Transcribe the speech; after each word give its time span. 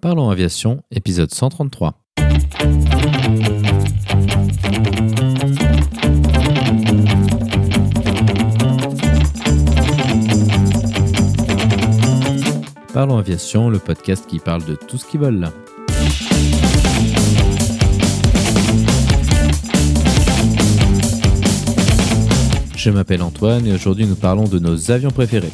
Parlons 0.00 0.30
Aviation, 0.30 0.84
épisode 0.92 1.34
133. 1.34 1.98
Parlons 12.94 13.18
Aviation, 13.18 13.68
le 13.70 13.80
podcast 13.80 14.24
qui 14.28 14.38
parle 14.38 14.64
de 14.66 14.76
tout 14.76 14.98
ce 14.98 15.04
qui 15.04 15.16
vole. 15.16 15.48
Je 22.76 22.90
m'appelle 22.90 23.22
Antoine 23.22 23.66
et 23.66 23.72
aujourd'hui 23.72 24.06
nous 24.06 24.14
parlons 24.14 24.44
de 24.44 24.60
nos 24.60 24.92
avions 24.92 25.10
préférés. 25.10 25.50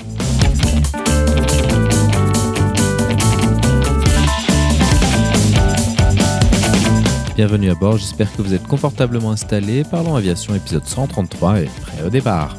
Bienvenue 7.37 7.69
à 7.69 7.74
bord, 7.74 7.98
j'espère 7.98 8.33
que 8.33 8.43
vous 8.43 8.55
êtes 8.55 8.62
confortablement 8.62 9.33
installés. 9.33 9.83
Parlons 9.83 10.15
Aviation 10.15 10.55
épisode 10.55 10.84
133 10.84 11.62
et 11.62 11.65
prêt 11.65 12.07
au 12.07 12.09
départ. 12.09 12.57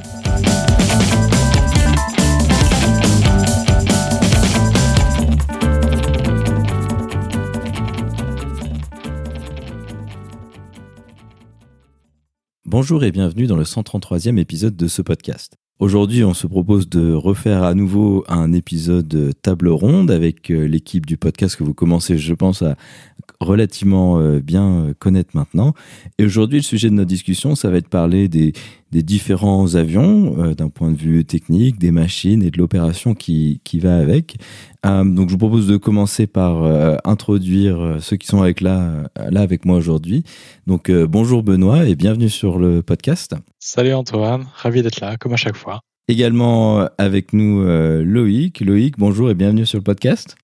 Bonjour 12.65 13.05
et 13.05 13.11
bienvenue 13.11 13.47
dans 13.47 13.55
le 13.55 13.63
133e 13.63 14.37
épisode 14.37 14.75
de 14.75 14.89
ce 14.89 15.01
podcast. 15.01 15.55
Aujourd'hui, 15.77 16.23
on 16.23 16.33
se 16.33 16.47
propose 16.47 16.87
de 16.87 17.11
refaire 17.11 17.63
à 17.63 17.73
nouveau 17.73 18.23
un 18.29 18.53
épisode 18.53 19.33
table 19.41 19.67
ronde 19.67 20.09
avec 20.09 20.49
euh, 20.49 20.69
l'équipe 20.69 21.05
du 21.05 21.17
podcast 21.17 21.57
que 21.57 21.65
vous 21.65 21.73
commencez, 21.73 22.17
je 22.17 22.33
pense, 22.33 22.61
à 22.61 22.77
relativement 23.41 24.17
euh, 24.17 24.39
bien 24.39 24.93
connaître 24.99 25.31
maintenant. 25.35 25.73
Et 26.17 26.23
aujourd'hui, 26.23 26.59
le 26.59 26.63
sujet 26.63 26.89
de 26.89 26.93
notre 26.93 27.09
discussion, 27.09 27.55
ça 27.55 27.69
va 27.69 27.77
être 27.77 27.89
parler 27.89 28.29
des, 28.29 28.53
différents 28.91 29.75
avions 29.75 30.35
euh, 30.39 30.53
d'un 30.55 30.69
point 30.69 30.91
de 30.91 30.97
vue 30.97 31.25
technique, 31.25 31.79
des 31.79 31.91
machines 31.91 32.41
et 32.43 32.51
de 32.51 32.57
l'opération 32.57 33.13
qui, 33.13 33.61
qui 33.63 33.79
va 33.79 33.97
avec. 33.97 34.37
donc, 34.83 35.29
je 35.29 35.33
vous 35.33 35.37
propose 35.37 35.67
de 35.67 35.77
commencer 35.77 36.27
par 36.27 36.63
introduire 37.05 37.97
ceux 37.99 38.17
qui 38.17 38.27
sont 38.27 38.41
avec 38.41 38.61
là, 38.61 39.09
là 39.31 39.41
avec 39.41 39.65
moi 39.65 39.77
aujourd'hui. 39.77 40.23
Donc, 40.67 40.91
bonjour 40.91 41.41
Benoît 41.41 41.85
et 41.85 41.95
bienvenue 41.95 42.29
sur 42.29 42.59
le 42.59 42.83
podcast. 42.83 43.35
Salut 43.59 43.93
Antoine, 43.93 44.45
ravi 44.53 44.83
d'être 44.83 45.01
là, 45.01 45.17
comme 45.17 45.33
à 45.33 45.37
chaque 45.37 45.57
fois. 45.57 45.81
Également 46.07 46.81
euh, 46.81 46.87
avec 46.99 47.33
nous 47.33 47.63
euh, 47.63 48.03
Loïc. 48.03 48.59
Loïc, 48.61 48.95
bonjour 48.99 49.31
et 49.31 49.33
bienvenue 49.33 49.65
sur 49.65 49.79
le 49.79 49.83
podcast. 49.83 50.35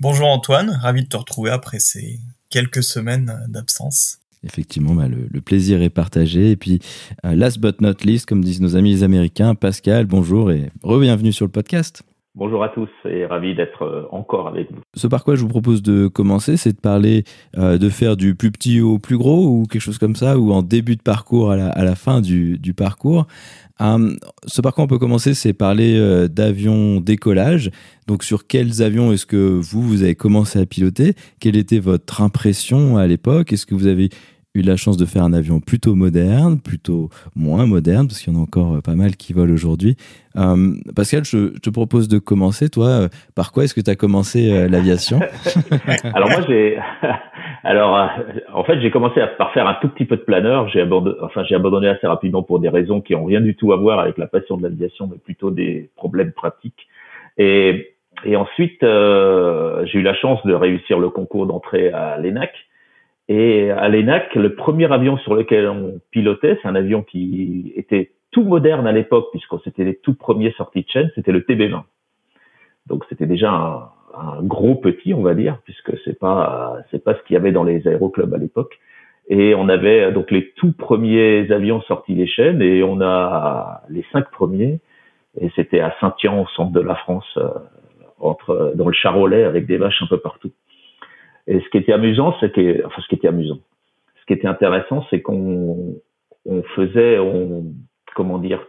Bonjour 0.00 0.28
Antoine, 0.28 0.70
ravi 0.70 1.02
de 1.02 1.08
te 1.08 1.16
retrouver 1.18 1.50
après 1.50 1.78
ces 1.78 2.20
quelques 2.48 2.82
semaines 2.82 3.38
d'absence. 3.48 4.19
Effectivement, 4.42 4.94
bah, 4.94 5.06
le, 5.08 5.40
plaisir 5.40 5.82
est 5.82 5.90
partagé. 5.90 6.50
Et 6.50 6.56
puis, 6.56 6.78
euh, 7.24 7.34
last 7.34 7.60
but 7.60 7.80
not 7.80 8.04
least, 8.04 8.26
comme 8.26 8.42
disent 8.42 8.60
nos 8.60 8.76
amis 8.76 8.90
les 8.90 9.02
Américains, 9.02 9.54
Pascal, 9.54 10.06
bonjour 10.06 10.50
et 10.50 10.70
re-bienvenue 10.82 11.32
sur 11.32 11.44
le 11.44 11.50
podcast. 11.50 12.02
Bonjour 12.36 12.62
à 12.62 12.68
tous 12.68 12.88
et 13.06 13.26
ravi 13.26 13.56
d'être 13.56 13.82
euh, 13.82 14.06
encore 14.12 14.46
avec 14.46 14.70
vous. 14.70 14.80
Ce 14.94 15.08
par 15.08 15.24
quoi 15.24 15.34
je 15.34 15.42
vous 15.42 15.48
propose 15.48 15.82
de 15.82 16.06
commencer, 16.06 16.56
c'est 16.56 16.72
de 16.72 16.80
parler 16.80 17.24
euh, 17.58 17.76
de 17.76 17.88
faire 17.88 18.16
du 18.16 18.36
plus 18.36 18.52
petit 18.52 18.80
au 18.80 19.00
plus 19.00 19.18
gros 19.18 19.48
ou 19.48 19.66
quelque 19.66 19.82
chose 19.82 19.98
comme 19.98 20.14
ça, 20.14 20.38
ou 20.38 20.52
en 20.52 20.62
début 20.62 20.94
de 20.94 21.02
parcours 21.02 21.50
à 21.50 21.56
la, 21.56 21.94
fin 21.96 22.20
du, 22.20 22.72
parcours. 22.76 23.26
Hum, 23.80 24.18
ce 24.46 24.60
par 24.60 24.74
quoi 24.74 24.84
on 24.84 24.86
peut 24.86 24.98
commencer, 24.98 25.32
c'est 25.32 25.54
parler 25.54 25.96
euh, 25.98 26.28
d'avions 26.28 27.00
décollage. 27.00 27.70
Donc 28.06 28.24
sur 28.24 28.46
quels 28.46 28.82
avions 28.82 29.10
est-ce 29.10 29.24
que 29.24 29.36
vous, 29.36 29.80
vous 29.82 30.02
avez 30.02 30.14
commencé 30.14 30.58
à 30.58 30.66
piloter? 30.66 31.14
Quelle 31.40 31.56
était 31.56 31.78
votre 31.78 32.20
impression 32.20 32.98
à 32.98 33.06
l'époque? 33.06 33.54
Est-ce 33.54 33.64
que 33.64 33.74
vous 33.74 33.86
avez 33.86 34.10
eu 34.54 34.62
la 34.62 34.76
chance 34.76 34.96
de 34.96 35.06
faire 35.06 35.22
un 35.22 35.32
avion 35.32 35.60
plutôt 35.60 35.94
moderne, 35.94 36.60
plutôt 36.60 37.08
moins 37.36 37.66
moderne, 37.66 38.08
parce 38.08 38.20
qu'il 38.20 38.32
y 38.32 38.36
en 38.36 38.40
a 38.40 38.42
encore 38.42 38.74
euh, 38.74 38.80
pas 38.80 38.96
mal 38.96 39.16
qui 39.16 39.32
volent 39.32 39.52
aujourd'hui. 39.52 39.96
Euh, 40.36 40.74
Pascal, 40.96 41.24
je, 41.24 41.56
te 41.58 41.70
propose 41.70 42.08
de 42.08 42.18
commencer. 42.18 42.68
Toi, 42.68 42.86
euh, 42.86 43.08
par 43.36 43.52
quoi 43.52 43.64
est-ce 43.64 43.74
que 43.74 43.80
tu 43.80 43.90
as 43.90 43.94
commencé 43.94 44.68
l'aviation? 44.68 45.20
Alors 46.14 46.30
moi, 46.30 46.40
j'ai, 46.48 46.78
alors 47.64 48.10
en 48.52 48.64
fait, 48.64 48.80
j'ai 48.80 48.90
commencé 48.90 49.20
par 49.38 49.52
faire 49.52 49.68
un 49.68 49.74
tout 49.74 49.88
petit 49.88 50.04
peu 50.04 50.16
de 50.16 50.22
planeur. 50.22 50.68
J'ai 50.68 50.80
abandonné, 50.80 51.16
j'ai 51.48 51.54
abandonné 51.54 51.88
assez 51.88 52.06
rapidement 52.06 52.42
pour 52.42 52.58
des 52.58 52.68
raisons 52.68 53.00
qui 53.00 53.14
ont 53.14 53.24
rien 53.24 53.40
du 53.40 53.54
tout 53.54 53.72
à 53.72 53.76
voir 53.76 54.00
avec 54.00 54.18
la 54.18 54.26
passion 54.26 54.56
de 54.56 54.62
l'aviation, 54.64 55.06
mais 55.06 55.18
plutôt 55.18 55.50
des 55.50 55.90
problèmes 55.96 56.32
pratiques. 56.32 56.88
Et, 57.38 57.94
et 58.24 58.36
ensuite, 58.36 58.80
j'ai 58.80 59.98
eu 59.98 60.02
la 60.02 60.14
chance 60.14 60.44
de 60.44 60.54
réussir 60.54 60.98
le 60.98 61.10
concours 61.10 61.46
d'entrée 61.46 61.90
à 61.90 62.18
l'ENAC. 62.18 62.50
Et 63.32 63.70
à 63.70 63.88
l'ENAC, 63.88 64.34
le 64.34 64.56
premier 64.56 64.92
avion 64.92 65.16
sur 65.18 65.36
lequel 65.36 65.68
on 65.68 66.00
pilotait, 66.10 66.58
c'est 66.60 66.66
un 66.66 66.74
avion 66.74 67.04
qui 67.04 67.72
était 67.76 68.10
tout 68.32 68.42
moderne 68.42 68.88
à 68.88 68.92
l'époque, 68.92 69.28
puisque 69.30 69.54
c'était 69.62 69.84
les 69.84 69.94
tout 69.94 70.14
premiers 70.14 70.50
sorties 70.54 70.82
de 70.82 70.88
chaîne, 70.88 71.10
c'était 71.14 71.30
le 71.30 71.42
TB20. 71.42 71.82
Donc 72.88 73.04
c'était 73.08 73.26
déjà 73.26 73.52
un, 73.52 74.42
gros 74.42 74.74
petit, 74.74 75.14
on 75.14 75.22
va 75.22 75.34
dire, 75.34 75.58
puisque 75.62 75.96
c'est 76.04 76.18
pas 76.18 76.78
c'est 76.90 77.04
pas 77.04 77.14
ce 77.14 77.22
qu'il 77.22 77.34
y 77.34 77.36
avait 77.36 77.52
dans 77.52 77.62
les 77.62 77.86
aéroclubs 77.86 78.34
à 78.34 78.36
l'époque. 78.36 78.80
Et 79.28 79.54
on 79.54 79.68
avait 79.68 80.10
donc 80.10 80.32
les 80.32 80.50
tout 80.56 80.72
premiers 80.72 81.52
avions 81.52 81.82
sortis 81.82 82.16
des 82.16 82.26
chaînes, 82.26 82.60
et 82.60 82.82
on 82.82 83.00
a 83.00 83.82
les 83.90 84.04
cinq 84.10 84.28
premiers, 84.32 84.80
et 85.40 85.52
c'était 85.54 85.78
à 85.78 85.94
Saint-Tian, 86.00 86.42
au 86.42 86.48
centre 86.48 86.72
de 86.72 86.80
la 86.80 86.96
France, 86.96 87.32
euh, 87.36 87.48
entre 88.18 88.72
dans 88.74 88.88
le 88.88 88.92
Charolais, 88.92 89.44
avec 89.44 89.66
des 89.66 89.76
vaches 89.76 90.02
un 90.02 90.08
peu 90.08 90.18
partout. 90.18 90.50
Et 91.46 91.60
ce 91.60 91.68
qui 91.70 91.78
était 91.78 91.92
amusant, 91.92 92.34
c'est 92.40 92.52
que, 92.52 92.86
enfin, 92.86 93.00
ce 93.02 93.08
qui 93.08 93.16
était 93.16 93.28
amusant, 93.28 93.58
ce 94.20 94.26
qui 94.26 94.32
était 94.34 94.48
intéressant, 94.48 95.04
c'est 95.10 95.20
qu'on 95.20 95.96
on 96.46 96.62
faisait, 96.74 97.18
on, 97.18 97.64
comment 98.14 98.38
dire, 98.38 98.60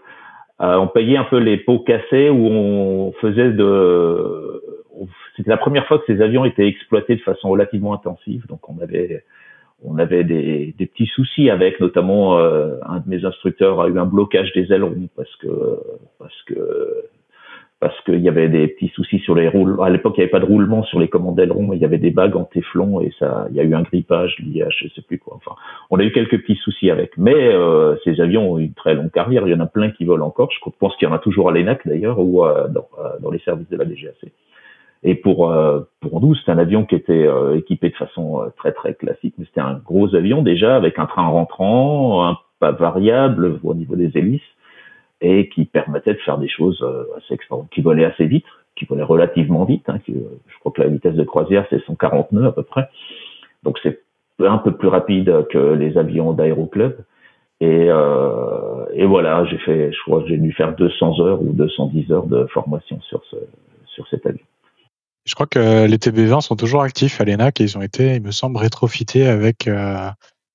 euh, 0.62 0.76
on 0.76 0.88
payait 0.88 1.18
un 1.18 1.24
peu 1.24 1.38
les 1.38 1.58
pots 1.58 1.80
cassés 1.80 2.30
où 2.30 2.48
on 2.48 3.12
faisait 3.14 3.52
de, 3.52 4.62
c'était 5.36 5.50
la 5.50 5.58
première 5.58 5.88
fois 5.88 6.00
que 6.00 6.06
ces 6.06 6.22
avions 6.22 6.46
étaient 6.46 6.68
exploités 6.68 7.16
de 7.16 7.22
façon 7.22 7.50
relativement 7.50 7.94
intensive, 7.94 8.46
donc 8.48 8.70
on 8.70 8.80
avait 8.80 9.24
on 9.84 9.98
avait 9.98 10.24
des, 10.24 10.76
des 10.78 10.86
petits 10.86 11.08
soucis 11.08 11.50
avec, 11.50 11.80
notamment 11.80 12.38
euh, 12.38 12.76
un 12.86 13.00
de 13.00 13.10
mes 13.10 13.26
instructeurs 13.26 13.82
a 13.82 13.88
eu 13.88 13.98
un 13.98 14.06
blocage 14.06 14.54
des 14.54 14.72
ailerons 14.72 15.10
parce 15.16 15.36
que 15.38 15.80
parce 16.20 16.42
que 16.44 17.06
parce 17.82 18.00
qu'il 18.02 18.20
y 18.20 18.30
avait 18.30 18.48
des 18.48 18.68
petits 18.68 18.90
soucis 18.90 19.18
sur 19.20 19.34
les 19.34 19.48
roulements. 19.48 19.82
À 19.82 19.90
l'époque, 19.90 20.14
il 20.16 20.20
n'y 20.20 20.26
avait 20.26 20.32
pas 20.32 20.40
de 20.40 20.46
roulement 20.46 20.84
sur 20.84 21.00
les 21.00 21.08
commandes 21.08 21.40
ailerons, 21.40 21.74
il 21.74 21.80
y 21.80 21.86
avait 21.86 21.98
des 21.98 22.12
bagues 22.12 22.36
en 22.36 22.44
téflon 22.44 23.02
et 23.02 23.12
ça, 23.18 23.48
il 23.50 23.56
y 23.56 23.60
a 23.60 23.64
eu 23.64 23.74
un 23.74 23.82
grippage 23.82 24.38
lié 24.38 24.62
à 24.62 24.70
je 24.70 24.88
sais 24.90 25.02
plus 25.02 25.18
quoi. 25.18 25.34
Enfin, 25.36 25.56
on 25.90 25.98
a 25.98 26.04
eu 26.04 26.12
quelques 26.12 26.40
petits 26.42 26.58
soucis 26.58 26.92
avec. 26.92 27.18
Mais 27.18 27.34
euh, 27.34 27.96
ces 28.04 28.22
avions 28.22 28.52
ont 28.52 28.60
eu 28.60 28.66
une 28.66 28.76
très 28.76 28.94
longue 28.94 29.10
carrière. 29.10 29.48
Il 29.48 29.52
y 29.52 29.56
en 29.56 29.60
a 29.60 29.66
plein 29.66 29.90
qui 29.90 30.06
volent 30.06 30.28
encore. 30.28 30.52
Je 30.52 30.60
pense 30.80 30.96
qu'il 30.98 31.08
y 31.08 31.12
en 31.12 31.16
a 31.16 31.18
toujours 31.18 31.50
à 31.50 31.54
l'ENAC 31.54 31.88
d'ailleurs 31.88 32.20
ou 32.20 32.46
euh, 32.46 32.68
dans, 32.68 32.88
euh, 33.00 33.18
dans, 33.20 33.32
les 33.32 33.40
services 33.40 33.70
de 33.70 33.78
la 33.78 33.86
DGAC. 33.86 34.32
Et 35.02 35.16
pour 35.16 35.52
pour 36.02 36.22
nous, 36.22 36.36
c'était 36.36 36.52
un 36.52 36.60
avion 36.60 36.86
qui 36.86 36.94
était 36.94 37.28
équipé 37.56 37.90
de 37.90 37.96
façon 37.96 38.52
très 38.58 38.72
très 38.72 38.94
classique, 38.94 39.34
mais 39.40 39.46
c'était 39.46 39.62
un 39.62 39.82
gros 39.84 40.14
avion 40.14 40.44
déjà 40.44 40.76
avec 40.76 41.00
un 41.00 41.08
train 41.08 41.26
rentrant, 41.26 42.30
un 42.30 42.38
pas 42.60 42.72
variable 42.74 43.60
au 43.64 43.74
niveau 43.74 43.96
des 43.96 44.16
hélices 44.16 44.42
et 45.22 45.50
qui 45.50 45.66
permettait 45.66 46.14
de 46.14 46.20
faire 46.20 46.38
des 46.38 46.50
choses 46.50 46.82
euh, 46.82 47.06
assez 47.18 47.38
qui 47.72 47.82
volaient 47.82 48.06
assez 48.06 48.26
vite, 48.26 48.46
qui 48.76 48.86
volaient 48.86 49.04
relativement 49.04 49.64
vite. 49.66 49.88
Hein, 49.88 50.00
qui, 50.06 50.14
je 50.14 50.60
crois 50.60 50.72
que 50.72 50.82
la 50.82 50.88
vitesse 50.88 51.16
de 51.16 51.24
croisière 51.24 51.66
c'est 51.70 51.84
140 51.86 52.32
nœuds 52.32 52.48
à 52.48 52.52
peu 52.52 52.64
près, 52.64 52.90
donc 53.64 53.80
c'est 53.84 54.02
un 54.40 54.58
peu 54.58 54.72
plus 54.72 54.88
rapide 54.88 55.46
que 55.52 55.74
les 55.74 55.98
avions 55.98 56.34
d'aéroclub. 56.34 56.98
Et, 57.60 57.88
euh, 57.90 59.06
voilà, 59.06 59.46
j'ai 59.46 59.60
fait, 59.60 59.92
je 59.92 60.02
crois 60.02 60.24
j'ai 60.28 60.38
dû 60.38 60.52
faire 60.52 60.76
200 60.76 61.20
heures 61.20 61.42
ou 61.42 61.54
210 61.54 62.12
heures 62.12 62.26
de 62.26 62.46
formation 62.48 63.00
sur 63.02 63.22
sur 63.86 64.08
cet 64.08 64.26
avion. 64.26 64.46
Je 65.26 65.36
crois 65.36 65.46
que 65.46 65.86
les 65.86 65.98
TB20 65.98 66.42
sont 66.42 66.56
toujours 66.56 66.82
actifs 66.82 67.22
à 67.22 67.26
l'ENAC 67.26 67.62
et 67.62 67.66
ils 67.66 67.78
ont 67.78 67.82
été, 67.82 68.16
il 68.16 68.24
me 68.24 68.32
semble, 68.32 68.58
rétrofités 68.58 69.28
avec 69.28 69.68
euh, 69.68 70.10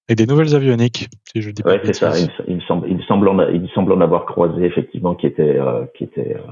et 0.08 0.14
des 0.14 0.26
nouvelles 0.26 0.54
avioniques, 0.54 1.08
si 1.32 1.42
je 1.42 1.50
dis 1.50 1.62
pas. 1.62 1.72
Ouais, 1.72 1.80
c'est 1.84 1.94
ça. 1.94 2.12
Il, 2.46 2.56
me 2.56 2.60
semble, 2.62 2.88
il 2.88 3.02
semble, 3.04 3.28
en, 3.28 3.48
il 3.48 3.68
semble 3.74 3.92
en 3.92 4.00
avoir 4.00 4.24
croisé 4.26 4.64
effectivement 4.64 5.14
qui 5.14 5.26
était, 5.26 5.58
euh, 5.58 5.84
qui 5.96 6.04
était, 6.04 6.36
euh, 6.36 6.50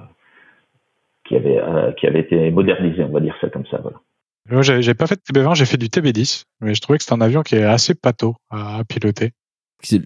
qui 1.27 1.37
avait, 1.37 1.59
euh, 1.59 1.93
qui 1.93 2.07
avait 2.07 2.21
été 2.21 2.51
modernisé, 2.51 3.05
on 3.05 3.13
va 3.13 3.21
dire 3.21 3.37
ça 3.41 3.49
comme 3.49 3.67
ça, 3.67 3.79
voilà. 3.83 3.97
Moi, 4.51 4.61
j'ai 4.61 4.93
pas 4.93 5.07
fait 5.07 5.15
de 5.15 5.21
TB20, 5.21 5.55
j'ai 5.55 5.65
fait 5.65 5.79
du 5.79 5.87
TB10, 5.87 6.45
mais 6.61 6.75
je 6.75 6.81
trouvais 6.83 6.99
que 6.99 7.05
c'est 7.05 7.15
un 7.15 7.23
avion 7.23 7.43
qui 7.43 7.55
est 7.55 7.63
assez 7.63 7.95
pâteau 7.95 8.35
à, 8.51 8.83
piloter. 8.87 9.31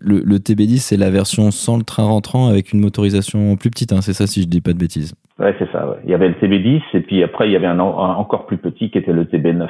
Le, 0.00 0.20
le, 0.20 0.36
TB10, 0.38 0.78
c'est 0.78 0.96
la 0.96 1.10
version 1.10 1.50
sans 1.50 1.76
le 1.76 1.82
train 1.82 2.04
rentrant 2.04 2.46
avec 2.46 2.72
une 2.72 2.80
motorisation 2.80 3.56
plus 3.56 3.70
petite, 3.70 3.92
hein, 3.92 4.00
c'est 4.00 4.12
ça 4.12 4.28
si 4.28 4.42
je 4.42 4.46
dis 4.46 4.60
pas 4.60 4.72
de 4.72 4.78
bêtises. 4.78 5.14
Ouais, 5.40 5.54
c'est 5.58 5.70
ça. 5.72 5.88
Ouais. 5.88 5.96
Il 6.04 6.10
y 6.10 6.14
avait 6.14 6.28
le 6.28 6.34
TB10 6.34 6.82
et 6.94 7.00
puis 7.00 7.22
après 7.24 7.48
il 7.48 7.52
y 7.52 7.56
avait 7.56 7.66
un, 7.66 7.78
un, 7.78 7.82
encore 7.82 8.46
plus 8.46 8.58
petit 8.58 8.90
qui 8.90 8.98
était 8.98 9.12
le 9.12 9.24
TB9. 9.24 9.68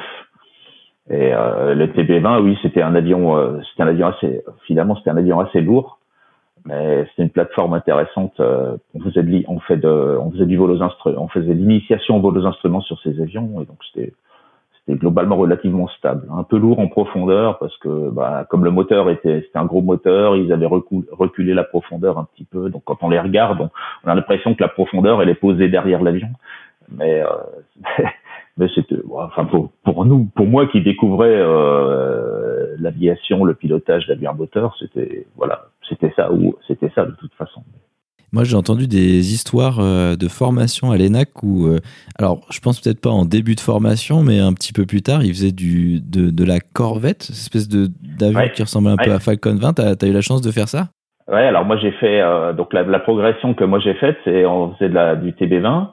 Et 1.10 1.32
euh, 1.32 1.74
le 1.74 1.86
TB20, 1.86 2.42
oui, 2.42 2.58
c'était 2.60 2.82
un 2.82 2.94
avion, 2.94 3.36
euh, 3.36 3.60
c'était 3.70 3.82
un 3.82 3.88
avion 3.88 4.08
assez, 4.08 4.42
finalement, 4.66 4.94
c'était 4.96 5.10
un 5.10 5.16
avion 5.16 5.40
assez 5.40 5.62
lourd, 5.62 5.98
mais 6.66 7.06
c'était 7.10 7.22
une 7.22 7.30
plateforme 7.30 7.72
intéressante. 7.72 8.38
Euh, 8.40 8.76
on 8.94 9.00
faisait 9.00 9.22
de, 9.22 9.44
on 9.48 9.56
on 9.56 10.30
faisait 10.30 10.46
du 10.46 10.56
vol 10.56 10.70
aux 10.70 10.82
instruments, 10.82 11.22
on 11.22 11.28
faisait 11.28 11.54
l'initiation 11.54 12.16
au 12.18 12.20
vol 12.20 12.36
aux 12.36 12.46
instruments 12.46 12.82
sur 12.82 13.00
ces 13.00 13.20
avions, 13.22 13.62
et 13.62 13.64
donc 13.64 13.78
c'était, 13.86 14.12
c'était 14.88 14.98
globalement 14.98 15.36
relativement 15.36 15.88
stable. 15.88 16.28
Un 16.30 16.42
peu 16.42 16.58
lourd 16.58 16.78
en 16.78 16.88
profondeur 16.88 17.58
parce 17.58 17.76
que 17.78 18.10
bah, 18.10 18.46
comme 18.50 18.64
le 18.64 18.70
moteur 18.70 19.08
était 19.08 19.42
c'était 19.46 19.58
un 19.58 19.64
gros 19.64 19.80
moteur, 19.82 20.36
ils 20.36 20.52
avaient 20.52 20.66
reculé 20.66 21.54
la 21.54 21.64
profondeur 21.64 22.18
un 22.18 22.24
petit 22.24 22.44
peu. 22.44 22.68
Donc 22.68 22.82
quand 22.84 22.98
on 23.02 23.08
les 23.08 23.20
regarde, 23.20 23.70
on, 24.04 24.10
a 24.10 24.14
l'impression 24.14 24.54
que 24.54 24.62
la 24.62 24.68
profondeur 24.68 25.22
elle 25.22 25.30
est 25.30 25.34
posée 25.34 25.68
derrière 25.68 26.02
l'avion. 26.02 26.28
Mais 26.90 27.22
euh, 27.22 27.26
mais 28.58 28.66
c'était 28.74 28.96
enfin 29.14 29.44
pour 29.46 29.70
pour 29.84 30.04
nous 30.04 30.28
pour 30.34 30.46
moi 30.46 30.66
qui 30.66 30.82
découvrais 30.82 31.34
euh, 31.34 32.76
l'aviation, 32.78 33.44
le 33.44 33.54
pilotage 33.54 34.06
d'avion 34.06 34.30
à 34.30 34.34
moteur, 34.34 34.76
c'était 34.78 35.26
voilà, 35.36 35.66
c'était 35.88 36.12
ça 36.16 36.32
ou 36.32 36.56
c'était 36.66 36.90
ça 36.94 37.06
de 37.06 37.12
toute 37.12 37.34
façon. 37.34 37.62
Moi, 38.30 38.44
j'ai 38.44 38.56
entendu 38.56 38.86
des 38.86 39.32
histoires 39.32 39.80
euh, 39.80 40.14
de 40.14 40.28
formation 40.28 40.90
à 40.90 40.98
l'ENAC 40.98 41.42
où, 41.42 41.66
euh, 41.66 41.78
alors, 42.18 42.40
je 42.50 42.60
pense 42.60 42.78
peut-être 42.78 43.00
pas 43.00 43.08
en 43.08 43.24
début 43.24 43.54
de 43.54 43.60
formation, 43.60 44.22
mais 44.22 44.38
un 44.38 44.52
petit 44.52 44.74
peu 44.74 44.84
plus 44.84 45.00
tard, 45.00 45.24
ils 45.24 45.32
faisaient 45.32 45.52
du, 45.52 46.00
de, 46.02 46.28
de 46.28 46.44
la 46.44 46.60
Corvette, 46.60 47.22
cette 47.22 47.36
espèce 47.36 47.68
de, 47.68 47.88
d'avion 48.02 48.50
qui 48.54 48.62
ressemble 48.62 48.88
un 48.88 48.96
peu 48.96 49.12
à 49.12 49.18
Falcon 49.18 49.56
20. 49.56 49.72
Tu 49.72 49.82
as, 49.82 50.08
eu 50.08 50.12
la 50.12 50.20
chance 50.20 50.42
de 50.42 50.50
faire 50.50 50.68
ça? 50.68 50.88
Ouais, 51.26 51.44
alors 51.44 51.64
moi, 51.64 51.78
j'ai 51.78 51.92
fait, 51.92 52.20
euh, 52.20 52.52
donc 52.52 52.74
la, 52.74 52.82
la, 52.82 52.98
progression 52.98 53.54
que 53.54 53.64
moi 53.64 53.80
j'ai 53.80 53.94
faite, 53.94 54.18
c'est 54.24 54.44
on 54.44 54.74
faisait 54.74 54.90
de 54.90 54.94
la, 54.94 55.16
du 55.16 55.32
TB20. 55.32 55.88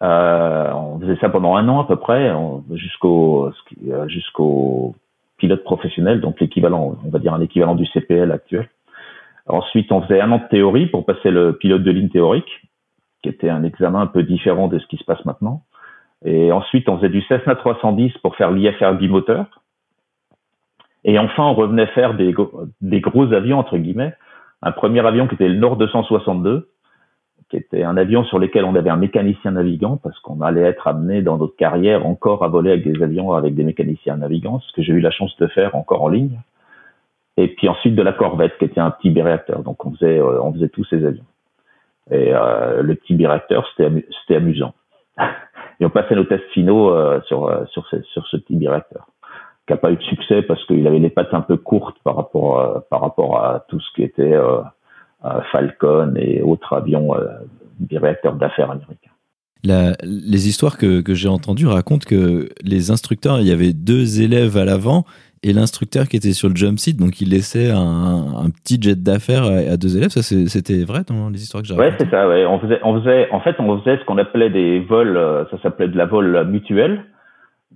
On 0.00 0.98
faisait 1.00 1.18
ça 1.20 1.28
pendant 1.28 1.56
un 1.56 1.68
an 1.68 1.80
à 1.80 1.84
peu 1.84 1.96
près, 1.96 2.32
jusqu'au, 2.72 3.50
jusqu'au 4.06 4.94
pilote 5.36 5.64
professionnel, 5.64 6.20
donc 6.20 6.40
l'équivalent, 6.40 6.96
on 7.04 7.10
va 7.10 7.18
dire 7.18 7.34
un 7.34 7.40
équivalent 7.40 7.74
du 7.74 7.86
CPL 7.86 8.30
actuel. 8.30 8.68
Ensuite, 9.46 9.90
on 9.90 10.02
faisait 10.02 10.20
un 10.20 10.30
an 10.32 10.38
de 10.38 10.48
théorie 10.48 10.86
pour 10.86 11.04
passer 11.04 11.30
le 11.30 11.56
pilote 11.56 11.82
de 11.82 11.90
ligne 11.90 12.08
théorique, 12.08 12.68
qui 13.22 13.28
était 13.28 13.50
un 13.50 13.64
examen 13.64 14.00
un 14.00 14.06
peu 14.06 14.22
différent 14.22 14.68
de 14.68 14.78
ce 14.78 14.86
qui 14.86 14.96
se 14.96 15.04
passe 15.04 15.24
maintenant. 15.24 15.62
Et 16.24 16.52
ensuite, 16.52 16.88
on 16.88 16.96
faisait 16.96 17.08
du 17.08 17.22
Cessna 17.22 17.54
310 17.56 18.18
pour 18.18 18.36
faire 18.36 18.50
l'IFR 18.50 18.92
bimoteur. 18.92 19.62
Et 21.04 21.18
enfin, 21.18 21.44
on 21.44 21.54
revenait 21.54 21.86
faire 21.88 22.14
des, 22.14 22.34
des 22.82 23.00
gros 23.00 23.32
avions, 23.32 23.58
entre 23.58 23.78
guillemets. 23.78 24.14
Un 24.62 24.72
premier 24.72 25.04
avion 25.06 25.26
qui 25.26 25.34
était 25.34 25.48
le 25.48 25.56
Nord 25.56 25.76
262, 25.76 26.68
qui 27.50 27.56
était 27.56 27.82
un 27.82 27.96
avion 27.96 28.24
sur 28.24 28.38
lequel 28.38 28.64
on 28.64 28.74
avait 28.76 28.90
un 28.90 28.96
mécanicien 28.96 29.50
navigant, 29.50 29.96
parce 29.96 30.18
qu'on 30.20 30.40
allait 30.40 30.62
être 30.62 30.86
amené 30.86 31.20
dans 31.20 31.36
notre 31.36 31.56
carrière 31.56 32.06
encore 32.06 32.44
à 32.44 32.48
voler 32.48 32.70
avec 32.70 32.84
des 32.84 33.02
avions 33.02 33.32
avec 33.32 33.54
des 33.54 33.64
mécaniciens 33.64 34.16
navigants, 34.16 34.60
ce 34.60 34.72
que 34.72 34.82
j'ai 34.82 34.92
eu 34.92 35.00
la 35.00 35.10
chance 35.10 35.36
de 35.38 35.46
faire 35.48 35.74
encore 35.74 36.02
en 36.02 36.08
ligne 36.08 36.38
et 37.36 37.48
puis 37.48 37.68
ensuite 37.68 37.94
de 37.94 38.02
la 38.02 38.12
Corvette 38.12 38.56
qui 38.58 38.64
était 38.64 38.80
un 38.80 38.90
petit 38.90 39.10
biréacteur. 39.10 39.62
Donc 39.62 39.84
on 39.84 39.92
faisait 39.92 40.18
euh, 40.18 40.42
on 40.42 40.52
faisait 40.52 40.68
tous 40.68 40.84
ces 40.84 41.04
avions. 41.04 41.24
Et 42.10 42.32
euh, 42.34 42.82
le 42.82 42.94
petit 42.94 43.14
biréacteur 43.14 43.66
c'était 43.76 44.36
amusant. 44.36 44.74
et 45.80 45.84
on 45.84 45.90
passait 45.90 46.14
nos 46.14 46.24
tests 46.24 46.48
finaux 46.52 46.90
euh, 46.90 47.20
sur 47.26 47.66
sur 47.68 47.86
ce, 47.88 48.02
sur 48.02 48.26
ce 48.26 48.36
petit 48.36 48.56
biréacteur 48.56 49.06
qui 49.66 49.74
a 49.74 49.76
pas 49.76 49.92
eu 49.92 49.96
de 49.96 50.02
succès 50.02 50.42
parce 50.42 50.64
qu'il 50.66 50.86
avait 50.86 50.98
les 50.98 51.10
pattes 51.10 51.32
un 51.32 51.42
peu 51.42 51.56
courtes 51.56 51.98
par 52.02 52.16
rapport 52.16 52.84
par 52.90 53.00
rapport 53.00 53.44
à 53.44 53.64
tout 53.68 53.78
ce 53.80 53.92
qui 53.94 54.02
était 54.02 54.36
Falcon 55.52 56.14
et 56.16 56.42
autres 56.42 56.74
avions 56.74 57.14
biréacteurs 57.78 58.34
d'affaires 58.34 58.70
américains. 58.70 59.10
La, 59.62 59.92
les 60.02 60.48
histoires 60.48 60.78
que, 60.78 61.02
que 61.02 61.12
j'ai 61.12 61.28
entendues 61.28 61.66
racontent 61.66 62.06
que 62.08 62.48
les 62.62 62.90
instructeurs, 62.90 63.40
il 63.40 63.46
y 63.46 63.52
avait 63.52 63.74
deux 63.74 64.22
élèves 64.22 64.56
à 64.56 64.64
l'avant 64.64 65.04
et 65.42 65.52
l'instructeur 65.52 66.06
qui 66.08 66.16
était 66.16 66.32
sur 66.32 66.48
le 66.48 66.56
jump 66.56 66.78
seat, 66.78 66.98
donc 66.98 67.20
il 67.20 67.30
laissait 67.30 67.70
un, 67.70 67.78
un 67.78 68.50
petit 68.50 68.80
jet 68.80 69.02
d'affaires 69.02 69.44
à, 69.44 69.76
deux 69.76 69.96
élèves. 69.96 70.10
Ça, 70.10 70.22
c'était 70.22 70.84
vrai 70.84 71.00
dans 71.06 71.30
les 71.30 71.42
histoires 71.42 71.62
que 71.62 71.68
j'ai 71.68 71.74
Ouais, 71.74 71.92
c'est 71.98 72.10
ça. 72.10 72.28
Ouais. 72.28 72.44
On 72.44 72.58
faisait, 72.58 72.78
on 72.82 73.00
faisait, 73.00 73.30
en 73.30 73.40
fait, 73.40 73.56
on 73.58 73.78
faisait 73.80 73.98
ce 73.98 74.04
qu'on 74.04 74.18
appelait 74.18 74.50
des 74.50 74.80
vols. 74.80 75.16
Euh, 75.16 75.44
ça 75.50 75.60
s'appelait 75.62 75.88
de 75.88 75.96
la 75.96 76.06
vol 76.06 76.46
mutuelle. 76.46 77.04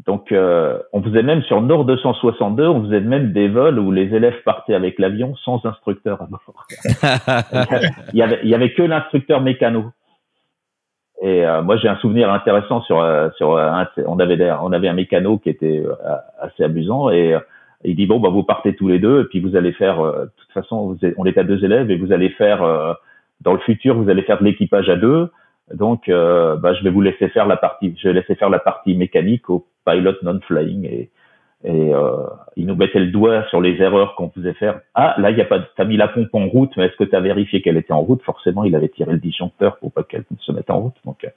Donc, 0.06 0.32
euh, 0.32 0.78
on 0.92 1.02
faisait 1.02 1.22
même 1.22 1.42
sur 1.44 1.62
Nord 1.62 1.84
262, 1.86 2.66
on 2.66 2.84
faisait 2.84 3.00
même 3.00 3.32
des 3.32 3.48
vols 3.48 3.78
où 3.78 3.90
les 3.90 4.14
élèves 4.14 4.42
partaient 4.44 4.74
avec 4.74 4.98
l'avion 4.98 5.34
sans 5.36 5.64
instructeur 5.64 6.20
à 6.20 6.26
bord. 6.26 6.66
il 8.12 8.18
y 8.18 8.22
avait, 8.22 8.40
il 8.42 8.50
y 8.50 8.54
avait 8.54 8.72
que 8.72 8.82
l'instructeur 8.82 9.40
mécano. 9.40 9.86
Et 11.22 11.46
euh, 11.46 11.62
moi, 11.62 11.76
j'ai 11.78 11.88
un 11.88 11.96
souvenir 11.96 12.30
intéressant 12.30 12.82
sur 12.82 13.02
sur 13.36 13.48
on 13.48 14.18
avait 14.18 14.50
on 14.50 14.72
avait 14.72 14.88
un 14.88 14.94
mécano 14.94 15.38
qui 15.38 15.48
était 15.48 15.82
assez 16.40 16.64
amusant 16.64 17.08
et 17.10 17.36
il 17.84 17.96
dit 17.96 18.06
bon 18.06 18.18
bah 18.18 18.30
vous 18.30 18.42
partez 18.42 18.74
tous 18.74 18.88
les 18.88 18.98
deux 18.98 19.22
et 19.22 19.24
puis 19.24 19.40
vous 19.40 19.56
allez 19.56 19.72
faire 19.72 20.00
euh, 20.00 20.24
de 20.24 20.30
toute 20.36 20.52
façon 20.52 20.86
vous 20.86 20.98
on 21.16 21.26
est 21.26 21.38
à 21.38 21.44
deux 21.44 21.64
élèves 21.64 21.90
et 21.90 21.96
vous 21.96 22.12
allez 22.12 22.30
faire 22.30 22.62
euh, 22.62 22.94
dans 23.42 23.52
le 23.52 23.58
futur 23.60 23.94
vous 23.94 24.08
allez 24.08 24.22
faire 24.22 24.38
de 24.38 24.44
l'équipage 24.44 24.88
à 24.88 24.96
deux 24.96 25.30
donc 25.72 26.08
euh, 26.08 26.56
bah, 26.56 26.74
je 26.74 26.84
vais 26.84 26.90
vous 26.90 27.00
laisser 27.00 27.28
faire 27.28 27.46
la 27.46 27.56
partie 27.56 27.94
je 27.96 28.08
vais 28.08 28.14
laisser 28.14 28.34
faire 28.34 28.50
la 28.50 28.58
partie 28.58 28.94
mécanique 28.96 29.48
au 29.48 29.66
pilot 29.86 30.14
non 30.22 30.40
flying 30.40 30.84
et 30.84 31.10
et 31.64 31.94
euh, 31.94 32.26
il 32.56 32.66
nous 32.66 32.76
mettait 32.76 33.00
le 33.00 33.10
doigt 33.10 33.44
sur 33.48 33.62
les 33.62 33.80
erreurs 33.80 34.16
qu'on 34.16 34.28
faisait 34.28 34.52
faire. 34.52 34.80
Ah, 34.94 35.14
là, 35.16 35.30
il 35.30 35.38
y 35.38 35.40
a 35.40 35.46
pas, 35.46 35.60
t'as 35.76 35.86
mis 35.86 35.96
la 35.96 36.08
pompe 36.08 36.34
en 36.34 36.46
route, 36.46 36.70
mais 36.76 36.84
est-ce 36.84 36.96
que 36.96 37.04
tu 37.04 37.16
as 37.16 37.20
vérifié 37.20 37.62
qu'elle 37.62 37.78
était 37.78 37.94
en 37.94 38.02
route? 38.02 38.22
Forcément, 38.22 38.64
il 38.64 38.76
avait 38.76 38.90
tiré 38.90 39.12
le 39.12 39.18
disjoncteur 39.18 39.78
pour 39.78 39.90
pas 39.90 40.02
qu'elle 40.02 40.24
se 40.40 40.52
mette 40.52 40.68
en 40.68 40.80
route. 40.80 40.96
Donc, 41.06 41.24
euh, 41.24 41.28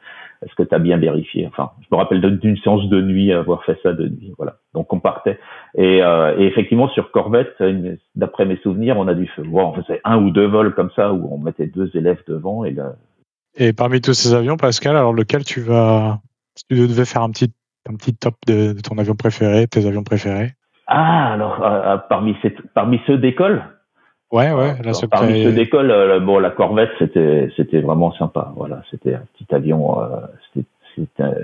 est-ce 0.45 0.53
que 0.55 0.63
tu 0.63 0.75
as 0.75 0.79
bien 0.79 0.97
vérifié? 0.97 1.47
Enfin, 1.47 1.71
je 1.79 1.87
me 1.89 1.97
rappelle 1.97 2.19
d'une 2.39 2.57
séance 2.57 2.89
de 2.89 3.01
nuit, 3.01 3.31
avoir 3.31 3.63
fait 3.63 3.79
ça 3.81 3.93
de 3.93 4.09
nuit. 4.09 4.33
Voilà. 4.37 4.55
Donc, 4.73 4.91
on 4.91 4.99
partait. 4.99 5.39
Et, 5.75 6.03
euh, 6.03 6.37
et 6.37 6.43
effectivement, 6.43 6.89
sur 6.89 7.11
Corvette, 7.11 7.63
d'après 8.15 8.45
mes 8.45 8.57
souvenirs, 8.57 8.97
on 8.97 9.07
a 9.07 9.13
dû 9.13 9.27
faire, 9.27 9.45
on 9.45 9.73
faisait 9.81 10.01
un 10.03 10.21
ou 10.21 10.31
deux 10.31 10.47
vols 10.47 10.75
comme 10.75 10.91
ça 10.93 11.13
où 11.13 11.33
on 11.33 11.37
mettait 11.37 11.67
deux 11.67 11.89
élèves 11.95 12.21
devant 12.27 12.65
et 12.65 12.71
là. 12.71 12.95
Et 13.59 13.73
parmi 13.73 14.01
tous 14.01 14.13
ces 14.13 14.33
avions, 14.33 14.55
Pascal, 14.55 14.95
alors 14.95 15.13
lequel 15.13 15.43
tu 15.43 15.61
vas, 15.61 16.19
si 16.55 16.63
tu 16.69 16.87
devais 16.87 17.05
faire 17.05 17.23
un 17.23 17.31
petit 17.31 17.51
un 17.89 17.95
petit 17.95 18.15
top 18.15 18.35
de, 18.47 18.73
ton 18.81 18.97
avion 18.97 19.15
préféré, 19.15 19.67
tes 19.67 19.85
avions 19.85 20.03
préférés? 20.03 20.51
Ah, 20.87 21.33
alors 21.33 21.63
euh, 21.63 21.95
euh, 21.95 21.97
parmi, 22.09 22.35
parmi 22.73 23.01
ceux 23.07 23.17
d'école? 23.17 23.63
Ouais, 24.31 24.51
ouais. 24.51 24.75
Là, 24.83 24.91
parmi 25.09 25.43
ceux 25.43 25.53
d'école, 25.53 25.89
euh, 25.89 26.19
bon, 26.19 26.37
la 26.39 26.49
Corvette, 26.49 26.91
c'était, 26.99 27.49
c'était 27.55 27.79
vraiment 27.79 28.11
sympa. 28.13 28.51
Voilà, 28.55 28.81
c'était 28.91 29.15
un 29.15 29.23
petit 29.33 29.55
avion, 29.55 29.97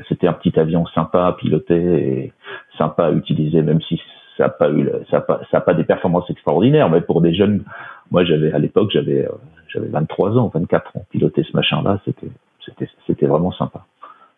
c'était, 0.10 0.28
un 0.28 0.34
petit 0.34 0.60
avion 0.60 0.86
sympa 0.88 1.28
à 1.28 1.34
piloter 1.34 1.76
et 1.76 2.34
sympa 2.78 3.06
à 3.06 3.12
utiliser, 3.12 3.62
même 3.62 3.82
si 3.82 4.02
ça 4.38 4.44
n'a 4.44 4.50
pas 4.50 4.70
eu, 4.70 4.90
ça 5.10 5.18
a 5.18 5.22
pas, 5.22 5.42
ça 5.50 5.58
a 5.58 5.62
pas 5.62 5.74
des 5.74 5.84
performances 5.86 6.30
extraordinaires, 6.30 6.90
mais 6.90 7.02
pour 7.02 7.22
des 7.22 7.34
jeunes, 7.34 7.64
moi, 8.12 8.26
j'avais 8.26 8.52
à 8.52 8.60
l'époque, 8.60 8.90
j'avais, 8.92 9.28
j'avais 9.74 9.88
23 9.88 10.38
ans, 10.38 10.52
24 10.54 10.98
ans, 10.98 11.06
piloter 11.10 11.44
ce 11.44 11.56
machin-là, 11.56 12.00
c'était, 12.06 12.30
c'était, 12.66 12.90
c'était 13.08 13.26
vraiment 13.26 13.52
sympa. 13.52 13.86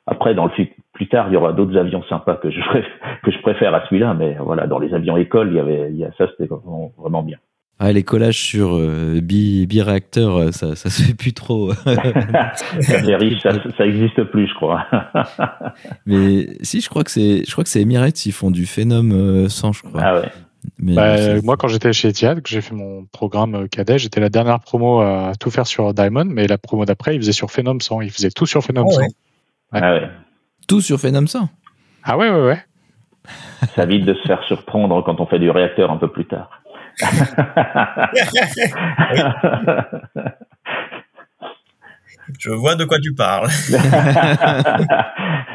Après, 0.07 0.35
dans 0.35 0.45
le 0.45 0.51
plus 0.93 1.07
tard, 1.07 1.27
il 1.29 1.33
y 1.33 1.37
aura 1.37 1.51
d'autres 1.53 1.77
avions 1.77 2.03
sympas 2.03 2.35
que 2.35 2.51
je 2.51 2.59
que 3.23 3.31
je 3.31 3.41
préfère 3.41 3.73
à 3.73 3.85
celui-là, 3.85 4.13
mais 4.13 4.37
voilà, 4.39 4.67
dans 4.67 4.79
les 4.79 4.93
avions 4.93 5.17
école, 5.17 5.49
il 5.49 5.55
y 5.55 5.59
avait, 5.59 5.89
il 5.91 5.97
y 5.97 6.05
a 6.05 6.11
ça, 6.17 6.27
c'était 6.29 6.45
vraiment, 6.45 6.91
vraiment 6.97 7.23
bien. 7.23 7.37
Ah, 7.77 7.91
les 7.91 8.03
collages 8.03 8.41
sur 8.41 8.77
euh, 8.77 9.19
bi, 9.21 9.67
réacteur 9.81 10.37
euh, 10.37 10.51
ça, 10.51 10.77
ça 10.77 10.89
se 10.89 11.03
fait 11.03 11.13
plus 11.13 11.33
trop. 11.33 11.73
riche, 11.85 13.41
ça, 13.41 13.51
ça 13.77 13.85
existe 13.85 14.23
plus, 14.23 14.47
je 14.47 14.53
crois. 14.53 14.85
mais 16.05 16.55
si, 16.61 16.79
je 16.79 16.87
crois 16.87 17.03
que 17.03 17.11
c'est, 17.11 17.43
je 17.45 17.51
crois 17.51 17.65
que 17.65 17.69
c'est 17.69 17.81
Emirates, 17.81 18.25
ils 18.25 18.31
font 18.31 18.49
du 18.49 18.65
Phenom 18.65 19.49
100, 19.49 19.67
euh, 19.67 19.71
je 19.73 19.81
crois. 19.83 20.01
Ah 20.01 20.19
ouais. 20.21 20.29
Bah, 20.79 21.41
moi, 21.41 21.57
quand 21.57 21.67
j'étais 21.67 21.93
chez 21.93 22.09
Etihad, 22.09 22.41
que 22.41 22.49
j'ai 22.49 22.61
fait 22.61 22.75
mon 22.75 23.05
programme 23.05 23.67
cadet, 23.69 23.97
j'étais 23.97 24.19
la 24.19 24.29
dernière 24.29 24.59
promo 24.59 25.01
à 25.01 25.33
tout 25.39 25.51
faire 25.51 25.67
sur 25.67 25.93
Diamond, 25.93 26.25
mais 26.25 26.47
la 26.47 26.57
promo 26.57 26.85
d'après, 26.85 27.15
ils 27.15 27.19
faisaient 27.19 27.31
sur 27.31 27.51
Phenom 27.51 27.79
100. 27.79 28.01
Ils 28.01 28.11
faisaient 28.11 28.31
tout 28.31 28.45
sur 28.45 28.63
Phenom 28.63 28.89
100. 28.89 29.01
Ah 29.71 29.93
ouais. 29.93 30.09
Tout 30.67 30.81
sur 30.81 30.99
Phenom 30.99 31.27
100 31.27 31.49
Ah 32.03 32.17
ouais, 32.17 32.29
ouais, 32.29 32.41
ouais. 32.41 32.63
Ça 33.75 33.83
évite 33.83 34.05
de 34.05 34.13
se 34.13 34.21
faire 34.27 34.43
surprendre 34.43 35.03
quand 35.03 35.19
on 35.19 35.25
fait 35.25 35.39
du 35.39 35.49
réacteur 35.49 35.91
un 35.91 35.97
peu 35.97 36.11
plus 36.11 36.25
tard. 36.25 36.61
Je 42.39 42.49
vois 42.49 42.75
de 42.75 42.85
quoi 42.85 42.99
tu 42.99 43.13
parles. 43.13 43.49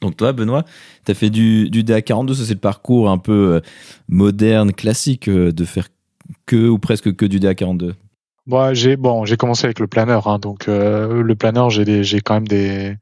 Donc 0.00 0.16
toi, 0.16 0.32
Benoît, 0.32 0.64
tu 1.04 1.12
as 1.12 1.14
fait 1.14 1.30
du, 1.30 1.68
du 1.70 1.84
DA42, 1.84 2.34
ça 2.34 2.44
c'est 2.44 2.54
le 2.54 2.60
parcours 2.60 3.10
un 3.10 3.18
peu 3.18 3.54
euh, 3.54 3.60
moderne, 4.08 4.72
classique 4.72 5.28
euh, 5.28 5.52
de 5.52 5.64
faire 5.64 5.88
que 6.46 6.68
ou 6.68 6.78
presque 6.78 7.14
que 7.14 7.26
du 7.26 7.38
DA42 7.38 7.94
Bon, 8.46 8.74
j'ai 8.74 8.96
bon, 8.96 9.24
commencé 9.38 9.66
avec 9.66 9.78
le 9.78 9.86
planeur, 9.86 10.26
hein, 10.26 10.38
donc 10.38 10.66
euh, 10.68 11.22
le 11.22 11.34
planeur, 11.36 11.70
j'ai 11.70 12.20
quand 12.20 12.34
même 12.34 12.48
des, 12.48 12.96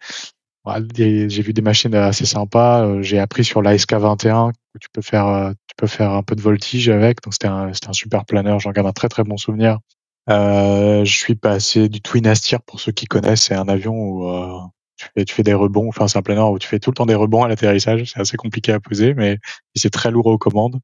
j'ai 0.98 1.42
vu 1.42 1.52
des 1.52 1.62
machines 1.62 1.94
assez 1.94 2.26
sympas. 2.26 3.00
J'ai 3.00 3.18
appris 3.18 3.44
sur 3.44 3.62
la 3.62 3.74
SK21 3.76 4.52
que 4.52 4.78
tu 4.78 4.88
peux 4.92 5.00
faire 5.00 6.10
un 6.10 6.22
peu 6.22 6.34
de 6.34 6.42
voltige 6.42 6.88
avec, 6.90 7.22
donc 7.22 7.32
c'était 7.32 7.46
un 7.46 7.70
un 7.70 7.92
super 7.92 8.26
planeur. 8.26 8.58
J'en 8.58 8.72
garde 8.72 8.88
un 8.88 8.92
très 8.92 9.08
très 9.08 9.22
bon 9.22 9.38
souvenir. 9.38 9.78
je 10.28 11.04
suis 11.06 11.36
passé 11.36 11.88
du 11.88 12.02
Twin 12.02 12.26
Astir 12.26 12.60
pour 12.60 12.80
ceux 12.80 12.92
qui 12.92 13.06
connaissent, 13.06 13.44
c'est 13.44 13.54
un 13.54 13.68
avion 13.68 13.94
où 13.94 14.70
tu 14.98 15.06
fais, 15.14 15.24
tu 15.24 15.42
des 15.42 15.54
rebonds, 15.54 15.88
enfin 15.88 16.08
c'est 16.08 16.18
un 16.18 16.22
planeur 16.22 16.50
où 16.50 16.58
tu 16.58 16.68
fais 16.68 16.78
tout 16.78 16.90
le 16.90 16.94
temps 16.94 17.06
des 17.06 17.14
rebonds 17.14 17.44
à 17.44 17.48
l'atterrissage, 17.48 18.04
c'est 18.12 18.20
assez 18.20 18.36
compliqué 18.36 18.72
à 18.72 18.80
poser, 18.80 19.14
mais 19.14 19.38
c'est 19.74 19.90
très 19.90 20.10
lourd 20.10 20.26
aux 20.26 20.38
commandes. 20.38 20.80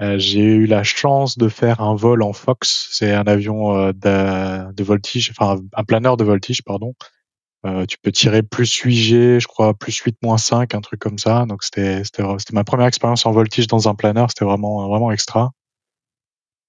Euh, 0.00 0.18
j'ai 0.18 0.40
eu 0.40 0.66
la 0.66 0.82
chance 0.82 1.38
de 1.38 1.48
faire 1.48 1.80
un 1.80 1.94
vol 1.94 2.22
en 2.22 2.32
Fox, 2.32 2.88
c'est 2.90 3.12
un 3.12 3.24
avion 3.24 3.76
euh, 3.76 3.92
de, 3.92 4.82
voltige, 4.82 5.30
enfin 5.30 5.60
un 5.74 5.84
planeur 5.84 6.16
de 6.16 6.24
voltige, 6.24 6.62
pardon, 6.62 6.94
Euh, 7.66 7.86
tu 7.86 7.96
peux 7.98 8.12
tirer 8.12 8.42
plus 8.42 8.70
8G, 8.84 9.40
je 9.40 9.46
crois 9.46 9.74
plus 9.74 9.96
8 9.96 10.16
moins 10.22 10.38
5, 10.38 10.74
un 10.74 10.80
truc 10.80 11.00
comme 11.00 11.18
ça. 11.18 11.46
Donc 11.46 11.62
c'était 11.64 12.02
ma 12.52 12.64
première 12.64 12.88
expérience 12.88 13.26
en 13.26 13.32
voltige 13.32 13.68
dans 13.68 13.88
un 13.88 13.94
planeur, 13.94 14.30
c'était 14.30 14.44
vraiment 14.44 14.88
vraiment 14.88 15.12
extra. 15.12 15.52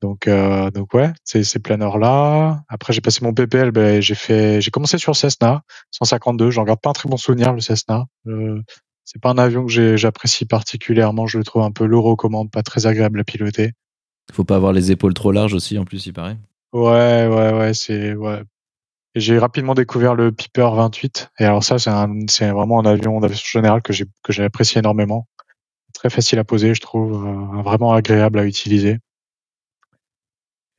Donc 0.04 0.28
euh, 0.28 0.70
donc 0.70 0.94
ouais, 0.94 1.14
c'est 1.24 1.46
ces 1.46 1.60
planeurs 1.60 1.98
là. 1.98 2.66
Après 2.68 2.92
j'ai 2.92 3.00
passé 3.00 3.24
mon 3.24 3.34
PPL, 3.34 3.72
ben 3.72 4.02
j'ai 4.02 4.16
fait 4.16 4.60
j'ai 4.60 4.70
commencé 4.70 4.98
sur 4.98 5.16
Cessna 5.16 5.62
152, 5.92 6.52
j'en 6.52 6.66
garde 6.66 6.82
pas 6.82 6.90
un 6.90 6.94
très 6.94 7.08
bon 7.08 7.16
souvenir 7.16 7.54
le 7.54 7.62
Cessna. 7.62 8.08
Euh, 8.28 8.62
c'est 9.06 9.22
pas 9.22 9.30
un 9.30 9.38
avion 9.38 9.66
que 9.66 9.96
j'apprécie 9.96 10.44
particulièrement, 10.44 11.26
je 11.26 11.38
le 11.38 11.46
trouve 11.46 11.62
un 11.62 11.72
peu 11.72 11.86
lourd 11.86 12.18
commande, 12.18 12.52
pas 12.52 12.64
très 12.64 12.86
agréable 12.86 13.22
à 13.22 13.24
piloter. 13.24 13.72
Faut 14.34 14.44
pas 14.44 14.58
avoir 14.58 14.74
les 14.74 14.92
épaules 14.92 15.14
trop 15.14 15.32
larges 15.32 15.54
aussi 15.54 15.80
en 15.80 15.86
plus, 15.86 16.06
il 16.06 16.12
paraît. 16.12 16.36
Ouais, 16.74 17.26
ouais, 17.26 17.54
ouais, 17.54 17.74
c'est 17.74 18.14
ouais, 18.14 18.42
j'ai 19.16 19.40
rapidement 19.40 19.74
découvert 19.74 20.16
le 20.16 20.34
Piper 20.34 20.68
28. 20.74 21.32
Et 21.40 21.46
alors 21.46 21.64
ça, 21.64 21.80
c'est 21.80 21.92
c'est 22.28 22.52
vraiment 22.52 22.82
un 22.82 22.86
avion 22.86 23.22
d'aviation 23.22 23.62
générale 23.62 23.82
que 23.82 23.94
j'ai 23.94 24.04
que 24.22 24.34
j'ai 24.34 24.44
apprécié 24.44 24.80
énormément. 24.80 25.30
Très 25.94 26.10
facile 26.10 26.40
à 26.40 26.44
poser, 26.44 26.74
je 26.74 26.82
trouve, 26.82 27.26
euh, 27.26 27.62
vraiment 27.62 27.94
agréable 27.94 28.40
à 28.40 28.46
utiliser. 28.46 29.00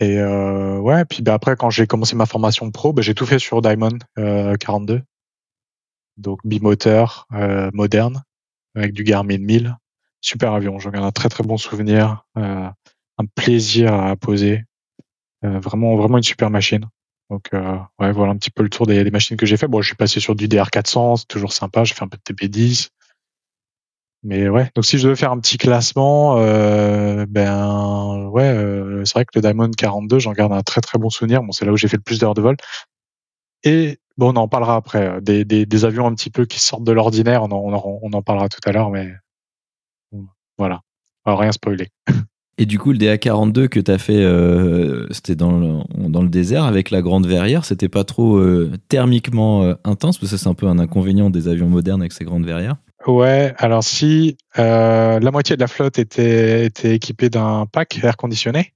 Et 0.00 0.18
euh, 0.18 0.78
ouais, 0.78 1.04
puis 1.04 1.22
bah, 1.22 1.34
après 1.34 1.56
quand 1.56 1.70
j'ai 1.70 1.86
commencé 1.86 2.16
ma 2.16 2.26
formation 2.26 2.70
pro, 2.70 2.92
bah, 2.92 3.02
j'ai 3.02 3.14
tout 3.14 3.26
fait 3.26 3.38
sur 3.38 3.62
Diamond 3.62 3.98
euh, 4.18 4.54
42. 4.56 5.02
Donc 6.16 6.40
bimoteur, 6.44 7.26
euh, 7.32 7.70
moderne, 7.72 8.22
avec 8.74 8.92
du 8.92 9.04
Garmin 9.04 9.38
1000. 9.38 9.76
Super 10.20 10.52
avion, 10.54 10.78
j'en 10.78 10.90
garde 10.90 11.04
un 11.04 11.12
très 11.12 11.28
très 11.28 11.44
bon 11.44 11.56
souvenir, 11.56 12.24
euh, 12.38 12.68
un 13.18 13.24
plaisir 13.34 13.92
à 13.94 14.16
poser. 14.16 14.64
Euh, 15.44 15.60
vraiment 15.60 15.96
vraiment 15.96 16.16
une 16.16 16.22
super 16.22 16.50
machine. 16.50 16.86
Donc 17.30 17.48
euh, 17.52 17.78
ouais, 17.98 18.12
voilà 18.12 18.32
un 18.32 18.36
petit 18.36 18.50
peu 18.50 18.62
le 18.62 18.70
tour 18.70 18.86
des, 18.86 19.04
des 19.04 19.10
machines 19.10 19.36
que 19.36 19.46
j'ai 19.46 19.56
fait. 19.56 19.68
Bon, 19.68 19.80
je 19.82 19.88
suis 19.88 19.96
passé 19.96 20.20
sur 20.20 20.34
du 20.34 20.48
DR400, 20.48 21.18
c'est 21.18 21.28
toujours 21.28 21.52
sympa. 21.52 21.84
J'ai 21.84 21.94
fait 21.94 22.04
un 22.04 22.08
peu 22.08 22.18
de 22.18 22.34
TP10. 22.34 22.88
Mais 24.25 24.49
ouais, 24.49 24.71
donc 24.75 24.87
si 24.87 24.97
je 24.97 25.04
devais 25.04 25.16
faire 25.16 25.33
un 25.33 25.38
petit 25.38 25.59
classement, 25.59 26.38
euh, 26.38 27.26
ben 27.28 28.26
ouais, 28.31 28.49
euh, 28.49 29.04
c'est 29.04 29.12
vrai 29.12 29.26
que 29.26 29.33
le 29.35 29.43
Diamond 29.43 29.71
42, 29.71 30.19
j'en 30.19 30.33
garde 30.33 30.52
un 30.54 30.62
très 30.62 30.81
très 30.81 30.99
bon 30.99 31.11
souvenir. 31.11 31.43
Bon, 31.43 31.52
c'est 31.52 31.66
là 31.66 31.73
où 31.73 31.76
j'ai 31.76 31.88
fait 31.88 31.99
le 31.99 32.02
plus 32.02 32.19
d'heures 32.19 32.33
de 32.33 32.40
vol. 32.40 32.57
Et 33.64 33.99
bon, 34.16 34.33
on 34.33 34.37
en 34.37 34.49
parlera 34.49 34.76
après. 34.76 35.21
Des, 35.21 35.45
des, 35.45 35.85
avions 35.85 36.07
un 36.07 36.14
petit 36.14 36.31
peu 36.31 36.47
qui 36.47 36.59
sortent 36.59 36.85
de 36.85 36.93
l'ordinaire, 36.93 37.43
on 37.43 37.50
en, 37.50 37.83
on, 37.85 37.99
on 38.02 38.12
en 38.14 38.23
parlera 38.23 38.49
tout 38.49 38.61
à 38.64 38.73
l'heure, 38.73 38.88
mais 38.88 39.12
voilà, 40.57 40.81
Alors, 41.26 41.40
rien 41.40 41.52
spoiler. 41.52 41.88
Et 42.57 42.66
du 42.66 42.78
coup, 42.78 42.93
le 42.93 42.99
DA42 42.99 43.69
que 43.69 43.81
tu 43.81 43.90
as 43.90 43.99
fait, 43.99 44.23
euh, 44.23 45.07
c'était 45.11 45.35
dans 45.35 45.59
le, 45.59 46.09
dans 46.09 46.23
le 46.23 46.28
désert 46.28 46.64
avec 46.64 46.90
la 46.90 47.02
grande 47.02 47.26
verrière. 47.26 47.64
C'était 47.64 47.88
pas 47.88 48.04
trop 48.04 48.40
thermiquement 48.88 49.75
intense, 49.85 50.16
parce 50.19 50.31
que 50.31 50.38
c'est 50.38 50.49
un 50.49 50.54
peu 50.54 50.69
un 50.69 50.78
inconvénient 50.78 51.28
des 51.28 51.49
avions 51.49 51.69
modernes 51.69 52.00
avec 52.00 52.12
ces 52.12 52.25
grandes 52.25 52.47
verrières. 52.47 52.76
Ouais, 53.06 53.54
alors 53.58 53.84
si 53.84 54.38
euh, 54.58 55.20
la 55.20 55.30
moitié 55.30 55.56
de 55.56 55.61
la 55.61 55.66
flotte 55.66 55.99
était, 55.99 56.64
était 56.64 56.94
équipée 56.94 57.28
d'un 57.28 57.66
pack 57.66 58.02
air 58.02 58.16
conditionné, 58.16 58.73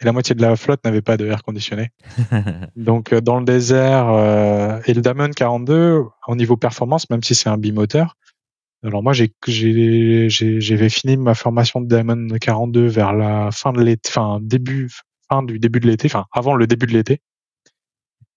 et 0.00 0.04
la 0.04 0.12
moitié 0.12 0.34
de 0.34 0.42
la 0.42 0.56
flotte 0.56 0.84
n'avait 0.84 1.02
pas 1.02 1.16
de 1.16 1.26
air 1.26 1.42
conditionné. 1.42 1.90
Donc 2.76 3.12
euh, 3.12 3.20
dans 3.20 3.38
le 3.38 3.44
désert, 3.44 4.08
euh, 4.08 4.80
et 4.86 4.94
le 4.94 5.00
Diamond 5.00 5.30
42, 5.30 6.02
au 6.26 6.36
niveau 6.36 6.56
performance, 6.56 7.08
même 7.10 7.22
si 7.22 7.34
c'est 7.34 7.48
un 7.48 7.56
bimoteur, 7.56 8.16
alors 8.84 9.02
moi, 9.02 9.12
j'ai 9.12 9.32
j'avais 10.28 10.88
fini 10.88 11.16
ma 11.16 11.34
formation 11.34 11.80
de 11.80 11.88
Diamond 11.88 12.28
42 12.40 12.86
vers 12.86 13.12
la 13.12 13.50
fin 13.50 13.72
de 13.72 13.82
l'été, 13.82 14.10
enfin 14.10 14.38
début, 14.40 14.88
fin 15.28 15.42
du 15.42 15.58
début 15.58 15.80
de 15.80 15.88
l'été, 15.88 16.06
enfin 16.06 16.26
avant 16.32 16.54
le 16.54 16.66
début 16.68 16.86
de 16.86 16.92
l'été. 16.92 17.20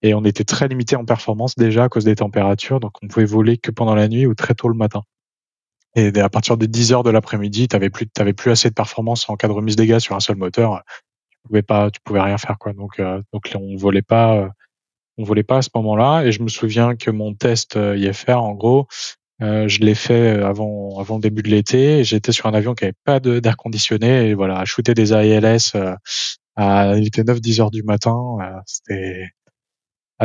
Et 0.02 0.16
on 0.16 0.24
était 0.26 0.44
très 0.44 0.68
limité 0.68 0.96
en 0.96 1.06
performance 1.06 1.56
déjà 1.56 1.84
à 1.84 1.90
cause 1.90 2.06
des 2.06 2.16
températures, 2.16 2.80
donc 2.80 2.94
on 3.04 3.08
pouvait 3.08 3.26
voler 3.26 3.58
que 3.58 3.70
pendant 3.70 3.94
la 3.94 4.08
nuit 4.08 4.26
ou 4.26 4.34
très 4.34 4.56
tôt 4.56 4.68
le 4.68 4.74
matin. 4.74 5.04
Et 5.96 6.18
à 6.20 6.30
partir 6.30 6.58
des 6.58 6.68
10 6.68 6.94
heures 6.94 7.04
de 7.04 7.10
l'après-midi, 7.10 7.68
t'avais 7.68 7.90
plus, 7.90 8.08
t'avais 8.08 8.34
plus 8.34 8.52
assez 8.52 8.70
de 8.70 8.74
performance 8.74 9.30
en 9.30 9.36
cas 9.36 9.48
de 9.48 9.54
remise 9.54 9.76
gaz 9.76 10.02
sur 10.02 10.16
un 10.16 10.20
seul 10.20 10.38
moteur. 10.38 10.84
Tu 11.30 11.38
pouvais 11.48 11.64
pas, 11.64 11.92
tu 11.92 12.00
pouvais 12.04 12.22
rien 12.22 12.38
faire 12.38 12.58
quoi. 12.58 12.74
Donc, 12.74 13.00
euh, 13.00 13.22
donc 13.34 13.52
on 13.56 13.76
volait 13.76 14.02
pas, 14.02 14.36
euh, 14.38 14.50
on 15.18 15.24
volait 15.24 15.44
pas 15.44 15.58
à 15.58 15.62
ce 15.62 15.70
moment-là. 15.76 16.24
Et 16.24 16.32
je 16.32 16.42
me 16.42 16.48
souviens 16.48 16.96
que 16.96 17.12
mon 17.12 17.34
test 17.34 17.76
euh, 17.76 17.98
IFR, 17.98 18.38
en 18.38 18.54
gros, 18.54 18.88
euh, 19.42 19.68
je 19.68 19.80
l'ai 19.80 19.96
fait 19.96 20.38
euh, 20.38 20.48
avant, 20.48 21.00
avant 21.00 21.16
le 21.16 21.22
début 21.22 21.42
de 21.42 21.50
l'été. 21.50 22.04
J'étais 22.04 22.32
sur 22.32 22.46
un 22.46 22.54
avion 22.54 22.76
qui 22.76 22.86
avait 22.86 22.94
pas 23.06 23.20
d'air 23.20 23.58
conditionné 23.58 24.30
et 24.30 24.34
voilà, 24.34 24.60
à 24.60 24.66
shooter 24.66 24.94
des 24.94 25.14
AILS 25.14 25.72
euh, 25.76 25.96
à 26.56 26.96
il 26.98 27.08
était 27.08 27.24
9-10 27.24 27.62
heures 27.62 27.72
du 27.72 27.84
matin. 27.84 28.20
c'était 28.66 29.30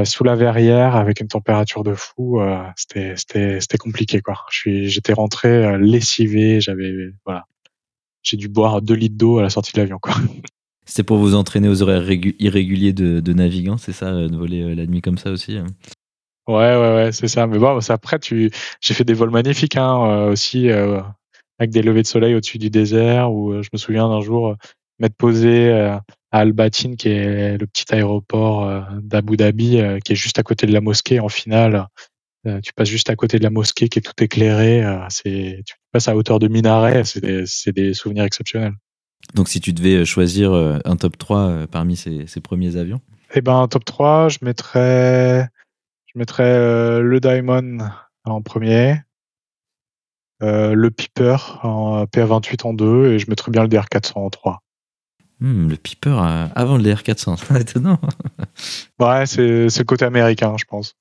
sous 0.05 0.25
la 0.25 0.35
verrière 0.35 0.97
avec 0.97 1.21
une 1.21 1.29
température 1.29 1.83
de 1.83 1.95
fou. 1.95 2.41
c'était 2.77 3.15
c'était 3.17 3.61
c'était 3.61 3.79
compliqué 3.79 4.21
quoi. 4.21 4.35
Je 4.51 4.59
suis 4.59 4.89
j'étais 4.89 5.13
rentré 5.13 5.79
lessivé. 5.79 6.61
J'avais 6.61 6.93
voilà, 7.25 7.45
j'ai 8.23 8.37
dû 8.37 8.49
boire 8.49 8.83
2 8.83 8.95
litres 8.95 9.17
d'eau 9.17 9.39
à 9.39 9.43
la 9.43 9.51
sortie 9.51 9.73
de 9.73 9.81
l'avion 9.81 9.99
quoi. 10.01 10.15
C'était 10.85 11.03
pour 11.03 11.17
vous 11.19 11.35
entraîner 11.35 11.69
aux 11.69 11.83
horaires 11.83 12.09
irréguliers 12.39 12.93
de, 12.93 13.19
de 13.19 13.33
navigants, 13.33 13.77
c'est 13.77 13.93
ça, 13.93 14.13
de 14.13 14.37
voler 14.37 14.75
la 14.77 14.87
nuit 14.87 15.01
comme 15.01 15.19
ça 15.19 15.33
aussi 15.33 15.57
hein? 15.57 15.67
Ouais, 16.49 16.77
ouais, 16.77 16.95
ouais, 16.95 17.13
c'est 17.13 17.27
ça. 17.27 17.47
Mais 17.47 17.59
bon, 17.59 17.79
après, 17.89 18.19
tu, 18.21 18.51
j'ai 18.81 18.95
fait 18.95 19.05
des 19.05 19.15
vols 19.15 19.31
magnifiques 19.31 19.77
hein, 19.77 20.07
euh, 20.09 20.33
aussi, 20.33 20.71
euh, 20.71 21.01
avec 21.59 21.71
des 21.73 21.83
levées 21.83 22.03
de 22.03 22.07
soleil 22.07 22.35
au-dessus 22.37 22.59
du 22.59 22.71
désert. 22.71 23.33
Où 23.33 23.53
euh, 23.53 23.63
je 23.63 23.71
me 23.73 23.79
souviens 23.79 24.09
d'un 24.09 24.21
jour 24.21 24.55
m'être 25.01 25.17
posé 25.17 25.99
à 26.37 26.41
Al 26.41 26.53
Batin, 26.53 26.95
qui 26.97 27.09
est 27.09 27.59
le 27.59 27.67
petit 27.67 27.85
aéroport 27.93 28.87
d'Abu 29.03 29.37
Dhabi, 29.37 29.81
qui 30.05 30.13
est 30.13 30.17
juste 30.17 30.39
à 30.39 30.43
côté 30.43 30.67
de 30.67 30.73
la 30.73 30.81
mosquée. 30.81 31.21
En 31.21 31.29
finale, 31.29 31.87
tu 32.63 32.73
passes 32.75 32.89
juste 32.89 33.11
à 33.11 33.17
côté 33.17 33.39
de 33.39 33.43
la 33.43 33.51
mosquée, 33.51 33.89
qui 33.89 33.99
est 33.99 34.03
tout 34.03 34.23
éclairé. 34.23 34.85
c'est, 35.09 35.63
tu 35.67 35.75
passes 35.93 36.09
à 36.09 36.17
hauteur 36.17 36.39
de 36.39 36.49
minaret. 36.49 37.05
C'est 37.05 37.73
des, 37.73 37.95
souvenirs 37.95 38.25
exceptionnels. 38.25 38.75
Donc, 39.35 39.49
si 39.49 39.61
tu 39.61 39.73
devais 39.73 40.05
choisir 40.05 40.53
un 40.53 40.97
top 40.97 41.19
3 41.19 41.67
parmi 41.71 41.97
ces, 41.97 42.27
ces 42.27 42.41
premiers 42.41 42.77
avions? 42.77 43.01
Eh 43.35 43.41
ben, 43.41 43.57
un 43.57 43.69
top 43.69 43.85
3, 43.85 44.29
je 44.29 44.39
mettrais 44.43 45.49
je 46.17 46.19
mettrais 46.19 46.45
euh, 46.45 47.03
le 47.03 47.21
Diamond 47.21 47.77
en 48.25 48.41
premier, 48.41 49.03
euh, 50.43 50.73
le 50.73 50.91
Piper 50.91 51.37
en 51.63 52.05
PA28 52.05 52.67
en 52.67 52.73
2 52.73 53.13
et 53.13 53.19
je 53.19 53.29
mettrais 53.29 53.53
bien 53.53 53.63
le 53.63 53.69
DR400 53.69 54.13
en 54.15 54.31
3. 54.31 54.63
Hmm, 55.41 55.69
le 55.69 55.77
Piper 55.77 56.17
euh, 56.19 56.47
avant 56.55 56.77
le 56.77 56.83
DR400, 56.83 57.61
étonnant. 57.61 58.01
ouais, 58.99 59.27
c'est 59.27 59.43
le 59.43 59.85
côté 59.85 60.05
américain, 60.05 60.55
je 60.59 60.65
pense. 60.65 60.97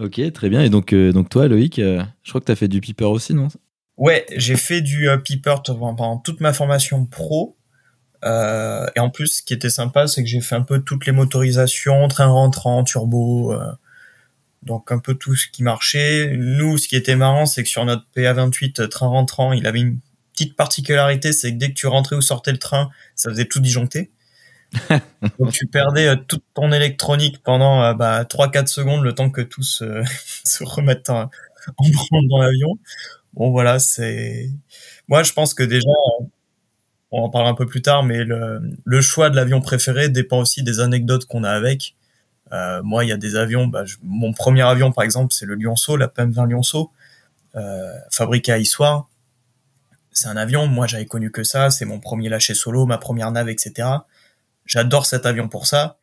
Ok, 0.00 0.20
très 0.32 0.48
bien. 0.48 0.62
Et 0.62 0.70
donc, 0.70 0.94
donc 0.94 1.28
toi, 1.28 1.48
Loïc, 1.48 1.76
je 1.76 2.04
crois 2.28 2.40
que 2.40 2.46
tu 2.46 2.52
as 2.52 2.56
fait 2.56 2.68
du 2.68 2.80
Piper 2.80 3.06
aussi, 3.06 3.34
non? 3.34 3.48
Ouais, 3.96 4.24
j'ai 4.36 4.56
fait 4.56 4.80
du 4.80 5.08
Piper 5.24 5.56
pendant 5.64 6.18
toute 6.18 6.40
ma 6.40 6.52
formation 6.52 7.04
pro. 7.04 7.56
et 8.24 9.00
en 9.00 9.10
plus, 9.10 9.38
ce 9.38 9.42
qui 9.42 9.52
était 9.52 9.68
sympa, 9.70 10.06
c'est 10.06 10.22
que 10.22 10.28
j'ai 10.28 10.40
fait 10.40 10.54
un 10.54 10.62
peu 10.62 10.80
toutes 10.80 11.06
les 11.06 11.12
motorisations, 11.12 12.06
train 12.08 12.26
rentrant, 12.26 12.84
turbo, 12.84 13.52
donc 14.62 14.92
un 14.92 14.98
peu 14.98 15.14
tout 15.14 15.34
ce 15.34 15.48
qui 15.48 15.62
marchait. 15.62 16.34
Nous, 16.36 16.78
ce 16.78 16.88
qui 16.88 16.96
était 16.96 17.16
marrant, 17.16 17.46
c'est 17.46 17.62
que 17.62 17.68
sur 17.68 17.84
notre 17.84 18.04
PA28 18.16 18.88
train 18.88 19.08
rentrant, 19.08 19.52
il 19.52 19.66
avait 19.66 19.80
une 19.80 19.98
petite 20.44 20.56
particularité, 20.56 21.32
c'est 21.32 21.52
que 21.52 21.58
dès 21.58 21.68
que 21.68 21.74
tu 21.74 21.86
rentrais 21.86 22.16
ou 22.16 22.22
sortais 22.22 22.52
le 22.52 22.58
train, 22.58 22.90
ça 23.14 23.30
faisait 23.30 23.44
tout 23.44 23.60
disjoncter. 23.60 24.10
Donc 25.38 25.52
tu 25.52 25.66
perdais 25.66 26.08
euh, 26.08 26.16
toute 26.16 26.44
ton 26.54 26.72
électronique 26.72 27.42
pendant 27.42 27.82
euh, 27.82 27.94
bah, 27.94 28.24
3-4 28.24 28.66
secondes, 28.66 29.02
le 29.02 29.14
temps 29.14 29.30
que 29.30 29.40
tout 29.40 29.62
se, 29.62 30.02
se 30.44 30.64
remette 30.64 31.10
en, 31.10 31.30
branle 31.78 32.28
dans 32.28 32.38
l'avion. 32.38 32.78
Bon 33.34 33.50
voilà, 33.50 33.78
c'est... 33.78 34.50
Moi 35.08 35.22
je 35.22 35.32
pense 35.32 35.54
que 35.54 35.62
déjà, 35.62 35.90
on 37.10 37.22
en 37.22 37.30
parlera 37.30 37.50
un 37.50 37.54
peu 37.54 37.66
plus 37.66 37.82
tard, 37.82 38.02
mais 38.02 38.24
le, 38.24 38.60
le 38.84 39.00
choix 39.00 39.30
de 39.30 39.36
l'avion 39.36 39.60
préféré 39.60 40.08
dépend 40.08 40.38
aussi 40.38 40.62
des 40.62 40.80
anecdotes 40.80 41.26
qu'on 41.26 41.44
a 41.44 41.50
avec. 41.50 41.94
Euh, 42.52 42.82
moi, 42.82 43.04
il 43.04 43.08
y 43.08 43.12
a 43.12 43.16
des 43.16 43.36
avions. 43.36 43.66
Bah, 43.66 43.84
mon 44.02 44.32
premier 44.32 44.62
avion, 44.62 44.92
par 44.92 45.04
exemple, 45.04 45.32
c'est 45.32 45.46
le 45.46 45.54
Lionceau, 45.54 45.96
la 45.96 46.08
PM20 46.08 46.50
Lionceau, 46.50 46.90
euh, 47.56 47.92
fabriqué 48.10 48.52
à 48.52 48.58
Issoire. 48.58 49.08
C'est 50.12 50.28
un 50.28 50.36
avion. 50.36 50.66
Moi, 50.66 50.86
j'avais 50.86 51.06
connu 51.06 51.30
que 51.30 51.44
ça. 51.44 51.70
C'est 51.70 51.84
mon 51.84 52.00
premier 52.00 52.28
lâcher 52.28 52.54
solo, 52.54 52.86
ma 52.86 52.98
première 52.98 53.30
nave, 53.30 53.48
etc. 53.48 53.88
J'adore 54.66 55.06
cet 55.06 55.26
avion 55.26 55.48
pour 55.48 55.66
ça. 55.66 55.96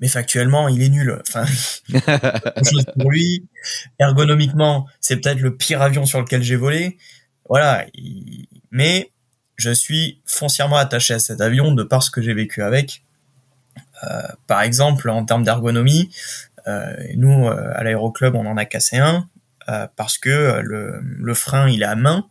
Mais 0.00 0.08
factuellement, 0.08 0.68
il 0.68 0.82
est 0.82 0.88
nul. 0.88 1.22
Enfin, 1.26 1.44
chose 2.64 2.86
pour 2.98 3.10
lui. 3.10 3.46
Ergonomiquement, 3.98 4.86
c'est 5.00 5.16
peut-être 5.16 5.40
le 5.40 5.56
pire 5.56 5.82
avion 5.82 6.06
sur 6.06 6.20
lequel 6.20 6.42
j'ai 6.42 6.56
volé. 6.56 6.98
Voilà. 7.48 7.86
Mais 8.70 9.10
je 9.56 9.70
suis 9.70 10.20
foncièrement 10.26 10.76
attaché 10.76 11.14
à 11.14 11.18
cet 11.18 11.40
avion 11.40 11.72
de 11.72 11.82
par 11.82 12.02
ce 12.02 12.10
que 12.10 12.22
j'ai 12.22 12.34
vécu 12.34 12.62
avec. 12.62 13.02
Euh, 14.04 14.22
par 14.46 14.62
exemple, 14.62 15.08
en 15.08 15.24
termes 15.24 15.44
d'ergonomie, 15.44 16.10
euh, 16.68 16.94
nous, 17.16 17.46
euh, 17.46 17.72
à 17.74 17.82
l'aéroclub, 17.84 18.34
on 18.34 18.46
en 18.46 18.56
a 18.56 18.64
cassé 18.64 18.98
un 18.98 19.28
parce 19.96 20.16
que 20.16 20.60
le, 20.62 21.34
frein, 21.34 21.68
il 21.68 21.82
est 21.82 21.86
à 21.86 21.96
main 21.96 22.28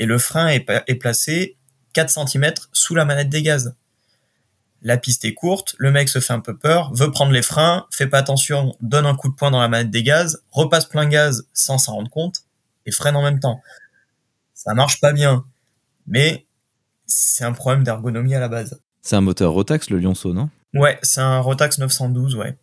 et 0.00 0.06
le 0.06 0.18
frein 0.18 0.48
est, 0.48 0.66
est 0.88 0.94
placé 0.96 1.56
4 1.92 2.26
cm 2.28 2.54
sous 2.72 2.94
la 2.96 3.04
manette 3.04 3.28
des 3.28 3.42
gaz. 3.42 3.76
la 4.82 4.96
piste 4.96 5.26
est 5.26 5.34
courte, 5.34 5.76
le 5.78 5.92
mec 5.92 6.08
se 6.08 6.20
fait 6.20 6.32
un 6.32 6.40
peu 6.40 6.56
peur, 6.56 6.92
veut 6.94 7.10
prendre 7.10 7.32
les 7.32 7.42
freins, 7.42 7.86
fait 7.90 8.06
pas 8.06 8.18
attention, 8.18 8.74
donne 8.80 9.04
un 9.04 9.14
coup 9.14 9.28
de 9.28 9.34
poing 9.34 9.50
dans 9.50 9.60
la 9.60 9.68
manette 9.68 9.90
des 9.90 10.02
gaz, 10.02 10.42
repasse 10.50 10.86
plein 10.86 11.06
gaz 11.06 11.46
sans 11.52 11.76
s'en 11.76 11.96
rendre 11.96 12.08
compte 12.10 12.44
et 12.86 12.90
freine 12.90 13.14
en 13.14 13.22
même 13.22 13.40
temps. 13.40 13.60
Ça 14.54 14.72
marche 14.72 15.00
pas 15.00 15.12
bien, 15.12 15.44
mais 16.06 16.46
c'est 17.06 17.44
un 17.44 17.52
problème 17.52 17.84
d'ergonomie 17.84 18.34
à 18.34 18.40
la 18.40 18.48
base. 18.48 18.80
C'est 19.02 19.16
un 19.16 19.20
moteur 19.20 19.52
Rotax 19.52 19.90
le 19.90 19.98
Lionceau, 19.98 20.32
non 20.32 20.48
Ouais, 20.72 20.98
c'est 21.02 21.20
un 21.20 21.40
Rotax 21.40 21.78
912, 21.78 22.36
ouais. 22.36 22.56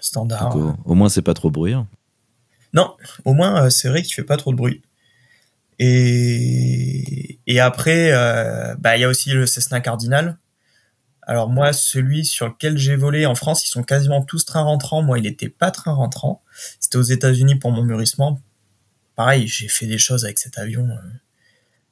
Standard. 0.00 0.52
Donc, 0.52 0.76
au, 0.84 0.90
au 0.90 0.94
moins 0.94 1.08
c'est 1.08 1.22
pas 1.22 1.34
trop 1.34 1.50
bruyant. 1.50 1.86
Non, 2.72 2.96
au 3.24 3.34
moins 3.34 3.66
euh, 3.66 3.70
c'est 3.70 3.88
vrai 3.88 4.02
qu'il 4.02 4.14
fait 4.14 4.24
pas 4.24 4.36
trop 4.36 4.50
de 4.50 4.56
bruit. 4.56 4.82
Et, 5.78 7.38
et 7.46 7.60
après, 7.60 8.12
euh, 8.12 8.74
bah 8.78 8.96
il 8.96 9.00
y 9.00 9.04
a 9.04 9.08
aussi 9.08 9.30
le 9.30 9.46
Cessna 9.46 9.80
Cardinal. 9.80 10.38
Alors 11.22 11.48
moi, 11.48 11.72
celui 11.72 12.24
sur 12.24 12.46
lequel 12.46 12.78
j'ai 12.78 12.96
volé 12.96 13.26
en 13.26 13.34
France, 13.34 13.64
ils 13.66 13.70
sont 13.70 13.82
quasiment 13.82 14.22
tous 14.22 14.44
train 14.44 14.62
rentrants. 14.62 15.02
Moi, 15.02 15.18
il 15.18 15.22
n'était 15.22 15.48
pas 15.48 15.70
train 15.70 15.92
rentrant. 15.92 16.42
C'était 16.78 16.98
aux 16.98 17.02
États-Unis 17.02 17.56
pour 17.56 17.72
mon 17.72 17.82
mûrissement. 17.82 18.40
Pareil, 19.16 19.48
j'ai 19.48 19.68
fait 19.68 19.86
des 19.86 19.98
choses 19.98 20.24
avec 20.24 20.38
cet 20.38 20.56
avion 20.58 20.88
euh, 20.88 21.00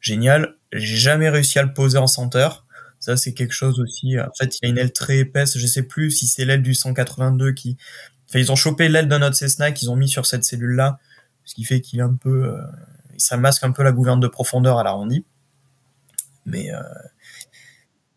génial. 0.01 0.55
J'ai 0.73 0.97
jamais 0.97 1.29
réussi 1.29 1.59
à 1.59 1.63
le 1.63 1.73
poser 1.75 1.99
en 1.99 2.07
senteur. 2.07 2.65
Ça, 3.01 3.17
c'est 3.17 3.35
quelque 3.35 3.53
chose 3.53 3.81
aussi. 3.81 4.19
En 4.19 4.33
fait, 4.39 4.57
il 4.63 4.67
a 4.67 4.69
une 4.69 4.79
aile 4.79 4.93
très 4.93 5.19
épaisse. 5.19 5.59
Je 5.59 5.67
sais 5.67 5.83
plus 5.83 6.11
si 6.11 6.27
c'est 6.27 6.45
l'aile 6.45 6.63
du 6.63 6.75
182 6.75 7.53
qui. 7.53 7.77
Enfin, 8.29 8.39
ils 8.39 8.53
ont 8.53 8.57
chopé 8.57 8.89
l'aile 8.89 9.09
d'un 9.09 9.23
autre 9.23 9.37
Cessna 9.37 9.73
qu'ils 9.73 9.91
ont 9.91 9.97
mis 9.97 10.09
sur 10.09 10.27
cette 10.27 10.45
cellule-là, 10.45 10.99
ce 11.45 11.55
qui 11.55 11.65
fait 11.65 11.81
qu'il 11.81 11.99
est 11.99 12.03
un 12.03 12.15
peu. 12.15 12.45
Euh, 12.45 12.63
ça 13.19 13.37
masque 13.37 13.65
un 13.65 13.73
peu 13.73 13.83
la 13.83 13.93
gouverne 13.93 14.21
de 14.21 14.29
profondeur 14.29 14.79
à 14.79 14.83
l'arrondi. 14.85 15.25
Mais 16.47 16.73
euh, 16.73 16.83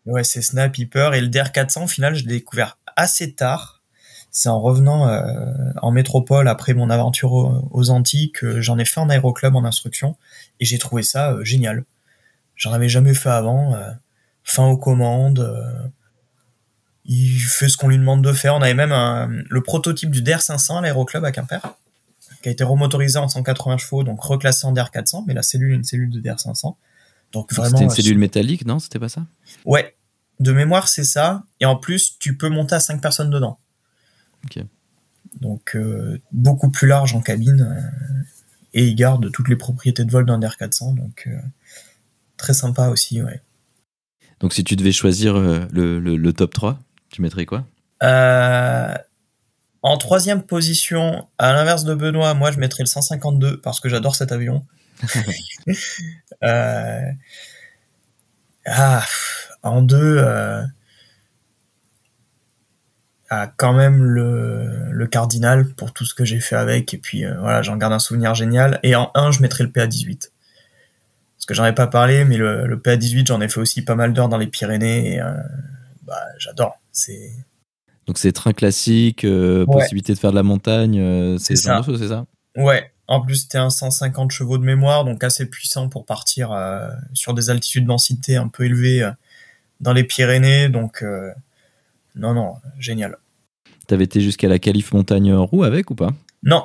ouais, 0.06 0.24
Cessna, 0.24 0.68
Piper 0.68 1.10
et 1.14 1.20
le 1.20 1.28
DR400. 1.28 1.84
Au 1.84 1.86
final, 1.86 2.14
je 2.14 2.24
l'ai 2.24 2.38
découvert 2.38 2.78
assez 2.96 3.32
tard. 3.32 3.82
C'est 4.30 4.48
en 4.50 4.60
revenant 4.60 5.08
euh, 5.08 5.72
en 5.80 5.90
métropole 5.90 6.48
après 6.48 6.74
mon 6.74 6.90
aventure 6.90 7.32
aux, 7.32 7.90
Antilles 7.90 8.30
que 8.32 8.60
j'en 8.60 8.78
ai 8.78 8.84
fait 8.84 9.00
en 9.00 9.08
aéroclub 9.08 9.56
en 9.56 9.64
instruction 9.64 10.16
et 10.60 10.64
j'ai 10.66 10.78
trouvé 10.78 11.02
ça 11.02 11.32
euh, 11.32 11.44
génial. 11.44 11.84
J'en 12.54 12.72
avais 12.72 12.88
jamais 12.88 13.14
fait 13.14 13.30
avant. 13.30 13.74
fin 14.44 14.66
aux 14.66 14.76
commandes. 14.76 15.48
il 17.04 17.38
fait 17.38 17.68
ce 17.68 17.76
qu'on 17.76 17.88
lui 17.88 17.98
demande 17.98 18.22
de 18.22 18.32
faire. 18.32 18.54
On 18.54 18.62
avait 18.62 18.74
même 18.74 18.92
un- 18.92 19.28
le 19.48 19.60
prototype 19.62 20.10
du 20.10 20.22
DR500 20.22 20.78
à 20.78 20.80
l'aéroclub 20.82 21.24
à 21.24 21.32
Quimper, 21.32 21.60
qui 22.42 22.48
a 22.48 22.52
été 22.52 22.64
remotorisé 22.64 23.18
en 23.18 23.28
180 23.28 23.78
chevaux, 23.78 24.04
donc 24.04 24.20
reclassé 24.22 24.66
en 24.66 24.72
DR400, 24.72 25.24
mais 25.26 25.34
la 25.34 25.42
cellule 25.42 25.72
est 25.72 25.76
une 25.76 25.84
cellule 25.84 26.10
de 26.10 26.20
DR500. 26.20 26.76
Donc 27.32 27.52
vraiment. 27.52 27.76
C'était 27.76 27.84
une 27.84 27.90
euh, 27.90 27.94
cellule 27.94 28.18
métallique, 28.18 28.64
non? 28.66 28.78
C'était 28.78 28.98
pas 28.98 29.08
ça? 29.08 29.26
Ouais, 29.64 29.96
de 30.40 30.52
mémoire 30.52 30.88
c'est 30.88 31.04
ça. 31.04 31.44
Et 31.60 31.66
en 31.66 31.76
plus, 31.76 32.18
tu 32.18 32.36
peux 32.36 32.48
monter 32.48 32.74
à 32.76 32.80
5 32.80 33.00
personnes 33.02 33.30
dedans. 33.30 33.58
Ok. 34.44 34.62
Donc 35.40 35.74
euh, 35.76 36.20
beaucoup 36.32 36.70
plus 36.70 36.86
large 36.88 37.14
en 37.14 37.20
cabine. 37.20 37.60
euh, 37.62 38.22
et 38.74 38.86
il 38.86 38.94
garde 38.94 39.30
toutes 39.32 39.48
les 39.48 39.56
propriétés 39.56 40.04
de 40.04 40.10
vol 40.10 40.26
d'un 40.26 40.38
DR400. 40.38 40.94
Donc 40.94 41.24
euh, 41.26 41.38
très 42.36 42.54
sympa 42.54 42.88
aussi, 42.88 43.22
ouais. 43.22 43.42
Donc 44.40 44.52
si 44.52 44.62
tu 44.62 44.76
devais 44.76 44.92
choisir 44.92 45.34
le, 45.38 45.66
le- 45.98 46.16
le 46.16 46.32
top 46.32 46.52
3, 46.54 46.78
tu 47.10 47.22
mettrais 47.22 47.44
quoi? 47.46 47.66
Euh, 48.04 48.94
en 49.88 49.96
troisième 49.98 50.42
position, 50.42 51.26
à 51.38 51.52
l'inverse 51.52 51.84
de 51.84 51.94
Benoît, 51.94 52.34
moi 52.34 52.50
je 52.52 52.58
mettrais 52.58 52.82
le 52.82 52.88
152 52.88 53.60
parce 53.60 53.80
que 53.80 53.88
j'adore 53.88 54.16
cet 54.16 54.32
avion. 54.32 54.64
Euh, 56.44 57.00
ah, 58.64 59.04
en 59.64 59.82
deux, 59.82 60.18
euh, 60.18 60.62
ah, 63.30 63.52
quand 63.56 63.72
même 63.72 64.04
le, 64.04 64.90
le 64.90 65.06
Cardinal 65.06 65.74
pour 65.74 65.92
tout 65.92 66.04
ce 66.04 66.14
que 66.14 66.24
j'ai 66.24 66.38
fait 66.38 66.56
avec 66.56 66.94
et 66.94 66.98
puis 66.98 67.24
euh, 67.24 67.34
voilà, 67.40 67.60
j'en 67.62 67.76
garde 67.76 67.92
un 67.92 67.98
souvenir 67.98 68.34
génial. 68.34 68.80
Et 68.84 68.94
en 68.94 69.10
un, 69.14 69.32
je 69.32 69.42
mettrais 69.42 69.64
le 69.64 69.70
PA18 69.70 70.30
parce 71.36 71.46
que 71.46 71.54
j'en 71.54 71.66
ai 71.66 71.74
pas 71.74 71.88
parlé, 71.88 72.24
mais 72.24 72.36
le, 72.36 72.66
le 72.66 72.76
PA18 72.76 73.26
j'en 73.26 73.40
ai 73.40 73.48
fait 73.48 73.60
aussi 73.60 73.82
pas 73.82 73.96
mal 73.96 74.12
d'heures 74.12 74.28
dans 74.28 74.38
les 74.38 74.46
Pyrénées 74.46 75.14
et 75.14 75.20
euh, 75.20 75.32
bah, 76.02 76.22
j'adore. 76.38 76.80
C'est 76.92 77.32
Donc 78.08 78.16
c'est 78.16 78.32
train 78.32 78.54
classique, 78.54 79.24
euh, 79.24 79.66
Ouais. 79.66 79.74
possibilité 79.82 80.14
de 80.14 80.18
faire 80.18 80.30
de 80.30 80.36
la 80.36 80.42
montagne, 80.42 80.98
euh, 80.98 81.36
c'est 81.38 81.56
ça. 81.56 81.82
c'est 81.86 82.08
ça? 82.08 82.24
Ouais, 82.56 82.90
en 83.06 83.20
plus 83.20 83.42
c'était 83.42 83.58
un 83.58 83.68
150 83.68 84.30
chevaux 84.30 84.56
de 84.56 84.64
mémoire, 84.64 85.04
donc 85.04 85.22
assez 85.22 85.44
puissant 85.44 85.90
pour 85.90 86.06
partir 86.06 86.50
euh, 86.50 86.88
sur 87.12 87.34
des 87.34 87.50
altitudes 87.50 87.84
densité 87.84 88.36
un 88.36 88.48
peu 88.48 88.64
élevées 88.64 89.08
dans 89.80 89.92
les 89.92 90.04
Pyrénées, 90.04 90.70
donc 90.70 91.04
non, 92.16 92.32
non, 92.32 92.54
génial. 92.80 93.18
T'avais 93.86 94.04
été 94.04 94.22
jusqu'à 94.22 94.48
la 94.48 94.58
Calif 94.58 94.92
Montagne 94.92 95.34
Roux 95.34 95.62
avec 95.62 95.90
ou 95.90 95.94
pas? 95.94 96.10
Non, 96.42 96.64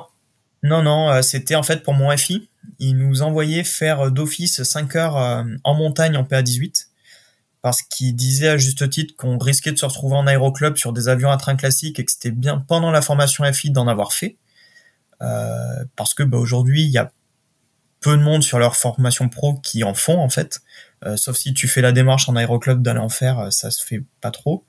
non, 0.62 0.82
non, 0.82 1.20
c'était 1.20 1.56
en 1.56 1.62
fait 1.62 1.82
pour 1.82 1.92
mon 1.92 2.10
FI, 2.16 2.48
il 2.78 2.96
nous 2.96 3.20
envoyait 3.20 3.64
faire 3.64 4.10
d'office 4.10 4.62
5 4.62 4.96
heures 4.96 5.44
en 5.62 5.74
montagne 5.74 6.16
en 6.16 6.24
PA18, 6.24 6.86
parce 7.64 7.80
qu'il 7.80 8.14
disait 8.14 8.48
à 8.48 8.58
juste 8.58 8.90
titre 8.90 9.14
qu'on 9.16 9.38
risquait 9.38 9.72
de 9.72 9.78
se 9.78 9.86
retrouver 9.86 10.16
en 10.16 10.26
aéroclub 10.26 10.76
sur 10.76 10.92
des 10.92 11.08
avions 11.08 11.30
à 11.30 11.38
train 11.38 11.56
classique 11.56 11.98
et 11.98 12.04
que 12.04 12.12
c'était 12.12 12.30
bien 12.30 12.58
pendant 12.58 12.90
la 12.90 13.00
formation 13.00 13.50
FI 13.50 13.70
d'en 13.70 13.88
avoir 13.88 14.12
fait. 14.12 14.36
Euh, 15.22 15.82
parce 15.96 16.12
que 16.12 16.22
bah, 16.22 16.36
aujourd'hui, 16.36 16.82
il 16.82 16.90
y 16.90 16.98
a 16.98 17.10
peu 18.00 18.18
de 18.18 18.22
monde 18.22 18.42
sur 18.42 18.58
leur 18.58 18.76
formation 18.76 19.30
pro 19.30 19.54
qui 19.54 19.82
en 19.82 19.94
font 19.94 20.18
en 20.18 20.28
fait. 20.28 20.60
Euh, 21.06 21.16
sauf 21.16 21.38
si 21.38 21.54
tu 21.54 21.66
fais 21.66 21.80
la 21.80 21.92
démarche 21.92 22.28
en 22.28 22.36
aéroclub 22.36 22.82
d'aller 22.82 23.00
en 23.00 23.08
faire, 23.08 23.38
euh, 23.38 23.50
ça 23.50 23.70
se 23.70 23.82
fait 23.82 24.02
pas 24.20 24.30
trop. 24.30 24.66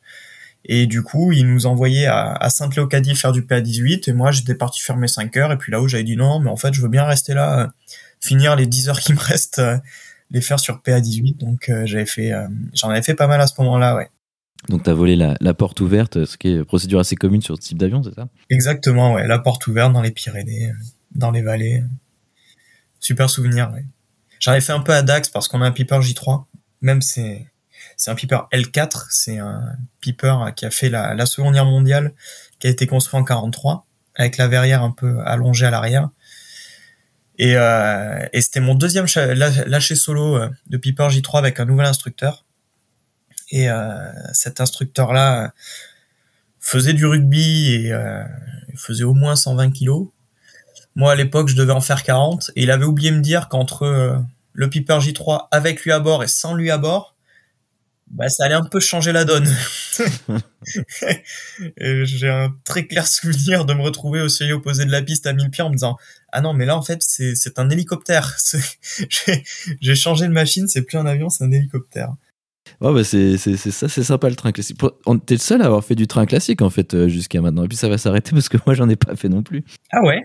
Et 0.63 0.87
du 0.87 1.03
coup, 1.03 1.33
ils 1.33 1.45
nous 1.45 1.65
envoyaient 1.65 2.07
à, 2.07 2.49
Sainte-Léocadie 2.49 3.15
faire 3.15 3.33
du 3.33 3.41
PA18 3.41 4.09
et 4.09 4.13
moi 4.13 4.31
j'étais 4.31 4.55
parti 4.55 4.79
faire 4.79 4.95
mes 4.95 5.09
5 5.09 5.35
heures 5.35 5.51
et 5.51 5.57
puis 5.57 5.69
là-haut 5.69 5.89
j'avais 5.89 6.05
dit 6.05 6.15
non, 6.15 6.39
mais 6.39 6.49
en 6.49 6.55
fait 6.55 6.73
je 6.73 6.81
veux 6.81 6.87
bien 6.87 7.03
rester 7.03 7.33
là, 7.33 7.73
finir 8.21 8.55
les 8.55 8.67
10 8.67 8.87
heures 8.87 8.99
qui 9.01 9.11
me 9.11 9.19
restent, 9.19 9.61
les 10.31 10.41
faire 10.41 10.59
sur 10.59 10.77
PA18. 10.77 11.37
Donc 11.37 11.69
euh, 11.69 11.85
j'avais 11.85 12.05
fait, 12.05 12.31
euh, 12.31 12.47
j'en 12.73 12.89
avais 12.89 13.01
fait 13.01 13.15
pas 13.15 13.27
mal 13.27 13.41
à 13.41 13.47
ce 13.47 13.53
moment-là, 13.61 13.95
ouais. 13.95 14.09
Donc 14.69 14.83
t'as 14.83 14.93
volé 14.93 15.15
la, 15.15 15.35
la 15.41 15.53
porte 15.53 15.79
ouverte, 15.81 16.25
ce 16.25 16.37
qui 16.37 16.47
est 16.49 16.63
procédure 16.63 16.99
assez 16.99 17.15
commune 17.15 17.41
sur 17.41 17.55
ce 17.55 17.61
type 17.61 17.77
d'avion, 17.77 18.01
c'est 18.01 18.15
ça? 18.15 18.27
Exactement, 18.49 19.13
ouais. 19.13 19.27
La 19.27 19.37
porte 19.37 19.67
ouverte 19.67 19.93
dans 19.93 20.01
les 20.01 20.11
Pyrénées, 20.11 20.69
euh, 20.69 20.73
dans 21.13 21.31
les 21.31 21.41
vallées. 21.41 21.83
Super 22.99 23.29
souvenir, 23.29 23.71
ouais. 23.73 23.85
J'en 24.39 24.53
ai 24.53 24.61
fait 24.61 24.73
un 24.73 24.79
peu 24.79 24.93
à 24.93 25.01
Dax 25.01 25.29
parce 25.29 25.47
qu'on 25.47 25.61
a 25.61 25.67
un 25.67 25.71
Piper 25.71 25.99
J3. 25.99 26.45
Même 26.81 27.01
c'est, 27.01 27.45
c'est 27.97 28.11
un 28.11 28.15
Piper 28.15 28.39
L4. 28.51 29.05
C'est 29.09 29.37
un 29.37 29.75
Piper 30.01 30.35
qui 30.55 30.65
a 30.65 30.71
fait 30.71 30.89
la, 30.89 31.13
la 31.13 31.25
Seconde 31.25 31.53
Guerre 31.53 31.65
mondiale, 31.65 32.13
qui 32.59 32.67
a 32.67 32.69
été 32.69 32.87
construit 32.87 33.19
en 33.19 33.23
43, 33.23 33.85
avec 34.15 34.37
la 34.37 34.47
verrière 34.47 34.83
un 34.83 34.91
peu 34.91 35.19
allongée 35.25 35.65
à 35.65 35.71
l'arrière. 35.71 36.09
Et, 37.37 37.55
euh, 37.57 38.25
et 38.33 38.41
c'était 38.41 38.59
mon 38.59 38.75
deuxième 38.75 39.05
lâcher 39.15 39.95
solo 39.95 40.37
euh, 40.37 40.49
de 40.67 40.77
Piper 40.77 41.07
J3 41.09 41.37
avec 41.37 41.59
un 41.59 41.65
nouvel 41.65 41.85
instructeur. 41.85 42.45
Et 43.51 43.69
euh, 43.69 44.11
cet 44.33 44.61
instructeur-là 44.61 45.43
euh, 45.43 45.47
faisait 46.59 46.93
du 46.93 47.05
rugby 47.05 47.73
et 47.73 47.93
euh, 47.93 48.23
faisait 48.75 49.03
au 49.03 49.13
moins 49.13 49.35
120 49.35 49.71
kilos. 49.71 50.07
Moi, 50.95 51.11
à 51.11 51.15
l'époque, 51.15 51.49
je 51.49 51.55
devais 51.55 51.73
en 51.73 51.81
faire 51.81 52.03
40 52.03 52.51
et 52.55 52.63
il 52.63 52.71
avait 52.71 52.85
oublié 52.85 53.11
de 53.11 53.17
me 53.17 53.21
dire 53.21 53.49
qu'entre 53.49 53.83
euh, 53.83 54.17
le 54.53 54.69
Piper 54.69 54.99
J3 54.99 55.47
avec 55.51 55.83
lui 55.83 55.91
à 55.91 55.99
bord 55.99 56.23
et 56.23 56.27
sans 56.27 56.53
lui 56.53 56.71
à 56.71 56.77
bord, 56.77 57.14
bah, 58.07 58.29
ça 58.29 58.45
allait 58.45 58.55
un 58.55 58.63
peu 58.63 58.79
changer 58.79 59.11
la 59.11 59.25
donne. 59.25 59.47
j'ai 61.77 62.29
un 62.29 62.55
très 62.63 62.87
clair 62.87 63.07
souvenir 63.07 63.65
de 63.65 63.73
me 63.73 63.81
retrouver 63.81 64.21
au 64.21 64.29
seuil 64.29 64.53
opposé 64.53 64.85
de 64.85 64.91
la 64.91 65.01
piste 65.01 65.27
à 65.27 65.33
1000 65.33 65.49
pieds 65.49 65.63
en 65.63 65.69
me 65.69 65.75
disant 65.75 65.97
ah 66.31 66.41
non 66.41 66.53
mais 66.53 66.65
là 66.65 66.77
en 66.77 66.81
fait 66.81 67.01
c'est 67.01 67.59
un 67.59 67.69
hélicoptère 67.69 68.35
j'ai 69.81 69.95
changé 69.95 70.27
de 70.27 70.33
machine 70.33 70.67
c'est 70.67 70.81
plus 70.81 70.97
un 70.97 71.05
avion 71.05 71.29
c'est 71.29 71.43
un 71.43 71.51
hélicoptère 71.51 72.13
Ouais, 72.81 72.91
bah 72.91 73.03
c'est 73.03 73.37
ça, 73.37 73.87
c'est 73.87 74.03
sympa 74.03 74.27
le 74.27 74.35
train 74.35 74.51
classique. 74.51 74.81
T'es 75.27 75.35
le 75.35 75.39
seul 75.39 75.61
à 75.61 75.65
avoir 75.65 75.85
fait 75.85 75.93
du 75.93 76.07
train 76.07 76.25
classique 76.25 76.63
en 76.63 76.71
fait 76.71 76.95
euh, 76.95 77.07
jusqu'à 77.07 77.39
maintenant. 77.39 77.63
Et 77.63 77.67
puis 77.67 77.77
ça 77.77 77.87
va 77.87 77.99
s'arrêter 77.99 78.31
parce 78.31 78.49
que 78.49 78.57
moi 78.65 78.73
j'en 78.73 78.89
ai 78.89 78.95
pas 78.95 79.15
fait 79.15 79.29
non 79.29 79.43
plus. 79.43 79.63
ah 79.91 80.01
ouais? 80.01 80.23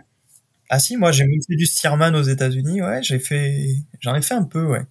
Ah 0.71 0.79
si 0.79 0.97
moi 0.97 1.13
j'ai 1.13 1.25
même 1.25 1.41
fait 1.47 1.57
du 1.57 1.67
Stearman 1.67 2.15
aux 2.17 2.23
États-Unis 2.23 2.81
ouais 2.81 3.03
j'ai 3.03 3.19
fait 3.19 3.75
j'en 4.01 4.15
ai 4.15 4.23
fait 4.23 4.35
un 4.35 4.45
peu 4.45 4.65
ouais 4.65 4.83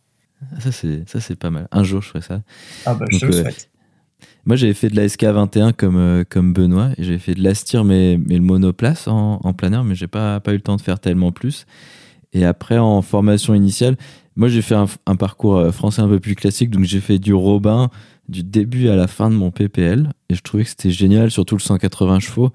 Ça 0.60 0.72
c'est 0.72 1.08
ça 1.10 1.20
c'est 1.20 1.36
pas 1.36 1.50
mal. 1.50 1.68
Un 1.72 1.84
jour 1.84 2.02
je 2.02 2.10
ferai 2.10 2.22
ça. 2.22 2.42
ah 2.86 2.94
bah 2.94 3.06
je 3.12 3.20
te 3.20 3.26
le 3.26 3.36
euh, 3.36 3.42
souhaite 3.42 3.70
Moi 4.46 4.56
j'avais 4.56 4.74
fait 4.74 4.90
de 4.90 4.96
la 4.96 5.06
SK21 5.08 5.74
comme 5.74 5.98
euh, 5.98 6.24
comme 6.28 6.54
Benoît 6.54 6.90
et 6.98 7.04
j'avais 7.04 7.20
fait 7.20 7.34
de 7.36 7.44
l'Astir 7.44 7.84
mais 7.84 8.18
mais 8.18 8.36
le 8.36 8.42
monoplace 8.44 9.08
en, 9.08 9.40
en 9.44 9.54
planeur 9.54 9.84
mais 9.84 9.96
j'ai 9.96 10.08
pas 10.08 10.40
pas 10.40 10.52
eu 10.52 10.56
le 10.56 10.62
temps 10.62 10.76
de 10.78 10.82
faire 10.82 11.00
tellement 11.00 11.32
plus. 11.32 11.66
Et 12.34 12.46
après 12.46 12.78
en 12.78 13.02
formation 13.02 13.54
initiale, 13.56 13.98
moi 14.36 14.48
j'ai 14.50 14.62
fait 14.62 14.76
un, 14.76 14.86
un 15.08 15.16
parcours 15.16 15.58
euh, 15.58 15.72
français 15.72 16.02
un 16.02 16.08
peu 16.08 16.20
plus 16.20 16.36
classique 16.36 16.70
donc 16.70 16.84
j'ai 16.86 17.02
fait 17.02 17.20
du 17.20 17.34
Robin 17.34 17.90
du 18.30 18.44
début 18.44 18.90
à 18.90 18.96
la 18.96 19.08
fin 19.08 19.30
de 19.32 19.36
mon 19.36 19.50
PPL 19.52 20.12
et 20.30 20.36
je 20.36 20.42
trouvais 20.42 20.64
que 20.64 20.70
c'était 20.70 20.92
génial 20.92 21.32
surtout 21.32 21.56
le 21.56 21.62
180 21.62 22.20
chevaux. 22.20 22.54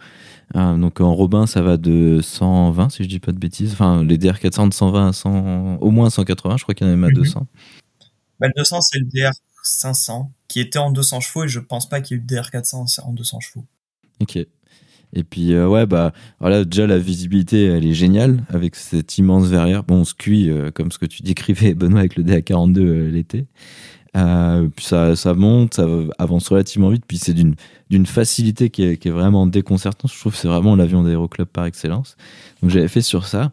Ah, 0.53 0.75
donc 0.79 1.01
en 1.01 1.15
Robin 1.15 1.47
ça 1.47 1.63
va 1.63 1.77
de 1.77 2.21
120 2.23 2.91
si 2.91 3.03
je 3.05 3.09
dis 3.09 3.19
pas 3.21 3.33
de 3.33 3.39
bêtises. 3.39 3.73
Enfin 3.73 4.05
les 4.05 4.19
DR400 4.19 4.69
de 4.69 4.75
120 4.75 5.09
à 5.09 5.13
100 5.13 5.79
au 5.81 5.91
moins 5.91 6.11
180, 6.11 6.57
je 6.59 6.63
crois 6.65 6.75
qu'il 6.75 6.87
y 6.87 6.91
en 6.91 6.93
a 6.93 6.97
même 6.97 7.05
à 7.05 7.09
Mhm. 7.09 7.15
200. 7.15 7.47
Bah, 8.41 8.49
le 8.49 8.53
200, 8.57 8.81
c'est 8.83 8.99
le 8.99 9.07
DR 9.07 9.31
500 9.63 10.33
qui 10.49 10.61
était 10.61 10.79
en 10.79 10.91
200 10.91 11.21
chevaux 11.21 11.45
et 11.45 11.49
je 11.49 11.61
pense 11.61 11.89
pas 11.89 12.01
qu'il 12.01 12.17
y 12.17 12.21
ait 12.21 12.23
eu 12.23 12.27
de 12.27 12.35
DR400 12.35 13.01
en 13.03 13.13
200 13.13 13.41
chevaux. 13.41 13.65
Ok. 14.21 14.37
Et 15.17 15.23
puis, 15.23 15.53
euh, 15.55 15.69
ouais, 15.69 15.87
bah, 15.87 16.13
voilà, 16.41 16.65
déjà, 16.65 16.89
la 16.89 16.99
visibilité, 16.99 17.67
elle 17.67 17.87
est 17.87 17.95
géniale 17.95 18.43
avec 18.49 18.75
cette 18.75 19.17
immense 19.17 19.47
verrière. 19.47 19.85
Bon, 19.85 19.99
on 20.01 20.05
se 20.05 20.15
cuit, 20.15 20.51
euh, 20.51 20.73
comme 20.73 20.91
ce 20.91 20.99
que 20.99 21.07
tu 21.07 21.23
décrivais, 21.23 21.73
Benoît, 21.75 22.01
avec 22.01 22.17
le 22.17 22.25
DA42 22.25 22.79
euh, 22.81 23.11
l'été. 23.11 23.47
Puis 24.15 24.85
ça, 24.85 25.17
ça 25.17 25.35
monte, 25.35 25.75
ça 25.75 25.87
avance 26.19 26.49
relativement 26.49 26.89
vite, 26.89 27.05
puis 27.07 27.19
c'est 27.19 27.33
d'une, 27.33 27.57
d'une 27.91 28.07
facilité 28.07 28.71
qui 28.71 28.85
est, 28.85 28.97
qui 28.97 29.09
est, 29.09 29.13
vraiment 29.13 29.47
déconcertante. 29.47 30.13
Je 30.13 30.19
trouve 30.19 30.33
que 30.33 30.39
c'est 30.39 30.49
vraiment 30.49 30.77
l'avion 30.77 31.03
d'aéroclub 31.03 31.49
par 31.49 31.65
excellence. 31.67 32.17
Donc, 32.63 32.71
j'avais 32.71 32.89
fait 32.89 33.03
sur 33.03 33.27
ça. 33.27 33.53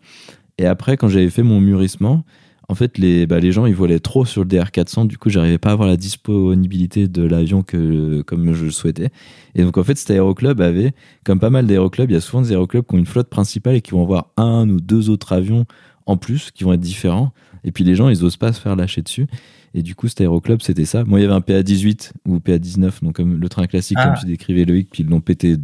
Et 0.58 0.68
après, 0.68 0.98
quand 0.98 1.10
j'avais 1.10 1.30
fait 1.30 1.44
mon 1.44 1.60
mûrissement, 1.60 2.24
en 2.72 2.76
fait, 2.76 2.98
les, 2.98 3.26
bah, 3.26 3.40
les 3.40 3.52
gens, 3.52 3.66
ils 3.66 3.76
volaient 3.76 4.00
trop 4.00 4.24
sur 4.24 4.44
le 4.44 4.48
DR400. 4.48 5.08
Du 5.08 5.18
coup, 5.18 5.30
j'arrivais 5.30 5.58
pas 5.58 5.72
à 5.72 5.74
avoir 5.74 5.90
la 5.90 5.98
disponibilité 5.98 7.08
de 7.08 7.24
l'avion 7.24 7.64
que, 7.64 8.22
comme 8.22 8.54
je 8.54 8.66
le 8.66 8.72
souhaitais. 8.72 9.10
Et 9.56 9.64
donc, 9.64 9.78
en 9.78 9.84
fait, 9.84 9.98
cet 9.98 10.12
aéroclub 10.12 10.62
avait, 10.62 10.94
comme 11.26 11.40
pas 11.40 11.50
mal 11.50 11.68
d'aéroclubs, 11.68 12.10
il 12.10 12.14
y 12.14 12.18
a 12.18 12.22
souvent 12.22 12.44
des 12.44 12.52
aéroclubs 12.52 12.86
qui 12.86 12.96
ont 12.96 13.00
une 13.00 13.06
flotte 13.06 13.30
principale 13.30 13.76
et 13.76 13.82
qui 13.82 13.92
vont 13.92 14.04
avoir 14.04 14.28
un 14.38 14.70
ou 14.70 14.80
deux 14.80 15.10
autres 15.10 15.34
avions 15.34 15.66
en 16.06 16.16
plus 16.16 16.52
qui 16.52 16.64
vont 16.64 16.72
être 16.72 16.80
différents. 16.80 17.34
Et 17.66 17.72
puis, 17.72 17.84
les 17.84 17.96
gens, 17.96 18.08
ils 18.08 18.24
osent 18.24 18.38
pas 18.38 18.54
se 18.54 18.62
faire 18.62 18.76
lâcher 18.78 19.02
dessus. 19.02 19.28
Et 19.74 19.84
du 19.84 19.96
coup, 19.96 20.08
cet 20.08 20.22
aéroclub, 20.22 20.62
c'était 20.62 20.86
ça. 20.86 21.04
Moi, 21.06 21.20
il 21.20 21.24
y 21.24 21.26
avait 21.26 21.34
un 21.34 21.40
PA18 21.40 22.12
ou 22.28 22.38
PA19, 22.38 23.04
donc 23.04 23.16
comme 23.16 23.40
le 23.40 23.50
train 23.50 23.68
classique, 23.68 23.98
comme 23.98 24.14
ah. 24.16 24.20
tu 24.20 24.26
décrivais 24.26 24.66
Loïc, 24.66 24.90
puis 24.92 25.04
ils 25.04 25.10
l'ont 25.10 25.22
pété 25.22 25.58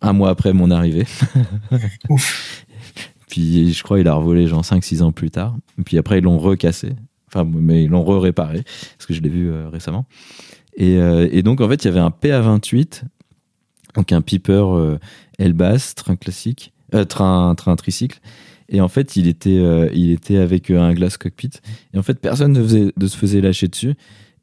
un 0.00 0.12
mois 0.12 0.30
après 0.30 0.52
mon 0.52 0.70
arrivée. 0.70 1.06
Ouf. 2.08 2.64
Puis 3.28 3.72
je 3.72 3.82
crois 3.82 3.98
qu'il 3.98 4.08
a 4.08 4.14
revolé 4.14 4.46
genre 4.46 4.62
5-6 4.62 5.02
ans 5.02 5.12
plus 5.12 5.30
tard. 5.30 5.56
Puis 5.84 5.98
après, 5.98 6.18
ils 6.18 6.24
l'ont 6.24 6.38
recassé. 6.38 6.94
Enfin, 7.26 7.44
mais 7.44 7.84
ils 7.84 7.90
l'ont 7.90 8.04
re-réparé, 8.04 8.62
parce 8.96 9.06
que 9.06 9.12
je 9.12 9.20
l'ai 9.20 9.28
vu 9.28 9.50
euh, 9.50 9.68
récemment. 9.68 10.06
Et, 10.76 10.96
euh, 10.96 11.28
et, 11.30 11.42
donc, 11.42 11.60
en 11.60 11.68
fait, 11.68 11.84
il 11.84 11.88
y 11.88 11.90
avait 11.90 12.00
un 12.00 12.08
PA28, 12.08 13.02
donc 13.94 14.12
un 14.12 14.22
Piper 14.22 14.62
euh, 14.64 14.98
Elbas, 15.38 15.92
train 15.94 16.16
classique, 16.16 16.72
train, 17.08 17.54
train 17.54 17.76
tricycle. 17.76 18.20
Et 18.68 18.80
en 18.80 18.88
fait, 18.88 19.16
il 19.16 19.28
était, 19.28 19.62
il 19.94 20.10
était 20.10 20.36
avec 20.36 20.70
un 20.70 20.92
glass 20.92 21.16
cockpit. 21.16 21.50
Et 21.94 21.98
en 21.98 22.02
fait, 22.02 22.20
personne 22.20 22.52
ne, 22.52 22.62
faisait, 22.62 22.92
se 23.00 23.16
faisait 23.16 23.40
lâcher 23.40 23.68
dessus. 23.68 23.94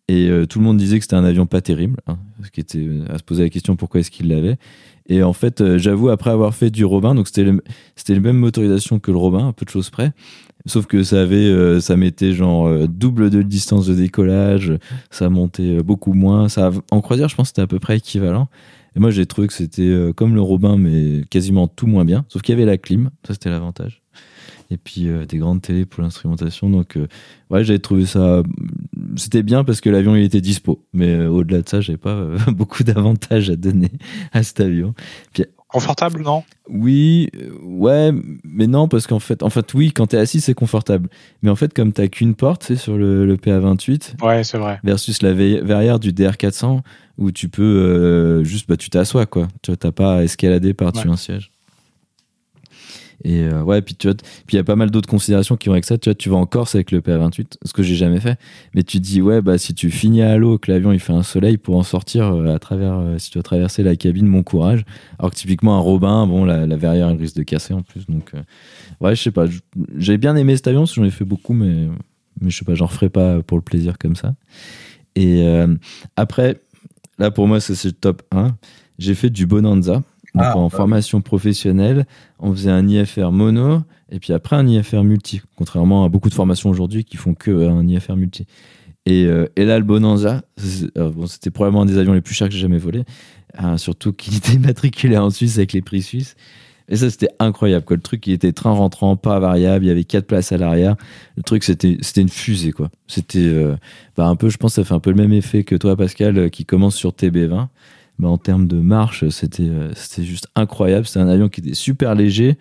Et 0.07 0.29
tout 0.49 0.59
le 0.59 0.65
monde 0.65 0.77
disait 0.77 0.97
que 0.97 1.03
c'était 1.03 1.15
un 1.15 1.23
avion 1.23 1.45
pas 1.45 1.61
terrible, 1.61 1.99
hein, 2.07 2.17
ce 2.43 2.49
qui 2.49 2.59
était 2.59 2.87
à 3.09 3.17
se 3.17 3.23
poser 3.23 3.43
la 3.43 3.49
question 3.49 3.75
pourquoi 3.75 3.99
est-ce 3.99 4.11
qu'il 4.11 4.29
l'avait. 4.29 4.57
Et 5.07 5.23
en 5.23 5.33
fait, 5.33 5.61
euh, 5.61 5.77
j'avoue, 5.77 6.09
après 6.09 6.31
avoir 6.31 6.55
fait 6.55 6.71
du 6.71 6.83
Robin, 6.83 7.13
donc 7.13 7.27
c'était 7.27 7.51
c'était 7.95 8.15
la 8.15 8.19
même 8.19 8.37
motorisation 8.37 8.99
que 8.99 9.11
le 9.11 9.17
Robin, 9.17 9.47
un 9.47 9.53
peu 9.53 9.65
de 9.65 9.69
choses 9.69 9.89
près. 9.89 10.13
Sauf 10.65 10.87
que 10.87 11.03
ça 11.03 11.21
avait, 11.21 11.35
euh, 11.35 11.79
ça 11.79 11.95
mettait 11.95 12.33
genre 12.33 12.67
euh, 12.67 12.87
double 12.87 13.29
de 13.29 13.43
distance 13.43 13.85
de 13.85 13.93
décollage, 13.93 14.73
ça 15.11 15.29
montait 15.29 15.83
beaucoup 15.83 16.13
moins. 16.13 16.49
Ça, 16.49 16.71
en 16.89 17.01
croisière, 17.01 17.29
je 17.29 17.35
pense 17.35 17.47
que 17.47 17.49
c'était 17.49 17.61
à 17.61 17.67
peu 17.67 17.79
près 17.79 17.97
équivalent. 17.97 18.47
Et 18.95 18.99
moi, 18.99 19.11
j'ai 19.11 19.25
trouvé 19.25 19.47
que 19.47 19.53
c'était 19.53 20.11
comme 20.15 20.35
le 20.35 20.41
Robin, 20.41 20.77
mais 20.77 21.23
quasiment 21.29 21.67
tout 21.67 21.87
moins 21.87 22.05
bien. 22.05 22.25
Sauf 22.29 22.41
qu'il 22.41 22.53
y 22.53 22.57
avait 22.57 22.65
la 22.65 22.77
clim, 22.77 23.09
ça 23.27 23.33
c'était 23.33 23.49
l'avantage 23.49 24.01
et 24.71 24.77
puis 24.77 25.07
euh, 25.07 25.25
des 25.25 25.37
grandes 25.37 25.61
télés 25.61 25.85
pour 25.85 26.03
l'instrumentation. 26.03 26.69
Donc, 26.69 26.97
euh, 26.97 27.07
ouais, 27.49 27.63
j'avais 27.63 27.79
trouvé 27.79 28.05
ça. 28.05 28.43
C'était 29.15 29.43
bien 29.43 29.63
parce 29.63 29.81
que 29.81 29.89
l'avion 29.89 30.15
il 30.15 30.23
était 30.23 30.41
dispo. 30.41 30.83
Mais 30.93 31.13
euh, 31.13 31.29
au-delà 31.29 31.61
de 31.61 31.69
ça, 31.69 31.81
j'avais 31.81 31.97
pas 31.97 32.27
beaucoup 32.47 32.83
d'avantages 32.83 33.49
à 33.49 33.55
donner 33.55 33.91
à 34.31 34.43
cet 34.43 34.59
avion. 34.59 34.93
Puis, 35.33 35.45
confortable, 35.75 36.21
non? 36.21 36.43
Oui, 36.69 37.29
ouais, 37.61 38.11
mais 38.43 38.67
non, 38.67 38.87
parce 38.87 39.07
qu'en 39.07 39.19
fait, 39.19 39.43
en 39.43 39.49
fait, 39.49 39.73
oui, 39.73 39.91
quand 39.91 40.07
t'es 40.07 40.17
assis, 40.17 40.39
c'est 40.39 40.53
confortable. 40.53 41.09
Mais 41.41 41.49
en 41.49 41.55
fait, 41.55 41.73
comme 41.73 41.91
t'as 41.91 42.07
qu'une 42.07 42.33
porte, 42.33 42.63
c'est 42.63 42.77
sur 42.77 42.97
le, 42.97 43.25
le, 43.25 43.35
PA28. 43.35 44.23
Ouais, 44.25 44.43
c'est 44.43 44.57
vrai. 44.57 44.79
Versus 44.83 45.21
la 45.21 45.33
verrière 45.33 45.99
du 45.99 46.13
DR400 46.13 46.79
où 47.17 47.31
tu 47.31 47.49
peux 47.49 48.43
juste, 48.43 48.69
bah, 48.69 48.77
tu 48.77 48.89
t'assois, 48.89 49.25
quoi. 49.25 49.47
Tu 49.61 49.71
n'as 49.71 49.91
pas 49.91 50.17
à 50.17 50.23
escalader 50.23 50.73
par-dessus 50.73 51.09
un 51.09 51.17
siège. 51.17 51.51
Et 53.23 53.43
euh, 53.43 53.63
ouais, 53.63 53.81
puis 53.81 53.95
tu 53.95 54.07
vois, 54.07 54.15
puis 54.15 54.53
il 54.53 54.55
y 54.55 54.59
a 54.59 54.63
pas 54.63 54.75
mal 54.75 54.91
d'autres 54.91 55.09
considérations 55.09 55.55
qui 55.55 55.69
vont 55.69 55.73
avec 55.73 55.85
ça. 55.85 55.97
Tu 55.97 56.09
vois, 56.09 56.15
tu 56.15 56.29
vas 56.29 56.37
en 56.37 56.45
Corse 56.45 56.75
avec 56.75 56.91
le 56.91 57.01
PA28, 57.01 57.57
ce 57.63 57.73
que 57.73 57.83
j'ai 57.83 57.95
jamais 57.95 58.19
fait. 58.19 58.37
Mais 58.73 58.83
tu 58.83 58.99
dis, 58.99 59.21
ouais, 59.21 59.41
bah 59.41 59.57
si 59.57 59.73
tu 59.73 59.89
finis 59.89 60.21
à 60.21 60.37
l'eau, 60.37 60.57
que 60.57 60.71
l'avion 60.71 60.91
il 60.91 60.99
fait 60.99 61.13
un 61.13 61.23
soleil 61.23 61.57
pour 61.57 61.77
en 61.77 61.83
sortir 61.83 62.33
euh, 62.33 62.53
à 62.53 62.59
travers, 62.59 62.93
euh, 62.93 63.17
si 63.17 63.31
tu 63.31 63.37
dois 63.37 63.43
traverser 63.43 63.83
la 63.83 63.95
cabine, 63.95 64.27
mon 64.27 64.43
courage. 64.43 64.85
Alors 65.19 65.31
que 65.31 65.35
typiquement 65.35 65.75
un 65.75 65.79
Robin, 65.79 66.27
bon, 66.27 66.45
la, 66.45 66.65
verrière 66.75 67.09
elle 67.09 67.17
risque 67.17 67.37
de 67.37 67.43
casser 67.43 67.73
en 67.73 67.81
plus. 67.81 68.05
Donc, 68.07 68.31
ouais, 69.01 69.15
je 69.15 69.21
sais 69.21 69.31
pas. 69.31 69.45
J'ai 69.97 70.17
bien 70.17 70.35
aimé 70.35 70.55
cet 70.55 70.67
avion, 70.67 70.85
j'en 70.85 71.03
ai 71.03 71.11
fait 71.11 71.25
beaucoup, 71.25 71.53
mais, 71.53 71.87
mais 72.41 72.49
je 72.49 72.57
sais 72.57 72.65
pas, 72.65 72.75
j'en 72.75 72.87
referai 72.87 73.09
pas 73.09 73.41
pour 73.41 73.57
le 73.57 73.63
plaisir 73.63 73.97
comme 73.97 74.15
ça. 74.15 74.35
Et 75.15 75.47
après, 76.17 76.59
là 77.17 77.31
pour 77.31 77.47
moi, 77.47 77.61
c'est 77.61 77.81
le 77.85 77.93
top 77.93 78.23
1. 78.31 78.55
J'ai 78.97 79.15
fait 79.15 79.29
du 79.29 79.45
Bonanza. 79.45 80.03
Donc 80.35 80.43
ah, 80.45 80.57
en 80.57 80.67
bah 80.67 80.77
formation 80.77 81.21
professionnelle, 81.21 82.05
on 82.39 82.51
faisait 82.51 82.69
un 82.69 82.85
IFR 82.89 83.31
mono 83.31 83.83
et 84.11 84.19
puis 84.19 84.33
après 84.33 84.57
un 84.57 84.67
IFR 84.67 85.03
multi, 85.03 85.41
contrairement 85.55 86.03
à 86.03 86.09
beaucoup 86.09 86.29
de 86.29 86.33
formations 86.33 86.69
aujourd'hui 86.69 87.05
qui 87.05 87.15
font 87.15 87.33
que 87.33 87.51
euh, 87.51 87.69
un 87.69 87.87
IFR 87.87 88.17
multi. 88.17 88.45
Et, 89.05 89.25
euh, 89.25 89.47
et 89.55 89.63
là, 89.63 89.77
le 89.79 89.85
Bonanza, 89.85 90.41
euh, 90.97 91.09
bon, 91.09 91.25
c'était 91.25 91.51
probablement 91.51 91.83
un 91.83 91.85
des 91.85 91.97
avions 91.97 92.11
les 92.11 92.21
plus 92.21 92.35
chers 92.35 92.49
que 92.49 92.53
j'ai 92.53 92.59
jamais 92.59 92.79
volé, 92.79 93.03
surtout 93.77 94.11
qu'il 94.11 94.35
était 94.37 94.57
matriculé 94.57 95.17
en 95.17 95.29
Suisse 95.29 95.57
avec 95.57 95.71
les 95.71 95.81
prix 95.81 96.01
suisses. 96.01 96.35
Et 96.89 96.97
ça, 96.97 97.09
c'était 97.09 97.29
incroyable. 97.39 97.85
Quoi. 97.85 97.95
Le 97.95 98.01
truc, 98.01 98.27
il 98.27 98.33
était 98.33 98.51
train 98.51 98.71
rentrant, 98.71 99.15
pas 99.15 99.39
variable. 99.39 99.85
Il 99.85 99.87
y 99.87 99.91
avait 99.91 100.03
quatre 100.03 100.27
places 100.27 100.51
à 100.51 100.57
l'arrière. 100.57 100.95
Le 101.37 101.43
truc, 101.43 101.63
c'était, 101.63 101.97
c'était 102.01 102.21
une 102.21 102.29
fusée. 102.29 102.73
quoi. 102.73 102.91
C'était 103.07 103.51
bah, 104.15 104.27
un 104.27 104.35
peu, 104.35 104.49
je 104.49 104.57
pense, 104.57 104.73
ça 104.75 104.83
fait 104.83 104.93
un 104.93 104.99
peu 104.99 105.09
le 105.11 105.15
même 105.15 105.33
effet 105.33 105.63
que 105.63 105.75
toi, 105.75 105.95
Pascal, 105.95 106.51
qui 106.51 106.65
commence 106.65 106.95
sur 106.95 107.11
TB20 107.11 107.69
bah, 108.19 108.29
en 108.29 108.37
termes 108.37 108.67
de 108.67 108.77
marche, 108.77 109.27
c'était 109.29 109.63
euh, 109.63 109.91
c'était 109.95 110.23
juste 110.23 110.47
incroyable. 110.55 111.05
C'était 111.05 111.19
un 111.19 111.27
avion 111.27 111.49
qui 111.49 111.61
était 111.61 111.73
super 111.73 112.15
léger. 112.15 112.57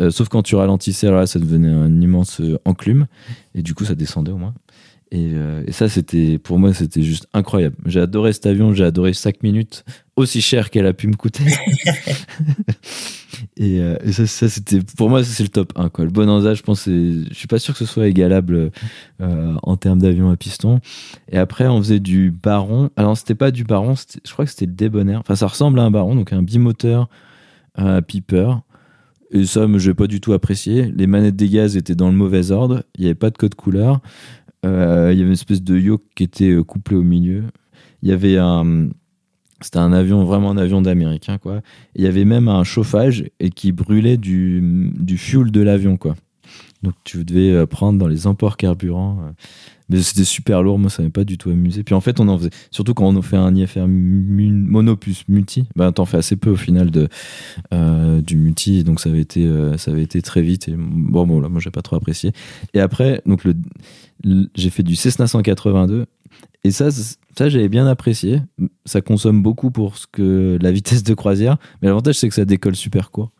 Euh, 0.00 0.10
sauf 0.10 0.28
quand 0.28 0.42
tu 0.42 0.56
ralentissais, 0.56 1.06
alors 1.06 1.26
ça 1.28 1.38
devenait 1.38 1.70
un 1.70 2.00
immense 2.00 2.40
euh, 2.40 2.58
enclume. 2.64 3.06
Et 3.54 3.62
du 3.62 3.74
coup, 3.74 3.84
ça 3.84 3.94
descendait 3.94 4.32
au 4.32 4.38
moins. 4.38 4.54
Et, 5.10 5.32
et 5.66 5.72
ça, 5.72 5.88
c'était 5.88 6.38
pour 6.38 6.58
moi, 6.58 6.74
c'était 6.74 7.02
juste 7.02 7.28
incroyable. 7.32 7.76
J'ai 7.86 8.00
adoré 8.00 8.32
cet 8.32 8.46
avion, 8.46 8.72
j'ai 8.72 8.84
adoré 8.84 9.12
5 9.12 9.42
minutes, 9.42 9.84
aussi 10.16 10.40
cher 10.40 10.70
qu'elle 10.70 10.86
a 10.86 10.92
pu 10.92 11.06
me 11.06 11.14
coûter. 11.14 11.44
Et, 13.56 13.80
euh, 13.80 13.96
ça, 14.12 14.48
c'était 14.48 14.80
pour 14.96 15.08
moi, 15.08 15.22
c'est 15.24 15.42
le 15.42 15.48
top 15.48 15.72
1. 15.76 15.88
Quoi. 15.88 16.04
Le 16.04 16.10
Bonanza, 16.10 16.54
je 16.54 16.62
pense, 16.62 16.86
je 16.86 17.26
suis 17.32 17.46
pas 17.46 17.58
sûr 17.58 17.74
que 17.74 17.78
ce 17.78 17.86
soit 17.86 18.06
égalable 18.06 18.70
euh, 19.20 19.54
en 19.62 19.76
termes 19.76 20.00
d'avion 20.00 20.30
à 20.30 20.36
piston. 20.36 20.80
Et 21.30 21.38
après, 21.38 21.66
on 21.66 21.78
faisait 21.78 22.00
du 22.00 22.30
Baron. 22.30 22.90
Alors, 22.96 23.16
c'était 23.16 23.34
pas 23.34 23.50
du 23.50 23.64
Baron, 23.64 23.94
je 24.24 24.32
crois 24.32 24.44
que 24.44 24.50
c'était 24.50 24.66
le 24.66 24.72
Debonair. 24.72 25.20
Enfin, 25.20 25.36
ça 25.36 25.46
ressemble 25.46 25.78
à 25.80 25.82
un 25.82 25.90
Baron, 25.90 26.14
donc 26.14 26.32
un 26.32 26.42
bimoteur 26.42 27.08
un 27.76 28.02
Piper. 28.02 28.54
Et 29.32 29.46
ça, 29.46 29.66
je 29.66 29.88
n'ai 29.88 29.94
pas 29.94 30.06
du 30.06 30.20
tout 30.20 30.32
apprécié. 30.32 30.92
Les 30.94 31.08
manettes 31.08 31.34
des 31.34 31.48
gaz 31.48 31.76
étaient 31.76 31.96
dans 31.96 32.08
le 32.08 32.14
mauvais 32.14 32.52
ordre. 32.52 32.84
Il 32.94 33.00
n'y 33.00 33.06
avait 33.06 33.16
pas 33.16 33.30
de 33.30 33.36
code 33.36 33.56
couleur. 33.56 34.00
Euh, 34.64 35.10
il 35.12 35.18
y 35.18 35.20
avait 35.20 35.28
une 35.28 35.34
espèce 35.34 35.62
de 35.62 35.78
yoke 35.78 36.02
qui 36.14 36.24
était 36.24 36.56
couplé 36.66 36.96
au 36.96 37.02
milieu. 37.02 37.44
Il 38.02 38.08
y 38.08 38.12
avait 38.12 38.38
un 38.38 38.88
c'était 39.60 39.78
un 39.78 39.92
avion, 39.92 40.24
vraiment 40.24 40.50
un 40.50 40.58
avion 40.58 40.82
d'américain, 40.82 41.38
quoi. 41.38 41.62
Il 41.94 42.04
y 42.04 42.06
avait 42.06 42.26
même 42.26 42.48
un 42.48 42.64
chauffage 42.64 43.24
et 43.40 43.48
qui 43.48 43.72
brûlait 43.72 44.18
du, 44.18 44.92
du 44.94 45.16
fuel 45.16 45.50
de 45.50 45.60
l'avion, 45.62 45.96
quoi. 45.96 46.16
Donc 46.84 46.94
tu 47.02 47.24
devais 47.24 47.50
euh, 47.50 47.66
prendre 47.66 47.98
dans 47.98 48.06
les 48.06 48.26
emports 48.26 48.56
carburants. 48.56 49.18
Euh. 49.22 49.32
Mais 49.90 50.00
c'était 50.00 50.24
super 50.24 50.62
lourd, 50.62 50.78
moi 50.78 50.88
ça 50.88 51.02
m'a 51.02 51.10
pas 51.10 51.24
du 51.24 51.36
tout 51.36 51.50
amusé. 51.50 51.82
Puis 51.82 51.94
en 51.94 52.00
fait, 52.00 52.18
on 52.18 52.28
en 52.28 52.38
faisait, 52.38 52.50
surtout 52.70 52.94
quand 52.94 53.04
on 53.04 53.22
fait 53.22 53.36
un 53.36 53.54
IFR 53.54 53.86
mono 53.86 54.98
multi, 55.28 55.66
ben 55.76 55.92
t'en 55.92 56.06
fais 56.06 56.16
assez 56.16 56.36
peu 56.36 56.50
au 56.50 56.56
final 56.56 56.90
de, 56.90 57.08
euh, 57.74 58.22
du 58.22 58.36
multi, 58.36 58.82
donc 58.82 58.98
ça 58.98 59.10
avait 59.10 59.20
été, 59.20 59.46
ça 59.76 59.90
avait 59.90 60.02
été 60.02 60.22
très 60.22 60.40
vite. 60.40 60.68
Et 60.68 60.74
bon, 60.74 61.26
bon 61.26 61.38
là, 61.38 61.50
moi 61.50 61.60
j'ai 61.60 61.70
pas 61.70 61.82
trop 61.82 61.96
apprécié. 61.96 62.32
Et 62.72 62.80
après, 62.80 63.20
donc 63.26 63.44
le, 63.44 63.54
j'ai 64.54 64.70
fait 64.70 64.82
du 64.82 64.96
Cessna 64.96 65.26
182 65.26 66.06
et 66.64 66.70
ça, 66.70 66.90
ça 66.90 67.48
j'avais 67.50 67.68
bien 67.68 67.86
apprécié. 67.86 68.40
Ça 68.86 69.02
consomme 69.02 69.42
beaucoup 69.42 69.70
pour 69.70 69.98
ce 69.98 70.06
que 70.10 70.58
la 70.62 70.72
vitesse 70.72 71.02
de 71.02 71.12
croisière, 71.12 71.58
mais 71.82 71.88
l'avantage 71.88 72.14
c'est 72.14 72.28
que 72.28 72.34
ça 72.34 72.46
décolle 72.46 72.74
super 72.74 73.10
court. 73.10 73.32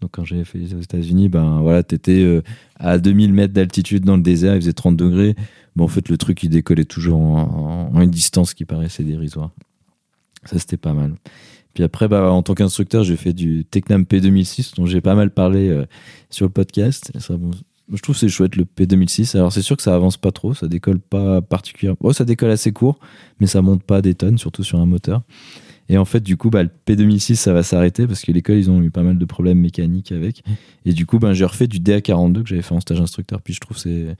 Donc 0.00 0.10
quand 0.12 0.24
j'ai 0.24 0.44
fait 0.44 0.58
aux 0.74 0.80
États-Unis, 0.80 1.28
ben 1.28 1.60
voilà, 1.62 1.82
t'étais 1.82 2.22
euh, 2.22 2.42
à 2.78 2.98
2000 2.98 3.32
mètres 3.32 3.54
d'altitude 3.54 4.04
dans 4.04 4.16
le 4.16 4.22
désert, 4.22 4.54
il 4.54 4.60
faisait 4.60 4.72
30 4.72 4.96
degrés. 4.96 5.34
En 5.78 5.88
fait, 5.88 6.08
le 6.08 6.16
truc 6.16 6.42
il 6.42 6.48
décollait 6.48 6.84
toujours 6.84 7.20
en, 7.20 8.00
une 8.00 8.10
distance 8.10 8.54
qui 8.54 8.64
paraissait 8.64 9.04
dérisoire. 9.04 9.50
Ça 10.44 10.58
c'était 10.58 10.76
pas 10.76 10.92
mal. 10.92 11.14
Puis 11.74 11.84
après, 11.84 12.08
bah, 12.08 12.30
en 12.30 12.42
tant 12.42 12.54
qu'instructeur, 12.54 13.04
j'ai 13.04 13.16
fait 13.16 13.34
du 13.34 13.66
Tecnam 13.66 14.04
P2006, 14.04 14.76
dont 14.76 14.86
j'ai 14.86 15.02
pas 15.02 15.14
mal 15.14 15.30
parlé 15.30 15.68
euh, 15.68 15.84
sur 16.30 16.46
le 16.46 16.50
podcast. 16.50 17.12
je 17.14 18.00
trouve 18.00 18.16
c'est 18.16 18.28
chouette 18.28 18.56
le 18.56 18.64
P2006. 18.64 19.36
Alors 19.36 19.52
c'est 19.52 19.62
sûr 19.62 19.76
que 19.76 19.82
ça 19.82 19.94
avance 19.94 20.16
pas 20.16 20.32
trop, 20.32 20.54
ça 20.54 20.68
décolle 20.68 21.00
pas 21.00 21.42
particulièrement. 21.42 21.98
Oh, 22.00 22.12
ça 22.12 22.24
décolle 22.24 22.50
assez 22.50 22.72
court, 22.72 22.98
mais 23.40 23.46
ça 23.46 23.60
monte 23.60 23.82
pas 23.82 24.02
des 24.02 24.14
tonnes, 24.14 24.38
surtout 24.38 24.62
sur 24.62 24.78
un 24.78 24.86
moteur. 24.86 25.22
Et 25.88 25.98
en 25.98 26.04
fait, 26.04 26.20
du 26.20 26.36
coup, 26.36 26.50
bah, 26.50 26.62
le 26.62 26.70
P2006, 26.86 27.36
ça 27.36 27.52
va 27.52 27.62
s'arrêter 27.62 28.06
parce 28.06 28.22
que 28.22 28.32
l'école, 28.32 28.56
ils 28.56 28.70
ont 28.70 28.82
eu 28.82 28.90
pas 28.90 29.02
mal 29.02 29.18
de 29.18 29.24
problèmes 29.24 29.58
mécaniques 29.60 30.12
avec. 30.12 30.42
Et 30.84 30.92
du 30.92 31.06
coup, 31.06 31.18
ben, 31.18 31.32
j'ai 31.32 31.44
refait 31.44 31.66
du 31.68 31.78
DA42 31.78 32.42
que 32.42 32.48
j'avais 32.48 32.62
fait 32.62 32.74
en 32.74 32.80
stage 32.80 33.00
instructeur. 33.00 33.40
Puis 33.42 33.54
je 33.54 33.60
trouve 33.60 33.78
c'est 33.78 34.16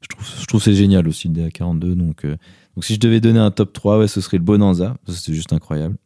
Je 0.00 0.08
trouve, 0.08 0.26
je 0.40 0.46
trouve 0.46 0.62
c'est 0.62 0.74
génial 0.74 1.06
aussi 1.08 1.28
le 1.28 1.34
DA42. 1.34 1.94
Donc, 1.94 2.24
donc 2.24 2.84
si 2.84 2.94
je 2.94 3.00
devais 3.00 3.20
donner 3.20 3.38
un 3.40 3.50
top 3.50 3.72
3, 3.72 3.98
ouais, 3.98 4.08
ce 4.08 4.20
serait 4.20 4.38
le 4.38 4.44
Bonanza. 4.44 4.96
C'est 5.08 5.34
juste 5.34 5.52
incroyable. 5.52 5.96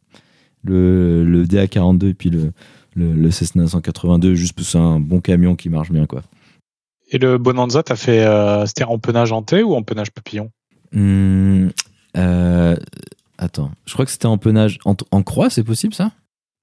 Le, 0.63 1.23
le 1.23 1.45
DA42 1.45 2.09
et 2.09 2.13
puis 2.13 2.29
le, 2.29 2.51
le, 2.95 3.13
le 3.13 3.31
Cessna 3.31 3.67
182, 3.67 4.33
juste 4.35 4.59
c'est 4.61 4.77
un 4.77 4.99
bon 4.99 5.21
camion 5.21 5.55
qui 5.55 5.69
marche 5.69 5.91
bien. 5.91 6.05
quoi. 6.07 6.23
Et 7.11 7.19
le 7.19 7.37
Bonanza, 7.37 7.83
t'as 7.83 7.95
fait, 7.95 8.25
c'était 8.65 8.83
en 8.83 8.97
peinage 8.97 9.31
en 9.31 9.43
T 9.43 9.61
ou 9.63 9.75
en 9.75 9.83
peinage 9.83 10.11
papillon? 10.11 10.49
Hum, 10.95 11.71
euh, 12.17 12.75
attends, 13.37 13.71
je 13.85 13.93
crois 13.93 14.05
que 14.05 14.11
c'était 14.11 14.25
en 14.27 14.37
peinage 14.37 14.77
en, 14.85 14.95
en 15.11 15.23
croix, 15.23 15.49
c'est 15.49 15.63
possible 15.63 15.93
ça? 15.93 16.11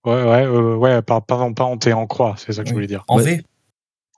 Ouais, 0.04 0.12
ouais, 0.24 0.44
euh, 0.44 0.74
ouais, 0.76 1.00
pas, 1.02 1.20
pas, 1.20 1.48
pas 1.52 1.64
en 1.64 1.76
T, 1.78 1.92
en 1.92 2.06
croix, 2.06 2.34
c'est 2.36 2.52
ça 2.52 2.62
que 2.62 2.68
je 2.68 2.74
voulais 2.74 2.86
dire. 2.88 3.04
En 3.08 3.18
Ouais. 3.18 3.36
V? 3.36 3.44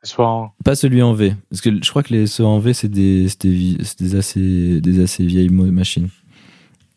Soit 0.03 0.29
en- 0.29 0.53
Pas 0.65 0.75
celui 0.75 1.03
en 1.03 1.15
V, 1.15 1.35
parce 1.49 1.61
que 1.63 1.71
je 1.83 1.89
crois 1.91 2.03
que 2.03 2.13
les 2.13 2.27
ceux 2.27 2.45
en 2.45 2.59
V 2.59 2.75
c'est 2.75 2.89
des, 2.89 3.27
des, 3.41 4.17
assez, 4.17 4.81
des 4.81 5.03
assez 5.03 5.25
vieilles 5.25 5.49
machines. 5.51 6.09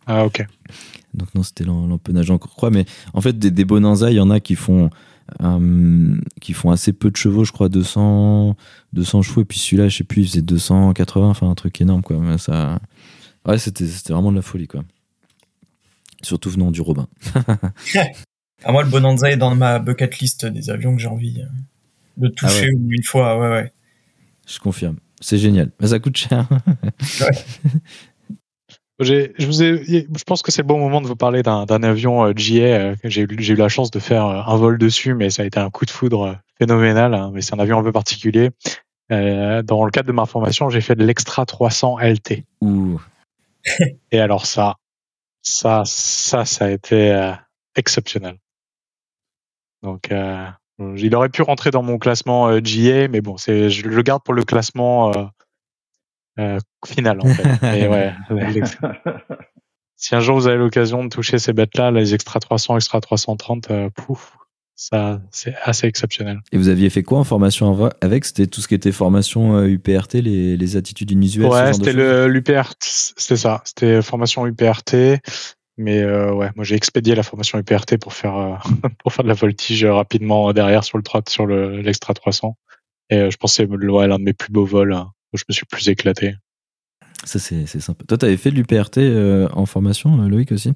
Ah, 0.08 0.26
ok. 0.26 0.46
Donc 1.14 1.34
non, 1.34 1.42
c'était 1.44 1.64
l'empennage 1.64 2.30
en 2.32 2.38
croix, 2.38 2.70
mais 2.70 2.86
en 3.14 3.22
fait 3.22 3.38
des, 3.40 3.50
des 3.50 3.64
Bonanza, 3.66 4.12
il 4.12 4.18
y 4.18 4.20
en 4.20 4.30
a 4.30 4.40
qui 4.42 4.56
font, 4.56 4.90
euh, 5.42 6.18
qui 6.42 6.52
font 6.54 6.70
assez 6.70 6.92
peu 6.94 7.10
de 7.10 7.16
chevaux, 7.16 7.46
je 7.46 7.52
crois 7.54 7.70
200, 7.70 8.56
200 8.94 9.22
chevaux, 9.22 9.42
et 9.42 9.46
puis 9.46 9.58
celui-là, 9.58 9.88
je 9.88 9.98
sais 9.98 10.04
plus, 10.04 10.24
il 10.24 10.28
faisait 10.28 10.42
280, 10.42 11.30
enfin 11.30 11.50
un 11.50 11.56
truc 11.56 11.80
énorme 11.80 12.02
quoi. 12.04 12.18
Mais 12.20 12.38
ça, 12.38 12.80
ouais, 13.48 13.58
c'était, 13.58 13.88
c'était 13.88 14.12
vraiment 14.14 14.32
de 14.32 14.36
la 14.38 14.42
folie 14.42 14.68
quoi. 14.68 14.84
Surtout 16.28 16.50
venant 16.50 16.72
du 16.72 16.82
Robin. 16.82 17.08
Ah, 18.66 18.72
moi, 18.72 18.82
le 18.84 18.90
Bonanza 18.90 19.30
est 19.30 19.38
dans 19.38 19.54
ma 19.54 19.78
bucket 19.78 20.18
list 20.18 20.46
des 20.48 20.72
avions 20.72 20.96
que 20.96 21.00
j'ai 21.02 21.08
envie 21.08 21.42
euh, 21.42 21.46
de 22.18 22.28
toucher 22.28 22.54
Ah 22.64 22.66
ouais. 22.66 22.74
ou 22.74 22.88
une 22.92 23.04
fois. 23.04 23.40
Ouais, 23.40 23.50
ouais. 23.50 23.72
Je 24.48 24.58
confirme. 24.58 24.98
C'est 25.22 25.38
génial. 25.38 25.70
Mais 25.80 25.88
ça 25.90 26.00
coûte 26.00 26.18
cher. 26.18 26.48
Je, 29.00 29.46
vous 29.46 29.62
ai, 29.62 29.84
je 29.86 30.24
pense 30.26 30.42
que 30.42 30.52
c'est 30.52 30.64
le 30.64 30.68
bon 30.68 30.80
moment 30.80 31.02
de 31.02 31.08
vous 31.08 31.16
parler 31.16 31.44
d'un 31.44 31.68
avion 31.84 32.26
euh, 32.26 32.34
GA. 32.34 32.64
euh, 32.64 32.96
que 32.96 33.10
J'ai 33.10 33.22
eu 33.22 33.56
la 33.56 33.70
chance 33.70 33.92
de 33.92 34.00
faire 34.00 34.26
un 34.26 34.58
vol 34.58 34.80
dessus, 34.80 35.14
mais 35.14 35.30
ça 35.30 35.44
a 35.44 35.46
été 35.46 35.60
un 35.60 35.70
coup 35.70 35.86
de 35.86 35.92
foudre 35.92 36.40
phénoménal. 36.58 37.14
hein, 37.14 37.30
mais 37.32 37.42
c'est 37.42 37.54
un 37.54 37.60
avion 37.60 37.78
un 37.78 37.84
peu 37.84 37.92
particulier. 37.92 38.50
Euh, 39.12 39.62
dans 39.62 39.86
le 39.86 39.92
cadre 39.92 40.08
de 40.08 40.14
ma 40.14 40.26
formation, 40.26 40.70
j'ai 40.72 40.82
fait 40.82 40.96
de 40.96 41.06
l'Extra 41.06 41.46
300 41.46 42.00
LT. 42.00 42.44
Ouh. 42.62 43.00
Et 44.12 44.20
alors 44.20 44.48
ça, 44.48 44.78
ça, 45.48 45.84
ça, 45.86 46.46
ça 46.46 46.66
a 46.66 46.70
été 46.70 47.12
euh, 47.12 47.32
exceptionnel. 47.76 48.38
Donc, 49.84 50.12
euh, 50.12 50.48
il 50.80 51.16
aurait 51.16 51.30
pu 51.30 51.42
rentrer 51.42 51.72
dans 51.72 51.84
mon 51.84 51.98
classement 51.98 52.50
euh, 52.50 52.60
GA, 52.60 53.08
mais 53.08 53.22
bon, 53.22 53.38
c'est, 53.38 53.70
je 53.70 53.88
le 53.88 54.02
garde 54.02 54.24
pour 54.24 54.34
le 54.34 54.44
classement 54.44 55.12
euh, 55.16 55.26
euh, 56.40 56.60
final 56.86 57.20
en 57.22 57.26
fait. 57.28 57.62
Mais 57.62 57.88
ouais, 57.88 58.14
l'ex- 58.54 58.78
si 59.96 60.16
un 60.16 60.20
jour 60.20 60.36
vous 60.38 60.48
avez 60.48 60.58
l'occasion 60.58 61.04
de 61.04 61.10
toucher 61.10 61.40
ces 61.40 61.54
bêtes-là, 61.54 61.92
les 61.92 62.14
extra 62.14 62.40
300, 62.40 62.76
extra 62.76 63.02
330, 63.02 63.72
euh, 63.72 63.90
pouf, 63.90 64.38
ça, 64.80 65.20
c'est 65.32 65.56
assez 65.64 65.88
exceptionnel. 65.88 66.40
Et 66.54 66.58
vous 66.58 66.70
aviez 66.70 66.90
fait 66.90 67.04
quoi 67.04 67.18
en 67.20 67.24
formation 67.26 67.70
av- 67.72 67.94
avec? 68.00 68.24
C'était 68.24 68.48
tout 68.48 68.62
ce 68.62 68.68
qui 68.70 68.76
était 68.76 68.92
formation 68.94 69.58
euh, 69.58 69.68
UPRT, 69.68 70.14
les, 70.22 70.56
les 70.56 70.76
attitudes 70.78 71.12
inusuelles 71.12 71.50
Ouais, 71.50 71.74
c'était 71.74 71.94
l'UPRT, 72.28 72.78
c'était 72.80 73.36
ça, 73.38 73.62
c'était 73.66 74.02
formation 74.02 74.46
UPRT. 74.48 75.20
Mais 75.80 76.02
euh, 76.02 76.32
ouais, 76.34 76.50
moi 76.56 76.64
j'ai 76.64 76.76
expédié 76.76 77.14
la 77.16 77.24
formation 77.24 77.60
UPRT 77.60 77.98
pour 77.98 78.14
faire 78.14 78.36
euh, 78.38 78.56
pour 79.04 79.12
faire 79.14 79.24
de 79.24 79.30
la 79.30 79.36
voltige 79.36 79.84
rapidement 79.86 80.54
derrière 80.54 80.84
sur 80.84 80.98
le 80.98 81.04
sur 81.28 81.46
le 81.46 81.82
l'extra 81.82 82.14
300. 82.14 82.56
Et 83.10 83.18
euh, 83.18 83.30
je 83.30 83.38
pensais 83.38 83.66
ouais, 83.66 84.08
l'un 84.08 84.18
de 84.20 84.24
mes 84.24 84.34
plus 84.34 84.52
beaux 84.52 84.66
vols. 84.66 84.94
hein, 84.94 85.12
où 85.34 85.38
je 85.38 85.44
me 85.50 85.54
suis 85.54 85.66
plus 85.66 85.90
éclaté. 85.90 86.36
Ça, 87.24 87.40
c'est 87.40 87.66
sympa. 87.68 88.04
Toi, 88.08 88.18
t'avais 88.18 88.38
fait 88.38 88.52
de 88.52 88.56
l'UPRT 88.56 89.00
euh, 89.00 89.48
en 89.54 89.66
formation, 89.66 90.22
euh, 90.22 90.28
Loïc 90.28 90.52
aussi? 90.52 90.74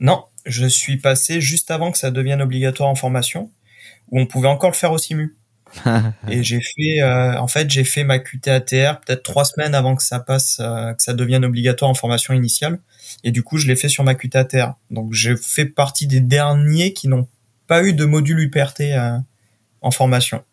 Non, 0.00 0.24
je 0.46 0.66
suis 0.66 0.96
passé 0.96 1.40
juste 1.40 1.70
avant 1.70 1.90
que 1.92 1.98
ça 1.98 2.10
devienne 2.10 2.40
obligatoire 2.40 2.88
en 2.88 2.94
formation, 2.94 3.50
où 4.10 4.20
on 4.20 4.26
pouvait 4.26 4.48
encore 4.48 4.70
le 4.70 4.76
faire 4.76 4.92
au 4.92 4.98
simu. 4.98 5.36
Et 6.28 6.42
j'ai 6.42 6.60
fait, 6.60 7.02
euh, 7.02 7.38
en 7.38 7.48
fait, 7.48 7.68
j'ai 7.70 7.84
fait 7.84 8.04
ma 8.04 8.18
QTATR 8.18 9.00
peut-être 9.00 9.22
trois 9.22 9.44
semaines 9.44 9.74
avant 9.74 9.96
que 9.96 10.02
ça 10.02 10.20
passe, 10.20 10.58
euh, 10.60 10.94
que 10.94 11.02
ça 11.02 11.12
devienne 11.12 11.44
obligatoire 11.44 11.90
en 11.90 11.94
formation 11.94 12.32
initiale. 12.34 12.78
Et 13.24 13.32
du 13.32 13.42
coup, 13.42 13.58
je 13.58 13.66
l'ai 13.66 13.76
fait 13.76 13.88
sur 13.88 14.04
ma 14.04 14.14
QTATR. 14.14 14.74
Donc, 14.90 15.12
j'ai 15.12 15.36
fait 15.36 15.66
partie 15.66 16.06
des 16.06 16.20
derniers 16.20 16.92
qui 16.92 17.08
n'ont 17.08 17.26
pas 17.66 17.84
eu 17.84 17.92
de 17.92 18.04
module 18.04 18.38
UPRT 18.40 18.80
euh, 18.82 19.18
en 19.82 19.90
formation. 19.90 20.44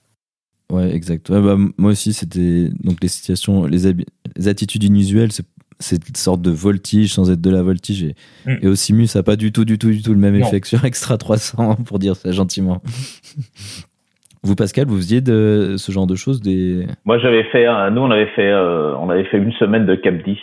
Ouais, 0.72 0.94
exact. 0.96 1.30
Ouais, 1.30 1.42
bah, 1.42 1.58
moi 1.78 1.92
aussi, 1.92 2.14
c'était 2.14 2.70
donc 2.80 2.98
les 3.02 3.08
situations, 3.08 3.66
les 3.66 4.48
attitudes 4.48 4.84
inusuelles, 4.84 5.32
c'est 5.32 5.46
cette 5.80 6.16
sorte 6.18 6.42
de 6.42 6.52
voltige 6.52 7.14
sans 7.14 7.32
être 7.32 7.42
de 7.42 7.50
la 7.50 7.62
voltige. 7.64 8.04
Et, 8.04 8.16
Mm. 8.46 8.58
et 8.62 8.68
au 8.68 8.76
Simu, 8.76 9.08
ça 9.08 9.20
n'a 9.20 9.24
pas 9.24 9.36
du 9.36 9.52
tout, 9.52 9.66
du 9.66 9.78
tout, 9.78 9.90
du 9.92 10.02
tout 10.02 10.12
le 10.14 10.20
même 10.20 10.38
Non. 10.38 10.48
effet 10.48 10.60
que 10.62 10.68
sur 10.68 10.84
Extra 10.86 11.18
300, 11.18 11.76
pour 11.86 12.00
dire 12.00 12.16
ça 12.16 12.32
gentiment. 12.32 12.82
vous, 14.44 14.56
Pascal, 14.56 14.88
vous 14.88 14.98
faisiez 14.98 15.22
de 15.22 15.76
ce 15.78 15.92
genre 15.92 16.08
de 16.08 16.16
choses 16.16 16.42
des... 16.42 16.86
Moi, 17.06 17.18
j'avais 17.20 17.44
fait, 17.46 17.66
nous, 17.92 18.02
on 18.02 18.12
avait 18.12 18.28
fait, 18.36 18.52
euh, 18.52 18.94
on 18.98 19.10
avait 19.10 19.24
fait 19.26 19.38
une 19.38 19.54
semaine 19.54 19.86
de 19.86 19.96
Cap 19.96 20.16
10. 20.24 20.38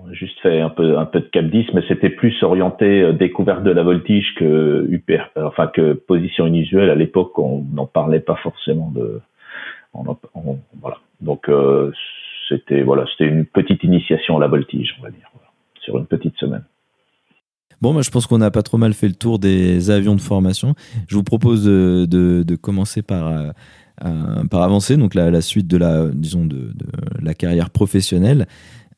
On 0.00 0.08
a 0.08 0.12
juste 0.12 0.38
fait 0.40 0.60
un 0.60 0.68
peu, 0.70 0.96
un 0.96 1.04
peu 1.06 1.18
de 1.18 1.24
Cap 1.26 1.46
10, 1.46 1.66
mais 1.74 1.82
c'était 1.88 2.10
plus 2.10 2.40
orienté 2.44 3.02
euh, 3.02 3.12
découverte 3.12 3.64
de 3.64 3.72
la 3.72 3.82
voltige 3.82 4.32
que 4.36 4.86
UPR, 4.88 5.24
euh, 5.36 5.46
enfin 5.46 5.66
que 5.66 5.94
position 5.94 6.46
inusuelle. 6.46 6.90
À 6.90 6.94
l'époque, 6.94 7.36
on 7.40 7.64
n'en 7.74 7.86
parlait 7.86 8.20
pas 8.20 8.36
forcément 8.36 8.92
de, 8.94 9.20
on 9.94 10.06
en- 10.08 10.18
on- 10.36 10.58
voilà. 10.80 10.98
Donc, 11.20 11.48
euh, 11.48 11.90
c'était, 12.48 12.82
voilà, 12.82 13.04
c'était 13.10 13.28
une 13.30 13.44
petite 13.44 13.82
initiation 13.84 14.36
à 14.36 14.40
la 14.40 14.48
voltige, 14.48 14.94
on 14.98 15.02
va 15.02 15.10
dire, 15.10 15.28
voilà, 15.34 15.48
sur 15.80 15.98
une 15.98 16.06
petite 16.06 16.36
semaine. 16.38 16.64
Bon, 17.80 17.92
moi, 17.92 18.02
je 18.02 18.10
pense 18.10 18.26
qu'on 18.26 18.40
a 18.40 18.50
pas 18.50 18.62
trop 18.62 18.76
mal 18.76 18.92
fait 18.92 19.06
le 19.08 19.14
tour 19.14 19.38
des 19.38 19.90
avions 19.90 20.16
de 20.16 20.20
formation. 20.20 20.74
Je 21.06 21.14
vous 21.14 21.22
propose 21.22 21.64
de, 21.64 22.06
de- 22.08 22.42
de 22.42 22.56
commencer 22.56 23.02
par, 23.02 23.28
euh, 23.28 23.50
euh, 24.04 24.44
par 24.50 24.62
avancer, 24.62 24.96
donc 24.96 25.14
la, 25.14 25.30
la 25.30 25.40
suite 25.40 25.68
de 25.68 25.76
la, 25.76 26.06
disons, 26.12 26.44
de, 26.44 26.56
de 26.74 26.86
la 27.22 27.34
carrière 27.34 27.70
professionnelle. 27.70 28.46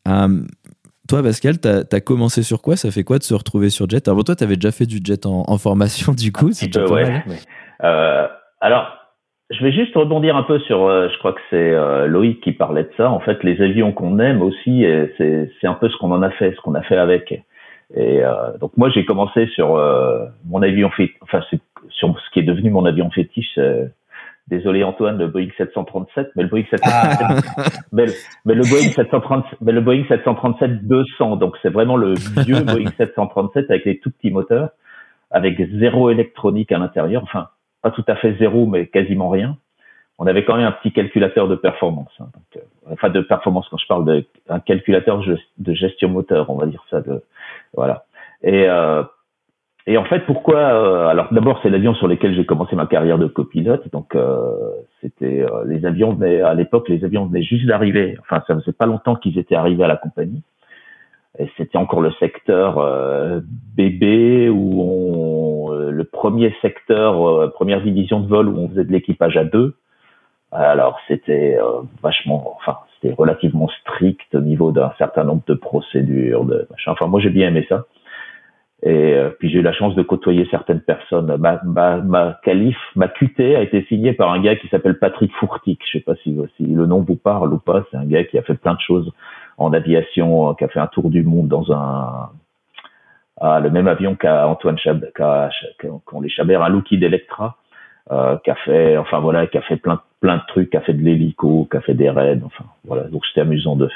Euh, 0.08 0.42
toi, 1.08 1.22
Pascal, 1.22 1.60
tu 1.60 1.68
as, 1.68 2.00
commencé 2.00 2.42
sur 2.42 2.62
quoi? 2.62 2.76
Ça 2.76 2.90
fait 2.90 3.04
quoi 3.04 3.18
de 3.18 3.24
se 3.24 3.34
retrouver 3.34 3.68
sur 3.68 3.88
jet? 3.90 4.06
Alors, 4.08 4.16
bon, 4.16 4.22
toi, 4.22 4.36
tu 4.36 4.44
avais 4.44 4.56
déjà 4.56 4.70
fait 4.72 4.86
du 4.86 5.00
jet 5.04 5.26
en, 5.26 5.42
en 5.46 5.58
formation, 5.58 6.12
du 6.16 6.32
coup. 6.32 6.52
c'est 6.52 6.68
petit 6.68 6.78
peu, 6.78 6.88
ouais. 6.90 7.22
mais, 7.26 7.38
euh, 7.84 8.26
alors, 8.62 8.86
je 9.50 9.62
vais 9.64 9.72
juste 9.72 9.94
rebondir 9.96 10.36
un 10.36 10.44
peu 10.44 10.58
sur, 10.60 10.86
euh, 10.86 11.08
je 11.08 11.18
crois 11.18 11.32
que 11.32 11.40
c'est 11.50 11.70
euh, 11.70 12.06
Loïc 12.06 12.40
qui 12.40 12.52
parlait 12.52 12.84
de 12.84 12.90
ça. 12.96 13.10
En 13.10 13.20
fait, 13.20 13.42
les 13.42 13.60
avions 13.60 13.92
qu'on 13.92 14.18
aime 14.18 14.42
aussi, 14.42 14.84
et 14.84 15.12
c'est 15.18 15.50
c'est 15.60 15.66
un 15.66 15.74
peu 15.74 15.88
ce 15.88 15.96
qu'on 15.96 16.12
en 16.12 16.22
a 16.22 16.30
fait, 16.30 16.52
ce 16.54 16.60
qu'on 16.60 16.74
a 16.74 16.82
fait 16.82 16.96
avec. 16.96 17.32
Et 17.94 18.22
euh, 18.22 18.56
donc 18.58 18.76
moi, 18.76 18.88
j'ai 18.90 19.04
commencé 19.04 19.46
sur 19.48 19.76
euh, 19.76 20.24
mon 20.46 20.62
avion 20.62 20.90
fétiche, 20.90 21.16
enfin 21.22 21.42
c'est 21.50 21.60
sur 21.88 22.16
ce 22.18 22.30
qui 22.30 22.40
est 22.40 22.44
devenu 22.44 22.70
mon 22.70 22.84
avion 22.84 23.10
fétiche. 23.10 23.58
euh, 23.58 23.86
désolé 24.46 24.82
Antoine, 24.82 25.16
le 25.16 25.28
Boeing 25.28 25.48
737, 25.56 26.32
mais 26.34 26.42
le 26.42 26.48
Boeing 26.48 26.64
737, 26.70 27.44
mais, 27.92 28.06
le, 28.06 28.12
mais 28.44 28.54
le 28.54 28.62
Boeing 28.62 28.90
730, 28.90 29.44
mais 29.60 29.72
le 29.72 29.80
Boeing 29.80 30.04
737 30.08 30.86
200. 30.86 31.36
Donc 31.36 31.56
c'est 31.62 31.72
vraiment 31.72 31.96
le 31.96 32.14
vieux 32.44 32.62
Boeing 32.62 32.90
737 32.96 33.70
avec 33.70 33.84
les 33.84 33.98
tout 33.98 34.10
petits 34.10 34.30
moteurs, 34.30 34.70
avec 35.30 35.60
zéro 35.78 36.10
électronique 36.10 36.72
à 36.72 36.78
l'intérieur. 36.78 37.22
Enfin, 37.22 37.48
pas 37.82 37.90
tout 37.90 38.04
à 38.08 38.16
fait 38.16 38.36
zéro, 38.38 38.66
mais 38.66 38.86
quasiment 38.86 39.28
rien. 39.28 39.56
On 40.18 40.26
avait 40.26 40.44
quand 40.44 40.56
même 40.56 40.66
un 40.66 40.72
petit 40.72 40.92
calculateur 40.92 41.48
de 41.48 41.56
performance. 41.56 42.12
hein, 42.20 42.26
euh, 42.56 42.60
enfin, 42.92 43.08
de 43.08 43.22
performance 43.22 43.66
quand 43.70 43.78
je 43.78 43.86
parle 43.86 44.04
de 44.04 44.24
un 44.48 44.60
calculateur 44.60 45.22
de- 45.58 45.72
gestion 45.72 46.10
moteur, 46.10 46.50
on 46.50 46.56
va 46.56 46.66
dire 46.66 46.84
ça. 46.90 47.00
De, 47.00 47.22
voilà. 47.74 48.04
Et, 48.42 48.68
euh, 48.68 49.02
et 49.86 49.96
en 49.96 50.04
fait, 50.04 50.20
pourquoi 50.26 50.58
euh, 50.58 51.06
Alors, 51.06 51.32
d'abord, 51.32 51.60
c'est 51.62 51.70
l'avion 51.70 51.94
sur 51.94 52.06
lequel 52.06 52.34
j'ai 52.34 52.44
commencé 52.44 52.76
ma 52.76 52.86
carrière 52.86 53.18
de 53.18 53.26
copilote. 53.26 53.90
Donc, 53.92 54.14
euh, 54.14 54.52
c'était 55.00 55.46
les 55.66 55.86
avions 55.86 56.12
venaient 56.12 56.42
à 56.42 56.52
l'époque, 56.52 56.88
les 56.90 57.02
avions 57.04 57.24
venaient 57.24 57.42
juste 57.42 57.66
d'arriver. 57.66 58.18
Enfin, 58.20 58.42
ça 58.46 58.54
faisait 58.54 58.72
pas 58.72 58.86
longtemps 58.86 59.16
qu'ils 59.16 59.38
étaient 59.38 59.56
arrivés 59.56 59.84
à 59.84 59.88
la 59.88 59.96
compagnie. 59.96 60.42
Et 61.38 61.48
c'était 61.56 61.78
encore 61.78 62.00
le 62.00 62.10
secteur 62.12 62.78
euh, 62.78 63.40
bébé 63.76 64.48
où 64.48 64.82
on, 64.82 65.72
euh, 65.72 65.90
le 65.90 66.04
premier 66.04 66.54
secteur, 66.60 67.26
euh, 67.28 67.48
première 67.48 67.82
division 67.82 68.20
de 68.20 68.26
vol 68.26 68.48
où 68.48 68.58
on 68.58 68.68
faisait 68.68 68.84
de 68.84 68.92
l'équipage 68.92 69.36
à 69.36 69.44
deux. 69.44 69.76
Alors 70.52 70.98
c'était 71.06 71.56
euh, 71.60 71.82
vachement, 72.02 72.54
enfin 72.56 72.78
c'était 72.94 73.14
relativement 73.14 73.68
strict 73.80 74.34
au 74.34 74.40
niveau 74.40 74.72
d'un 74.72 74.92
certain 74.98 75.22
nombre 75.22 75.42
de 75.46 75.54
procédures, 75.54 76.44
de 76.44 76.66
machin. 76.70 76.92
Enfin 76.92 77.06
moi 77.06 77.20
j'ai 77.20 77.30
bien 77.30 77.48
aimé 77.48 77.64
ça. 77.68 77.84
Et 78.82 79.14
euh, 79.14 79.30
puis 79.38 79.50
j'ai 79.50 79.58
eu 79.58 79.62
la 79.62 79.72
chance 79.72 79.94
de 79.94 80.02
côtoyer 80.02 80.48
certaines 80.50 80.80
personnes. 80.80 81.36
Ma, 81.36 81.60
ma, 81.64 81.98
ma 81.98 82.40
qualif, 82.42 82.78
ma 82.96 83.08
QT 83.08 83.56
a 83.56 83.62
été 83.62 83.84
signée 83.84 84.14
par 84.14 84.32
un 84.32 84.40
gars 84.40 84.56
qui 84.56 84.68
s'appelle 84.68 84.98
Patrick 84.98 85.32
Fourtic. 85.34 85.80
Je 85.86 85.98
sais 85.98 86.04
pas 86.04 86.14
si, 86.22 86.34
le 86.58 86.86
nom 86.86 87.00
vous 87.00 87.16
parle 87.16 87.52
ou 87.52 87.58
pas. 87.58 87.84
C'est 87.90 87.98
un 87.98 88.06
gars 88.06 88.24
qui 88.24 88.38
a 88.38 88.42
fait 88.42 88.54
plein 88.54 88.74
de 88.74 88.80
choses 88.80 89.12
en 89.58 89.72
aviation, 89.74 90.54
qui 90.54 90.64
a 90.64 90.68
fait 90.68 90.80
un 90.80 90.86
tour 90.86 91.10
du 91.10 91.22
monde 91.22 91.48
dans 91.48 91.70
un 91.72 92.30
ah, 93.40 93.58
le 93.58 93.70
même 93.70 93.88
avion 93.88 94.14
qu'a 94.14 94.46
Antoine 94.46 94.76
qu'ont 96.04 96.20
les 96.20 96.28
Chabert, 96.28 96.62
un 96.62 96.68
Lockheed 96.68 97.02
Electra, 97.02 97.56
euh, 98.12 98.36
qui 98.44 98.50
a 98.50 98.54
fait, 98.54 98.98
enfin 98.98 99.18
voilà, 99.20 99.46
qui 99.46 99.56
a 99.56 99.62
fait 99.62 99.78
plein, 99.78 100.00
plein 100.20 100.36
de 100.36 100.42
trucs, 100.46 100.74
a 100.74 100.82
fait 100.82 100.92
de 100.92 101.02
l'hélico, 101.02 101.66
a 101.72 101.80
fait 101.80 101.94
des 101.94 102.10
raids, 102.10 102.42
enfin 102.44 102.64
voilà. 102.84 103.04
Donc 103.04 103.24
c'était 103.26 103.40
amusant 103.40 103.76
de 103.76 103.88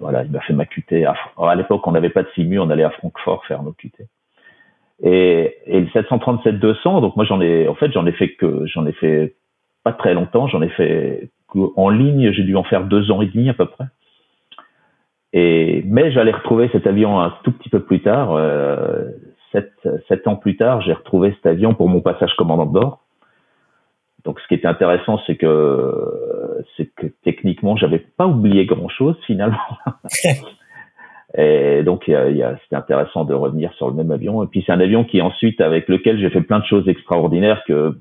voilà, 0.00 0.24
il 0.24 0.30
m'a 0.30 0.40
fait 0.40 0.52
ma 0.52 0.66
QT. 0.66 1.04
À, 1.04 1.54
l'époque, 1.54 1.86
on 1.86 1.92
n'avait 1.92 2.10
pas 2.10 2.22
de 2.22 2.28
simu, 2.34 2.58
on 2.58 2.70
allait 2.70 2.84
à 2.84 2.90
Francfort 2.90 3.44
faire 3.46 3.62
nos 3.62 3.72
QT. 3.72 4.06
Et, 5.04 5.56
et 5.66 5.80
le 5.80 5.86
737-200, 5.88 7.00
donc 7.00 7.16
moi 7.16 7.24
j'en 7.24 7.40
ai, 7.40 7.66
en 7.66 7.74
fait, 7.74 7.90
j'en 7.92 8.06
ai 8.06 8.12
fait 8.12 8.34
que, 8.34 8.66
j'en 8.66 8.86
ai 8.86 8.92
fait 8.92 9.34
pas 9.82 9.92
très 9.92 10.14
longtemps, 10.14 10.46
j'en 10.46 10.62
ai 10.62 10.68
fait 10.68 11.28
en 11.76 11.88
ligne, 11.88 12.32
j'ai 12.32 12.44
dû 12.44 12.56
en 12.56 12.64
faire 12.64 12.84
deux 12.84 13.10
ans 13.10 13.20
et 13.20 13.26
demi 13.26 13.48
à 13.48 13.54
peu 13.54 13.66
près. 13.66 13.84
Et, 15.32 15.82
mais 15.86 16.12
j'allais 16.12 16.32
retrouver 16.32 16.68
cet 16.72 16.86
avion 16.86 17.20
un 17.20 17.34
tout 17.42 17.52
petit 17.52 17.68
peu 17.68 17.80
plus 17.80 18.00
tard, 18.00 18.32
euh, 18.32 19.10
sept, 19.50 19.72
sept 20.08 20.26
ans 20.28 20.36
plus 20.36 20.56
tard, 20.56 20.82
j'ai 20.82 20.92
retrouvé 20.92 21.32
cet 21.36 21.46
avion 21.46 21.74
pour 21.74 21.88
mon 21.88 22.00
passage 22.00 22.34
commandant 22.36 22.66
de 22.66 22.72
bord. 22.72 23.04
Donc, 24.24 24.40
ce 24.40 24.46
qui 24.48 24.54
était 24.54 24.68
intéressant, 24.68 25.20
c'est 25.26 25.36
que, 25.36 26.62
c'est 26.76 26.86
que 26.94 27.06
techniquement, 27.24 27.76
j'avais 27.76 27.98
pas 27.98 28.26
oublié 28.26 28.66
grand 28.66 28.88
chose 28.88 29.16
finalement. 29.26 29.58
Et 31.34 31.82
donc, 31.82 32.04
il 32.08 32.36
y 32.36 32.42
a, 32.42 32.56
c'était 32.62 32.76
intéressant 32.76 33.24
de 33.24 33.32
revenir 33.34 33.72
sur 33.74 33.88
le 33.88 33.94
même 33.94 34.10
avion. 34.10 34.44
Et 34.44 34.46
puis, 34.46 34.62
c'est 34.66 34.72
un 34.72 34.80
avion 34.80 35.04
qui 35.04 35.22
ensuite, 35.22 35.60
avec 35.60 35.88
lequel 35.88 36.20
j'ai 36.20 36.30
fait 36.30 36.42
plein 36.42 36.58
de 36.58 36.66
choses 36.66 36.86
extraordinaires 36.88 37.62
que 37.66 37.98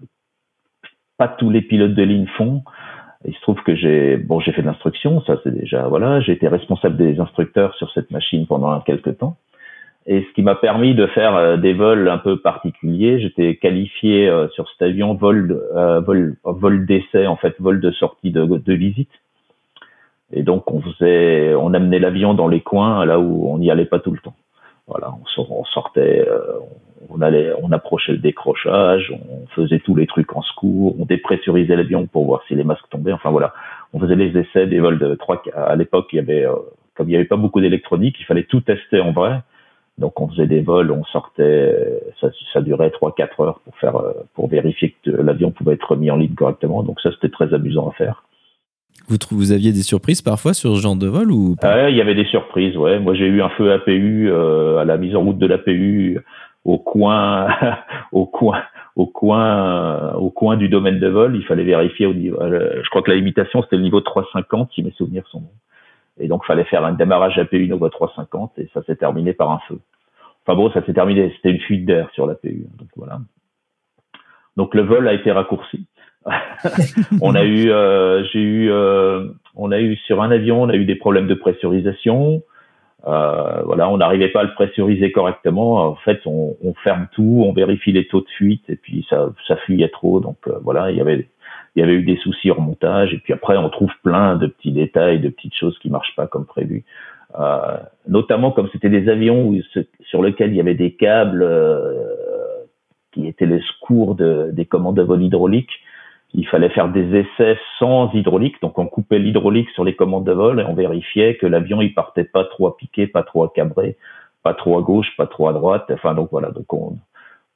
pas 1.18 1.30
tous 1.30 1.50
les 1.50 1.62
pilotes 1.62 1.94
de 1.94 2.04
ligne 2.04 2.28
font. 2.38 2.64
Il 3.26 3.34
se 3.36 3.42
trouve 3.42 3.62
que 3.64 3.76
j'ai, 3.76 4.18
bon, 4.18 4.40
j'ai 4.40 4.52
fait 4.52 4.64
de 4.64 4.68
l'instruction, 4.68 5.22
ça 5.22 5.38
c'est 5.44 5.54
déjà, 5.54 5.88
voilà, 5.88 6.22
j'ai 6.22 6.32
été 6.32 6.48
responsable 6.48 6.98
des 6.98 7.20
instructeurs 7.20 7.76
sur 7.76 7.92
cette 7.92 8.10
machine 8.10 8.48
pendant 8.48 8.80
quelques 8.82 9.20
temps. 9.20 9.38
Et 10.12 10.26
ce 10.28 10.34
qui 10.34 10.42
m'a 10.42 10.56
permis 10.56 10.94
de 10.94 11.08
faire 11.08 11.38
euh, 11.38 11.56
des 11.56 11.72
vols 11.72 12.10
un 12.10 12.18
peu 12.18 12.36
particuliers, 12.36 13.22
j'étais 13.22 13.56
qualifié 13.56 14.28
euh, 14.28 14.50
sur 14.50 14.70
cet 14.70 14.82
avion 14.82 15.14
vol, 15.14 15.58
euh, 15.74 16.02
vol, 16.02 16.36
vol 16.44 16.86
d'essai, 16.86 17.28
en 17.28 17.38
fait, 17.38 17.56
vol 17.60 17.80
de 17.80 17.92
sortie 17.92 18.30
de, 18.30 18.44
de 18.44 18.74
visite. 18.74 19.10
Et 20.34 20.44
donc 20.44 20.70
on 20.70 20.82
faisait, 20.82 21.56
on 21.56 21.74
amenait 21.74 22.00
l'avion 22.00 22.34
dans 22.34 22.50
les 22.50 22.60
coins 22.60 23.06
là 23.06 23.20
où 23.22 23.50
on 23.50 23.58
n'y 23.58 23.72
allait 23.72 23.86
pas 23.86 24.00
tout 24.00 24.12
le 24.12 24.18
temps. 24.18 24.36
Voilà, 24.86 25.14
on, 25.38 25.64
sortait, 25.64 26.28
on 27.10 27.22
allait, 27.22 27.54
on 27.62 27.72
approchait 27.72 28.12
le 28.12 28.18
décrochage, 28.18 29.14
on 29.14 29.48
faisait 29.56 29.80
tous 29.80 29.96
les 29.96 30.08
trucs 30.08 30.36
en 30.36 30.42
secours, 30.42 31.00
on 31.00 31.06
dépressurisait 31.06 31.78
l'avion 31.78 32.06
pour 32.08 32.26
voir 32.26 32.42
si 32.50 32.56
les 32.56 32.66
masques 32.66 32.90
tombaient. 32.90 33.14
Enfin 33.14 33.30
voilà, 33.30 33.54
on 33.94 34.00
faisait 34.00 34.16
les 34.16 34.38
essais 34.38 34.68
des 34.68 34.82
vols 34.82 35.00
de 35.00 35.16
trois. 35.16 35.42
À 35.56 35.78
l'époque, 35.78 36.10
il 36.12 36.18
y 36.18 36.20
avait, 36.20 36.46
comme 36.96 37.08
il 37.08 37.12
n'y 37.12 37.16
avait 37.16 37.26
pas 37.26 37.38
beaucoup 37.38 37.62
d'électronique, 37.62 38.18
il 38.20 38.26
fallait 38.26 38.44
tout 38.44 38.60
tester 38.60 39.00
en 39.00 39.14
vrai. 39.14 39.42
Donc 39.98 40.20
on 40.20 40.28
faisait 40.30 40.48
des 40.48 40.62
vols, 40.62 40.92
on 40.92 41.04
sortait, 41.06 42.02
ça, 42.20 42.30
ça 42.54 42.62
durait 42.62 42.90
3-4 42.90 43.44
heures 43.44 43.60
pour 43.60 43.76
faire, 43.78 43.96
euh, 43.98 44.14
pour 44.34 44.48
vérifier 44.48 44.96
que 45.04 45.12
l'avion 45.12 45.52
pouvait 45.52 45.74
être 45.74 45.96
mis 45.96 46.10
en 46.10 46.16
ligne 46.16 46.34
correctement. 46.34 46.84
Donc 46.84 47.00
ça 47.02 47.12
c'était 47.12 47.30
très 47.30 47.54
amusant 47.54 47.90
à 47.90 47.92
faire. 47.94 48.24
Vous, 49.08 49.18
vous 49.32 49.52
aviez 49.52 49.72
des 49.72 49.84
surprises 49.84 50.22
parfois 50.22 50.54
sur 50.54 50.76
ce 50.76 50.82
genre 50.82 50.96
de 50.96 51.08
vol 51.08 51.32
ou 51.32 51.56
pas? 51.56 51.90
Il 51.90 51.96
y 51.96 52.02
avait 52.02 52.16
des 52.16 52.26
surprises, 52.26 52.78
ouais. 52.78 53.00
Moi 53.00 53.14
j'ai 53.16 53.28
eu 53.28 53.42
un 53.42 53.50
feu 53.50 53.72
APU 53.72 54.30
euh, 54.30 54.78
à 54.78 54.86
la 54.86 54.98
mise 54.98 55.16
en 55.16 55.22
route 55.22 55.38
de 55.38 55.48
l'APU 55.48 56.20
au 56.64 56.78
coin, 56.78 57.48
au 58.12 58.26
coin, 58.26 58.62
au 58.96 59.06
coin, 59.06 60.14
au 60.14 60.30
coin 60.30 60.58
du 60.58 60.70
domaine 60.70 61.00
de 61.00 61.08
vol. 61.08 61.36
Il 61.36 61.46
fallait 61.46 61.64
vérifier 61.64 62.06
au 62.06 62.14
niveau. 62.14 62.42
Euh, 62.42 62.82
je 62.84 62.90
crois 62.90 63.02
que 63.02 63.12
la 63.12 63.18
limitation 63.18 63.62
c'était 63.64 63.78
le 63.78 63.84
niveau 63.84 64.02
350 64.02 64.70
si 64.74 64.84
mes 64.84 64.92
souvenirs 64.92 65.28
sont 65.30 65.42
bons. 65.42 65.50
Et 66.20 66.28
donc, 66.28 66.46
fallait 66.46 66.66
faire 66.66 66.86
un 66.86 66.94
démarrage 66.94 67.38
APU 67.38 67.68
Nova 67.68 67.90
350 67.90 68.60
et 68.60 68.70
ça 68.74 68.84
s'est 68.84 68.96
terminé 68.96 69.34
par 69.34 69.52
un 69.52 69.60
feu. 69.68 69.80
Enfin 70.46 70.56
bon, 70.56 70.72
ça 70.72 70.84
s'est 70.86 70.94
terminé, 70.94 71.32
c'était 71.36 71.52
une 71.52 71.62
fuite 71.62 71.86
d'air 71.86 72.10
sur 72.14 72.26
l'APU. 72.26 72.66
Donc 72.78 72.90
voilà. 72.96 73.20
Donc 74.58 74.74
le 74.74 74.82
vol 74.82 75.08
a 75.08 75.14
été 75.14 75.32
raccourci. 75.32 75.88
on 77.22 77.36
a 77.36 77.44
eu, 77.44 77.72
euh, 77.72 78.24
j'ai 78.26 78.42
eu, 78.42 78.72
euh, 78.72 79.28
on 79.56 79.72
a 79.72 79.80
eu 79.80 79.96
sur 79.98 80.22
un 80.22 80.32
avion, 80.32 80.62
on 80.62 80.70
a 80.70 80.76
eu 80.76 80.86
des 80.86 80.96
problèmes 80.96 81.28
de 81.28 81.34
pressurisation. 81.34 82.44
Euh, 83.08 83.62
voilà, 83.64 83.90
on 83.90 83.98
n'arrivait 83.98 84.30
pas 84.30 84.42
à 84.42 84.44
le 84.44 84.54
pressuriser 84.54 85.12
correctement. 85.12 85.88
En 85.88 85.96
fait, 85.96 86.22
on, 86.26 86.56
on, 86.64 86.74
ferme 86.76 87.08
tout, 87.14 87.44
on 87.46 87.54
vérifie 87.54 87.92
les 87.92 88.08
taux 88.08 88.22
de 88.22 88.30
fuite 88.30 88.70
et 88.70 88.76
puis 88.76 89.06
ça, 89.10 89.30
ça 89.48 89.56
fuyait 89.58 89.90
trop. 89.90 90.20
Donc 90.20 90.38
euh, 90.48 90.60
voilà, 90.62 90.92
il 90.92 90.98
y 90.98 91.02
avait 91.02 91.28
il 91.76 91.80
y 91.80 91.84
avait 91.84 91.94
eu 91.94 92.04
des 92.04 92.18
soucis 92.18 92.52
en 92.52 92.60
montage, 92.60 93.14
et 93.14 93.18
puis 93.18 93.34
après 93.34 93.58
on 93.58 93.70
trouve 93.70 93.92
plein 94.04 94.36
de 94.36 94.48
petits 94.48 94.72
détails, 94.72 95.20
de 95.20 95.30
petites 95.30 95.56
choses 95.56 95.78
qui 95.80 95.90
marchent 95.90 96.16
pas 96.16 96.28
comme 96.28 96.46
prévu. 96.46 96.84
Euh, 97.40 97.78
notamment 98.08 98.52
comme 98.52 98.68
c'était 98.74 98.90
des 98.90 99.08
avions 99.10 99.48
où, 99.48 99.58
sur 100.02 100.22
lesquels 100.22 100.52
il 100.52 100.58
y 100.58 100.60
avait 100.60 100.76
des 100.76 100.96
câbles 100.96 101.44
euh, 101.44 101.94
qui 103.14 103.28
étaient 103.28 103.46
les 103.46 103.62
secours 103.62 104.16
de, 104.16 104.50
des 104.52 104.66
commandes 104.66 104.98
de 104.98 105.02
vol 105.02 105.24
hydrauliques. 105.24 105.72
Il 106.34 106.48
fallait 106.48 106.70
faire 106.70 106.90
des 106.90 107.16
essais 107.16 107.58
sans 107.78 108.12
hydraulique, 108.14 108.62
donc 108.62 108.78
on 108.80 108.88
coupait 108.88 109.20
l'hydraulique 109.20 109.70
sur 109.72 109.84
les 109.84 109.96
commandes 109.96 110.26
de 110.26 110.32
vol 110.32 110.60
et 110.60 110.64
on 110.64 110.74
vérifiait 110.74 111.36
que 111.36 111.46
l'avion 111.46 111.82
il 111.82 111.94
partait 111.94 112.24
pas 112.24 112.46
trop 112.46 112.68
à 112.68 112.78
piquer, 112.78 113.08
pas 113.08 113.24
trop 113.24 113.44
à 113.44 113.50
cabrer, 113.50 113.98
pas 114.44 114.54
trop 114.54 114.78
à 114.78 114.82
gauche, 114.82 115.16
pas 115.18 115.28
trop 115.28 115.48
à 115.48 115.54
droite. 115.54 115.90
Enfin 115.90 116.14
donc 116.14 116.30
voilà, 116.32 116.52
donc 116.52 116.72
on, 116.74 116.98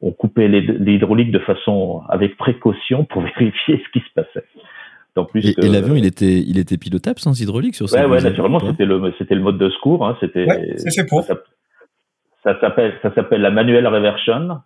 on 0.01 0.11
coupait 0.11 0.47
l'hydraulique 0.47 1.31
de 1.31 1.39
façon 1.39 2.01
avec 2.09 2.37
précaution 2.37 3.05
pour 3.05 3.21
vérifier 3.39 3.81
ce 3.85 3.91
qui 3.91 4.05
se 4.05 4.13
passait. 4.13 4.45
plus 5.29 5.57
et, 5.57 5.69
l'avion, 5.69 5.95
il 5.95 6.05
était, 6.05 6.39
il 6.39 6.57
était 6.59 6.77
pilotable 6.77 7.19
sans 7.19 7.39
hydraulique 7.39 7.75
sur 7.75 7.89
ça 7.89 8.01
Ouais, 8.01 8.15
ouais, 8.15 8.21
naturellement, 8.21 8.59
c'était 8.59 8.85
le, 8.85 9.13
c'était 9.17 9.35
le 9.35 9.41
mode 9.41 9.57
de 9.57 9.69
secours. 9.69 10.05
Hein, 10.05 10.17
c'était. 10.19 10.45
c'est 10.77 11.07
pour. 11.07 11.23
Ça, 11.23 12.59
s'appelle, 12.61 12.93
ça 13.01 13.13
s'appelle 13.15 13.41
la 13.41 13.49
manual 13.49 13.87
reversion. 13.87 14.59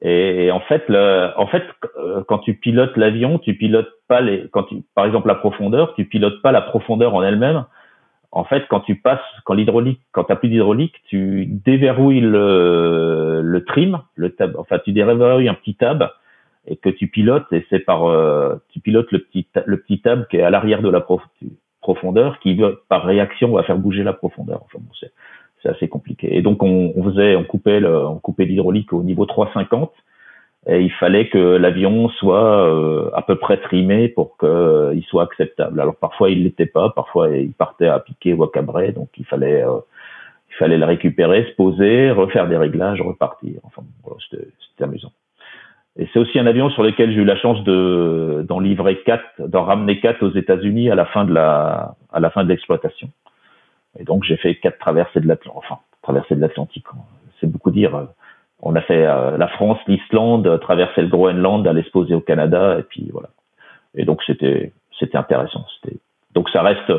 Et, 0.00 0.50
en 0.52 0.60
fait, 0.60 0.84
le, 0.88 1.30
en 1.36 1.46
fait, 1.48 1.64
euh, 1.98 2.22
quand 2.28 2.38
tu 2.38 2.54
pilotes 2.54 2.96
l'avion, 2.96 3.38
tu 3.38 3.54
pilotes 3.54 3.90
pas 4.06 4.20
les, 4.20 4.48
quand 4.52 4.62
tu, 4.64 4.76
par 4.94 5.04
exemple, 5.04 5.26
la 5.26 5.34
profondeur, 5.34 5.94
tu 5.94 6.04
pilotes 6.04 6.40
pas 6.40 6.52
la 6.52 6.62
profondeur 6.62 7.14
en 7.14 7.22
elle-même, 7.22 7.64
en 8.30 8.44
fait, 8.44 8.64
quand 8.68 8.80
tu 8.80 8.96
passes, 8.96 9.20
quand 9.44 9.54
l'hydraulique, 9.54 10.00
quand 10.12 10.24
t'as 10.24 10.36
plus 10.36 10.48
d'hydraulique, 10.48 10.94
tu 11.08 11.46
déverrouilles 11.46 12.20
le, 12.20 13.40
le 13.42 13.64
trim, 13.64 14.02
le 14.16 14.30
tab, 14.34 14.56
enfin 14.58 14.78
tu 14.84 14.92
déverrouilles 14.92 15.48
un 15.48 15.54
petit 15.54 15.74
tab 15.74 16.10
et 16.66 16.76
que 16.76 16.90
tu 16.90 17.08
pilotes 17.08 17.50
et 17.52 17.66
c'est 17.70 17.80
par, 17.80 18.04
euh, 18.04 18.56
tu 18.68 18.80
pilotes 18.80 19.10
le 19.12 19.20
petit, 19.20 19.46
le 19.64 19.78
petit 19.78 20.00
tab 20.00 20.26
qui 20.28 20.36
est 20.36 20.42
à 20.42 20.50
l'arrière 20.50 20.82
de 20.82 20.90
la 20.90 21.04
profondeur 21.80 22.38
qui 22.40 22.60
par 22.88 23.04
réaction 23.04 23.52
va 23.52 23.62
faire 23.62 23.78
bouger 23.78 24.04
la 24.04 24.12
profondeur. 24.12 24.60
Enfin 24.64 24.78
bon, 24.80 24.92
c'est, 25.00 25.10
assez 25.68 25.88
compliqué. 25.88 26.36
Et 26.36 26.40
donc 26.40 26.62
on, 26.62 26.92
on 26.96 27.02
faisait, 27.04 27.34
on 27.34 27.44
coupait 27.44 27.80
le, 27.80 28.06
on 28.06 28.18
coupait 28.18 28.44
l'hydraulique 28.44 28.92
au 28.92 29.02
niveau 29.02 29.26
350 29.26 29.92
et 30.68 30.82
il 30.82 30.92
fallait 30.92 31.28
que 31.28 31.38
l'avion 31.38 32.10
soit 32.10 32.68
euh, 32.68 33.10
à 33.14 33.22
peu 33.22 33.36
près 33.36 33.56
trimé 33.56 34.08
pour 34.08 34.36
qu'il 34.36 34.48
euh, 34.48 35.00
soit 35.08 35.22
acceptable. 35.22 35.80
Alors 35.80 35.96
parfois 35.96 36.28
il 36.28 36.44
l'était 36.44 36.66
pas, 36.66 36.90
parfois 36.90 37.30
il 37.30 37.52
partait 37.52 37.86
à 37.86 37.98
piquer 37.98 38.34
ou 38.34 38.44
à 38.44 38.52
cabrer, 38.52 38.92
donc 38.92 39.08
il 39.16 39.24
fallait 39.24 39.62
euh, 39.62 39.78
il 40.50 40.56
fallait 40.56 40.76
le 40.76 40.84
récupérer, 40.84 41.44
se 41.44 41.54
poser, 41.54 42.10
refaire 42.10 42.48
des 42.48 42.56
réglages, 42.58 43.00
repartir. 43.00 43.60
Enfin 43.62 43.82
voilà, 44.04 44.18
c'était 44.30 44.84
amusant. 44.84 45.12
Et 45.96 46.06
c'est 46.12 46.18
aussi 46.18 46.38
un 46.38 46.46
avion 46.46 46.68
sur 46.70 46.82
lequel 46.82 47.12
j'ai 47.12 47.20
eu 47.20 47.24
la 47.24 47.36
chance 47.36 47.64
de 47.64 48.44
d'en 48.46 48.60
livrer 48.60 49.00
quatre, 49.00 49.24
d'en 49.38 49.64
ramener 49.64 50.00
quatre 50.00 50.22
aux 50.22 50.34
États-Unis 50.34 50.90
à 50.90 50.94
la 50.94 51.06
fin 51.06 51.24
de 51.24 51.32
la 51.32 51.94
à 52.12 52.20
la 52.20 52.28
fin 52.28 52.44
de 52.44 52.48
l'exploitation. 52.50 53.08
Et 53.98 54.04
donc 54.04 54.22
j'ai 54.24 54.36
fait 54.36 54.56
quatre 54.56 54.78
traversées 54.78 55.20
de 55.20 55.28
l'Atlantique, 55.28 55.62
enfin 55.64 55.80
traversées 56.02 56.36
de 56.36 56.42
l'Atlantique. 56.42 56.84
C'est 57.40 57.50
beaucoup 57.50 57.70
dire 57.70 58.08
on 58.60 58.74
a 58.74 58.80
fait 58.80 59.06
euh, 59.06 59.36
la 59.36 59.48
France, 59.48 59.78
l'Islande, 59.86 60.58
traverser 60.60 61.02
le 61.02 61.08
Groenland, 61.08 61.66
aller 61.66 61.82
se 61.82 61.90
poser 61.90 62.14
au 62.14 62.20
Canada, 62.20 62.76
et 62.78 62.82
puis 62.82 63.08
voilà. 63.12 63.30
Et 63.94 64.04
donc 64.04 64.20
c'était 64.26 64.72
c'était 64.98 65.18
intéressant. 65.18 65.64
Donc 66.34 66.48
ça 66.50 66.62
reste 66.62 66.92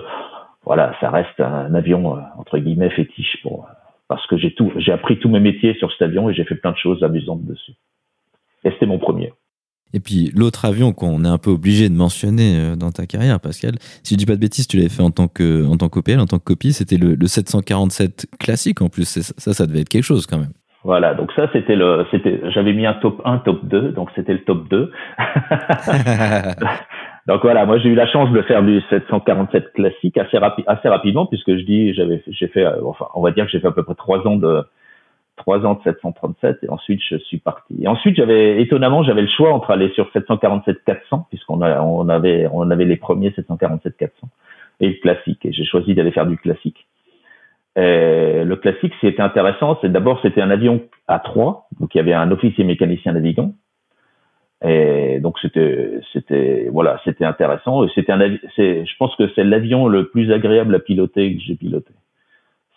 voilà, 0.63 0.93
ça 1.00 1.10
reste 1.10 1.39
un 1.39 1.74
avion 1.74 2.15
euh, 2.15 2.22
entre 2.38 2.58
guillemets 2.58 2.89
fétiche 2.89 3.41
pour 3.43 3.67
parce 4.08 4.26
que 4.28 4.38
j'ai 4.38 4.54
tout 4.54 4.72
j'ai 4.78 4.91
appris 4.91 5.19
tous 5.19 5.30
mes 5.30 5.39
métiers 5.39 5.76
sur 5.76 5.91
cet 5.91 6.02
avion 6.04 6.30
et 6.30 6.34
j'ai 6.34 6.45
fait 6.45 6.56
plein 6.56 6.72
de 6.72 6.78
choses 6.78 7.04
amusantes 7.04 7.45
dessus. 7.45 7.74
Et 8.63 8.72
c'était 8.72 8.86
mon 8.86 9.00
premier. 9.00 9.34
Et 9.91 10.00
puis 10.00 10.32
l'autre 10.36 10.65
avion 10.65 10.93
qu'on 10.93 11.26
est 11.26 11.30
un 11.30 11.38
peu 11.38 11.50
obligé 11.50 11.89
de 11.89 11.95
mentionner 11.95 12.58
euh, 12.58 12.76
dans 12.76 12.91
ta 12.91 13.06
carrière, 13.06 13.39
Pascal, 13.39 13.76
si 14.04 14.13
je 14.13 14.17
dis 14.17 14.26
pas 14.26 14.36
de 14.36 14.41
bêtises, 14.41 14.67
tu 14.67 14.78
l'avais 14.78 14.89
fait 14.89 15.02
en 15.02 15.12
tant 15.12 15.28
que 15.28 15.65
en 15.65 15.76
tant 15.76 15.89
qu'OPL, 15.89 16.19
en 16.19 16.26
tant 16.26 16.39
que 16.39 16.43
copie, 16.43 16.72
c'était 16.72 16.98
le, 16.98 17.15
le 17.15 17.28
747 17.28 18.28
classique 18.39 18.82
en 18.82 18.88
plus. 18.88 19.06
Ça, 19.06 19.54
ça 19.54 19.65
devait 19.65 19.82
être 19.82 19.89
quelque 19.89 20.04
chose 20.04 20.26
quand 20.26 20.38
même. 20.38 20.54
Voilà, 20.83 21.13
donc 21.13 21.31
ça 21.33 21.49
c'était 21.51 21.75
le 21.75 22.05
c'était 22.09 22.39
j'avais 22.51 22.71
mis 22.71 22.85
un 22.85 22.93
top 22.93 23.21
1, 23.25 23.39
top 23.39 23.65
2, 23.65 23.91
donc 23.91 24.09
c'était 24.15 24.31
le 24.31 24.43
top 24.45 24.69
2. 24.69 24.91
donc 27.27 27.41
voilà, 27.41 27.65
moi 27.65 27.80
j'ai 27.80 27.89
eu 27.89 27.95
la 27.95 28.07
chance 28.07 28.32
de 28.32 28.41
faire 28.43 28.63
du 28.63 28.82
747 28.89 29.73
classique 29.73 30.17
assez 30.17 30.38
rapi 30.38 30.63
assez 30.67 30.88
rapidement 30.88 31.25
puisque 31.25 31.53
je 31.57 31.63
dis 31.63 31.93
j'avais 31.93 32.23
j'ai 32.27 32.47
fait 32.47 32.63
euh, 32.63 32.82
enfin 32.86 33.07
on 33.13 33.21
va 33.21 33.32
dire 33.32 33.45
que 33.45 33.51
j'ai 33.51 33.59
fait 33.59 33.67
à 33.67 33.71
peu 33.71 33.84
près 33.84 33.95
trois 33.95 34.25
ans 34.25 34.38
de 34.38 34.63
trois 35.36 35.65
ans 35.65 35.73
de 35.73 35.84
737 35.84 36.59
et 36.63 36.69
ensuite 36.69 37.01
je 37.09 37.17
suis 37.17 37.39
parti. 37.39 37.75
Et 37.82 37.88
ensuite 37.89 38.15
j'avais 38.15 38.61
étonnamment 38.61 39.03
j'avais 39.03 39.23
le 39.23 39.27
choix 39.27 39.53
entre 39.53 39.71
aller 39.71 39.89
sur 39.95 40.09
747 40.13 40.86
400 40.86 41.27
puisqu'on 41.30 41.61
on 41.61 42.07
avait 42.07 42.47
on 42.53 42.69
avait 42.71 42.86
les 42.86 42.97
premiers 42.97 43.32
747 43.32 43.97
400 43.97 44.30
et 44.80 44.88
le 44.88 45.01
classique 45.01 45.45
et 45.45 45.51
j'ai 45.51 45.65
choisi 45.65 45.93
d'aller 45.93 46.11
faire 46.11 46.25
du 46.25 46.38
classique. 46.38 46.78
Euh, 47.80 48.43
le 48.43 48.55
classique, 48.57 48.93
ce 48.95 48.99
qui 48.99 49.07
était 49.07 49.21
intéressant, 49.21 49.77
c'est 49.82 49.91
d'abord 49.91 50.19
c'était 50.21 50.41
un 50.41 50.51
avion 50.51 50.82
à 51.07 51.19
trois, 51.19 51.67
donc 51.80 51.95
il 51.95 51.97
y 51.97 52.01
avait 52.01 52.13
un 52.13 52.30
officier 52.32 52.63
mécanicien 52.65 53.13
navigant. 53.13 53.53
Et 54.65 55.19
donc 55.21 55.39
c'était 55.39 56.01
c'était 56.11 56.67
voilà 56.69 56.99
c'était 57.05 57.23
intéressant 57.23 57.88
c'était 57.95 58.11
un 58.11 58.19
c'est 58.57 58.86
je 58.86 58.97
pense 58.97 59.15
que 59.15 59.30
c'est 59.34 59.45
l'avion 59.45 59.88
le 59.88 60.09
plus 60.09 60.34
agréable 60.34 60.75
à 60.75 60.80
piloter 60.80 61.36
que 61.36 61.41
j'ai 61.41 61.55
piloté. 61.55 61.93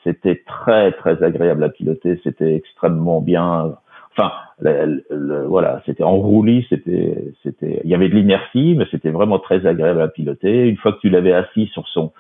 C'était 0.05 0.43
très 0.47 0.93
très 0.93 1.21
agréable 1.25 1.65
à 1.65 1.71
piloter, 1.71 2.21
c'était 2.23 2.55
extrêmement 2.55 3.21
bien. 3.21 3.75
Enfin 4.13 4.31
voilà 4.61 5.83
c'était 5.85 6.05
en 6.05 6.19
roulis, 6.19 6.65
c'était 6.69 7.33
c'était 7.43 7.81
il 7.83 7.91
y 7.91 7.97
avait 7.97 8.09
de 8.09 8.15
l'inertie 8.15 8.77
mais 8.79 8.87
c'était 8.93 9.11
vraiment 9.11 9.41
très 9.41 9.67
agréable 9.67 10.03
à 10.03 10.09
piloter. 10.09 10.69
Une 10.69 10.77
fois 10.77 10.93
que 10.93 11.01
tu 11.01 11.09
l'avais 11.09 11.33
assis 11.33 11.67
sur 11.73 11.89
son 11.89 12.13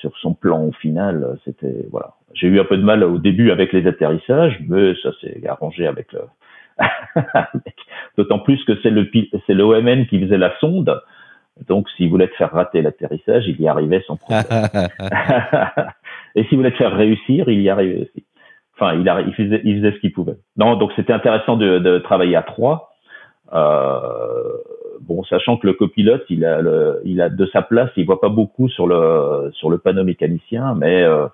sur 0.00 0.16
son 0.18 0.34
plan 0.34 0.64
au 0.64 0.72
final, 0.72 1.38
c'était 1.44 1.86
voilà. 1.90 2.14
J'ai 2.34 2.48
eu 2.48 2.60
un 2.60 2.64
peu 2.64 2.76
de 2.76 2.82
mal 2.82 3.02
au 3.04 3.18
début 3.18 3.50
avec 3.50 3.72
les 3.72 3.86
atterrissages, 3.86 4.58
mais 4.68 4.94
ça 5.02 5.10
s'est 5.20 5.46
arrangé 5.46 5.86
avec 5.86 6.12
le 6.12 6.20
D'autant 8.16 8.38
plus 8.38 8.62
que 8.64 8.80
c'est 8.82 8.90
le 8.90 9.10
c'est 9.46 9.54
l'OMN 9.54 10.06
qui 10.06 10.20
faisait 10.20 10.38
la 10.38 10.56
sonde. 10.58 11.00
Donc, 11.66 11.88
s'il 11.96 12.08
voulait 12.08 12.28
te 12.28 12.36
faire 12.36 12.52
rater 12.52 12.82
l'atterrissage, 12.82 13.48
il 13.48 13.60
y 13.60 13.66
arrivait 13.66 14.02
sans 14.06 14.16
problème. 14.16 14.44
Et 16.36 16.44
s'il 16.44 16.58
voulait 16.58 16.70
te 16.70 16.76
faire 16.76 16.94
réussir, 16.94 17.48
il 17.48 17.60
y 17.60 17.68
arrivait 17.68 18.02
aussi. 18.02 18.24
Enfin, 18.74 18.94
il, 18.94 19.00
il, 19.26 19.34
faisait, 19.34 19.60
il 19.64 19.78
faisait 19.78 19.92
ce 19.92 19.98
qu'il 19.98 20.12
pouvait. 20.12 20.36
Non, 20.56 20.76
donc 20.76 20.92
c'était 20.94 21.12
intéressant 21.12 21.56
de, 21.56 21.80
de, 21.80 21.98
travailler 21.98 22.36
à 22.36 22.42
trois. 22.42 22.92
Euh, 23.52 24.58
bon, 25.00 25.22
sachant 25.24 25.56
que 25.56 25.66
le 25.66 25.74
copilote, 25.74 26.24
il 26.28 26.44
a, 26.44 26.60
le, 26.60 27.00
il 27.04 27.20
a 27.20 27.28
de 27.28 27.46
sa 27.46 27.62
place, 27.62 27.90
il 27.96 28.06
voit 28.06 28.20
pas 28.20 28.28
beaucoup 28.28 28.68
sur 28.68 28.86
le 28.86 29.50
sur 29.54 29.70
le 29.70 29.78
panneau 29.78 30.04
mécanicien, 30.04 30.74
mais 30.74 31.02
euh, 31.02 31.26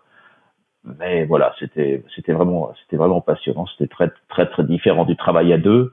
mais 0.85 1.25
voilà, 1.25 1.55
c'était 1.59 2.03
c'était 2.15 2.33
vraiment 2.33 2.73
c'était 2.83 2.97
vraiment 2.97 3.21
passionnant. 3.21 3.67
C'était 3.67 3.89
très 3.89 4.11
très 4.29 4.47
très 4.47 4.65
différent 4.65 5.05
du 5.05 5.17
travail 5.17 5.53
à 5.53 5.59
deux. 5.59 5.93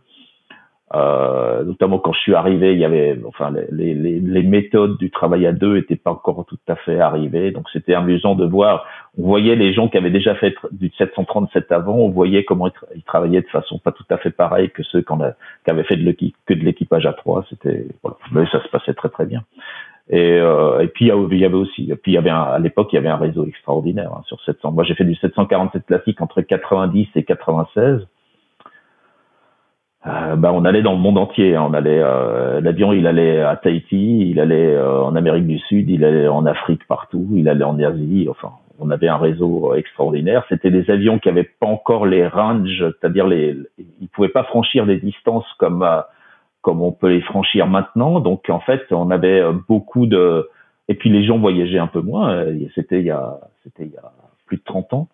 Euh, 0.93 1.63
notamment 1.63 1.99
quand 1.99 2.11
je 2.11 2.19
suis 2.19 2.35
arrivé, 2.35 2.73
il 2.73 2.79
y 2.79 2.83
avait 2.83 3.17
enfin 3.25 3.53
les, 3.71 3.93
les, 3.93 4.19
les 4.19 4.43
méthodes 4.43 4.97
du 4.97 5.09
travail 5.09 5.45
à 5.45 5.53
deux 5.53 5.77
étaient 5.77 5.95
pas 5.95 6.11
encore 6.11 6.45
tout 6.45 6.57
à 6.67 6.75
fait 6.75 6.99
arrivées. 6.99 7.51
Donc 7.51 7.69
c'était 7.71 7.93
amusant 7.93 8.35
de 8.35 8.45
voir. 8.45 8.85
On 9.17 9.23
voyait 9.23 9.55
les 9.55 9.73
gens 9.73 9.87
qui 9.87 9.97
avaient 9.97 10.11
déjà 10.11 10.35
fait 10.35 10.53
du 10.71 10.91
737 10.97 11.71
avant, 11.71 11.95
on 11.95 12.09
voyait 12.09 12.43
comment 12.43 12.69
ils, 12.93 13.03
travaillaient 13.03 13.41
de 13.41 13.47
façon 13.47 13.79
pas 13.79 13.91
tout 13.93 14.05
à 14.09 14.17
fait 14.17 14.31
pareille 14.31 14.69
que 14.69 14.83
ceux 14.83 15.01
qui 15.01 15.13
avaient 15.67 15.83
fait 15.83 15.95
de 15.95 16.11
que 16.45 16.53
de 16.53 16.63
l'équipage 16.65 17.05
à 17.05 17.13
trois. 17.13 17.45
C'était 17.49 17.87
voilà, 18.03 18.17
mais 18.33 18.45
ça 18.51 18.61
se 18.61 18.67
passait 18.67 18.93
très 18.93 19.09
très 19.09 19.25
bien. 19.25 19.43
Et, 20.09 20.39
euh, 20.39 20.81
et 20.81 20.87
puis 20.87 21.05
il 21.05 21.37
y 21.37 21.45
avait 21.45 21.55
aussi, 21.55 21.89
puis 22.03 22.11
il 22.11 22.15
y 22.15 22.17
avait 22.17 22.29
un, 22.29 22.41
à 22.41 22.59
l'époque 22.59 22.89
il 22.91 22.95
y 22.95 22.99
avait 22.99 23.07
un 23.07 23.17
réseau 23.17 23.45
extraordinaire 23.45 24.11
hein, 24.13 24.23
sur 24.25 24.41
700. 24.41 24.73
Moi 24.73 24.83
j'ai 24.83 24.95
fait 24.95 25.05
du 25.05 25.15
747 25.15 25.85
classique 25.85 26.19
entre 26.19 26.41
90 26.41 27.07
et 27.15 27.23
96. 27.23 28.05
Euh, 30.07 30.35
bah, 30.35 30.51
on 30.53 30.65
allait 30.65 30.81
dans 30.81 30.93
le 30.93 30.99
monde 30.99 31.17
entier. 31.17 31.55
Hein. 31.55 31.65
On 31.69 31.73
allait, 31.73 32.01
euh, 32.01 32.59
l'avion, 32.61 32.91
il 32.91 33.05
allait 33.05 33.41
à 33.41 33.55
Tahiti, 33.55 34.29
il 34.29 34.39
allait 34.39 34.73
euh, 34.73 35.03
en 35.03 35.15
Amérique 35.15 35.45
du 35.45 35.59
Sud, 35.59 35.89
il 35.89 36.03
allait 36.03 36.27
en 36.27 36.45
Afrique 36.45 36.85
partout, 36.87 37.27
il 37.33 37.47
allait 37.47 37.63
en 37.63 37.79
Asie. 37.79 38.27
Enfin, 38.29 38.51
on 38.79 38.89
avait 38.89 39.07
un 39.07 39.17
réseau 39.17 39.75
extraordinaire. 39.75 40.43
C'était 40.49 40.71
des 40.71 40.89
avions 40.89 41.19
qui 41.19 41.29
avaient 41.29 41.49
pas 41.59 41.67
encore 41.67 42.07
les 42.07 42.25
ranges, 42.27 42.83
c'est-à-dire 42.99 43.27
les, 43.27 43.55
ils 43.77 44.07
pouvaient 44.07 44.29
pas 44.29 44.43
franchir 44.43 44.87
des 44.87 44.97
distances 44.97 45.45
comme 45.57 45.83
on 46.65 46.91
peut 46.91 47.09
les 47.09 47.21
franchir 47.21 47.67
maintenant. 47.67 48.19
Donc 48.19 48.49
en 48.49 48.59
fait, 48.59 48.81
on 48.91 49.11
avait 49.11 49.43
beaucoup 49.67 50.07
de 50.07 50.49
et 50.87 50.95
puis 50.95 51.11
les 51.11 51.23
gens 51.23 51.37
voyageaient 51.37 51.77
un 51.77 51.87
peu 51.87 52.01
moins. 52.01 52.43
C'était 52.73 52.99
il 52.99 53.05
y 53.05 53.11
a 53.11 53.39
plus 54.47 54.57
de 54.57 54.63
30 54.63 54.93
ans. 54.93 55.09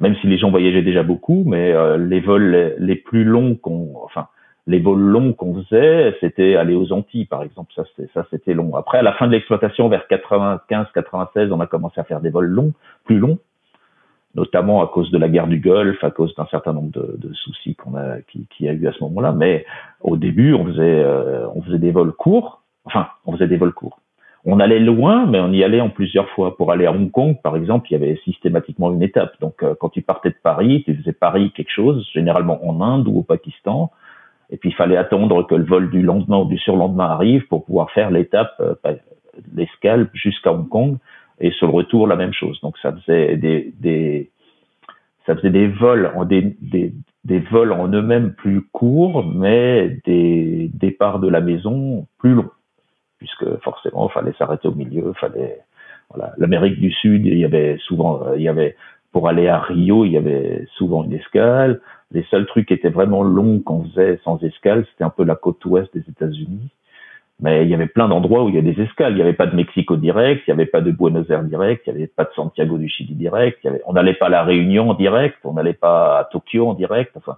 Même 0.00 0.16
si 0.16 0.26
les 0.26 0.38
gens 0.38 0.50
voyageaient 0.50 0.82
déjà 0.82 1.02
beaucoup, 1.02 1.44
mais 1.46 1.72
euh, 1.72 1.96
les 1.96 2.20
vols 2.20 2.74
les, 2.78 2.96
plus 2.96 3.24
longs 3.24 3.54
qu'on 3.54 3.92
enfin 4.04 4.26
les 4.66 4.80
vols 4.80 4.98
longs 4.98 5.32
qu'on 5.34 5.62
faisait, 5.62 6.16
c'était 6.20 6.56
aller 6.56 6.74
aux 6.74 6.92
Antilles 6.92 7.26
par 7.26 7.42
exemple, 7.42 7.72
ça 7.76 7.84
c'était 7.94 8.10
ça 8.12 8.26
c'était 8.30 8.54
long. 8.54 8.74
Après 8.76 8.98
à 8.98 9.02
la 9.02 9.12
fin 9.12 9.26
de 9.26 9.32
l'exploitation 9.32 9.88
vers 9.88 10.08
95 10.08 10.86
96, 10.92 11.52
on 11.52 11.60
a 11.60 11.66
commencé 11.66 12.00
à 12.00 12.04
faire 12.04 12.20
des 12.20 12.30
vols 12.30 12.46
longs, 12.46 12.72
plus 13.04 13.18
longs 13.18 13.38
notamment 14.34 14.82
à 14.82 14.88
cause 14.88 15.10
de 15.10 15.18
la 15.18 15.28
guerre 15.28 15.46
du 15.46 15.58
Golfe, 15.58 16.02
à 16.02 16.10
cause 16.10 16.34
d'un 16.34 16.46
certain 16.46 16.72
nombre 16.72 16.90
de, 16.90 17.16
de 17.18 17.32
soucis 17.34 17.74
qu'on 17.74 17.94
a, 17.94 18.20
qui, 18.22 18.46
qui, 18.48 18.68
a 18.68 18.72
eu 18.72 18.86
à 18.86 18.92
ce 18.92 19.02
moment-là. 19.04 19.32
Mais 19.32 19.64
au 20.00 20.16
début, 20.16 20.54
on 20.54 20.66
faisait, 20.66 21.02
euh, 21.04 21.46
on 21.54 21.62
faisait 21.62 21.78
des 21.78 21.92
vols 21.92 22.12
courts. 22.12 22.62
Enfin, 22.84 23.06
on 23.24 23.32
faisait 23.32 23.46
des 23.46 23.56
vols 23.56 23.72
courts. 23.72 24.00
On 24.46 24.60
allait 24.60 24.80
loin, 24.80 25.26
mais 25.26 25.40
on 25.40 25.52
y 25.52 25.64
allait 25.64 25.80
en 25.80 25.88
plusieurs 25.88 26.28
fois. 26.30 26.56
Pour 26.56 26.70
aller 26.70 26.86
à 26.86 26.92
Hong 26.92 27.10
Kong, 27.10 27.36
par 27.42 27.56
exemple, 27.56 27.88
il 27.90 27.94
y 27.94 27.96
avait 27.96 28.20
systématiquement 28.24 28.92
une 28.92 29.02
étape. 29.02 29.40
Donc, 29.40 29.62
euh, 29.62 29.74
quand 29.80 29.88
tu 29.88 30.02
partais 30.02 30.30
de 30.30 30.36
Paris, 30.42 30.82
tu 30.84 30.94
faisais 30.94 31.14
Paris 31.14 31.50
quelque 31.56 31.72
chose, 31.72 32.06
généralement 32.12 32.66
en 32.66 32.80
Inde 32.82 33.08
ou 33.08 33.18
au 33.18 33.22
Pakistan. 33.22 33.90
Et 34.50 34.58
puis, 34.58 34.70
il 34.70 34.74
fallait 34.74 34.98
attendre 34.98 35.46
que 35.46 35.54
le 35.54 35.64
vol 35.64 35.90
du 35.90 36.02
lendemain 36.02 36.38
ou 36.38 36.44
du 36.44 36.58
surlendemain 36.58 37.06
arrive 37.06 37.46
pour 37.46 37.64
pouvoir 37.64 37.90
faire 37.92 38.10
l'étape, 38.10 38.54
euh, 38.60 38.74
l'escale 39.54 40.10
jusqu'à 40.12 40.52
Hong 40.52 40.68
Kong 40.68 40.98
et 41.40 41.50
sur 41.52 41.66
le 41.66 41.72
retour 41.72 42.06
la 42.06 42.16
même 42.16 42.32
chose. 42.32 42.60
Donc 42.60 42.76
ça 42.78 42.92
faisait 42.92 43.36
des, 43.36 43.72
des 43.80 44.30
ça 45.26 45.34
faisait 45.34 45.50
des 45.50 45.68
vols 45.68 46.12
des, 46.26 46.56
des, 46.60 46.92
des 47.24 47.38
vols 47.40 47.72
en 47.72 47.88
eux-mêmes 47.88 48.32
plus 48.32 48.62
courts, 48.72 49.24
mais 49.26 49.98
des 50.04 50.70
départs 50.74 51.18
de 51.18 51.28
la 51.28 51.40
maison 51.40 52.06
plus 52.18 52.34
longs, 52.34 52.50
puisque 53.18 53.56
forcément 53.62 54.08
il 54.08 54.12
fallait 54.12 54.34
s'arrêter 54.38 54.68
au 54.68 54.74
milieu, 54.74 55.12
fallait 55.14 55.60
voilà 56.10 56.32
l'Amérique 56.38 56.80
du 56.80 56.92
Sud, 56.92 57.26
il 57.26 57.38
y 57.38 57.44
avait 57.44 57.78
souvent 57.78 58.34
il 58.34 58.42
y 58.42 58.48
avait 58.48 58.76
pour 59.14 59.28
aller 59.28 59.46
à 59.46 59.60
Rio, 59.60 60.04
il 60.04 60.12
y 60.12 60.16
avait 60.16 60.66
souvent 60.76 61.04
une 61.04 61.12
escale. 61.12 61.80
Les 62.10 62.24
seuls 62.30 62.46
trucs 62.46 62.66
qui 62.66 62.74
étaient 62.74 62.90
vraiment 62.90 63.22
longs 63.22 63.60
qu'on 63.60 63.84
faisait 63.84 64.18
sans 64.24 64.42
escale, 64.42 64.84
c'était 64.90 65.04
un 65.04 65.10
peu 65.10 65.24
la 65.24 65.36
côte 65.36 65.64
ouest 65.66 65.88
des 65.94 66.02
États-Unis. 66.10 66.68
Mais 67.40 67.64
il 67.64 67.68
y 67.68 67.74
avait 67.74 67.86
plein 67.86 68.08
d'endroits 68.08 68.44
où 68.44 68.48
il 68.48 68.56
y 68.56 68.58
a 68.58 68.62
des 68.62 68.80
escales. 68.80 69.12
Il 69.12 69.16
n'y 69.16 69.22
avait 69.22 69.32
pas 69.32 69.46
de 69.46 69.54
Mexico 69.54 69.96
direct, 69.96 70.42
il 70.46 70.50
n'y 70.50 70.60
avait 70.60 70.70
pas 70.70 70.80
de 70.80 70.90
Buenos 70.90 71.28
Aires 71.30 71.44
direct, 71.44 71.84
il 71.86 71.92
n'y 71.92 71.98
avait 71.98 72.06
pas 72.08 72.24
de 72.24 72.30
Santiago 72.34 72.76
du 72.76 72.88
Chili 72.88 73.14
direct. 73.14 73.58
Il 73.62 73.68
y 73.68 73.70
avait, 73.70 73.82
on 73.86 73.92
n'allait 73.92 74.14
pas 74.14 74.26
à 74.26 74.30
La 74.30 74.42
Réunion 74.44 74.90
en 74.90 74.94
direct, 74.94 75.38
on 75.44 75.52
n'allait 75.52 75.74
pas 75.74 76.18
à 76.18 76.24
Tokyo 76.24 76.68
en 76.68 76.74
direct. 76.74 77.12
Enfin. 77.16 77.36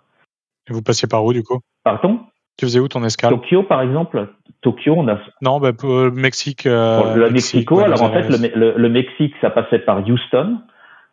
Et 0.69 0.73
vous 0.73 0.83
passiez 0.83 1.09
par 1.09 1.25
où 1.25 1.33
du 1.35 1.43
coup? 1.43 1.61
Pardon? 1.85 2.21
Tu 2.57 2.65
faisais 2.65 2.81
où 2.81 2.89
ton 2.89 3.05
escale? 3.05 3.31
Tokyo 3.31 3.63
par 3.63 3.83
exemple. 3.83 4.29
Tokyo, 4.63 4.95
on 4.97 5.09
a. 5.09 5.19
Non, 5.43 5.61
bah, 5.61 5.73
pour 5.73 5.91
le 5.91 6.11
Mexique. 6.11 6.67
Euh, 6.67 7.15
le 7.15 7.31
Mexico. 7.31 7.81
alors 7.81 8.03
en 8.03 8.11
fait, 8.11 8.29
le, 8.29 8.75
le, 8.77 8.89
Mexique, 8.89 9.35
ça 9.41 9.51
passait 9.51 9.79
par 9.79 10.07
Houston. 10.07 10.59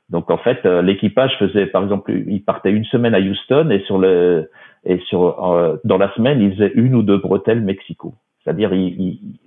Donc 0.09 0.31
en 0.31 0.37
fait, 0.37 0.65
euh, 0.65 0.81
l'équipage 0.81 1.37
faisait, 1.37 1.65
par 1.65 1.83
exemple, 1.83 2.11
il 2.11 2.43
partait 2.43 2.71
une 2.71 2.85
semaine 2.85 3.13
à 3.13 3.19
Houston 3.19 3.69
et 3.71 3.83
sur 3.85 3.97
le 3.97 4.49
et 4.85 4.99
sur 5.07 5.51
euh, 5.53 5.77
dans 5.83 5.97
la 5.97 6.13
semaine, 6.13 6.41
il 6.41 6.53
faisait 6.53 6.71
une 6.75 6.95
ou 6.95 7.03
deux 7.03 7.17
bretelles 7.17 7.61
Mexico. 7.61 8.15
C'est-à-dire, 8.43 8.71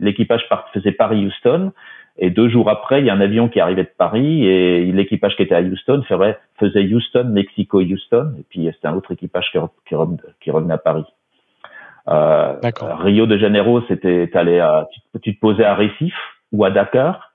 l'équipage 0.00 0.48
faisait 0.72 0.92
Paris-Houston, 0.92 1.72
et 2.18 2.30
deux 2.30 2.48
jours 2.48 2.70
après, 2.70 3.00
il 3.00 3.06
y 3.06 3.10
a 3.10 3.14
un 3.14 3.20
avion 3.20 3.48
qui 3.48 3.60
arrivait 3.60 3.84
de 3.84 3.90
Paris, 3.96 4.46
et 4.46 4.90
l'équipage 4.90 5.36
qui 5.36 5.42
était 5.42 5.54
à 5.54 5.60
Houston 5.60 6.02
ferait, 6.08 6.38
faisait 6.58 6.82
Houston, 6.82 7.28
Mexico-Houston, 7.30 8.36
et 8.38 8.44
puis 8.48 8.70
c'était 8.72 8.88
un 8.88 8.94
autre 8.94 9.12
équipage 9.12 9.52
qui, 9.52 9.58
qui, 10.40 10.50
revenait 10.50 10.72
à 10.72 10.78
Paris. 10.78 11.04
Euh, 12.08 12.54
Rio 13.00 13.26
de 13.26 13.36
Janeiro, 13.36 13.82
c'était 13.88 14.30
allé 14.34 14.60
à, 14.60 14.88
tu, 15.22 15.34
te 15.34 15.40
posais 15.40 15.64
à 15.64 15.74
Recife 15.74 16.14
ou 16.52 16.64
à 16.64 16.70
Dakar. 16.70 17.32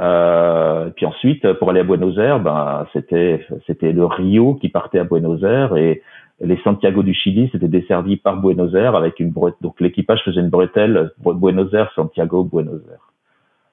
Euh, 0.00 0.90
puis 0.90 1.06
ensuite, 1.06 1.52
pour 1.54 1.70
aller 1.70 1.80
à 1.80 1.84
Buenos 1.84 2.16
Aires, 2.18 2.38
ben 2.38 2.86
c'était 2.92 3.44
c'était 3.66 3.90
le 3.90 4.04
Rio 4.04 4.54
qui 4.54 4.68
partait 4.68 5.00
à 5.00 5.04
Buenos 5.04 5.42
Aires 5.42 5.76
et 5.76 6.02
les 6.40 6.56
Santiago 6.62 7.02
du 7.02 7.14
Chili, 7.14 7.48
c'était 7.50 7.66
desservi 7.68 8.16
par 8.16 8.36
Buenos 8.36 8.72
Aires 8.74 8.94
avec 8.94 9.18
une 9.18 9.30
bretelle. 9.30 9.58
Donc 9.60 9.80
l'équipage 9.80 10.22
faisait 10.24 10.40
une 10.40 10.50
bretelle 10.50 11.10
Buenos 11.18 11.72
Aires, 11.74 11.90
Santiago, 11.96 12.44
Buenos 12.44 12.80
Aires. 12.88 13.12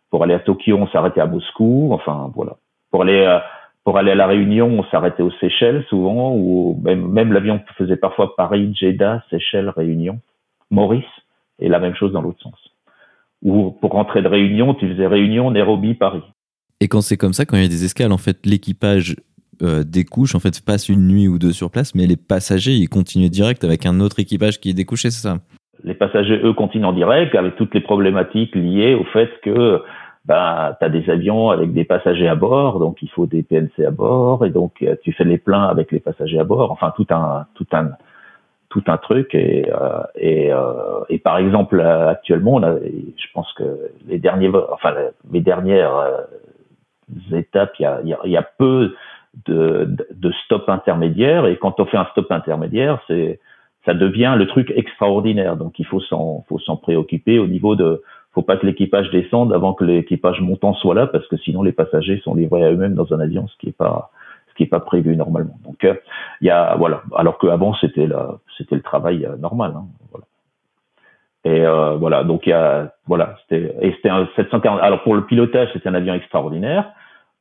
Pour 0.09 0.23
aller 0.23 0.33
à 0.33 0.39
Tokyo, 0.39 0.77
on 0.77 0.87
s'arrêtait 0.87 1.21
à 1.21 1.27
Moscou. 1.27 1.89
Enfin 1.91 2.31
voilà. 2.33 2.53
Pour 2.89 3.03
aller 3.03 3.23
euh, 3.23 3.37
pour 3.85 3.99
aller 3.99 4.11
à 4.11 4.15
la 4.15 4.25
Réunion, 4.25 4.67
on 4.67 4.83
s'arrêtait 4.85 5.21
aux 5.21 5.31
Seychelles 5.39 5.85
souvent, 5.89 6.33
ou 6.35 6.81
même, 6.83 7.07
même 7.07 7.31
l'avion 7.31 7.61
faisait 7.77 7.95
parfois 7.95 8.35
Paris, 8.35 8.73
Jeddah, 8.75 9.23
Seychelles, 9.29 9.69
Réunion, 9.69 10.19
Maurice, 10.71 11.05
et 11.59 11.69
la 11.69 11.79
même 11.79 11.95
chose 11.95 12.11
dans 12.11 12.21
l'autre 12.21 12.41
sens. 12.41 12.57
Ou 13.43 13.69
pour 13.69 13.91
rentrer 13.91 14.23
de 14.23 14.27
Réunion, 14.27 14.73
tu 14.73 14.89
faisais 14.89 15.05
Réunion, 15.05 15.51
Nairobi, 15.51 15.93
Paris. 15.93 16.23
Et 16.81 16.87
quand 16.87 17.01
c'est 17.01 17.15
comme 17.15 17.33
ça, 17.33 17.45
quand 17.45 17.57
il 17.57 17.61
y 17.61 17.65
a 17.65 17.69
des 17.69 17.85
escales, 17.85 18.11
en 18.11 18.17
fait, 18.17 18.43
l'équipage 18.43 19.15
euh, 19.61 19.83
découche, 19.83 20.33
en 20.33 20.39
fait, 20.39 20.59
passe 20.65 20.89
une 20.89 21.07
nuit 21.07 21.27
ou 21.27 21.37
deux 21.37 21.53
sur 21.53 21.69
place, 21.69 21.93
mais 21.93 22.07
les 22.07 22.17
passagers, 22.17 22.73
ils 22.73 22.89
continuent 22.89 23.29
direct 23.29 23.63
avec 23.63 23.85
un 23.85 23.99
autre 23.99 24.19
équipage 24.19 24.59
qui 24.59 24.71
est 24.71 24.73
découché, 24.73 25.11
c'est 25.11 25.21
ça? 25.21 25.37
Les 25.83 25.93
passagers, 25.93 26.41
eux, 26.43 26.53
continuent 26.53 26.85
en 26.85 26.93
direct 26.93 27.35
avec 27.35 27.55
toutes 27.55 27.75
les 27.75 27.81
problématiques 27.81 28.55
liées 28.55 28.95
au 28.95 29.03
fait 29.03 29.29
que 29.43 29.83
ben, 30.25 30.75
tu 30.81 30.89
des 30.89 31.09
avions 31.09 31.49
avec 31.49 31.73
des 31.73 31.85
passagers 31.85 32.27
à 32.27 32.35
bord, 32.35 32.79
donc 32.79 33.01
il 33.01 33.09
faut 33.09 33.25
des 33.25 33.43
PNC 33.43 33.85
à 33.85 33.91
bord, 33.91 34.45
et 34.45 34.49
donc 34.49 34.81
euh, 34.81 34.95
tu 35.03 35.11
fais 35.13 35.23
les 35.23 35.37
pleins 35.37 35.65
avec 35.65 35.91
les 35.91 35.99
passagers 35.99 36.39
à 36.39 36.43
bord, 36.43 36.71
enfin 36.71 36.93
tout 36.95 37.07
un 37.11 37.45
tout 37.55 37.67
un 37.73 37.91
tout 38.69 38.83
un 38.87 38.97
truc 38.97 39.35
et 39.35 39.71
euh, 39.71 40.03
et, 40.15 40.51
et 41.09 41.19
par 41.19 41.37
exemple 41.37 41.79
actuellement 41.79 42.55
on 42.55 42.63
a, 42.63 42.75
je 42.79 43.27
pense 43.33 43.51
que 43.53 43.91
les 44.07 44.17
derniers 44.17 44.51
enfin 44.71 44.93
mes 45.29 45.41
dernières 45.41 46.25
étapes 47.31 47.73
il 47.79 47.83
y 47.83 47.85
a, 47.85 48.01
il 48.03 48.31
y 48.31 48.37
a 48.37 48.41
peu 48.43 48.93
de, 49.45 49.87
de, 50.11 50.31
stop 50.45 50.69
intermédiaire. 50.69 51.45
Et 51.45 51.57
quand 51.57 51.79
on 51.79 51.85
fait 51.85 51.97
un 51.97 52.07
stop 52.11 52.31
intermédiaire, 52.31 53.01
c'est 53.07 53.39
ça 53.85 53.93
devient 53.93 54.35
le 54.37 54.47
truc 54.47 54.71
extraordinaire. 54.75 55.57
Donc 55.57 55.77
il 55.77 55.85
faut 55.85 55.99
s'en, 55.99 56.43
faut 56.49 56.59
s'en 56.59 56.77
préoccuper 56.77 57.37
au 57.37 57.47
niveau 57.47 57.75
de, 57.75 58.01
faut 58.35 58.41
pas 58.41 58.57
que 58.57 58.65
l'équipage 58.65 59.09
descende 59.11 59.53
avant 59.53 59.73
que 59.73 59.85
l'équipage 59.85 60.41
montant 60.41 60.73
soit 60.73 60.93
là, 60.93 61.07
parce 61.07 61.25
que 61.27 61.37
sinon 61.37 61.63
les 61.63 61.71
passagers 61.71 62.19
sont 62.23 62.35
livrés 62.35 62.65
à 62.65 62.71
eux-mêmes 62.71 62.93
dans 62.93 63.11
un 63.13 63.19
avion, 63.21 63.47
ce 63.47 63.57
qui 63.57 63.69
est 63.69 63.77
pas, 63.77 64.11
ce 64.49 64.55
qui 64.55 64.63
est 64.63 64.67
pas 64.67 64.81
prévu 64.81 65.15
normalement. 65.15 65.57
Donc 65.63 65.85
euh, 65.85 65.95
il 66.41 66.47
y 66.47 66.51
a, 66.51 66.75
voilà. 66.75 67.01
Alors 67.15 67.37
qu'avant 67.37 67.73
c'était 67.75 68.07
la, 68.07 68.37
c'était 68.57 68.75
le 68.75 68.81
travail 68.81 69.25
euh, 69.25 69.37
normal. 69.37 69.73
Hein, 69.77 69.85
voilà. 70.11 70.25
Et 71.45 71.65
euh, 71.65 71.95
voilà, 71.95 72.25
donc 72.25 72.45
il 72.45 72.49
y 72.49 72.53
a, 72.53 72.91
voilà, 73.07 73.37
c'était, 73.41 73.73
et 73.81 73.93
c'était 73.93 74.09
un 74.09 74.27
740. 74.35 74.81
Alors 74.81 75.01
pour 75.03 75.15
le 75.15 75.25
pilotage, 75.25 75.69
c'était 75.71 75.87
un 75.87 75.93
avion 75.93 76.13
extraordinaire. 76.13 76.91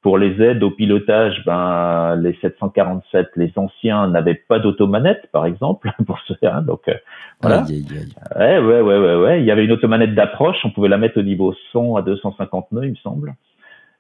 Pour 0.05 0.19
les 0.19 0.39
aides 0.43 0.63
au 0.63 0.71
pilotage, 0.71 1.43
ben 1.47 2.15
les 2.17 2.37
747, 2.43 3.31
les 3.37 3.51
anciens 3.57 4.07
n'avaient 4.07 4.35
pas 4.35 4.59
d'automanette, 4.59 5.31
par 5.33 5.47
exemple, 5.47 5.91
pour 6.07 6.21
ce 6.29 6.35
hein, 6.47 6.61
donc 6.61 6.83
euh, 6.89 6.95
voilà. 7.41 7.65
Ouais, 8.37 8.59
ouais, 8.59 8.81
ouais, 8.83 8.99
ouais, 8.99 9.17
ouais. 9.17 9.41
Il 9.41 9.47
y 9.47 9.51
avait 9.51 9.65
une 9.65 9.73
automanette 9.73 10.15
d'approche, 10.15 10.59
on 10.65 10.71
pouvait 10.71 10.91
la 10.91 10.99
mettre 10.99 11.19
au 11.19 11.23
niveau 11.23 11.55
100 11.73 11.97
à 11.97 12.03
250 12.03 12.73
nœuds, 12.73 12.85
il 12.85 12.91
me 12.91 12.97
semble. 12.97 13.35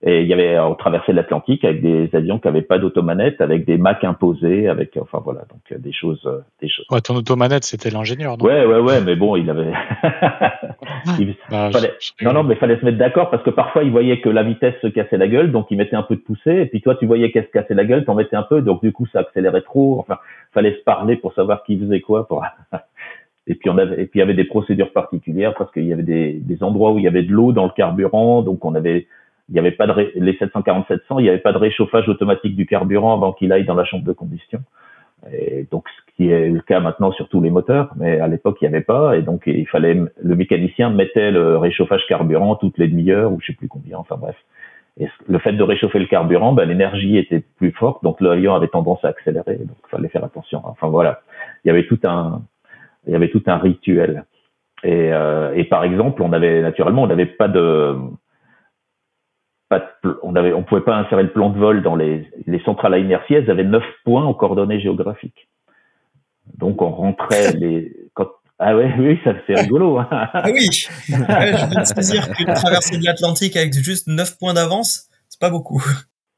Et 0.06 0.20
il 0.20 0.28
y 0.28 0.34
avait, 0.34 0.58
on 0.58 0.74
traversait 0.74 1.14
l'Atlantique 1.14 1.64
avec 1.64 1.80
des 1.80 2.10
avions 2.12 2.38
qui 2.38 2.46
n'avaient 2.46 2.60
pas 2.60 2.78
d'automanette, 2.78 3.40
avec 3.40 3.64
des 3.64 3.78
Mac 3.78 4.04
imposés, 4.04 4.68
avec, 4.68 4.98
enfin 5.00 5.22
voilà, 5.24 5.40
donc 5.50 5.60
euh, 5.72 5.78
des 5.78 5.94
choses, 5.94 6.20
euh, 6.26 6.40
des 6.60 6.68
choses. 6.68 6.84
Ouais, 6.90 7.00
ton 7.00 7.14
automanette, 7.14 7.64
c'était 7.64 7.88
l'ingénieur, 7.88 8.36
non? 8.36 8.44
Ouais, 8.44 8.66
ouais, 8.66 8.80
ouais, 8.80 9.00
mais 9.00 9.16
bon, 9.16 9.34
il 9.36 9.48
avait. 9.48 9.72
il 11.18 11.34
bah, 11.50 11.70
fallait... 11.72 11.94
Non, 12.20 12.34
non, 12.34 12.44
mais 12.44 12.54
fallait 12.56 12.78
se 12.78 12.84
mettre 12.84 12.98
d'accord 12.98 13.30
parce 13.30 13.42
que 13.44 13.50
parfois 13.50 13.82
il 13.82 13.92
voyait 13.92 14.20
que 14.20 14.28
la 14.28 14.42
vitesse 14.42 14.74
se 14.82 14.88
cassait 14.88 15.16
la 15.16 15.26
gueule, 15.26 15.50
donc 15.50 15.68
il 15.70 15.78
mettait 15.78 15.96
un 15.96 16.02
peu 16.02 16.16
de 16.16 16.20
poussée, 16.20 16.52
et 16.52 16.66
puis 16.66 16.82
toi 16.82 16.96
tu 16.96 17.06
voyais 17.06 17.30
qu'elle 17.32 17.46
se 17.46 17.50
cassait 17.50 17.72
la 17.72 17.86
gueule, 17.86 18.04
t'en 18.04 18.14
mettais 18.14 18.36
un 18.36 18.42
peu, 18.42 18.60
donc 18.60 18.82
du 18.82 18.92
coup 18.92 19.06
ça 19.06 19.20
accélérait 19.20 19.62
trop. 19.62 20.00
Enfin, 20.00 20.18
fallait 20.52 20.74
se 20.74 20.82
parler 20.84 21.16
pour 21.16 21.32
savoir 21.32 21.64
qui 21.64 21.78
faisait 21.78 22.02
quoi. 22.02 22.28
Pour... 22.28 22.44
Et 23.46 23.54
puis 23.54 23.68
on 23.68 23.76
avait, 23.76 24.00
et 24.00 24.06
puis 24.06 24.12
il 24.14 24.18
y 24.20 24.22
avait 24.22 24.32
des 24.32 24.44
procédures 24.44 24.90
particulières 24.90 25.52
parce 25.54 25.70
qu'il 25.70 25.84
y 25.84 25.92
avait 25.92 26.02
des, 26.02 26.32
des 26.32 26.62
endroits 26.62 26.92
où 26.92 26.98
il 26.98 27.04
y 27.04 27.06
avait 27.06 27.22
de 27.22 27.30
l'eau 27.30 27.52
dans 27.52 27.64
le 27.64 27.72
carburant, 27.76 28.40
donc 28.40 28.64
on 28.64 28.74
avait 28.74 29.06
il 29.48 29.52
n'y 29.52 29.58
avait 29.58 29.72
pas 29.72 29.86
de 29.86 30.12
les 30.14 30.36
747 30.36 31.02
il 31.10 31.16
n'y 31.22 31.28
avait 31.28 31.38
pas 31.38 31.52
de 31.52 31.58
réchauffage 31.58 32.08
automatique 32.08 32.56
du 32.56 32.66
carburant 32.66 33.14
avant 33.14 33.32
qu'il 33.32 33.52
aille 33.52 33.64
dans 33.64 33.74
la 33.74 33.84
chambre 33.84 34.04
de 34.04 34.12
combustion. 34.12 34.60
Et 35.32 35.66
donc, 35.70 35.86
ce 35.88 36.16
qui 36.16 36.30
est 36.30 36.50
le 36.50 36.60
cas 36.60 36.80
maintenant 36.80 37.12
sur 37.12 37.28
tous 37.28 37.40
les 37.40 37.50
moteurs, 37.50 37.90
mais 37.96 38.20
à 38.20 38.28
l'époque, 38.28 38.58
il 38.60 38.64
n'y 38.68 38.74
avait 38.74 38.84
pas, 38.84 39.16
et 39.16 39.22
donc 39.22 39.44
il 39.46 39.66
fallait, 39.66 39.98
le 40.22 40.36
mécanicien 40.36 40.90
mettait 40.90 41.30
le 41.30 41.56
réchauffage 41.56 42.02
carburant 42.08 42.56
toutes 42.56 42.78
les 42.78 42.88
demi-heures, 42.88 43.32
ou 43.32 43.40
je 43.40 43.46
sais 43.46 43.52
plus 43.54 43.68
combien, 43.68 43.98
enfin 43.98 44.16
bref. 44.16 44.36
Et 45.00 45.08
le 45.26 45.38
fait 45.38 45.52
de 45.52 45.62
réchauffer 45.62 45.98
le 45.98 46.06
carburant, 46.06 46.52
ben, 46.52 46.68
l'énergie 46.68 47.16
était 47.16 47.42
plus 47.56 47.72
forte, 47.72 48.04
donc 48.04 48.20
l'avion 48.20 48.54
avait 48.54 48.68
tendance 48.68 49.04
à 49.04 49.08
accélérer, 49.08 49.56
donc 49.56 49.76
il 49.86 49.90
fallait 49.90 50.08
faire 50.08 50.24
attention. 50.24 50.60
Enfin 50.64 50.88
voilà, 50.88 51.20
il 51.64 51.68
y 51.68 51.70
avait 51.70 51.86
tout 51.86 51.98
un, 52.04 52.42
il 53.06 53.12
y 53.12 53.16
avait 53.16 53.30
tout 53.30 53.42
un 53.46 53.56
rituel. 53.56 54.24
Et, 54.84 55.12
euh, 55.12 55.54
et 55.54 55.64
par 55.64 55.84
exemple, 55.84 56.22
on 56.22 56.32
avait 56.32 56.60
naturellement, 56.60 57.02
on 57.02 57.06
n'avait 57.06 57.26
pas 57.26 57.48
de, 57.48 57.96
on 60.22 60.36
avait, 60.36 60.52
on 60.52 60.62
pouvait 60.62 60.82
pas 60.82 60.96
insérer 60.96 61.22
le 61.22 61.32
plan 61.32 61.50
de 61.50 61.58
vol 61.58 61.82
dans 61.82 61.96
les, 61.96 62.28
les 62.46 62.62
centrales 62.64 62.94
à 62.94 62.98
inertie. 62.98 63.34
Elles 63.34 63.50
avaient 63.50 63.64
neuf 63.64 63.84
points 64.04 64.24
en 64.24 64.34
coordonnées 64.34 64.80
géographiques. 64.80 65.48
Donc 66.58 66.82
on 66.82 66.90
rentrait 66.90 67.52
les, 67.58 67.92
quand, 68.14 68.28
ah 68.58 68.76
ouais, 68.76 68.92
oui, 68.98 69.18
ça 69.24 69.32
c'est 69.46 69.60
rigolo. 69.60 69.98
Hein. 69.98 70.08
Ah 70.10 70.44
oui, 70.52 70.68
je 71.08 71.16
viens 71.16 71.80
de 71.80 71.86
saisir 71.86 72.30
qu'une 72.32 72.52
traversée 72.54 72.98
de 72.98 73.04
l'Atlantique 73.04 73.56
avec 73.56 73.72
juste 73.72 74.06
neuf 74.06 74.38
points 74.38 74.54
d'avance, 74.54 75.08
c'est 75.28 75.40
pas 75.40 75.50
beaucoup. 75.50 75.82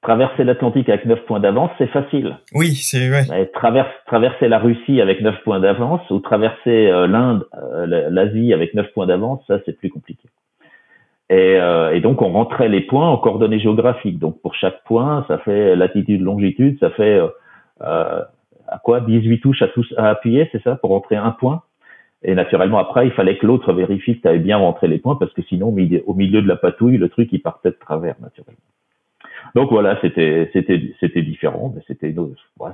Traverser 0.02 0.44
l'Atlantique 0.44 0.88
avec 0.88 1.04
neuf 1.04 1.18
points 1.26 1.40
d'avance, 1.40 1.70
c'est 1.78 1.88
facile. 1.88 2.38
Oui, 2.54 2.76
c'est 2.76 3.10
ouais. 3.10 3.50
Traverse, 3.52 3.90
traverser 4.06 4.48
la 4.48 4.58
Russie 4.58 5.00
avec 5.00 5.20
neuf 5.20 5.34
points 5.44 5.60
d'avance 5.60 6.00
ou 6.10 6.20
traverser 6.20 6.86
euh, 6.86 7.06
l'Inde, 7.06 7.44
euh, 7.54 8.08
l'Asie 8.10 8.52
avec 8.52 8.72
neuf 8.74 8.86
points 8.94 9.06
d'avance, 9.06 9.42
ça 9.48 9.58
c'est 9.66 9.76
plus 9.76 9.90
compliqué. 9.90 10.28
Et, 11.28 11.56
euh, 11.56 11.92
et, 11.92 12.00
donc 12.00 12.22
on 12.22 12.30
rentrait 12.32 12.68
les 12.68 12.82
points 12.82 13.08
en 13.08 13.16
coordonnées 13.16 13.58
géographiques. 13.58 14.18
Donc 14.18 14.40
pour 14.42 14.54
chaque 14.54 14.84
point, 14.84 15.24
ça 15.28 15.38
fait 15.38 15.74
latitude, 15.74 16.20
longitude, 16.20 16.78
ça 16.78 16.90
fait 16.90 17.18
euh, 17.18 17.28
euh 17.82 18.22
à 18.68 18.78
quoi? 18.78 19.00
18 19.00 19.38
touches 19.40 19.62
à, 19.62 19.68
tous, 19.68 19.94
à 19.96 20.08
appuyer, 20.08 20.48
c'est 20.50 20.60
ça, 20.64 20.74
pour 20.74 20.90
rentrer 20.90 21.14
un 21.14 21.30
point. 21.30 21.62
Et 22.24 22.34
naturellement 22.34 22.78
après, 22.78 23.06
il 23.06 23.12
fallait 23.12 23.38
que 23.38 23.46
l'autre 23.46 23.72
vérifie 23.72 24.16
que 24.16 24.22
tu 24.22 24.28
avais 24.28 24.40
bien 24.40 24.56
rentré 24.56 24.88
les 24.88 24.98
points 24.98 25.14
parce 25.14 25.32
que 25.32 25.42
sinon 25.42 25.68
au 25.68 26.14
milieu 26.14 26.42
de 26.42 26.48
la 26.48 26.56
patouille, 26.56 26.96
le 26.96 27.08
truc 27.08 27.28
il 27.30 27.40
partait 27.40 27.70
de 27.70 27.76
travers 27.78 28.16
naturellement. 28.20 28.58
Donc 29.54 29.70
voilà, 29.70 29.98
c'était 30.00 30.50
c'était 30.52 30.94
c'était 30.98 31.22
différent, 31.22 31.72
mais 31.74 31.82
c'était 31.86 32.12
ouais, 32.58 32.70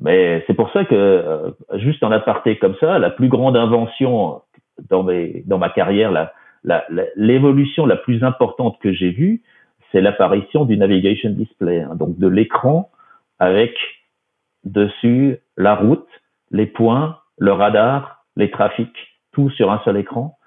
mais 0.00 0.42
c'est 0.46 0.54
pour 0.54 0.70
ça 0.72 0.84
que 0.84 0.94
euh, 0.94 1.50
juste 1.74 2.02
en 2.02 2.10
aparté 2.10 2.56
comme 2.56 2.76
ça, 2.80 2.98
la 2.98 3.10
plus 3.10 3.28
grande 3.28 3.56
invention 3.56 4.40
dans 4.88 5.02
mes 5.02 5.42
dans 5.46 5.58
ma 5.58 5.68
carrière 5.68 6.10
là 6.10 6.32
l'évolution 7.16 7.86
la, 7.86 7.96
plus 7.96 8.22
importante 8.22 8.78
que 8.80 8.92
j'ai 8.92 9.10
vue, 9.10 9.42
c'est 9.90 10.00
l'apparition 10.00 10.64
du 10.64 10.76
navigation 10.76 11.30
display, 11.30 11.80
hein, 11.80 11.94
donc 11.94 12.18
de 12.18 12.28
l'écran 12.28 12.90
avec 13.38 13.74
dessus 14.64 15.38
la 15.56 15.74
route, 15.74 16.06
les 16.50 16.66
points, 16.66 17.18
le 17.38 17.52
radar, 17.52 18.24
les 18.36 18.50
trafics, 18.50 18.96
tout 19.32 19.50
sur 19.50 19.72
un 19.72 19.80
seul 19.84 19.96
écran. 19.96 20.38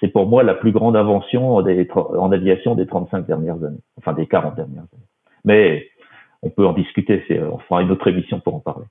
C'est 0.00 0.08
pour 0.08 0.26
moi 0.26 0.42
la 0.42 0.54
plus 0.54 0.72
grande 0.72 0.96
invention 0.96 1.56
en 1.56 2.32
aviation 2.32 2.74
des 2.74 2.86
35 2.86 3.26
dernières 3.26 3.62
années, 3.64 3.80
enfin 3.96 4.12
des 4.12 4.26
40 4.26 4.54
dernières 4.54 4.84
années. 4.92 5.08
Mais 5.44 5.88
on 6.42 6.50
peut 6.50 6.66
en 6.66 6.72
discuter, 6.72 7.22
on 7.52 7.58
fera 7.58 7.82
une 7.82 7.90
autre 7.90 8.06
émission 8.08 8.40
pour 8.40 8.54
en 8.54 8.60
parler. 8.60 8.86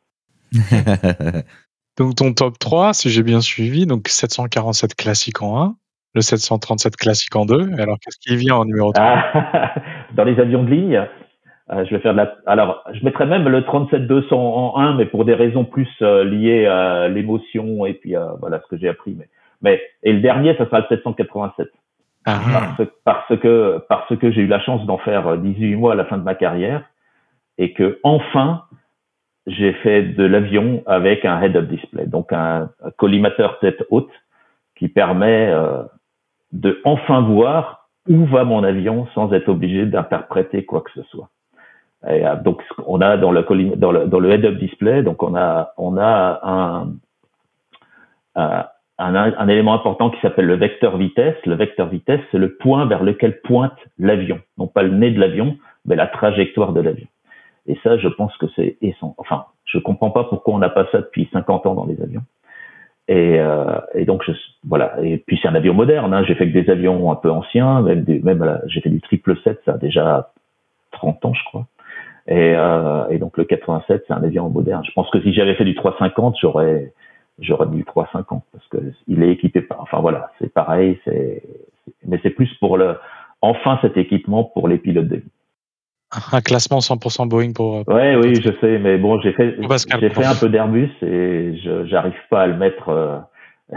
donc 1.97 2.15
ton 2.15 2.33
top 2.33 2.59
3, 2.59 2.93
si 2.93 3.09
j'ai 3.09 3.23
bien 3.23 3.41
suivi, 3.41 3.85
donc 3.85 4.07
747 4.07 4.95
classique 4.95 5.41
en 5.41 5.61
1, 5.61 5.75
le 6.13 6.21
737 6.21 6.95
classique 6.95 7.35
en 7.35 7.45
deux. 7.45 7.69
Alors, 7.77 7.97
qu'est-ce 7.99 8.19
qui 8.19 8.35
vient 8.35 8.55
en 8.55 8.65
numéro 8.65 8.91
3 8.91 9.05
ah, 9.05 9.73
Dans 10.13 10.23
les 10.23 10.39
avions 10.39 10.63
de 10.63 10.69
ligne, 10.69 11.05
euh, 11.71 11.85
je 11.85 11.95
vais 11.95 11.99
faire 11.99 12.13
de 12.13 12.17
la. 12.17 12.35
Alors, 12.45 12.83
je 12.93 13.03
mettrais 13.03 13.25
même 13.25 13.47
le 13.47 13.61
37-200 13.61 14.33
en 14.33 14.77
1, 14.77 14.95
mais 14.95 15.05
pour 15.05 15.25
des 15.25 15.33
raisons 15.33 15.65
plus 15.65 15.89
euh, 16.01 16.23
liées 16.23 16.65
à 16.65 17.07
l'émotion 17.07 17.85
et 17.85 17.93
puis 17.93 18.15
à 18.15 18.35
voilà 18.39 18.61
ce 18.61 18.67
que 18.67 18.77
j'ai 18.77 18.89
appris. 18.89 19.15
Mais, 19.17 19.29
mais 19.61 19.81
et 20.03 20.13
le 20.13 20.21
dernier, 20.21 20.55
ça 20.57 20.65
sera 20.65 20.79
le 20.79 20.85
787. 20.89 21.69
Ah. 22.25 22.39
Parce, 22.51 22.89
parce, 23.05 23.39
que 23.39 23.81
parce 23.87 24.17
que 24.17 24.31
j'ai 24.31 24.41
eu 24.41 24.47
la 24.47 24.59
chance 24.59 24.85
d'en 24.85 24.97
faire 24.97 25.37
18 25.37 25.75
mois 25.75 25.93
à 25.93 25.95
la 25.95 26.05
fin 26.05 26.17
de 26.17 26.23
ma 26.23 26.35
carrière 26.35 26.83
et 27.57 27.73
que 27.73 27.99
enfin 28.03 28.63
j'ai 29.47 29.71
fait 29.73 30.03
de 30.03 30.25
l'avion 30.25 30.83
avec 30.85 31.23
un 31.23 31.41
head-up 31.41 31.67
display, 31.67 32.05
donc 32.05 32.33
un, 32.33 32.69
collimateur 32.97 33.59
tête 33.59 33.81
haute 33.89 34.11
qui 34.75 34.89
permet 34.89 35.47
euh, 35.47 35.83
de 36.57 36.81
enfin 36.85 37.21
voir 37.21 37.87
où 38.09 38.25
va 38.25 38.43
mon 38.43 38.63
avion 38.63 39.07
sans 39.13 39.31
être 39.33 39.49
obligé 39.49 39.85
d'interpréter 39.85 40.65
quoi 40.65 40.81
que 40.81 40.91
ce 40.91 41.03
soit. 41.03 41.29
Euh, 42.05 42.35
donc 42.41 42.61
on 42.85 43.01
a 43.01 43.17
dans 43.17 43.31
le 43.31 44.31
head-up 44.31 44.55
display, 44.55 45.03
donc 45.03 45.21
on 45.23 45.35
a 45.35 45.73
un, 45.77 46.93
élément 49.47 49.73
important 49.73 50.09
qui 50.09 50.19
s'appelle 50.21 50.45
le 50.45 50.55
vecteur 50.55 50.97
vitesse. 50.97 51.35
Le 51.45 51.55
vecteur 51.55 51.87
vitesse, 51.87 52.21
c'est 52.31 52.37
le 52.37 52.55
point 52.55 52.85
vers 52.85 53.03
lequel 53.03 53.41
pointe 53.41 53.77
l'avion, 53.99 54.39
non 54.57 54.67
pas 54.67 54.83
le 54.83 54.91
nez 54.91 55.11
de 55.11 55.19
l'avion, 55.19 55.57
mais 55.85 55.95
la 55.95 56.07
trajectoire 56.07 56.73
de 56.73 56.81
l'avion. 56.81 57.07
Et 57.67 57.77
ça, 57.83 57.97
je 57.97 58.07
pense 58.07 58.35
que 58.37 58.47
c'est 58.55 58.77
essentiel. 58.81 59.15
Enfin, 59.17 59.45
je 59.65 59.77
comprends 59.77 60.11
pas 60.11 60.23
pourquoi 60.23 60.55
on 60.55 60.59
n'a 60.59 60.69
pas 60.69 60.87
ça 60.91 60.99
depuis 60.99 61.29
50 61.33 61.65
ans 61.65 61.75
dans 61.75 61.85
les 61.85 62.01
avions. 62.01 62.23
Et, 63.07 63.39
euh, 63.39 63.79
et, 63.93 64.05
donc 64.05 64.23
je, 64.25 64.33
voilà. 64.67 64.95
Et 65.01 65.17
puis 65.17 65.39
c'est 65.41 65.47
un 65.47 65.55
avion 65.55 65.73
moderne. 65.73 66.13
Hein. 66.13 66.23
J'ai 66.25 66.35
fait 66.35 66.47
que 66.49 66.53
des 66.53 66.69
avions 66.69 67.11
un 67.11 67.15
peu 67.15 67.31
anciens, 67.31 67.81
même, 67.81 68.03
des, 68.03 68.19
même 68.19 68.59
j'ai 68.67 68.81
fait 68.81 68.89
du 68.89 68.99
triple 69.01 69.37
7, 69.43 69.61
ça 69.65 69.73
a 69.73 69.77
déjà 69.77 70.31
30 70.91 71.23
ans, 71.25 71.33
je 71.33 71.43
crois. 71.45 71.67
Et, 72.27 72.53
euh, 72.55 73.07
et 73.09 73.19
donc 73.19 73.37
le 73.37 73.45
87, 73.45 74.03
c'est 74.07 74.13
un 74.13 74.23
avion 74.23 74.49
moderne. 74.49 74.83
Je 74.85 74.91
pense 74.91 75.09
que 75.09 75.21
si 75.21 75.33
j'avais 75.33 75.55
fait 75.55 75.63
du 75.63 75.75
350, 75.75 76.35
j'aurais 76.41 76.93
j'aurais 77.39 77.67
du 77.67 77.85
350 77.85 78.43
parce 78.51 78.67
que 78.67 78.77
il 79.07 79.23
est 79.23 79.31
équipé 79.31 79.61
par. 79.61 79.81
Enfin 79.81 79.99
voilà, 79.99 80.31
c'est 80.39 80.51
pareil. 80.51 80.99
C'est 81.05 81.43
mais 82.05 82.19
c'est 82.23 82.31
plus 82.31 82.53
pour 82.55 82.77
le 82.77 82.97
enfin 83.41 83.79
cet 83.81 83.95
équipement 83.95 84.43
pour 84.43 84.67
les 84.67 84.77
pilotes 84.77 85.07
de 85.07 85.15
ligne 85.15 85.36
un 86.31 86.41
classement 86.41 86.79
100% 86.79 87.27
Boeing 87.27 87.53
pour. 87.53 87.87
Ouais, 87.87 88.15
oui, 88.15 88.35
je 88.35 88.51
sais, 88.61 88.79
mais 88.79 88.97
bon, 88.97 89.19
j'ai 89.21 89.33
fait, 89.33 89.55
j'ai 89.99 90.09
fait 90.09 90.25
un 90.25 90.35
peu 90.35 90.49
d'Airbus 90.49 90.91
et 91.01 91.57
je 91.63 91.85
j'arrive 91.85 92.13
pas 92.29 92.43
à 92.43 92.47
le 92.47 92.55
mettre. 92.55 92.89
Euh, 92.89 93.17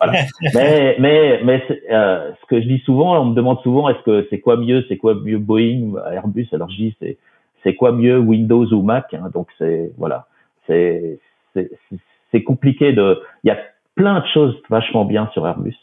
voilà. 0.00 0.24
Mais 0.54 0.96
mais 0.98 1.40
mais 1.44 1.62
euh, 1.90 2.30
ce 2.40 2.46
que 2.46 2.60
je 2.60 2.66
dis 2.66 2.78
souvent, 2.80 3.20
on 3.20 3.26
me 3.26 3.34
demande 3.34 3.60
souvent, 3.60 3.90
est-ce 3.90 4.02
que 4.02 4.26
c'est 4.30 4.40
quoi 4.40 4.56
mieux, 4.56 4.84
c'est 4.88 4.96
quoi 4.96 5.14
mieux 5.14 5.38
Boeing, 5.38 5.94
Airbus 6.10 6.48
Alors 6.52 6.70
je 6.70 6.76
dis 6.76 6.96
c'est 7.00 7.18
c'est 7.62 7.74
quoi 7.74 7.92
mieux 7.92 8.18
Windows 8.18 8.66
ou 8.72 8.82
Mac 8.82 9.12
hein, 9.12 9.30
Donc 9.34 9.48
c'est 9.58 9.92
voilà, 9.98 10.26
c'est 10.66 11.18
c'est 11.54 12.42
compliqué 12.42 12.92
de. 12.92 13.20
Il 13.44 13.48
y 13.48 13.50
a 13.50 13.58
plein 13.94 14.20
de 14.20 14.26
choses 14.32 14.56
vachement 14.70 15.04
bien 15.04 15.28
sur 15.32 15.46
Airbus. 15.46 15.76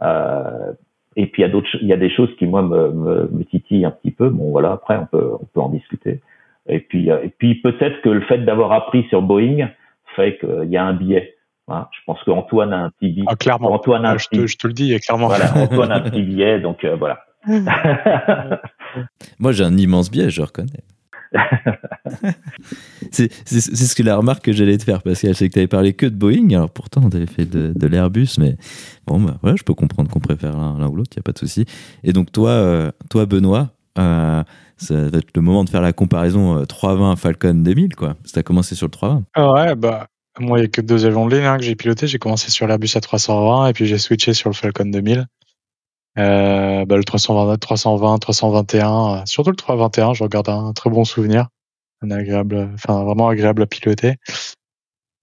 Euh, 0.00 0.72
et 1.16 1.26
puis 1.26 1.42
il 1.42 1.46
y 1.46 1.48
a 1.48 1.50
d'autres, 1.50 1.68
il 1.80 1.88
y 1.88 1.92
a 1.92 1.96
des 1.96 2.10
choses 2.10 2.30
qui 2.38 2.46
moi 2.46 2.62
me, 2.62 2.90
me, 2.90 3.28
me, 3.30 3.44
titillent 3.44 3.84
un 3.84 3.90
petit 3.90 4.10
peu. 4.10 4.28
Bon 4.28 4.50
voilà, 4.50 4.72
après 4.72 4.96
on 4.96 5.06
peut 5.06 5.32
on 5.40 5.44
peut 5.44 5.60
en 5.60 5.68
discuter. 5.68 6.20
Et 6.68 6.80
puis 6.80 7.10
euh, 7.10 7.22
et 7.22 7.28
puis 7.28 7.56
peut-être 7.56 8.00
que 8.02 8.08
le 8.08 8.22
fait 8.22 8.38
d'avoir 8.38 8.72
appris 8.72 9.04
sur 9.08 9.22
Boeing 9.22 9.68
fait 10.16 10.38
qu'il 10.38 10.70
y 10.70 10.76
a 10.76 10.84
un 10.84 10.94
biais. 10.94 11.36
Hein, 11.68 11.88
je 11.92 11.98
pense 12.06 12.22
qu'Antoine 12.24 12.72
a 12.72 12.78
un 12.78 12.90
petit 12.90 13.08
billet. 13.10 13.26
Ah, 13.28 13.36
clairement. 13.36 13.72
Antoine 13.72 14.04
a 14.04 14.12
un 14.12 14.18
je, 14.18 14.26
te, 14.28 14.46
je, 14.46 14.56
te, 14.56 14.66
le 14.66 14.72
dis, 14.72 14.98
clairement. 15.00 15.28
Voilà, 15.28 15.46
Antoine 15.56 15.92
a 15.92 15.96
un 15.96 16.00
petit 16.00 16.22
billet, 16.22 16.60
donc 16.60 16.84
euh, 16.84 16.96
voilà. 16.96 17.24
Moi, 19.38 19.52
j'ai 19.52 19.64
un 19.64 19.76
immense 19.76 20.10
biais, 20.10 20.30
je 20.30 20.42
reconnais. 20.42 20.82
c'est 23.10 23.30
ce 23.32 23.94
que 23.94 24.02
la 24.02 24.16
remarque 24.16 24.44
que 24.44 24.52
j'allais 24.52 24.76
te 24.78 24.84
faire 24.84 25.00
je 25.04 25.14
sais 25.14 25.48
que 25.48 25.52
tu 25.52 25.58
avais 25.58 25.68
parlé 25.68 25.94
que 25.94 26.06
de 26.06 26.14
Boeing 26.14 26.50
alors 26.50 26.70
pourtant 26.70 27.02
on 27.04 27.16
avait 27.16 27.26
fait 27.26 27.46
de, 27.46 27.72
de 27.74 27.86
l'Airbus 27.86 28.38
mais 28.38 28.56
bon 29.06 29.20
bah 29.20 29.38
voilà 29.42 29.56
je 29.56 29.62
peux 29.62 29.74
comprendre 29.74 30.10
qu'on 30.10 30.20
préfère 30.20 30.56
l'un 30.56 30.88
ou 30.88 30.96
l'autre 30.96 31.10
il 31.14 31.18
n'y 31.18 31.22
a 31.22 31.24
pas 31.24 31.32
de 31.32 31.38
souci 31.38 31.64
et 32.04 32.12
donc 32.12 32.30
toi 32.32 32.50
euh, 32.50 32.90
toi 33.10 33.26
Benoît 33.26 33.70
euh, 33.98 34.42
ça 34.76 34.94
va 34.94 35.18
être 35.18 35.30
le 35.34 35.42
moment 35.42 35.64
de 35.64 35.70
faire 35.70 35.82
la 35.82 35.92
comparaison 35.92 36.64
320 36.66 37.16
Falcon 37.16 37.54
2000 37.54 37.94
quoi 37.94 38.16
tu 38.30 38.38
as 38.38 38.42
commencé 38.42 38.74
sur 38.74 38.86
le 38.86 38.92
320 38.92 39.24
ah 39.34 39.52
ouais 39.52 39.74
bah 39.74 40.08
moi, 40.40 40.58
il 40.58 40.62
n'y 40.62 40.66
a 40.66 40.68
que 40.68 40.80
deux 40.80 41.04
avions 41.04 41.26
de 41.26 41.36
hein, 41.36 41.58
que 41.58 41.62
j'ai 41.62 41.74
piloté. 41.74 42.06
J'ai 42.06 42.18
commencé 42.18 42.50
sur 42.50 42.66
l'Airbus 42.66 42.86
A320 42.86 43.68
et 43.68 43.72
puis 43.74 43.86
j'ai 43.86 43.98
switché 43.98 44.32
sur 44.32 44.48
le 44.48 44.54
Falcon 44.54 44.86
2000. 44.86 45.26
Euh, 46.18 46.84
bah, 46.84 46.96
le 46.96 47.04
320, 47.04 47.56
320, 47.58 48.18
321, 48.18 49.26
surtout 49.26 49.50
le 49.50 49.56
321, 49.56 50.14
je 50.14 50.22
regarde 50.24 50.48
un 50.48 50.72
très 50.72 50.90
bon 50.90 51.04
souvenir, 51.04 51.48
un 52.02 52.10
agréable, 52.10 52.70
enfin 52.74 53.04
vraiment 53.04 53.28
agréable 53.28 53.62
à 53.62 53.66
piloter. 53.66 54.16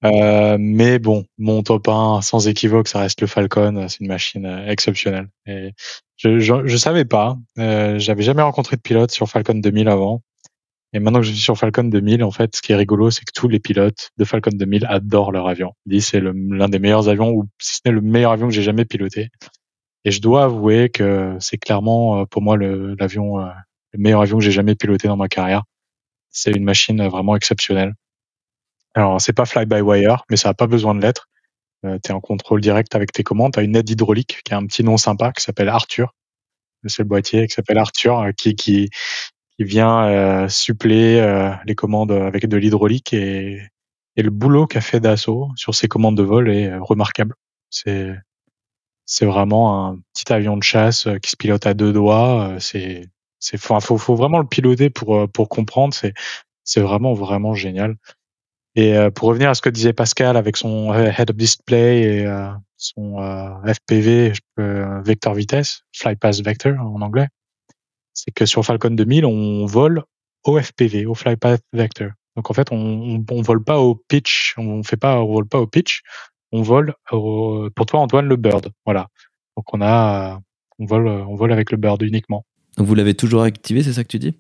Euh, 0.05 0.57
mais 0.59 0.97
bon, 0.99 1.25
mon 1.37 1.61
top 1.61 1.87
1, 1.87 2.21
sans 2.21 2.47
équivoque, 2.47 2.87
ça 2.87 2.99
reste 2.99 3.21
le 3.21 3.27
Falcon. 3.27 3.87
C'est 3.89 3.99
une 3.99 4.07
machine 4.07 4.45
euh, 4.45 4.67
exceptionnelle. 4.67 5.27
Et 5.45 5.73
je, 6.15 6.39
je, 6.39 6.65
je 6.65 6.77
savais 6.77 7.05
pas, 7.05 7.37
euh, 7.57 7.99
j'avais 7.99 8.23
jamais 8.23 8.41
rencontré 8.41 8.77
de 8.77 8.81
pilote 8.81 9.11
sur 9.11 9.27
Falcon 9.29 9.55
2000 9.55 9.89
avant. 9.89 10.21
Et 10.93 10.99
maintenant 10.99 11.19
que 11.19 11.25
je 11.25 11.31
suis 11.31 11.41
sur 11.41 11.57
Falcon 11.57 11.83
2000, 11.83 12.23
en 12.23 12.31
fait, 12.31 12.55
ce 12.55 12.61
qui 12.61 12.71
est 12.71 12.75
rigolo, 12.75 13.11
c'est 13.11 13.23
que 13.23 13.31
tous 13.33 13.47
les 13.47 13.59
pilotes 13.59 14.09
de 14.17 14.25
Falcon 14.25 14.51
2000 14.53 14.85
adorent 14.87 15.31
leur 15.31 15.47
avion. 15.47 15.73
Ils 15.85 15.93
disent 15.93 16.07
c'est 16.07 16.21
l'un 16.21 16.69
des 16.69 16.79
meilleurs 16.79 17.09
avions, 17.09 17.29
ou 17.29 17.45
si 17.59 17.75
ce 17.75 17.81
n'est 17.85 17.91
le 17.91 18.01
meilleur 18.01 18.31
avion 18.31 18.47
que 18.47 18.53
j'ai 18.53 18.63
jamais 18.63 18.85
piloté. 18.85 19.29
Et 20.05 20.11
je 20.11 20.21
dois 20.21 20.45
avouer 20.45 20.89
que 20.89 21.35
c'est 21.39 21.57
clairement 21.57 22.21
euh, 22.21 22.25
pour 22.25 22.41
moi 22.41 22.57
l'avion, 22.57 23.39
euh, 23.39 23.49
le, 23.93 23.99
meilleur 23.99 24.21
avion 24.21 24.37
que 24.37 24.43
j'ai 24.43 24.51
jamais 24.51 24.75
piloté 24.75 25.07
dans 25.07 25.17
ma 25.17 25.27
carrière. 25.27 25.63
C'est 26.29 26.51
une 26.51 26.63
machine 26.63 27.05
vraiment 27.07 27.35
exceptionnelle. 27.35 27.93
Alors 28.95 29.21
c'est 29.21 29.33
pas 29.33 29.45
fly-by-wire, 29.45 30.23
mais 30.29 30.37
ça 30.37 30.49
a 30.49 30.53
pas 30.53 30.67
besoin 30.67 30.95
de 30.95 31.01
l'être. 31.01 31.27
Euh, 31.85 31.97
tu 32.03 32.11
es 32.11 32.13
en 32.13 32.21
contrôle 32.21 32.61
direct 32.61 32.95
avec 32.95 33.11
tes 33.11 33.23
commandes. 33.23 33.53
Tu 33.53 33.59
as 33.59 33.63
une 33.63 33.75
aide 33.75 33.89
hydraulique 33.89 34.41
qui 34.43 34.53
a 34.53 34.57
un 34.57 34.65
petit 34.65 34.83
nom 34.83 34.97
sympa 34.97 35.31
qui 35.31 35.43
s'appelle 35.43 35.69
Arthur. 35.69 36.13
C'est 36.85 37.03
le 37.03 37.07
boîtier 37.07 37.47
qui 37.47 37.53
s'appelle 37.53 37.77
Arthur, 37.77 38.29
qui, 38.37 38.55
qui, 38.55 38.89
qui 39.59 39.65
vient 39.65 40.05
euh, 40.07 40.47
suppléer 40.47 41.19
euh, 41.19 41.51
les 41.65 41.75
commandes 41.75 42.13
avec 42.13 42.47
de 42.47 42.55
l'hydraulique 42.55 43.13
et, 43.13 43.61
et, 44.15 44.21
le 44.21 44.29
boulot 44.29 44.67
qu'a 44.67 44.79
fait 44.79 45.01
Dassault 45.01 45.49
sur 45.57 45.75
ses 45.75 45.89
commandes 45.89 46.15
de 46.15 46.23
vol 46.23 46.49
est 46.49 46.67
euh, 46.67 46.81
remarquable. 46.81 47.35
C'est 47.69 48.15
c'est 49.09 49.25
vraiment 49.25 49.87
un 49.87 49.99
petit 50.13 50.31
avion 50.31 50.55
de 50.55 50.63
chasse 50.63 51.07
euh, 51.07 51.17
qui 51.17 51.31
se 51.31 51.35
pilote 51.35 51.65
à 51.65 51.73
deux 51.73 51.91
doigts. 51.91 52.55
C'est 52.59 53.09
c'est 53.39 53.57
faut, 53.57 53.97
faut 53.97 54.15
vraiment 54.15 54.39
le 54.39 54.47
piloter 54.47 54.89
pour 54.89 55.29
pour 55.31 55.49
comprendre. 55.49 55.93
C'est 55.93 56.13
c'est 56.63 56.81
vraiment 56.81 57.13
vraiment 57.13 57.53
génial. 57.55 57.95
Et 58.75 58.95
pour 59.15 59.29
revenir 59.29 59.49
à 59.49 59.55
ce 59.55 59.61
que 59.61 59.69
disait 59.69 59.93
Pascal 59.93 60.37
avec 60.37 60.55
son 60.55 60.93
head 60.93 61.31
of 61.31 61.35
display 61.35 62.01
et 62.01 62.27
son 62.77 63.17
FPV, 63.65 64.33
vector 64.57 65.33
vitesse, 65.33 65.81
fly 65.93 66.15
pass 66.15 66.41
vector 66.41 66.79
en 66.79 67.01
anglais, 67.01 67.27
c'est 68.13 68.31
que 68.31 68.45
sur 68.45 68.63
Falcon 68.63 68.91
2000, 68.91 69.25
on 69.25 69.65
vole 69.65 70.03
au 70.43 70.59
FPV, 70.59 71.05
au 71.05 71.15
Flypath 71.15 71.61
Vector. 71.73 72.11
Donc 72.35 72.49
en 72.49 72.53
fait, 72.53 72.71
on, 72.71 73.23
on, 73.29 73.41
vole 73.41 73.63
pas 73.63 73.79
au 73.79 73.95
pitch, 73.95 74.53
on 74.57 74.83
fait 74.83 74.97
pas, 74.97 75.19
on 75.19 75.33
vole 75.33 75.47
pas 75.47 75.59
au 75.59 75.67
pitch, 75.67 76.03
on 76.51 76.61
vole 76.61 76.93
au, 77.11 77.69
pour 77.75 77.85
toi 77.85 77.99
Antoine 77.99 78.27
le 78.27 78.35
bird, 78.35 78.71
voilà. 78.85 79.07
Donc 79.57 79.73
on 79.73 79.81
a, 79.81 80.39
on 80.79 80.85
vole, 80.85 81.07
on 81.07 81.35
vole 81.35 81.51
avec 81.51 81.71
le 81.71 81.77
bird 81.77 82.01
uniquement. 82.01 82.45
Donc 82.77 82.87
vous 82.87 82.95
l'avez 82.95 83.13
toujours 83.13 83.43
activé, 83.43 83.83
c'est 83.83 83.93
ça 83.93 84.03
que 84.03 84.09
tu 84.09 84.19
dis? 84.19 84.35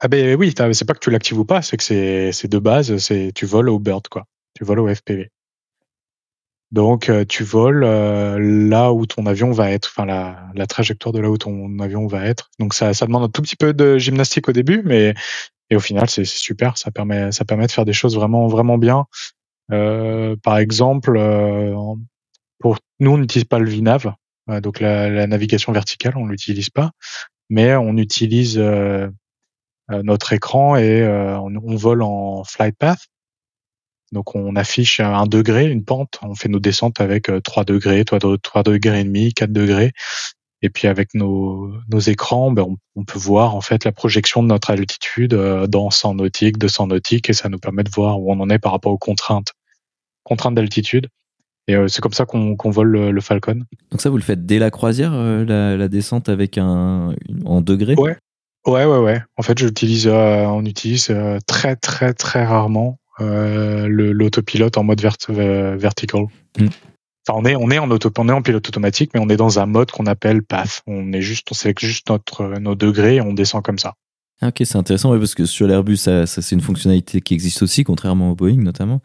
Ah 0.00 0.08
ben 0.08 0.36
oui, 0.36 0.54
c'est 0.72 0.84
pas 0.84 0.94
que 0.94 1.00
tu 1.00 1.10
l'actives 1.10 1.38
ou 1.38 1.44
pas, 1.44 1.62
c'est 1.62 1.76
que 1.76 1.82
c'est, 1.82 2.30
c'est 2.32 2.48
de 2.48 2.58
base, 2.58 2.96
c'est 2.98 3.32
tu 3.34 3.46
voles 3.46 3.68
au 3.68 3.78
bird 3.78 4.06
quoi, 4.08 4.24
tu 4.54 4.64
voles 4.64 4.80
au 4.80 4.94
FPV. 4.94 5.30
Donc 6.70 7.08
euh, 7.08 7.24
tu 7.24 7.44
voles 7.44 7.82
euh, 7.82 8.38
là 8.38 8.92
où 8.92 9.06
ton 9.06 9.24
avion 9.26 9.50
va 9.52 9.70
être, 9.70 9.86
enfin 9.86 10.04
la, 10.04 10.50
la, 10.54 10.66
trajectoire 10.66 11.12
de 11.14 11.20
là 11.20 11.30
où 11.30 11.38
ton 11.38 11.78
avion 11.78 12.06
va 12.06 12.26
être. 12.26 12.50
Donc 12.58 12.74
ça, 12.74 12.92
ça 12.92 13.06
demande 13.06 13.24
un 13.24 13.28
tout 13.28 13.40
petit 13.40 13.56
peu 13.56 13.72
de 13.72 13.96
gymnastique 13.96 14.48
au 14.48 14.52
début, 14.52 14.82
mais 14.84 15.14
et 15.70 15.76
au 15.76 15.80
final 15.80 16.08
c'est 16.10 16.24
super. 16.24 16.76
Ça 16.76 16.90
permet, 16.90 17.32
ça 17.32 17.44
permet 17.44 17.66
de 17.66 17.72
faire 17.72 17.86
des 17.86 17.92
choses 17.94 18.14
vraiment 18.16 18.46
vraiment 18.48 18.76
bien. 18.78 19.06
Euh, 19.72 20.36
par 20.42 20.58
exemple, 20.58 21.16
euh, 21.16 21.74
pour 22.58 22.78
nous 23.00 23.12
on 23.12 23.18
n'utilise 23.18 23.44
pas 23.44 23.58
le 23.58 23.70
VNAV, 23.70 24.12
donc 24.62 24.80
la, 24.80 25.10
la, 25.10 25.26
navigation 25.26 25.72
verticale 25.72 26.16
on 26.16 26.26
l'utilise 26.26 26.70
pas, 26.70 26.90
mais 27.50 27.76
on 27.76 27.96
utilise 27.96 28.58
notre 29.88 30.32
écran 30.32 30.76
et 30.76 31.06
on, 31.06 31.54
on, 31.56 31.76
vole 31.76 32.02
en 32.02 32.44
flight 32.44 32.76
path. 32.78 33.08
Donc 34.12 34.34
on 34.34 34.56
affiche 34.56 35.00
un 35.00 35.26
degré, 35.26 35.66
une 35.66 35.84
pente, 35.84 36.18
on 36.22 36.34
fait 36.34 36.48
nos 36.48 36.60
descentes 36.60 37.00
avec 37.00 37.30
3 37.42 37.62
euh, 37.62 37.64
degrés, 37.64 38.04
3, 38.04 38.62
degrés 38.62 39.00
et 39.00 39.04
demi, 39.04 39.32
4 39.34 39.52
degrés. 39.52 39.92
Et 40.62 40.70
puis 40.70 40.88
avec 40.88 41.14
nos, 41.14 41.72
nos 41.88 42.00
écrans, 42.00 42.50
ben 42.50 42.66
on, 42.96 43.04
peut 43.04 43.18
voir 43.18 43.54
en 43.54 43.60
fait 43.60 43.84
la 43.84 43.92
projection 43.92 44.42
de 44.42 44.48
notre 44.48 44.70
altitude 44.70 45.34
euh, 45.34 45.66
dans 45.68 45.90
100 45.90 46.14
nautiques, 46.14 46.58
200 46.58 46.88
nautiques, 46.88 47.30
et 47.30 47.32
ça 47.32 47.48
nous 47.48 47.58
permet 47.58 47.84
de 47.84 47.90
voir 47.90 48.20
où 48.20 48.32
on 48.32 48.40
en 48.40 48.50
est 48.50 48.58
par 48.58 48.72
rapport 48.72 48.92
aux 48.92 48.98
contraintes, 48.98 49.52
contraintes 50.28 50.54
d'altitude. 50.54 51.08
Et 51.66 51.74
euh, 51.74 51.88
c'est 51.88 52.00
comme 52.00 52.14
ça 52.14 52.24
qu'on 52.24 52.56
vole 52.70 53.10
le, 53.10 53.20
Falcon. 53.20 53.60
Donc 53.90 54.00
ça, 54.00 54.08
vous 54.08 54.16
le 54.16 54.22
faites 54.22 54.46
dès 54.46 54.58
la 54.58 54.70
croisière, 54.70 55.12
la, 55.12 55.88
descente 55.88 56.28
avec 56.28 56.56
un 56.56 57.14
en 57.44 57.60
degré? 57.60 57.94
Ouais, 57.96 58.16
ouais, 58.66 58.84
ouais, 58.86 58.98
ouais. 58.98 59.22
En 59.36 59.42
fait, 59.42 59.58
j'utilise, 59.58 60.08
on 60.08 60.64
utilise 60.64 61.14
très, 61.46 61.76
très, 61.76 62.14
très 62.14 62.44
rarement 62.44 62.98
euh, 63.20 63.88
l'autopilote 63.88 64.78
en 64.78 64.84
mode 64.84 65.04
euh, 65.30 65.76
vertical. 65.76 66.26
Mm. 66.58 66.66
Enfin, 67.26 67.40
on 67.40 67.44
est 67.44 67.56
on 67.56 67.70
est 67.70 67.78
en 67.78 67.90
auto, 67.90 68.10
on 68.16 68.28
est 68.28 68.32
en 68.32 68.42
pilote 68.42 68.66
automatique, 68.68 69.10
mais 69.12 69.20
on 69.20 69.28
est 69.28 69.36
dans 69.36 69.58
un 69.58 69.66
mode 69.66 69.90
qu'on 69.90 70.06
appelle 70.06 70.42
path. 70.42 70.82
On 70.86 71.12
est 71.12 71.20
juste, 71.20 71.48
on 71.50 71.54
sélectionne 71.54 71.90
juste 71.90 72.08
notre 72.08 72.58
nos 72.60 72.76
degrés 72.76 73.16
et 73.16 73.20
on 73.20 73.32
descend 73.32 73.64
comme 73.64 73.78
ça. 73.78 73.94
Ah, 74.40 74.48
ok, 74.48 74.62
c'est 74.62 74.76
intéressant 74.76 75.18
parce 75.18 75.34
que 75.34 75.46
sur 75.46 75.66
l'Airbus, 75.66 75.96
ça, 75.96 76.26
ça 76.26 76.42
c'est 76.42 76.54
une 76.54 76.60
fonctionnalité 76.60 77.20
qui 77.20 77.34
existe 77.34 77.60
aussi, 77.62 77.82
contrairement 77.82 78.30
au 78.30 78.34
Boeing 78.36 78.62
notamment. 78.62 79.00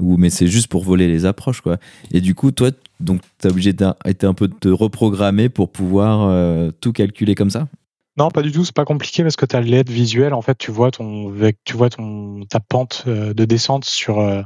Où, 0.00 0.16
mais 0.16 0.30
c'est 0.30 0.46
juste 0.46 0.68
pour 0.68 0.84
voler 0.84 1.08
les 1.08 1.26
approches, 1.26 1.60
quoi. 1.60 1.78
Et 2.12 2.20
du 2.20 2.34
coup, 2.34 2.52
toi, 2.52 2.70
donc, 3.00 3.20
t'as 3.38 3.50
obligé 3.50 3.72
d'être 3.72 4.24
un 4.24 4.34
peu 4.34 4.48
de 4.48 4.54
te 4.54 4.68
reprogrammer 4.68 5.48
pour 5.48 5.70
pouvoir 5.70 6.28
euh, 6.28 6.70
tout 6.80 6.92
calculer 6.92 7.34
comme 7.34 7.50
ça? 7.50 7.68
Non, 8.16 8.30
pas 8.30 8.42
du 8.42 8.50
tout. 8.50 8.64
C'est 8.64 8.74
pas 8.74 8.84
compliqué 8.84 9.22
parce 9.22 9.36
que 9.36 9.46
tu 9.46 9.54
as 9.54 9.60
l'aide 9.60 9.90
visuelle. 9.90 10.34
En 10.34 10.42
fait, 10.42 10.58
tu 10.58 10.72
vois 10.72 10.90
ton, 10.90 11.32
tu 11.64 11.76
vois 11.76 11.90
ton, 11.90 12.44
ta 12.48 12.58
pente 12.58 13.04
euh, 13.06 13.32
de 13.32 13.44
descente 13.44 13.84
sur, 13.84 14.18
euh, 14.18 14.42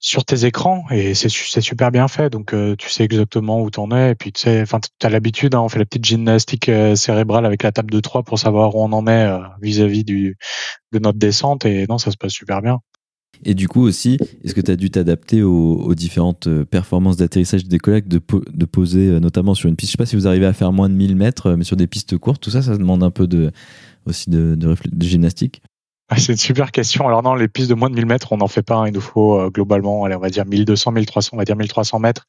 sur 0.00 0.24
tes 0.24 0.44
écrans 0.44 0.84
et 0.90 1.14
c'est 1.14 1.28
super 1.28 1.92
bien 1.92 2.08
fait. 2.08 2.30
Donc, 2.30 2.54
tu 2.78 2.90
sais 2.90 3.04
exactement 3.04 3.60
où 3.62 3.70
t'en 3.70 3.92
es. 3.92 4.10
Et 4.12 4.14
puis, 4.16 4.32
tu 4.32 4.40
sais, 4.40 4.62
enfin, 4.62 4.80
as 5.02 5.08
l'habitude. 5.08 5.54
Hein, 5.54 5.60
on 5.60 5.68
fait 5.68 5.78
la 5.78 5.84
petite 5.84 6.04
gymnastique 6.04 6.70
cérébrale 6.96 7.46
avec 7.46 7.62
la 7.62 7.70
table 7.70 7.92
de 7.92 8.00
3 8.00 8.24
pour 8.24 8.38
savoir 8.40 8.74
où 8.74 8.82
on 8.82 8.92
en 8.92 9.06
est 9.06 9.28
vis-à-vis 9.62 10.04
du 10.04 10.36
de 10.92 10.98
notre 10.98 11.18
descente. 11.18 11.64
Et 11.64 11.86
non, 11.88 11.98
ça 11.98 12.10
se 12.10 12.16
passe 12.16 12.32
super 12.32 12.62
bien. 12.62 12.80
Et 13.44 13.54
du 13.54 13.68
coup 13.68 13.82
aussi, 13.82 14.18
est-ce 14.44 14.54
que 14.54 14.60
tu 14.60 14.70
as 14.70 14.76
dû 14.76 14.90
t'adapter 14.90 15.42
aux, 15.42 15.94
différentes 15.94 16.46
euh, 16.46 16.64
performances 16.64 17.16
d'atterrissage 17.16 17.60
et 17.60 17.64
de 17.64 17.68
décollage, 17.68 18.04
de, 18.06 18.20
de 18.52 18.64
poser 18.64 19.08
euh, 19.08 19.20
notamment 19.20 19.54
sur 19.54 19.68
une 19.68 19.76
piste? 19.76 19.90
Je 19.90 19.92
sais 19.92 19.98
pas 19.98 20.06
si 20.06 20.16
vous 20.16 20.26
arrivez 20.26 20.46
à 20.46 20.52
faire 20.52 20.72
moins 20.72 20.88
de 20.88 20.94
1000 20.94 21.16
mètres, 21.16 21.46
euh, 21.46 21.56
mais 21.56 21.64
sur 21.64 21.76
des 21.76 21.86
pistes 21.86 22.16
courtes, 22.18 22.40
tout 22.40 22.50
ça, 22.50 22.62
ça 22.62 22.76
demande 22.76 23.02
un 23.02 23.10
peu 23.10 23.26
de, 23.26 23.50
aussi 24.06 24.30
de, 24.30 24.56
gymnastique 25.00 25.62
ah, 26.08 26.18
c'est 26.18 26.30
une 26.30 26.38
super 26.38 26.70
question. 26.70 27.08
Alors 27.08 27.24
non, 27.24 27.34
les 27.34 27.48
pistes 27.48 27.68
de 27.68 27.74
moins 27.74 27.90
de 27.90 27.96
1000 27.96 28.06
mètres, 28.06 28.32
on 28.32 28.36
n'en 28.36 28.46
fait 28.46 28.62
pas. 28.62 28.76
Hein. 28.76 28.86
Il 28.86 28.92
nous 28.92 29.00
faut 29.00 29.50
globalement, 29.50 30.04
allez, 30.04 30.14
on 30.14 30.20
va 30.20 30.30
dire 30.30 30.46
1200, 30.46 30.92
1300, 30.92 31.30
on 31.32 31.36
va 31.36 31.44
dire 31.44 31.56
1300 31.56 31.98
mètres. 31.98 32.28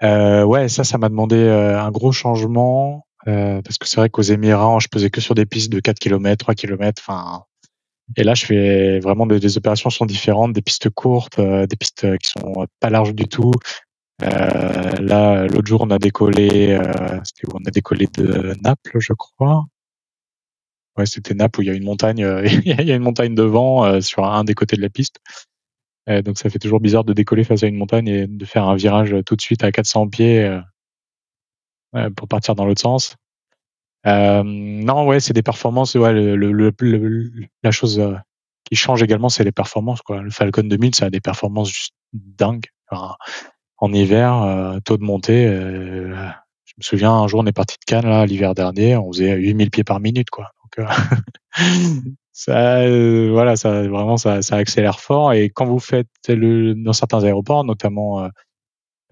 Ouais, 0.00 0.68
ça, 0.68 0.84
ça 0.84 0.96
m'a 0.96 1.08
demandé 1.08 1.36
un 1.36 1.90
gros 1.90 2.12
changement 2.12 3.04
parce 3.24 3.78
que 3.78 3.88
c'est 3.88 3.96
vrai 3.96 4.10
qu'aux 4.10 4.22
Émirats, 4.22 4.78
je 4.80 4.86
posais 4.86 5.10
que 5.10 5.20
sur 5.20 5.34
des 5.34 5.44
pistes 5.44 5.72
de 5.72 5.80
4 5.80 5.98
km, 5.98 6.36
3 6.36 6.54
km. 6.54 7.02
Enfin, 7.04 7.42
et 8.16 8.24
là, 8.24 8.34
je 8.34 8.46
fais 8.46 9.00
vraiment 9.00 9.26
des, 9.26 9.40
des 9.40 9.56
opérations 9.56 9.90
sont 9.90 10.06
différentes, 10.06 10.52
des 10.52 10.62
pistes 10.62 10.90
courtes, 10.90 11.38
euh, 11.38 11.66
des 11.66 11.76
pistes 11.76 12.18
qui 12.18 12.30
sont 12.30 12.66
pas 12.80 12.90
larges 12.90 13.14
du 13.14 13.26
tout. 13.26 13.52
Euh, 14.22 14.92
là, 15.00 15.46
l'autre 15.46 15.66
jour, 15.66 15.82
on 15.82 15.90
a 15.90 15.98
décollé, 15.98 16.72
euh, 16.72 17.20
on 17.52 17.64
a 17.64 17.70
décollé 17.70 18.06
de 18.06 18.54
Naples, 18.62 18.98
je 19.00 19.12
crois. 19.12 19.64
Ouais, 20.96 21.06
c'était 21.06 21.34
Naples 21.34 21.60
où 21.60 21.62
il 21.62 21.66
y 21.66 21.70
a 21.70 21.74
une 21.74 21.84
montagne, 21.84 22.22
euh, 22.22 22.44
il 22.64 22.86
y 22.86 22.92
a 22.92 22.94
une 22.94 23.02
montagne 23.02 23.34
devant 23.34 24.00
sur 24.00 24.24
un 24.24 24.44
des 24.44 24.54
côtés 24.54 24.76
de 24.76 24.82
la 24.82 24.90
piste. 24.90 25.18
donc 26.06 26.38
ça 26.38 26.50
fait 26.50 26.58
toujours 26.58 26.80
bizarre 26.80 27.04
de 27.04 27.12
décoller 27.12 27.44
face 27.44 27.62
à 27.62 27.66
une 27.66 27.76
montagne 27.76 28.08
et 28.08 28.26
de 28.26 28.44
faire 28.44 28.64
un 28.68 28.76
virage 28.76 29.16
tout 29.26 29.36
de 29.36 29.40
suite 29.40 29.64
à 29.64 29.72
400 29.72 30.08
pieds 30.08 30.60
pour 32.16 32.28
partir 32.28 32.54
dans 32.54 32.66
l'autre 32.66 32.82
sens. 32.82 33.16
Euh, 34.06 34.42
non, 34.44 35.06
ouais, 35.06 35.20
c'est 35.20 35.32
des 35.32 35.42
performances. 35.42 35.94
Ouais, 35.94 36.12
le, 36.12 36.36
le, 36.36 37.30
la 37.62 37.70
chose 37.70 37.98
euh, 38.00 38.14
qui 38.64 38.76
change 38.76 39.02
également, 39.02 39.28
c'est 39.28 39.44
les 39.44 39.52
performances. 39.52 40.02
Quoi. 40.02 40.22
Le 40.22 40.30
Falcon 40.30 40.62
2000, 40.64 40.94
ça 40.94 41.06
a 41.06 41.10
des 41.10 41.20
performances 41.20 41.70
juste 41.70 41.94
dingues. 42.12 42.66
en 43.78 43.92
hiver, 43.92 44.78
taux 44.84 44.96
de 44.96 45.02
montée. 45.02 45.46
je 45.46 46.72
me 46.78 46.82
souviens 46.82 47.12
un 47.12 47.26
jour 47.26 47.40
on 47.40 47.46
est 47.46 47.52
parti 47.52 47.76
de 47.76 47.84
Cannes 47.84 48.06
là 48.06 48.24
l'hiver 48.24 48.54
dernier, 48.54 48.96
on 48.96 49.12
faisait 49.12 49.34
8000 49.34 49.70
pieds 49.70 49.84
par 49.84 50.00
minute 50.00 50.30
quoi. 50.30 50.52
Donc 50.62 50.86
ça, 52.32 52.86
voilà, 53.30 53.56
ça 53.56 53.82
vraiment 53.88 54.16
ça, 54.16 54.42
ça 54.42 54.56
accélère 54.56 55.00
fort. 55.00 55.32
Et 55.32 55.50
quand 55.50 55.66
vous 55.66 55.80
faites 55.80 56.08
le 56.28 56.74
dans 56.74 56.92
certains 56.92 57.24
aéroports, 57.24 57.64
notamment 57.64 58.28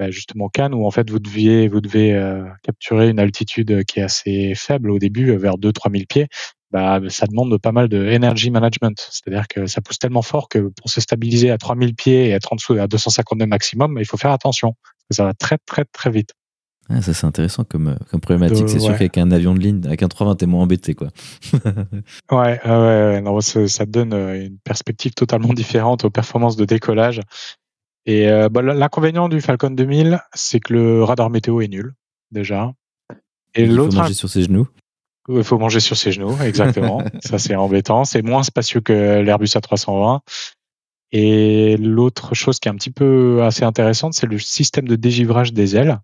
bah, 0.05 0.11
justement 0.11 0.49
Cannes, 0.49 0.75
où 0.75 0.87
en 0.87 0.91
fait 0.91 1.11
vous 1.11 1.19
deviez 1.19 1.69
vous 1.69 1.81
devez 1.81 2.19
capturer 2.63 3.11
une 3.11 3.19
altitude 3.19 3.85
qui 3.85 4.01
est 4.01 4.03
assez 4.03 4.55
faible 4.55 4.91
au 4.91 4.99
début, 4.99 5.37
vers 5.37 5.55
2-3 5.55 5.93
000 5.93 6.05
pieds 6.09 6.29
bah, 6.73 7.01
ça 7.09 7.27
demande 7.27 7.57
pas 7.59 7.71
mal 7.71 7.89
de 7.89 7.99
energy 8.11 8.51
management. 8.51 8.97
C'est-à-dire 9.11 9.47
que 9.47 9.67
ça 9.67 9.81
pousse 9.83 9.99
tellement 9.99 10.23
fort 10.23 10.49
que 10.49 10.59
pour 10.81 10.91
se 10.91 11.01
stabiliser 11.01 11.51
à 11.51 11.59
3000 11.59 11.95
pieds 11.95 12.27
et 12.27 12.31
être 12.31 12.53
en 12.53 12.57
dessous 12.57 12.73
à 12.75 12.87
252 12.87 13.47
maximum, 13.47 13.99
il 13.99 14.07
faut 14.07 14.17
faire 14.17 14.33
attention. 14.33 14.75
Ça 15.11 15.25
va 15.25 15.35
très, 15.35 15.59
très, 15.67 15.85
très 15.85 16.11
vite. 16.11 16.31
Ah, 16.89 17.01
ça, 17.01 17.15
c'est 17.15 17.27
intéressant 17.27 17.65
comme, 17.65 17.89
euh, 17.89 17.95
comme 18.11 18.21
problématique. 18.21 18.69
C'est 18.69 18.81
sûr 18.81 18.93
qu'avec 18.93 19.17
un 19.17 19.31
avion 19.31 19.55
de 19.55 19.61
ligne, 19.61 19.83
avec 19.85 20.03
un 20.03 20.09
320, 20.09 20.37
t'es 20.37 20.47
moins 20.47 20.63
embêté, 20.63 20.95
quoi. 20.95 21.09
ouais, 22.33 22.61
ouais, 22.65 22.65
ouais, 22.65 23.21
non, 23.21 23.41
ça, 23.41 23.87
donne 23.87 24.13
euh, 24.13 24.47
une 24.47 24.59
perspective 24.59 25.13
totalement 25.13 25.53
différente 25.53 26.05
aux 26.05 26.11
performances 26.11 26.57
de 26.57 26.65
décollage. 26.65 27.21
Et 28.07 28.29
euh, 28.29 28.49
bah, 28.49 28.63
l'inconvénient 28.63 29.29
du 29.29 29.41
Falcon 29.41 29.71
2000, 29.71 30.21
c'est 30.35 30.61
que 30.61 30.73
le 30.73 31.05
radar 31.05 31.31
météo 31.31 31.61
est 31.61 31.69
nul, 31.69 31.95
déjà. 32.31 32.73
Et 33.55 33.67
l'autre. 33.67 33.91
Il 33.91 33.97
faut 33.97 34.03
manger 34.03 34.15
sur 34.15 34.29
ses 34.29 34.43
genoux. 34.43 34.69
Il 35.29 35.45
faut 35.45 35.59
manger 35.59 35.81
sur 35.81 35.97
ses 35.97 36.13
genoux, 36.13 36.37
exactement. 36.43 37.03
ça, 37.21 37.39
c'est 37.39 37.55
embêtant. 37.55 38.05
C'est 38.05 38.23
moins 38.23 38.43
spacieux 38.43 38.81
que 38.81 39.21
l'Airbus 39.21 39.47
A320. 39.47 40.21
Et 41.13 41.77
l'autre 41.77 42.35
chose 42.35 42.59
qui 42.59 42.69
est 42.69 42.71
un 42.71 42.77
petit 42.77 42.91
peu 42.91 43.43
assez 43.43 43.65
intéressante, 43.65 44.15
c'est 44.15 44.27
le 44.27 44.39
système 44.39 44.89
de 44.89 44.97
dégivrage 44.97 45.53
des 45.53 45.77
ailes, 45.77 46.01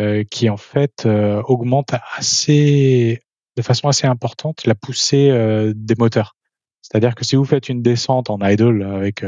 euh, 0.00 0.24
qui 0.24 0.48
en 0.48 0.56
fait 0.56 1.04
euh, 1.04 1.42
augmente 1.42 1.92
assez, 2.16 3.20
de 3.58 3.62
façon 3.62 3.88
assez 3.88 4.06
importante 4.06 4.64
la 4.64 4.74
poussée 4.74 5.28
euh, 5.28 5.74
des 5.76 5.94
moteurs. 5.98 6.34
C'est-à-dire 6.80 7.14
que 7.14 7.26
si 7.26 7.36
vous 7.36 7.44
faites 7.44 7.68
une 7.68 7.82
descente 7.82 8.30
en 8.30 8.38
idle 8.40 8.82
avec 8.82 9.22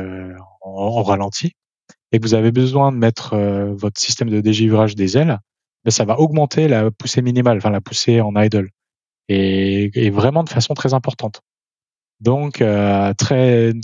en, 0.63 1.03
ralenti 1.03 1.53
et 2.15 2.21
que 2.21 2.25
vous 2.25 2.35
avez 2.35 2.53
besoin 2.53 2.93
de 2.93 2.97
mettre 2.97 3.37
votre 3.37 4.01
système 4.01 4.31
de 4.31 4.41
dégivrage 4.41 4.95
des 4.95 5.19
ailes, 5.19 5.41
ben, 5.85 5.91
ça 5.91 6.05
va 6.05 6.19
augmenter 6.21 6.69
la 6.69 6.93
poussée 6.93 7.23
minimale, 7.23 7.59
enfin 7.59 7.71
la 7.71 7.81
poussée 7.81 8.21
en 8.21 8.41
idle 8.41 8.69
et, 9.29 10.11
vraiment 10.11 10.45
de 10.45 10.49
façon 10.49 10.75
très 10.75 10.95
importante. 10.95 11.43
Donc, 12.21 12.63
euh, 12.63 13.13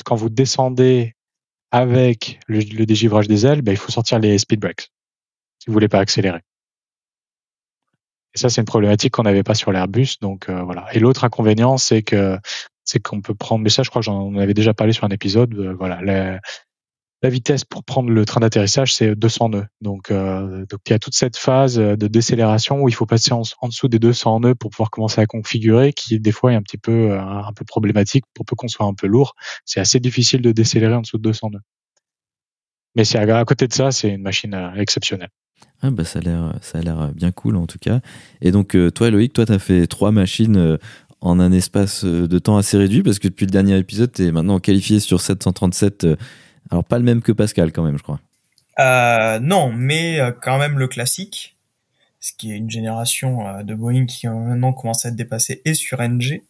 quand 0.05 0.16
vous 0.16 0.31
descendez 0.31 1.14
avec 1.70 2.41
le, 2.47 2.85
dégivrage 2.85 3.28
des 3.28 3.47
ailes, 3.47 3.62
ben, 3.62 3.72
il 3.72 3.78
faut 3.78 3.93
sortir 3.93 4.18
les 4.18 4.39
speed 4.39 4.61
brakes 4.61 4.91
si 5.59 5.66
vous 5.66 5.72
voulez 5.72 5.89
pas 5.89 5.99
accélérer. 5.99 6.41
Et 8.35 8.39
ça, 8.39 8.49
c'est 8.49 8.61
une 8.61 8.66
problématique 8.66 9.12
qu'on 9.12 9.24
n'avait 9.24 9.43
pas 9.43 9.55
sur 9.55 9.72
l'Airbus. 9.72 10.16
Donc 10.20 10.49
euh, 10.49 10.62
voilà. 10.62 10.87
Et 10.95 11.01
l'autre 11.01 11.24
inconvénient, 11.24 11.76
c'est 11.76 12.03
que 12.03 12.39
c'est 12.85 13.01
qu'on 13.01 13.20
peut 13.20 13.35
prendre, 13.35 13.62
mais 13.62 13.70
ça, 13.70 13.83
je 13.83 13.91
crois 13.91 14.01
que 14.01 14.07
j'en 14.07 14.35
avais 14.37 14.55
déjà 14.55 14.72
parlé 14.72 14.93
sur 14.93 15.05
un 15.05 15.11
épisode. 15.11 15.53
Euh, 15.55 15.74
voilà, 15.74 16.01
vitesse 17.29 17.64
pour 17.64 17.85
prendre 17.85 18.11
le 18.11 18.25
train 18.25 18.41
d'atterrissage, 18.41 18.95
c'est 18.95 19.14
200 19.14 19.51
nœuds. 19.51 19.66
Donc, 19.83 20.11
euh, 20.11 20.64
donc 20.66 20.81
il 20.87 20.91
y 20.91 20.95
a 20.95 20.99
toute 20.99 21.14
cette 21.14 21.37
phase 21.37 21.77
de 21.77 22.07
décélération 22.07 22.81
où 22.81 22.89
il 22.89 22.95
faut 22.95 23.05
passer 23.05 23.33
en, 23.33 23.43
dessous 23.68 23.89
des 23.89 23.99
200 23.99 24.41
nœuds 24.41 24.55
pour 24.55 24.71
pouvoir 24.71 24.91
commencer 24.91 25.21
à 25.21 25.27
configurer, 25.27 25.93
qui 25.93 26.18
des 26.18 26.33
fois 26.33 26.53
est 26.53 26.57
un 26.57 26.62
petit 26.62 26.79
peu 26.79 27.11
euh, 27.11 27.21
un, 27.21 27.53
peu 27.53 27.64
problématique 27.66 28.25
pour 28.33 28.47
peu 28.47 28.57
qu'on 28.57 28.68
soit 28.68 28.87
un 28.87 28.95
peu 28.95 29.07
lourd. 29.07 29.35
C'est 29.66 29.81
assez 29.81 30.01
difficile 30.01 30.41
de 30.41 30.53
décélérer 30.53 30.95
en 30.95 31.03
dessous 31.03 31.18
de 31.18 31.23
200 31.23 31.51
nœuds. 31.51 31.61
Mais 32.97 33.05
c'est 33.05 33.18
à, 33.18 33.45
côté 33.45 33.68
de 33.68 33.75
ça, 33.75 33.93
c'est 33.93 34.09
une 34.09 34.23
machine 34.23 34.55
euh, 34.55 34.73
exceptionnelle. 34.77 35.31
Ah 35.83 35.91
bah 35.91 36.05
ça 36.05 36.21
a 36.21 36.23
l'air 36.23 36.59
ça 36.62 36.79
a 36.79 36.81
l'air 36.83 37.12
bien 37.12 37.33
cool 37.33 37.57
en 37.57 37.66
tout 37.66 37.79
cas. 37.79 38.01
Et 38.41 38.51
donc 38.51 38.77
toi 38.95 39.11
Loïc, 39.11 39.35
toi 39.35 39.45
tu 39.45 39.53
as 39.53 39.59
fait 39.59 39.87
trois 39.87 40.11
machines 40.11 40.79
en 41.21 41.41
un 41.41 41.53
espace 41.53 42.05
de 42.05 42.39
temps 42.39 42.57
assez 42.57 42.79
réduit 42.79 43.03
parce 43.03 43.18
que 43.18 43.29
depuis 43.29 43.45
le 43.45 43.51
dernier 43.51 43.77
épisode, 43.79 44.11
tu 44.11 44.25
es 44.25 44.33
maintenant 44.33 44.59
qualifié 44.59 45.01
sur 45.01 45.21
737 45.21 46.07
alors 46.71 46.85
pas 46.85 46.99
le 46.99 47.05
même 47.05 47.23
que 47.23 47.33
Pascal 47.33 47.73
quand 47.73 47.83
même, 47.83 47.99
je 47.99 48.03
crois. 48.03 48.21
Euh, 48.79 49.39
non, 49.41 49.73
mais 49.73 50.21
euh, 50.21 50.33
quand 50.33 50.59
même 50.59 50.79
le 50.79 50.89
classique, 50.89 51.57
ce 52.21 52.33
qui 52.33 52.53
est 52.53 52.57
une 52.57 52.71
génération 52.71 53.47
euh, 53.47 53.62
de 53.62 53.75
Boeing 53.75 54.07
qui 54.07 54.27
maintenant 54.29 54.73
commence 54.73 55.05
à 55.05 55.09
être 55.09 55.16
dépassée, 55.16 55.61
et 55.64 55.75
sur 55.75 56.01
NG. 56.01 56.43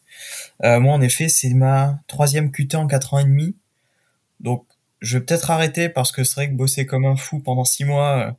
moi, 0.63 0.95
en 0.95 1.01
effet, 1.01 1.29
c'est 1.29 1.55
ma 1.55 2.01
troisième 2.07 2.51
QT 2.53 2.75
en 2.77 2.87
quatre 2.87 3.15
ans 3.15 3.19
et 3.19 3.25
demi. 3.25 3.57
Donc, 4.41 4.67
je 5.01 5.19
vais 5.19 5.25
peut-être 5.25 5.51
arrêter 5.51 5.89
parce 5.89 6.13
que 6.13 6.25
c'est 6.25 6.35
vrai 6.35 6.49
que 6.51 6.55
bosser 6.55 6.87
comme 6.87 7.07
un 7.07 7.17
fou 7.17 7.41
pendant 7.41 7.65
six 7.65 7.85
mois, 7.85 8.37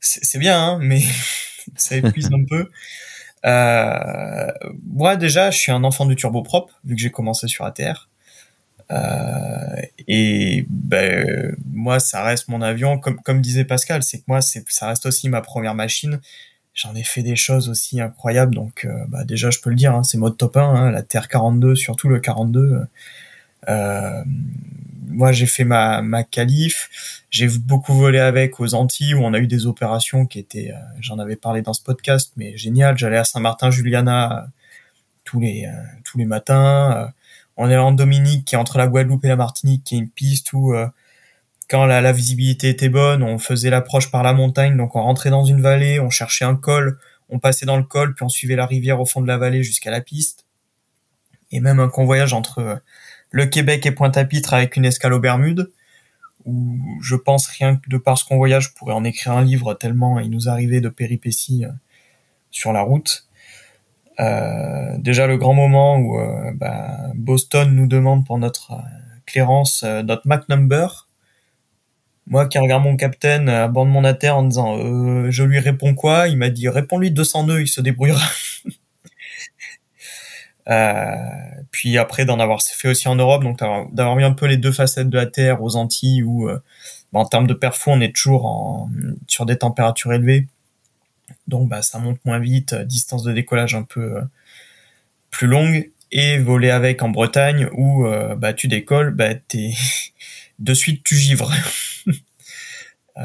c'est 0.00 0.38
bien, 0.38 0.58
hein, 0.58 0.78
mais 0.80 1.02
ça 1.76 1.96
épuise 1.96 2.30
un 2.32 2.44
peu. 2.44 2.70
moi, 4.86 5.16
déjà, 5.16 5.50
je 5.50 5.58
suis 5.58 5.72
un 5.72 5.84
enfant 5.84 6.06
du 6.06 6.16
turboprop, 6.16 6.70
vu 6.84 6.94
que 6.94 7.00
j'ai 7.02 7.10
commencé 7.10 7.48
sur 7.48 7.64
ATR. 7.64 8.08
Euh, 8.90 9.82
et 10.06 10.66
ben, 10.68 11.56
moi, 11.70 12.00
ça 12.00 12.22
reste 12.22 12.48
mon 12.48 12.62
avion. 12.62 12.98
Comme, 12.98 13.20
comme 13.20 13.40
disait 13.40 13.64
Pascal, 13.64 14.02
c'est 14.02 14.18
que 14.18 14.24
moi, 14.28 14.40
ça 14.40 14.88
reste 14.88 15.06
aussi 15.06 15.28
ma 15.28 15.40
première 15.40 15.74
machine. 15.74 16.20
J'en 16.74 16.94
ai 16.94 17.04
fait 17.04 17.22
des 17.22 17.36
choses 17.36 17.68
aussi 17.68 18.00
incroyables. 18.00 18.54
Donc, 18.54 18.84
euh, 18.84 19.04
bah, 19.08 19.24
déjà, 19.24 19.50
je 19.50 19.60
peux 19.60 19.70
le 19.70 19.76
dire, 19.76 19.94
hein, 19.94 20.02
c'est 20.02 20.18
mode 20.18 20.36
top 20.36 20.56
1, 20.56 20.62
hein, 20.62 20.90
la 20.90 21.02
Terre 21.02 21.28
42, 21.28 21.74
surtout 21.76 22.08
le 22.08 22.20
42. 22.20 22.80
Euh, 23.68 24.24
moi, 25.06 25.32
j'ai 25.32 25.46
fait 25.46 25.64
ma, 25.64 26.02
ma 26.02 26.24
qualif. 26.24 27.22
J'ai 27.30 27.48
beaucoup 27.48 27.94
volé 27.94 28.18
avec 28.18 28.60
aux 28.60 28.74
Antilles 28.74 29.14
où 29.14 29.22
on 29.24 29.32
a 29.32 29.38
eu 29.38 29.46
des 29.46 29.66
opérations 29.66 30.26
qui 30.26 30.38
étaient, 30.38 30.72
j'en 31.00 31.18
avais 31.18 31.36
parlé 31.36 31.62
dans 31.62 31.72
ce 31.72 31.82
podcast, 31.82 32.32
mais 32.36 32.56
génial. 32.56 32.98
J'allais 32.98 33.16
à 33.16 33.24
Saint-Martin-Juliana 33.24 34.48
tous 35.24 35.40
les 35.40 35.68
tous 36.04 36.18
les 36.18 36.26
matins 36.26 37.12
on 37.56 37.70
est 37.70 37.76
en 37.76 37.92
Dominique, 37.92 38.46
qui 38.46 38.54
est 38.54 38.58
entre 38.58 38.78
la 38.78 38.86
Guadeloupe 38.86 39.24
et 39.24 39.28
la 39.28 39.36
Martinique, 39.36 39.84
qui 39.84 39.96
est 39.96 39.98
une 39.98 40.10
piste 40.10 40.52
où 40.52 40.74
euh, 40.74 40.88
quand 41.68 41.86
la, 41.86 42.12
visibilité 42.12 42.68
était 42.68 42.88
bonne, 42.88 43.22
on 43.22 43.38
faisait 43.38 43.70
l'approche 43.70 44.10
par 44.10 44.22
la 44.22 44.32
montagne, 44.32 44.76
donc 44.76 44.96
on 44.96 45.02
rentrait 45.02 45.30
dans 45.30 45.44
une 45.44 45.60
vallée, 45.60 46.00
on 46.00 46.10
cherchait 46.10 46.44
un 46.44 46.56
col, 46.56 46.98
on 47.28 47.38
passait 47.38 47.66
dans 47.66 47.76
le 47.76 47.84
col, 47.84 48.14
puis 48.14 48.24
on 48.24 48.28
suivait 48.28 48.56
la 48.56 48.66
rivière 48.66 49.00
au 49.00 49.06
fond 49.06 49.20
de 49.20 49.26
la 49.26 49.38
vallée 49.38 49.62
jusqu'à 49.62 49.90
la 49.90 50.00
piste. 50.00 50.44
Et 51.50 51.60
même 51.60 51.80
un 51.80 51.88
convoyage 51.88 52.32
entre 52.32 52.58
euh, 52.58 52.76
le 53.30 53.46
Québec 53.46 53.86
et 53.86 53.92
Pointe-à-Pitre 53.92 54.54
avec 54.54 54.76
une 54.76 54.84
escale 54.84 55.12
aux 55.12 55.20
Bermudes, 55.20 55.70
où 56.44 56.78
je 57.00 57.16
pense 57.16 57.46
rien 57.46 57.76
que 57.76 57.88
de 57.88 57.96
par 57.96 58.18
ce 58.18 58.24
convoyage, 58.24 58.68
je 58.68 58.74
pourrais 58.74 58.92
en 58.92 59.04
écrire 59.04 59.32
un 59.32 59.42
livre 59.42 59.74
tellement 59.74 60.20
il 60.20 60.30
nous 60.30 60.48
arrivait 60.48 60.80
de 60.80 60.88
péripéties 60.88 61.64
euh, 61.64 61.70
sur 62.50 62.72
la 62.72 62.82
route. 62.82 63.26
Euh, 64.20 64.96
déjà 64.98 65.26
le 65.26 65.36
grand 65.36 65.54
moment 65.54 65.96
où 65.96 66.18
euh, 66.18 66.52
bah, 66.54 67.10
Boston 67.14 67.74
nous 67.74 67.86
demande 67.86 68.24
pour 68.24 68.38
notre 68.38 68.72
euh, 68.72 68.76
clairance 69.26 69.82
notre 69.82 70.26
Mac 70.26 70.48
number. 70.48 71.08
Moi 72.26 72.46
qui 72.46 72.58
regarde 72.58 72.84
mon 72.84 72.96
capitaine 72.96 73.48
à 73.48 73.68
bord 73.68 73.84
de 73.84 73.90
mon 73.90 74.04
ATR 74.04 74.36
en 74.36 74.44
disant 74.44 74.76
je 75.30 75.42
lui 75.42 75.58
réponds 75.58 75.94
quoi? 75.94 76.28
Il 76.28 76.38
m'a 76.38 76.48
dit 76.48 76.68
réponds-lui 76.68 77.10
200 77.10 77.46
nœuds, 77.46 77.62
il 77.62 77.68
se 77.68 77.80
débrouillera. 77.80 78.22
puis 81.70 81.98
après 81.98 82.24
d'en 82.24 82.40
avoir 82.40 82.62
fait 82.62 82.88
aussi 82.88 83.08
en 83.08 83.16
Europe, 83.16 83.42
donc 83.42 83.58
d'avoir 83.92 84.16
mis 84.16 84.24
un 84.24 84.32
peu 84.32 84.46
les 84.46 84.56
deux 84.56 84.72
facettes 84.72 85.10
de 85.10 85.18
la 85.18 85.26
Terre 85.26 85.62
aux 85.62 85.76
Antilles 85.76 86.22
où 86.22 86.48
bah, 87.12 87.20
en 87.20 87.26
termes 87.26 87.46
de 87.46 87.54
perfo 87.54 87.90
on 87.90 88.00
est 88.00 88.14
toujours 88.14 88.46
en, 88.46 88.88
sur 89.26 89.44
des 89.44 89.58
températures 89.58 90.14
élevées 90.14 90.46
donc 91.46 91.68
bah, 91.68 91.82
ça 91.82 91.98
monte 91.98 92.24
moins 92.24 92.38
vite, 92.38 92.72
euh, 92.72 92.84
distance 92.84 93.22
de 93.22 93.32
décollage 93.32 93.74
un 93.74 93.82
peu 93.82 94.16
euh, 94.16 94.22
plus 95.30 95.46
longue, 95.46 95.90
et 96.10 96.38
voler 96.38 96.70
avec 96.70 97.02
en 97.02 97.08
Bretagne 97.08 97.68
où 97.72 98.06
euh, 98.06 98.36
bah, 98.36 98.52
tu 98.52 98.68
décolles, 98.68 99.10
bah, 99.10 99.34
de 100.58 100.74
suite 100.74 101.02
tu 101.04 101.16
givres. 101.16 101.52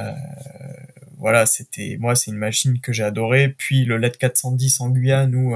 voilà, 1.18 1.46
c'était 1.46 1.98
moi 2.00 2.16
c'est 2.16 2.32
une 2.32 2.38
machine 2.38 2.80
que 2.80 2.94
j'ai 2.94 3.04
adorée. 3.04 3.50
Puis 3.50 3.86
le 3.86 3.98
LED 3.98 4.18
410 4.18 4.82
en 4.82 4.90
Guyane 4.90 5.36
où 5.36 5.56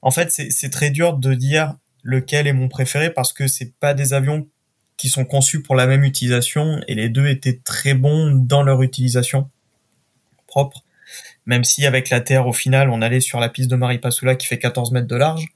en 0.00 0.10
fait 0.10 0.30
c'est 0.30 0.70
très 0.70 0.90
dur 0.90 1.14
de 1.14 1.34
dire 1.34 1.74
lequel 2.02 2.46
est 2.46 2.52
mon 2.52 2.68
préféré 2.68 3.10
parce 3.10 3.32
que 3.32 3.46
c'est 3.46 3.72
pas 3.74 3.94
des 3.94 4.12
avions 4.12 4.48
qui 4.96 5.08
sont 5.08 5.24
conçus 5.24 5.62
pour 5.62 5.76
la 5.76 5.86
même 5.86 6.04
utilisation 6.04 6.80
et 6.88 6.94
les 6.94 7.08
deux 7.08 7.26
étaient 7.26 7.60
très 7.62 7.94
bons 7.94 8.30
dans 8.32 8.62
leur 8.62 8.82
utilisation 8.82 9.50
propre 10.46 10.84
même 11.46 11.64
si 11.64 11.86
avec 11.86 12.10
la 12.10 12.20
Terre, 12.20 12.46
au 12.46 12.52
final, 12.52 12.90
on 12.90 13.02
allait 13.02 13.20
sur 13.20 13.40
la 13.40 13.48
piste 13.48 13.70
de 13.70 13.76
Maripasoula 13.76 14.36
qui 14.36 14.46
fait 14.46 14.58
14 14.58 14.92
mètres 14.92 15.08
de 15.08 15.16
large, 15.16 15.46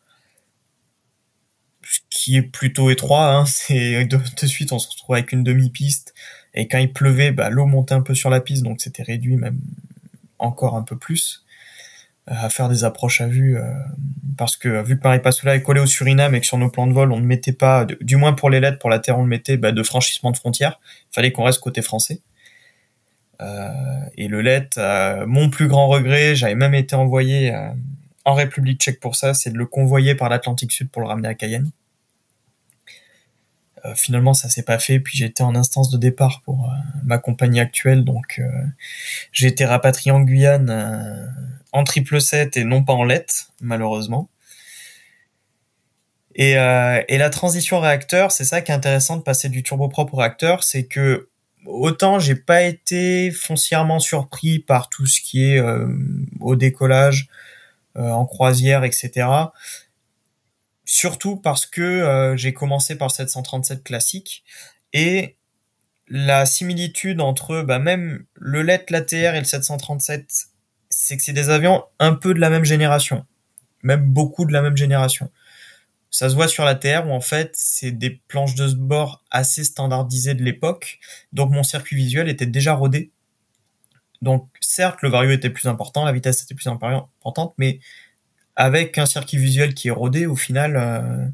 ce 1.82 2.00
qui 2.10 2.36
est 2.36 2.42
plutôt 2.42 2.90
étroit. 2.90 3.32
Hein, 3.32 3.44
c'est 3.46 4.04
de, 4.04 4.46
suite, 4.46 4.72
on 4.72 4.78
se 4.78 4.88
retrouve 4.88 5.16
avec 5.16 5.32
une 5.32 5.44
demi-piste, 5.44 6.14
et 6.54 6.68
quand 6.68 6.78
il 6.78 6.92
pleuvait, 6.92 7.32
bah, 7.32 7.50
l'eau 7.50 7.66
montait 7.66 7.94
un 7.94 8.00
peu 8.00 8.14
sur 8.14 8.30
la 8.30 8.40
piste, 8.40 8.62
donc 8.62 8.80
c'était 8.80 9.02
réduit 9.02 9.36
même 9.36 9.60
encore 10.38 10.76
un 10.76 10.82
peu 10.82 10.96
plus 10.96 11.44
euh, 12.30 12.34
à 12.34 12.50
faire 12.50 12.68
des 12.68 12.84
approches 12.84 13.20
à 13.20 13.26
vue, 13.26 13.56
euh, 13.56 13.72
parce 14.36 14.56
que 14.56 14.82
vu 14.82 14.98
que 14.98 15.04
Maripasoula 15.04 15.54
est 15.54 15.62
collé 15.62 15.80
au 15.80 15.86
Suriname 15.86 16.34
et 16.34 16.40
que 16.40 16.46
sur 16.46 16.58
nos 16.58 16.70
plans 16.70 16.86
de 16.86 16.92
vol, 16.92 17.12
on 17.12 17.20
ne 17.20 17.26
mettait 17.26 17.52
pas, 17.52 17.86
du 18.00 18.16
moins 18.16 18.32
pour 18.32 18.50
les 18.50 18.60
lettres, 18.60 18.78
pour 18.78 18.90
la 18.90 18.98
Terre, 18.98 19.18
on 19.18 19.22
le 19.22 19.28
mettait 19.28 19.56
bah, 19.56 19.72
de 19.72 19.82
franchissement 19.82 20.30
de 20.30 20.36
frontières, 20.36 20.80
fallait 21.12 21.30
qu'on 21.30 21.44
reste 21.44 21.60
côté 21.60 21.82
français. 21.82 22.22
Et 23.40 24.28
le 24.28 24.40
LET, 24.40 24.70
mon 25.26 25.50
plus 25.50 25.68
grand 25.68 25.88
regret, 25.88 26.34
j'avais 26.34 26.54
même 26.54 26.74
été 26.74 26.96
envoyé 26.96 27.54
en 28.26 28.34
République 28.34 28.80
tchèque 28.80 28.98
pour 29.00 29.14
ça, 29.14 29.34
c'est 29.34 29.50
de 29.50 29.56
le 29.58 29.66
convoyer 29.66 30.16
par 30.16 30.28
l'Atlantique 30.28 30.72
Sud 30.72 30.90
pour 30.90 31.00
le 31.00 31.08
ramener 31.08 31.28
à 31.28 31.34
Cayenne. 31.34 31.70
Euh, 33.86 33.94
finalement, 33.94 34.34
ça 34.34 34.48
s'est 34.48 34.62
pas 34.64 34.78
fait. 34.78 34.98
Puis 34.98 35.16
j'étais 35.16 35.42
en 35.42 35.54
instance 35.54 35.90
de 35.90 35.96
départ 35.96 36.42
pour 36.44 36.64
euh, 36.64 36.74
ma 37.04 37.18
compagnie 37.18 37.60
actuelle, 37.60 38.04
donc 38.04 38.38
euh, 38.38 38.48
j'ai 39.32 39.46
été 39.46 39.64
rapatrié 39.64 40.10
en 40.10 40.20
Guyane 40.20 41.30
en 41.72 41.84
triple 41.84 42.20
7 42.20 42.56
et 42.56 42.64
non 42.64 42.82
pas 42.82 42.94
en 42.94 43.04
lettre, 43.04 43.52
malheureusement. 43.60 44.28
Et, 46.34 46.52
et, 46.52 47.18
la 47.18 47.30
transition 47.30 47.80
réacteur, 47.80 48.30
c'est 48.30 48.44
ça 48.44 48.60
qui 48.60 48.70
est 48.70 48.74
intéressant 48.74 49.16
de 49.16 49.22
passer 49.22 49.48
du 49.48 49.62
turboprop 49.62 50.12
au 50.12 50.16
réacteur, 50.18 50.64
c'est 50.64 50.84
que 50.84 51.30
autant 51.66 52.18
j'ai 52.18 52.34
pas 52.34 52.62
été 52.62 53.30
foncièrement 53.30 53.98
surpris 53.98 54.58
par 54.58 54.88
tout 54.88 55.06
ce 55.06 55.20
qui 55.20 55.44
est 55.44 55.60
au 56.40 56.56
décollage, 56.56 57.28
en 57.94 58.26
croisière, 58.26 58.84
etc 58.84 59.26
surtout 60.86 61.36
parce 61.36 61.66
que 61.66 61.82
euh, 61.82 62.36
j'ai 62.36 62.54
commencé 62.54 62.96
par 62.96 63.08
le 63.08 63.12
737 63.12 63.82
classique 63.82 64.44
et 64.94 65.36
la 66.08 66.46
similitude 66.46 67.20
entre 67.20 67.62
bah, 67.62 67.80
même 67.80 68.24
le 68.34 68.62
LET, 68.62 68.86
l'ATR 68.88 69.34
et 69.34 69.40
le 69.40 69.44
737, 69.44 70.46
c'est 70.88 71.16
que 71.16 71.22
c'est 71.22 71.32
des 71.32 71.50
avions 71.50 71.84
un 71.98 72.14
peu 72.14 72.32
de 72.32 72.38
la 72.38 72.48
même 72.48 72.64
génération, 72.64 73.26
même 73.82 74.04
beaucoup 74.04 74.46
de 74.46 74.52
la 74.52 74.62
même 74.62 74.76
génération. 74.76 75.30
Ça 76.16 76.30
se 76.30 76.34
voit 76.34 76.48
sur 76.48 76.64
l'ATR 76.64 77.06
où 77.06 77.12
en 77.12 77.20
fait 77.20 77.50
c'est 77.52 77.90
des 77.90 78.08
planches 78.08 78.54
de 78.54 78.72
bord 78.72 79.22
assez 79.30 79.64
standardisées 79.64 80.32
de 80.32 80.42
l'époque, 80.42 80.98
donc 81.34 81.50
mon 81.50 81.62
circuit 81.62 81.94
visuel 81.94 82.30
était 82.30 82.46
déjà 82.46 82.72
rodé. 82.72 83.10
Donc 84.22 84.48
certes 84.62 85.02
le 85.02 85.10
vario 85.10 85.32
était 85.32 85.50
plus 85.50 85.68
important, 85.68 86.06
la 86.06 86.12
vitesse 86.12 86.42
était 86.42 86.54
plus 86.54 86.68
importante, 86.68 87.52
mais 87.58 87.80
avec 88.54 88.96
un 88.96 89.04
circuit 89.04 89.36
visuel 89.36 89.74
qui 89.74 89.88
est 89.88 89.90
rodé, 89.90 90.24
au 90.24 90.36
final, 90.36 90.78
euh, 90.78 91.28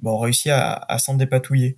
bon, 0.00 0.12
on 0.12 0.18
réussit 0.18 0.52
à, 0.52 0.74
à 0.74 1.00
s'en 1.00 1.14
dépatouiller. 1.14 1.76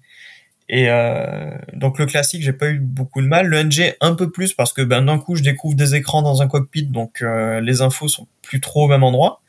Et 0.68 0.90
euh, 0.90 1.56
donc 1.72 1.98
le 1.98 2.04
classique, 2.04 2.42
j'ai 2.42 2.52
pas 2.52 2.68
eu 2.68 2.80
beaucoup 2.80 3.22
de 3.22 3.28
mal. 3.28 3.46
Le 3.46 3.62
NG 3.62 3.96
un 4.02 4.14
peu 4.14 4.30
plus 4.30 4.52
parce 4.52 4.74
que 4.74 4.82
ben 4.82 5.00
d'un 5.00 5.18
coup 5.18 5.36
je 5.36 5.42
découvre 5.42 5.74
des 5.74 5.94
écrans 5.94 6.20
dans 6.20 6.42
un 6.42 6.48
cockpit, 6.48 6.84
donc 6.84 7.22
euh, 7.22 7.62
les 7.62 7.80
infos 7.80 8.08
sont 8.08 8.28
plus 8.42 8.60
trop 8.60 8.84
au 8.84 8.88
même 8.88 9.04
endroit. 9.04 9.40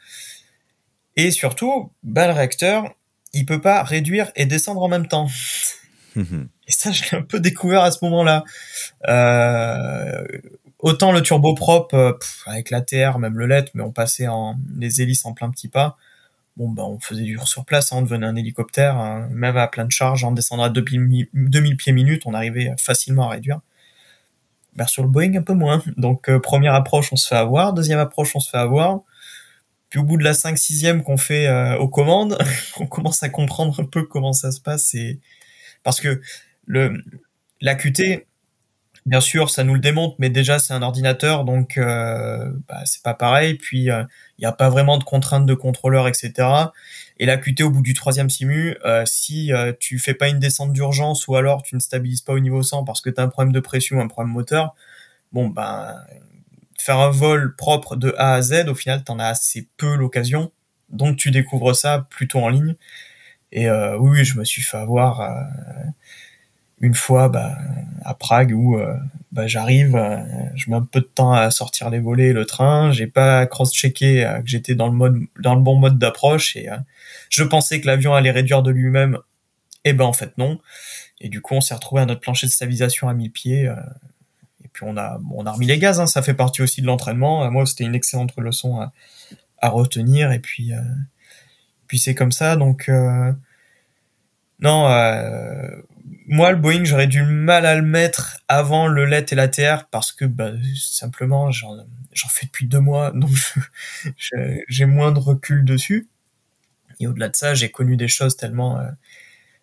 Et 1.15 1.31
surtout, 1.31 1.91
ben 2.03 2.27
le 2.27 2.33
réacteur, 2.33 2.93
il 3.33 3.45
peut 3.45 3.61
pas 3.61 3.83
réduire 3.83 4.31
et 4.35 4.45
descendre 4.45 4.81
en 4.81 4.87
même 4.87 5.07
temps. 5.07 5.27
et 6.15 6.71
ça, 6.71 6.91
je 6.91 7.03
l'ai 7.03 7.17
un 7.17 7.21
peu 7.21 7.39
découvert 7.39 7.81
à 7.81 7.91
ce 7.91 8.03
moment-là. 8.03 8.43
Euh, 9.07 10.23
autant 10.79 11.11
le 11.11 11.21
turboprop 11.21 11.93
euh, 11.93 12.13
avec 12.45 12.69
l'ATR, 12.69 13.19
même 13.19 13.37
le 13.37 13.45
LED, 13.45 13.69
mais 13.73 13.83
on 13.83 13.91
passait 13.91 14.27
en 14.27 14.57
les 14.77 15.01
hélices 15.01 15.25
en 15.25 15.33
plein 15.33 15.49
petit 15.49 15.67
pas. 15.67 15.97
Bon 16.57 16.67
bah 16.67 16.83
on 16.83 16.99
faisait 16.99 17.23
du 17.23 17.39
sur 17.45 17.63
place, 17.63 17.93
hein, 17.93 17.97
on 17.99 18.01
devenait 18.01 18.25
un 18.25 18.35
hélicoptère, 18.35 18.97
hein, 18.97 19.27
même 19.31 19.55
à 19.55 19.67
pleine 19.67 19.89
charge, 19.89 20.25
en 20.25 20.31
descendant 20.31 20.63
à 20.63 20.69
2000, 20.69 21.27
2000 21.33 21.77
pieds 21.77 21.93
minutes, 21.93 22.23
on 22.25 22.33
arrivait 22.33 22.73
facilement 22.77 23.29
à 23.29 23.31
réduire. 23.31 23.61
Ben, 24.75 24.85
sur 24.85 25.03
le 25.03 25.09
Boeing 25.09 25.35
un 25.35 25.41
peu 25.41 25.53
moins. 25.53 25.81
Donc 25.97 26.29
euh, 26.29 26.39
première 26.39 26.75
approche 26.75 27.13
on 27.13 27.15
se 27.15 27.27
fait 27.27 27.35
avoir, 27.35 27.73
deuxième 27.73 27.99
approche 27.99 28.35
on 28.35 28.39
se 28.39 28.49
fait 28.49 28.57
avoir. 28.57 29.01
Puis 29.91 29.99
au 29.99 30.03
bout 30.03 30.17
de 30.17 30.23
la 30.23 30.33
5 30.33 30.57
6 30.57 30.87
qu'on 31.05 31.17
fait 31.17 31.47
euh, 31.47 31.77
aux 31.77 31.89
commandes, 31.89 32.37
on 32.79 32.87
commence 32.87 33.21
à 33.23 33.29
comprendre 33.29 33.79
un 33.79 33.85
peu 33.85 34.03
comment 34.03 34.33
ça 34.33 34.51
se 34.51 34.61
passe 34.61 34.95
parce 35.83 36.01
que 36.01 36.21
le 36.65 37.03
l'AQT 37.59 38.25
Bien 39.07 39.19
sûr, 39.19 39.49
ça 39.49 39.63
nous 39.63 39.73
le 39.73 39.79
démontre, 39.79 40.15
mais 40.19 40.29
déjà 40.29 40.59
c'est 40.59 40.75
un 40.75 40.83
ordinateur, 40.83 41.43
donc 41.43 41.79
euh, 41.79 42.51
bah, 42.67 42.81
c'est 42.85 43.01
pas 43.01 43.15
pareil. 43.15 43.55
Puis 43.55 43.85
il 43.85 43.89
euh, 43.89 44.03
n'y 44.37 44.45
a 44.45 44.51
pas 44.51 44.69
vraiment 44.69 44.99
de 44.99 45.03
contraintes 45.03 45.47
de 45.47 45.55
contrôleur, 45.55 46.07
etc. 46.07 46.47
Et 47.17 47.25
la 47.25 47.37
QT 47.37 47.63
au 47.63 47.71
bout 47.71 47.81
du 47.81 47.95
troisième 47.95 48.29
simu, 48.29 48.77
si 49.05 49.51
tu 49.79 49.97
fais 49.99 50.13
pas 50.13 50.29
une 50.29 50.39
descente 50.39 50.71
d'urgence 50.71 51.27
ou 51.27 51.35
alors 51.35 51.63
tu 51.63 51.75
ne 51.75 51.79
stabilises 51.79 52.21
pas 52.21 52.33
au 52.33 52.39
niveau 52.39 52.61
100 52.61 52.83
parce 52.83 53.01
que 53.01 53.09
tu 53.09 53.19
as 53.19 53.23
un 53.23 53.29
problème 53.29 53.53
de 53.53 53.59
pression, 53.59 53.99
un 54.01 54.07
problème 54.07 54.33
moteur, 54.33 54.75
bon 55.31 55.47
ben 55.49 55.95
faire 56.81 56.99
un 56.99 57.09
vol 57.09 57.55
propre 57.55 57.95
de 57.95 58.13
A 58.17 58.33
à 58.33 58.41
Z, 58.41 58.67
au 58.67 58.75
final 58.75 59.03
t'en 59.03 59.19
as 59.19 59.27
assez 59.27 59.67
peu 59.77 59.95
l'occasion, 59.95 60.51
donc 60.89 61.17
tu 61.17 61.31
découvres 61.31 61.75
ça 61.75 62.07
plutôt 62.09 62.39
en 62.39 62.49
ligne. 62.49 62.75
Et 63.51 63.69
oui, 63.69 64.09
oui, 64.11 64.25
je 64.25 64.39
me 64.39 64.45
suis 64.45 64.61
fait 64.61 64.77
avoir 64.77 65.21
une 66.81 66.95
fois 66.95 67.29
bah, 67.29 67.57
à 68.03 68.15
Prague 68.15 68.51
où 68.51 68.77
euh, 68.77 68.95
bah, 69.31 69.47
j'arrive, 69.47 69.95
euh, 69.95 70.17
je 70.55 70.69
mets 70.69 70.75
un 70.75 70.81
peu 70.81 70.99
de 70.99 71.05
temps 71.05 71.31
à 71.31 71.49
sortir 71.51 71.89
les 71.91 71.99
volets 71.99 72.29
et 72.29 72.33
le 72.33 72.45
train, 72.45 72.91
j'ai 72.91 73.07
pas 73.07 73.45
cross-checké 73.45 74.25
euh, 74.25 74.41
que 74.41 74.47
j'étais 74.47 74.73
dans 74.73 74.87
le 74.87 74.93
mode 74.93 75.19
dans 75.39 75.55
le 75.55 75.61
bon 75.61 75.75
mode 75.75 75.99
d'approche 75.99 76.55
et 76.55 76.67
je 77.29 77.43
pensais 77.43 77.79
que 77.79 77.87
l'avion 77.87 78.13
allait 78.15 78.31
réduire 78.31 78.63
de 78.63 78.71
lui-même, 78.71 79.19
et 79.85 79.93
ben 79.93 80.05
en 80.05 80.13
fait 80.13 80.37
non. 80.37 80.59
Et 81.21 81.29
du 81.29 81.41
coup 81.41 81.53
on 81.53 81.61
s'est 81.61 81.75
retrouvé 81.75 82.01
à 82.01 82.05
notre 82.05 82.19
plancher 82.19 82.47
de 82.47 82.51
stabilisation 82.51 83.07
à 83.07 83.13
1000 83.13 83.31
pieds 83.31 83.71
puis 84.73 84.85
on 84.87 84.97
a 84.97 85.19
on 85.33 85.45
a 85.45 85.51
remis 85.51 85.65
les 85.65 85.77
gaz, 85.79 85.99
hein, 85.99 86.07
ça 86.07 86.21
fait 86.21 86.33
partie 86.33 86.61
aussi 86.61 86.81
de 86.81 86.87
l'entraînement. 86.87 87.49
Moi 87.51 87.65
c'était 87.65 87.83
une 87.83 87.95
excellente 87.95 88.35
leçon 88.37 88.79
à, 88.79 88.91
à 89.59 89.69
retenir 89.69 90.31
et 90.31 90.39
puis 90.39 90.71
puis 91.87 91.99
c'est 91.99 92.15
comme 92.15 92.31
ça 92.31 92.55
donc 92.55 92.89
non, 94.61 94.87
euh, 94.87 95.81
moi, 96.27 96.51
le 96.51 96.57
Boeing, 96.57 96.85
j'aurais 96.85 97.07
du 97.07 97.23
mal 97.23 97.65
à 97.65 97.75
le 97.75 97.81
mettre 97.81 98.37
avant 98.47 98.87
le 98.87 99.05
LET 99.05 99.25
et 99.31 99.35
l'ATR 99.35 99.87
parce 99.89 100.11
que 100.11 100.25
bah, 100.25 100.51
simplement, 100.75 101.51
j'en 101.51 101.75
fais 102.29 102.45
depuis 102.45 102.67
deux 102.67 102.79
mois, 102.79 103.11
donc 103.11 103.31
j'ai 104.67 104.85
moins 104.85 105.11
de 105.11 105.19
recul 105.19 105.65
dessus. 105.65 106.07
Et 106.99 107.07
au-delà 107.07 107.29
de 107.29 107.35
ça, 107.35 107.55
j'ai 107.55 107.71
connu 107.71 107.97
des 107.97 108.07
choses 108.07 108.37
tellement 108.37 108.79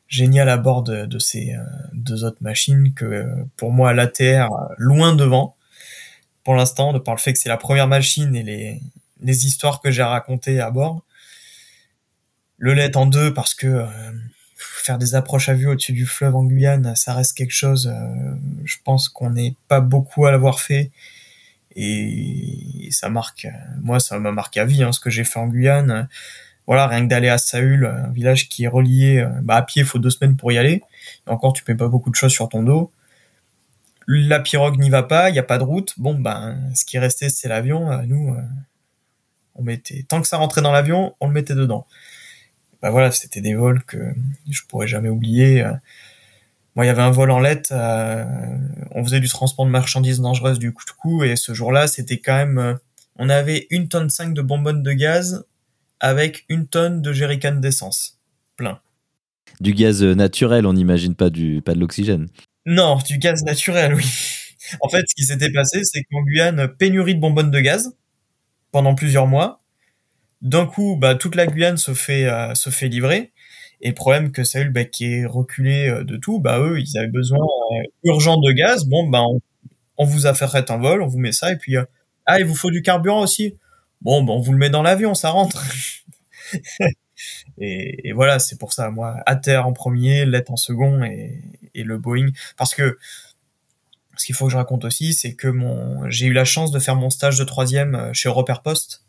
euh, 0.08 0.14
géniales 0.16 0.48
à 0.48 0.56
bord 0.56 0.82
de, 0.82 1.18
ces 1.18 1.52
euh, 1.52 1.62
deux 1.92 2.24
autres 2.24 2.42
machines 2.42 2.92
que 2.94 3.26
pour 3.56 3.72
moi, 3.72 3.92
l'ATR, 3.92 4.48
loin 4.78 5.14
devant, 5.14 5.56
pour 6.44 6.54
l'instant, 6.54 6.92
de 6.92 6.98
par 6.98 7.14
le 7.14 7.20
fait 7.20 7.32
que 7.32 7.38
c'est 7.38 7.48
la 7.48 7.56
première 7.56 7.88
machine 7.88 8.34
et 8.34 8.42
les, 8.42 8.80
les 9.22 9.46
histoires 9.46 9.80
que 9.80 9.90
j'ai 9.90 10.02
racontées 10.02 10.60
à 10.60 10.70
bord. 10.70 11.02
Le 12.56 12.74
LET 12.74 12.96
en 12.96 13.06
deux 13.06 13.32
parce 13.32 13.54
que 13.54 13.86
faire 14.58 14.98
des 14.98 15.14
approches 15.14 15.48
à 15.48 15.54
vue 15.54 15.66
au-dessus 15.66 15.92
du 15.92 16.06
fleuve 16.06 16.34
en 16.34 16.44
Guyane, 16.44 16.96
ça 16.96 17.14
reste 17.14 17.36
quelque 17.36 17.52
chose, 17.52 17.92
euh, 17.94 18.34
je 18.64 18.76
pense 18.84 19.08
qu'on 19.08 19.30
n'est 19.30 19.54
pas 19.68 19.80
beaucoup 19.80 20.26
à 20.26 20.32
l'avoir 20.32 20.60
fait. 20.60 20.90
Et, 21.76 22.88
ça 22.90 23.10
marque, 23.10 23.46
moi, 23.82 24.00
ça 24.00 24.18
m'a 24.18 24.32
marqué 24.32 24.60
à 24.60 24.64
vie, 24.64 24.82
hein, 24.82 24.92
ce 24.92 24.98
que 24.98 25.10
j'ai 25.10 25.24
fait 25.24 25.38
en 25.38 25.46
Guyane. 25.46 26.08
Voilà, 26.68 26.86
rien 26.86 27.02
que 27.02 27.08
d'aller 27.08 27.28
à 27.28 27.38
Saül, 27.38 27.86
un 27.86 28.12
village 28.12 28.48
qui 28.48 28.62
est 28.62 28.68
relié, 28.68 29.18
euh, 29.18 29.28
bah, 29.42 29.56
à 29.56 29.62
pied, 29.62 29.82
il 29.82 29.88
faut 29.88 29.98
deux 29.98 30.10
semaines 30.10 30.36
pour 30.36 30.52
y 30.52 30.58
aller. 30.58 30.82
Encore, 31.26 31.52
tu 31.52 31.64
mets 31.66 31.74
pas 31.74 31.88
beaucoup 31.88 32.10
de 32.10 32.14
choses 32.14 32.30
sur 32.30 32.48
ton 32.48 32.62
dos. 32.62 32.92
La 34.06 34.38
pirogue 34.38 34.78
n'y 34.78 34.88
va 34.88 35.02
pas, 35.02 35.30
il 35.30 35.32
n'y 35.32 35.40
a 35.40 35.42
pas 35.42 35.58
de 35.58 35.64
route. 35.64 35.94
Bon, 35.96 36.14
ben, 36.14 36.56
ce 36.76 36.84
qui 36.84 36.98
restait, 36.98 37.28
c'est 37.28 37.48
l'avion. 37.48 37.90
Euh, 37.90 38.02
nous, 38.06 38.36
on 39.56 39.62
mettait, 39.62 40.04
tant 40.08 40.20
que 40.22 40.28
ça 40.28 40.36
rentrait 40.36 40.62
dans 40.62 40.70
l'avion, 40.70 41.16
on 41.18 41.26
le 41.26 41.32
mettait 41.32 41.56
dedans 41.56 41.86
bah 42.80 42.90
voilà, 42.90 43.10
c'était 43.10 43.40
des 43.40 43.56
vols 43.56 43.82
que 43.82 43.98
je 44.48 44.60
pourrais 44.68 44.86
jamais 44.86 45.08
oublier. 45.08 45.66
Moi, 46.78 46.84
il 46.84 46.88
y 46.90 46.92
avait 46.92 47.02
un 47.02 47.10
vol 47.10 47.32
en 47.32 47.40
lettre, 47.40 47.70
euh, 47.72 48.24
on 48.92 49.02
faisait 49.02 49.18
du 49.18 49.28
transport 49.28 49.66
de 49.66 49.70
marchandises 49.72 50.20
dangereuses 50.20 50.60
du 50.60 50.72
coup 50.72 50.84
de 50.84 50.92
coup, 50.92 51.24
et 51.24 51.34
ce 51.34 51.52
jour-là, 51.52 51.88
c'était 51.88 52.18
quand 52.18 52.36
même, 52.36 52.58
euh, 52.58 52.74
on 53.16 53.28
avait 53.28 53.66
une 53.70 53.88
tonne 53.88 54.10
5 54.10 54.32
de 54.32 54.42
bonbonnes 54.42 54.84
de 54.84 54.92
gaz 54.92 55.44
avec 56.00 56.44
une 56.48 56.66
tonne 56.66 57.02
de 57.02 57.12
jerrycan 57.12 57.56
d'essence, 57.56 58.18
plein. 58.56 58.80
Du 59.60 59.74
gaz 59.74 60.02
naturel, 60.02 60.66
on 60.66 60.72
n'imagine 60.72 61.14
pas 61.14 61.30
du, 61.30 61.62
pas 61.64 61.74
de 61.74 61.80
l'oxygène. 61.80 62.28
Non, 62.66 62.98
du 63.06 63.18
gaz 63.18 63.42
naturel, 63.44 63.94
oui. 63.94 64.04
En 64.82 64.90
fait, 64.90 65.02
ce 65.08 65.14
qui 65.14 65.22
s'était 65.24 65.50
passé, 65.50 65.82
c'est 65.82 66.02
qu'en 66.04 66.20
Guyane, 66.20 66.68
pénurie 66.68 67.14
de 67.14 67.20
bonbonnes 67.20 67.50
de 67.50 67.60
gaz 67.60 67.96
pendant 68.70 68.94
plusieurs 68.94 69.26
mois 69.26 69.62
d'un 70.42 70.66
coup, 70.66 70.96
bah, 70.96 71.14
toute 71.14 71.34
la 71.34 71.46
Guyane 71.46 71.76
se 71.76 71.94
fait 71.94 72.26
euh, 72.26 72.54
se 72.54 72.70
fait 72.70 72.88
livrer. 72.88 73.32
Et 73.80 73.88
le 73.88 73.94
problème 73.94 74.32
que 74.32 74.44
ça 74.44 74.58
a 74.58 74.62
eu, 74.62 74.70
bah, 74.70 74.84
qui 74.84 75.04
est 75.06 75.26
reculé 75.26 75.88
euh, 75.88 76.04
de 76.04 76.16
tout, 76.16 76.40
bah 76.40 76.58
eux, 76.60 76.80
ils 76.80 76.98
avaient 76.98 77.06
besoin 77.08 77.38
euh, 77.38 77.82
urgent 78.04 78.40
de 78.40 78.52
gaz. 78.52 78.86
Bon, 78.86 79.06
bah 79.08 79.22
on, 79.96 80.04
vous 80.04 80.26
a 80.26 80.34
fait 80.34 80.70
un 80.70 80.78
vol, 80.78 81.02
on 81.02 81.06
vous 81.06 81.18
met 81.18 81.32
ça, 81.32 81.52
et 81.52 81.56
puis 81.56 81.76
ah, 82.26 82.40
il 82.40 82.46
vous 82.46 82.54
faut 82.54 82.70
du 82.70 82.82
carburant 82.82 83.22
aussi. 83.22 83.54
Bon, 84.00 84.22
bah 84.22 84.32
on 84.32 84.40
vous 84.40 84.52
le 84.52 84.58
met 84.58 84.70
dans 84.70 84.82
l'avion, 84.82 85.14
ça 85.14 85.30
rentre. 85.30 85.62
et, 87.58 88.12
voilà, 88.12 88.38
c'est 88.38 88.56
pour 88.58 88.72
ça, 88.72 88.90
moi, 88.90 89.16
à 89.26 89.36
terre 89.36 89.66
en 89.66 89.72
premier, 89.72 90.24
l'être 90.24 90.50
en 90.50 90.56
second, 90.56 91.02
et, 91.04 91.42
le 91.74 91.96
Boeing, 91.96 92.30
parce 92.56 92.74
que 92.74 92.98
ce 94.16 94.26
qu'il 94.26 94.34
faut 94.34 94.46
que 94.46 94.52
je 94.52 94.56
raconte 94.56 94.84
aussi, 94.84 95.14
c'est 95.14 95.34
que 95.34 95.46
mon, 95.46 96.10
j'ai 96.10 96.26
eu 96.26 96.32
la 96.32 96.44
chance 96.44 96.72
de 96.72 96.80
faire 96.80 96.96
mon 96.96 97.08
stage 97.08 97.38
de 97.38 97.44
troisième 97.44 98.12
chez 98.12 98.28
Repère 98.28 98.62
Post, 98.62 99.04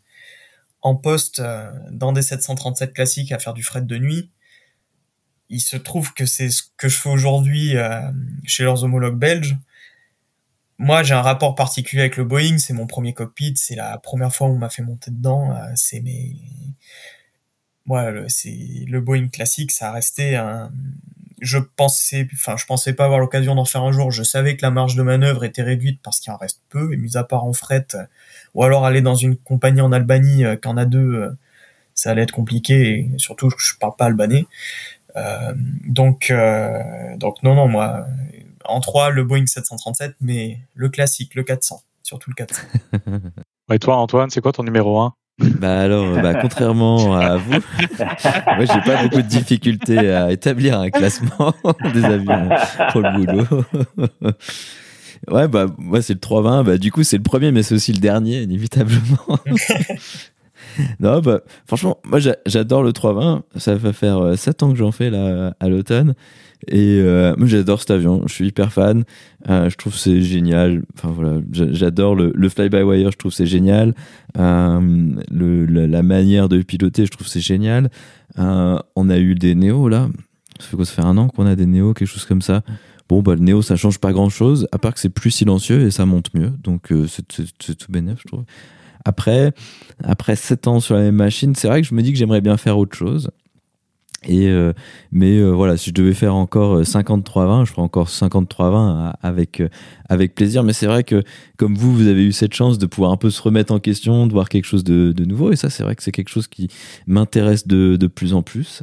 en 0.82 0.94
poste 0.94 1.40
euh, 1.40 1.70
dans 1.90 2.12
des 2.12 2.22
737 2.22 2.92
classiques 2.94 3.32
à 3.32 3.38
faire 3.38 3.54
du 3.54 3.62
fret 3.62 3.82
de 3.82 3.98
nuit. 3.98 4.30
Il 5.48 5.60
se 5.60 5.76
trouve 5.76 6.14
que 6.14 6.26
c'est 6.26 6.50
ce 6.50 6.62
que 6.76 6.88
je 6.88 6.96
fais 6.96 7.08
aujourd'hui 7.08 7.76
euh, 7.76 8.00
chez 8.44 8.62
leurs 8.62 8.84
homologues 8.84 9.18
belges. 9.18 9.56
Moi, 10.80 11.02
j'ai 11.02 11.12
un 11.12 11.20
rapport 11.20 11.54
particulier 11.54 12.00
avec 12.00 12.16
le 12.16 12.24
Boeing. 12.24 12.56
C'est 12.56 12.72
mon 12.72 12.86
premier 12.86 13.12
cockpit. 13.12 13.52
C'est 13.54 13.74
la 13.74 13.98
première 13.98 14.34
fois 14.34 14.48
où 14.48 14.52
on 14.52 14.58
m'a 14.58 14.70
fait 14.70 14.82
monter 14.82 15.10
dedans. 15.10 15.52
Euh, 15.52 15.72
c'est 15.74 16.00
mes, 16.00 16.36
moi, 17.84 18.10
c'est 18.28 18.86
le 18.88 19.00
Boeing 19.02 19.28
classique. 19.28 19.72
Ça 19.72 19.90
a 19.90 19.92
resté 19.92 20.36
un. 20.36 20.72
Je 21.42 21.58
pensais, 21.58 22.26
enfin, 22.32 22.56
je 22.56 22.64
pensais 22.64 22.94
pas 22.94 23.04
avoir 23.04 23.20
l'occasion 23.20 23.54
d'en 23.54 23.66
faire 23.66 23.82
un 23.82 23.92
jour. 23.92 24.10
Je 24.10 24.22
savais 24.22 24.56
que 24.56 24.62
la 24.62 24.70
marge 24.70 24.96
de 24.96 25.02
manœuvre 25.02 25.44
était 25.44 25.62
réduite 25.62 26.00
parce 26.02 26.18
qu'il 26.18 26.32
en 26.32 26.38
reste 26.38 26.62
peu, 26.70 26.94
et 26.94 26.96
mis 26.96 27.18
à 27.18 27.24
part 27.24 27.44
en 27.44 27.52
fret, 27.52 27.86
ou 28.54 28.62
alors 28.64 28.86
aller 28.86 29.02
dans 29.02 29.14
une 29.14 29.36
compagnie 29.36 29.82
en 29.82 29.92
Albanie 29.92 30.44
euh, 30.44 30.56
qu'en 30.56 30.78
a 30.78 30.86
deux, 30.86 31.14
euh, 31.14 31.30
ça 31.94 32.10
allait 32.12 32.22
être 32.22 32.32
compliqué. 32.32 33.10
Et 33.14 33.18
surtout, 33.18 33.50
je 33.58 33.74
parle 33.78 33.96
pas 33.96 34.06
albanais. 34.06 34.46
donc, 35.86 36.32
donc 37.18 37.42
non, 37.42 37.54
non, 37.54 37.68
moi, 37.68 38.06
en 38.70 38.80
3, 38.80 39.10
le 39.10 39.24
Boeing 39.24 39.46
737, 39.46 40.16
mais 40.20 40.60
le 40.74 40.88
classique, 40.88 41.34
le 41.34 41.42
400, 41.42 41.82
surtout 42.02 42.30
le 42.30 42.34
400. 42.34 42.62
Et 43.72 43.78
toi, 43.78 43.96
Antoine, 43.96 44.30
c'est 44.30 44.40
quoi 44.40 44.52
ton 44.52 44.64
numéro 44.64 44.98
1 45.00 45.14
bah 45.58 45.80
alors, 45.80 46.20
bah, 46.20 46.34
contrairement 46.34 47.16
à 47.16 47.38
vous, 47.38 47.52
moi 47.90 48.64
j'ai 48.66 48.80
pas 48.84 49.02
beaucoup 49.02 49.22
de 49.22 49.26
difficultés 49.26 50.12
à 50.12 50.30
établir 50.32 50.78
un 50.78 50.90
classement 50.90 51.54
des 51.94 52.04
avions 52.04 52.50
pour 52.92 53.00
le 53.00 53.16
boulot. 53.16 53.64
Ouais, 55.28 55.48
bah 55.48 55.64
moi 55.78 56.02
c'est 56.02 56.12
le 56.12 56.20
320, 56.20 56.64
bah 56.64 56.76
du 56.76 56.92
coup 56.92 57.04
c'est 57.04 57.16
le 57.16 57.22
premier 57.22 57.52
mais 57.52 57.62
c'est 57.62 57.74
aussi 57.74 57.94
le 57.94 58.00
dernier, 58.00 58.42
inévitablement. 58.42 59.38
non, 61.00 61.20
bah 61.20 61.40
franchement, 61.66 61.98
moi 62.04 62.18
j'adore 62.46 62.82
le 62.82 62.92
320, 62.92 63.42
ça 63.56 63.74
va 63.74 63.92
faire 63.92 64.38
7 64.38 64.62
ans 64.62 64.72
que 64.72 64.78
j'en 64.78 64.92
fais 64.92 65.10
là 65.10 65.54
à 65.60 65.68
l'automne 65.68 66.14
et 66.68 67.00
euh, 67.00 67.34
moi, 67.36 67.46
j'adore 67.46 67.80
cet 67.80 67.90
avion. 67.90 68.22
Je 68.26 68.34
suis 68.34 68.46
hyper 68.48 68.72
fan. 68.72 69.04
Euh, 69.48 69.70
je 69.70 69.76
trouve 69.76 69.94
c'est 69.96 70.20
génial. 70.20 70.82
Enfin 70.94 71.10
voilà, 71.10 71.40
j'adore 71.52 72.14
le, 72.14 72.48
fly-by-wire. 72.48 73.10
Je 73.10 73.16
trouve 73.16 73.32
c'est 73.32 73.46
génial. 73.46 73.94
Euh, 74.38 75.14
la, 75.30 76.02
manière 76.02 76.48
de 76.48 76.60
piloter, 76.62 77.06
je 77.06 77.10
trouve 77.10 77.26
c'est 77.26 77.40
génial. 77.40 77.90
Euh, 78.38 78.78
on 78.96 79.08
a 79.08 79.18
eu 79.18 79.34
des 79.34 79.54
néos 79.54 79.88
là. 79.88 80.08
Ça 80.58 80.66
fait 80.66 80.76
quoi? 80.76 80.84
Ça 80.84 80.92
fait 80.92 81.08
un 81.08 81.16
an 81.16 81.28
qu'on 81.28 81.46
a 81.46 81.56
des 81.56 81.66
néos, 81.66 81.94
quelque 81.94 82.08
chose 82.08 82.26
comme 82.26 82.42
ça. 82.42 82.62
Bon, 83.08 83.22
bah, 83.22 83.34
le 83.34 83.40
néo, 83.40 83.60
ça 83.60 83.74
change 83.74 83.98
pas 83.98 84.12
grand 84.12 84.28
chose, 84.28 84.68
à 84.70 84.78
part 84.78 84.94
que 84.94 85.00
c'est 85.00 85.08
plus 85.08 85.32
silencieux 85.32 85.80
et 85.80 85.90
ça 85.90 86.06
monte 86.06 86.32
mieux. 86.32 86.52
Donc, 86.62 86.92
euh, 86.92 87.08
c'est 87.08 87.26
tout 87.26 87.90
bénéf, 87.90 88.20
je 88.22 88.28
trouve. 88.28 88.44
Après, 89.04 89.52
après 90.04 90.36
7 90.36 90.66
ans 90.68 90.80
sur 90.80 90.94
la 90.94 91.02
même 91.02 91.16
machine, 91.16 91.54
c'est 91.54 91.68
vrai 91.68 91.82
que 91.82 91.88
je 91.88 91.94
me 91.94 92.02
dis 92.02 92.12
que 92.12 92.18
j'aimerais 92.18 92.40
bien 92.40 92.56
faire 92.56 92.78
autre 92.78 92.96
chose. 92.96 93.30
Et 94.26 94.48
euh, 94.48 94.74
mais 95.12 95.38
euh, 95.38 95.50
voilà, 95.50 95.78
si 95.78 95.90
je 95.90 95.94
devais 95.94 96.12
faire 96.12 96.34
encore 96.34 96.82
53-20, 96.82 97.62
euh, 97.62 97.64
je 97.64 97.70
ferais 97.70 97.80
encore 97.80 98.08
53-20 98.08 99.14
avec 99.22 99.62
avec 100.10 100.34
plaisir. 100.34 100.62
Mais 100.62 100.74
c'est 100.74 100.86
vrai 100.86 101.04
que 101.04 101.22
comme 101.56 101.74
vous, 101.74 101.94
vous 101.94 102.06
avez 102.06 102.24
eu 102.24 102.32
cette 102.32 102.52
chance 102.52 102.76
de 102.76 102.84
pouvoir 102.84 103.12
un 103.12 103.16
peu 103.16 103.30
se 103.30 103.40
remettre 103.40 103.72
en 103.72 103.78
question, 103.78 104.26
de 104.26 104.32
voir 104.32 104.50
quelque 104.50 104.66
chose 104.66 104.84
de, 104.84 105.12
de 105.12 105.24
nouveau. 105.24 105.52
Et 105.52 105.56
ça, 105.56 105.70
c'est 105.70 105.82
vrai 105.82 105.96
que 105.96 106.02
c'est 106.02 106.12
quelque 106.12 106.28
chose 106.28 106.48
qui 106.48 106.68
m'intéresse 107.06 107.66
de, 107.66 107.96
de 107.96 108.06
plus 108.08 108.34
en 108.34 108.42
plus. 108.42 108.82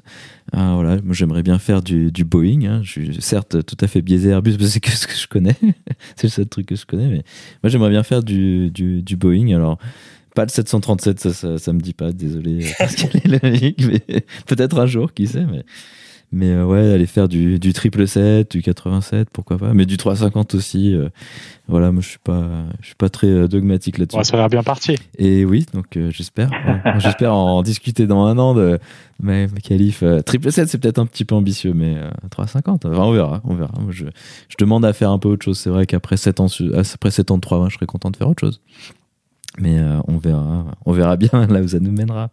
voilà, 0.54 1.00
moi 1.04 1.14
j'aimerais 1.14 1.44
bien 1.44 1.60
faire 1.60 1.84
du, 1.84 2.12
du 2.12 2.26
Boeing. 2.26 2.66
Hein. 2.66 2.82
Je 2.82 2.90
suis 2.90 3.22
certes 3.22 3.64
tout 3.64 3.78
à 3.80 3.86
fait 3.88 4.02
biaisé 4.02 4.30
Airbus, 4.30 4.58
que 4.58 4.66
c'est 4.66 4.80
que 4.80 4.90
ce 4.90 5.06
que 5.06 5.16
je 5.16 5.28
connais. 5.28 5.56
c'est 6.16 6.24
le 6.24 6.30
seul 6.30 6.48
truc 6.48 6.66
que 6.66 6.76
je 6.76 6.88
connais. 6.88 7.10
Mais 7.10 7.24
moi 7.62 7.70
j'aimerais 7.70 7.92
bien 7.92 8.04
faire 8.04 8.24
du, 8.24 8.72
du, 8.72 9.04
du 9.04 9.16
Boeing. 9.16 9.56
Alors 9.56 9.78
pas 10.38 10.44
le 10.44 10.50
737, 10.50 11.20
ça, 11.20 11.58
ça, 11.58 11.74
me 11.74 11.80
dit 11.80 11.94
pas, 11.94 12.12
désolé, 12.12 12.64
euh, 12.80 12.86
mais 13.42 14.22
peut-être 14.46 14.80
un 14.80 14.86
jour, 14.86 15.12
qui 15.12 15.26
sait, 15.26 15.48
mais, 15.52 15.64
mais 16.32 16.52
euh, 16.52 16.64
ouais, 16.64 16.94
aller 16.94 17.08
faire 17.08 17.28
du, 17.28 17.58
du 17.58 17.74
triple 17.74 18.08
7, 18.08 18.52
du 18.52 18.62
87, 18.62 19.30
pourquoi 19.34 19.58
pas, 19.58 19.74
mais 19.74 19.88
du 19.88 19.98
350 19.98 20.54
aussi, 20.54 20.94
euh, 20.94 21.10
voilà, 21.68 21.92
moi 21.92 22.04
je 22.04 22.10
suis 22.10 22.20
pas, 22.20 22.44
je 22.82 22.86
suis 22.86 22.96
pas 22.96 23.10
très 23.10 23.48
dogmatique 23.48 23.98
là-dessus. 23.98 24.24
ça 24.26 24.36
a 24.36 24.42
l'air 24.42 24.50
bien 24.50 24.62
parti. 24.62 24.98
Et 25.18 25.44
oui, 25.44 25.66
donc 25.74 25.98
j'espère, 26.12 26.52
j'espère 27.00 27.34
en 27.34 27.64
discuter 27.64 28.06
dans 28.06 28.28
un 28.28 28.38
an 28.38 28.54
de 28.54 28.78
mais 29.20 29.48
qualif. 29.64 30.04
triple 30.24 30.52
7, 30.52 30.70
c'est 30.70 30.78
peut-être 30.78 31.00
un 31.00 31.08
petit 31.08 31.26
peu 31.26 31.34
ambitieux, 31.34 31.74
mais 31.74 31.96
350, 32.30 32.86
on 32.86 32.90
verra, 33.12 33.42
on 33.44 33.56
verra. 33.56 33.74
je, 33.90 34.06
je, 34.50 34.56
demande 34.60 34.86
à 34.86 34.94
faire 34.94 35.10
un 35.10 35.18
peu 35.18 35.30
autre 35.30 35.46
chose. 35.46 35.58
C'est 35.58 35.72
vrai 35.72 35.88
qu'après 35.88 36.16
7 36.16 36.42
ans, 36.42 36.48
après 36.94 37.10
7 37.10 37.32
ans 37.32 37.38
de 37.38 37.42
3 37.42 37.70
je 37.70 37.74
serais 37.74 37.88
content 37.88 38.12
de 38.12 38.18
faire 38.18 38.30
autre 38.30 38.42
chose. 38.42 38.62
Mais 39.60 39.80
euh, 39.80 40.00
on 40.08 40.18
verra, 40.18 40.66
on 40.86 40.92
verra 40.92 41.18
bien 41.18 41.30
là 41.50 41.62
où 41.62 41.68
ça 41.68 41.80
nous 41.80 41.92
mènera. 41.92 42.30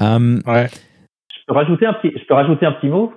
Euh, 0.00 0.40
ouais. 0.46 0.66
Je 0.68 1.44
peux 1.46 1.54
rajouter 1.54 1.86
un 1.86 1.94
petit, 1.94 2.12
je 2.16 2.24
peux 2.26 2.34
rajouter 2.34 2.66
un 2.66 2.72
petit 2.72 2.88
mot? 2.88 3.12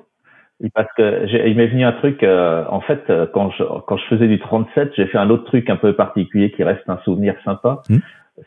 Parce 0.76 0.90
que 0.96 1.26
il 1.48 1.58
m'est 1.58 1.68
venu 1.68 1.84
un 1.84 1.94
truc. 1.94 2.22
Euh, 2.22 2.66
en 2.70 2.82
fait, 2.82 3.12
quand 3.34 3.50
je 3.52 3.64
quand 3.88 3.98
je 3.98 4.06
faisais 4.06 4.28
du 4.28 4.40
37, 4.40 4.92
j'ai 4.96 5.08
fait 5.08 5.18
un 5.18 5.32
autre 5.32 5.46
truc 5.46 5.72
un 5.72 5.76
peu 5.76 5.96
particulier 5.96 6.52
qui 6.52 6.64
reste 6.64 6.88
un 6.88 7.00
souvenir 7.00 7.34
sympa. 7.44 7.82
Hmm. 7.90 7.98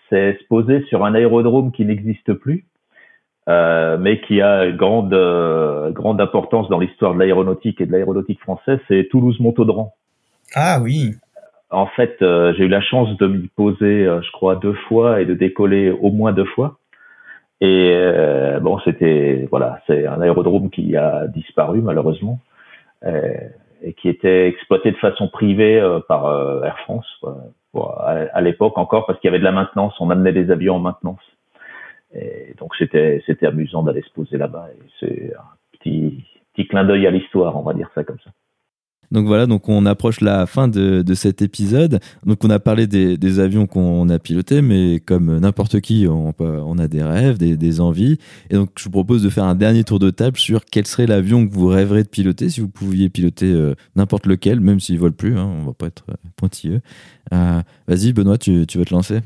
C'est 0.09 0.39
se 0.39 0.45
poser 0.47 0.85
sur 0.85 1.05
un 1.05 1.15
aérodrome 1.15 1.73
qui 1.73 1.85
n'existe 1.85 2.33
plus, 2.35 2.67
mais 3.49 4.21
qui 4.29 4.41
a 4.41 4.71
grande 4.71 5.11
grande 5.93 6.21
importance 6.21 6.69
dans 6.69 6.79
l'histoire 6.79 7.15
de 7.15 7.19
l'aéronautique 7.19 7.81
et 7.81 7.87
de 7.87 7.91
l'aéronautique 7.91 8.41
française. 8.41 8.79
C'est 8.87 9.09
Toulouse-Montaudran. 9.11 9.93
Ah 10.55 10.79
oui 10.81 11.17
en 11.75 11.87
fait, 11.87 12.23
euh, 12.23 12.55
j'ai 12.57 12.65
eu 12.65 12.69
la 12.69 12.81
chance 12.81 13.17
de 13.19 13.27
m'y 13.27 13.49
poser, 13.49 14.07
euh, 14.07 14.23
je 14.23 14.31
crois, 14.31 14.57
deux 14.57 14.75
fois 14.89 15.21
et 15.21 15.27
de 15.27 15.35
décoller 15.35 15.91
au 15.91 16.11
moins 16.11 16.33
deux 16.33 16.45
fois. 16.45 16.79
Et 17.61 17.91
euh, 17.95 18.61
bon, 18.61 18.79
c'était 18.81 19.47
voilà, 19.51 19.81
c'est 19.87 20.07
un 20.07 20.21
aérodrome 20.21 20.71
qui 20.71 20.97
a 20.97 21.27
disparu 21.29 21.81
malheureusement 21.81 22.41
et 23.83 23.93
qui 23.93 24.09
était 24.09 24.49
exploité 24.49 24.91
de 24.91 24.97
façon 24.97 25.29
privée 25.29 25.79
par 26.09 26.25
Air 26.65 26.79
France 26.81 27.07
à, 28.33 28.41
l'époque 28.41 28.79
encore 28.79 29.05
parce 29.07 29.21
qu'il 29.21 29.29
y 29.29 29.31
avait 29.31 29.39
de 29.39 29.45
la 29.45 29.53
maintenance, 29.53 29.95
on 30.01 30.09
amenait 30.09 30.33
des 30.33 30.51
avions 30.51 30.77
en 30.77 30.79
maintenance. 30.79 31.21
Et 32.15 32.55
donc 32.59 32.75
c'était 32.77 33.23
c'était 33.27 33.47
amusant 33.47 33.83
d'aller 33.83 34.03
se 34.03 34.11
poser 34.11 34.39
là-bas. 34.39 34.69
C'est 35.01 35.35
un 35.37 35.57
petit 35.73 36.25
petit 36.55 36.67
clin 36.67 36.85
d'œil 36.85 37.07
à 37.07 37.11
l'histoire, 37.11 37.57
on 37.59 37.63
va 37.63 37.75
dire 37.75 37.91
ça 37.95 38.05
comme 38.05 38.19
ça. 38.25 38.31
Donc 39.15 39.27
voilà, 39.27 39.47
donc 39.47 39.69
on 39.69 39.87
approche 39.87 40.21
la 40.21 40.45
fin 40.45 40.67
de, 40.67 41.03
de 41.03 41.15
cet 41.15 41.41
épisode. 41.41 42.01
Donc 42.27 42.45
on 42.45 42.51
a 42.51 42.59
parlé 42.59 42.89
des, 42.89 43.17
des 43.17 43.39
avions 43.39 43.69
qu'on 43.69 44.09
a 44.09 44.19
pilotés, 44.19 44.61
mais 44.61 44.99
comme 44.99 45.39
n'importe 45.39 45.81
qui, 45.81 46.09
on, 46.09 46.35
on, 46.41 46.79
a 46.79 46.89
des 46.89 47.05
rêves, 47.05 47.39
des, 47.39 47.57
des, 47.57 47.81
envies. 47.81 48.19
Et 48.51 48.57
donc 48.57 48.71
je 48.77 48.85
vous 48.85 48.91
propose 48.91 49.23
de 49.23 49.31
faire 49.31 49.45
un 49.45 49.55
dernier 49.55 49.85
tour 49.85 50.01
de 50.01 50.11
table 50.11 50.37
sur 50.37 50.65
quel 50.65 50.85
serait 50.89 51.07
l'avion 51.07 51.47
que 51.47 51.55
vous 51.55 51.69
rêverez 51.69 52.03
de 52.03 52.09
piloter 52.09 52.51
si 52.51 52.61
vous 52.61 52.69
pouviez 52.69 53.09
piloter 53.09 53.53
euh, 53.53 53.77
n'importe 53.95 54.27
lequel, 54.27 54.59
même 54.59 54.81
s'il 54.81 54.99
vole 54.99 55.13
plus. 55.13 55.39
Hein, 55.39 55.49
on 55.61 55.65
va 55.65 55.75
pas 55.75 55.87
être 55.87 56.05
pointilleux. 56.35 56.81
Euh, 57.33 57.63
Vas-y, 57.87 58.13
Benoît, 58.13 58.37
tu, 58.37 58.67
tu 58.67 58.79
veux 58.79 58.85
te 58.85 58.93
lancer? 58.93 59.21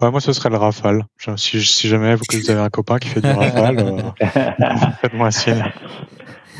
Ouais, 0.00 0.10
moi, 0.10 0.20
ce 0.22 0.32
serait 0.32 0.48
le 0.48 0.56
Rafale. 0.56 1.04
Si, 1.36 1.60
si 1.62 1.88
jamais 1.88 2.14
vous, 2.14 2.22
vous 2.32 2.50
avez 2.50 2.60
un 2.60 2.70
copain 2.70 2.98
qui 2.98 3.08
fait 3.08 3.20
du 3.20 3.26
Rafale, 3.26 3.78
euh, 3.78 4.90
faites-moi 5.02 5.30
signe. 5.32 5.64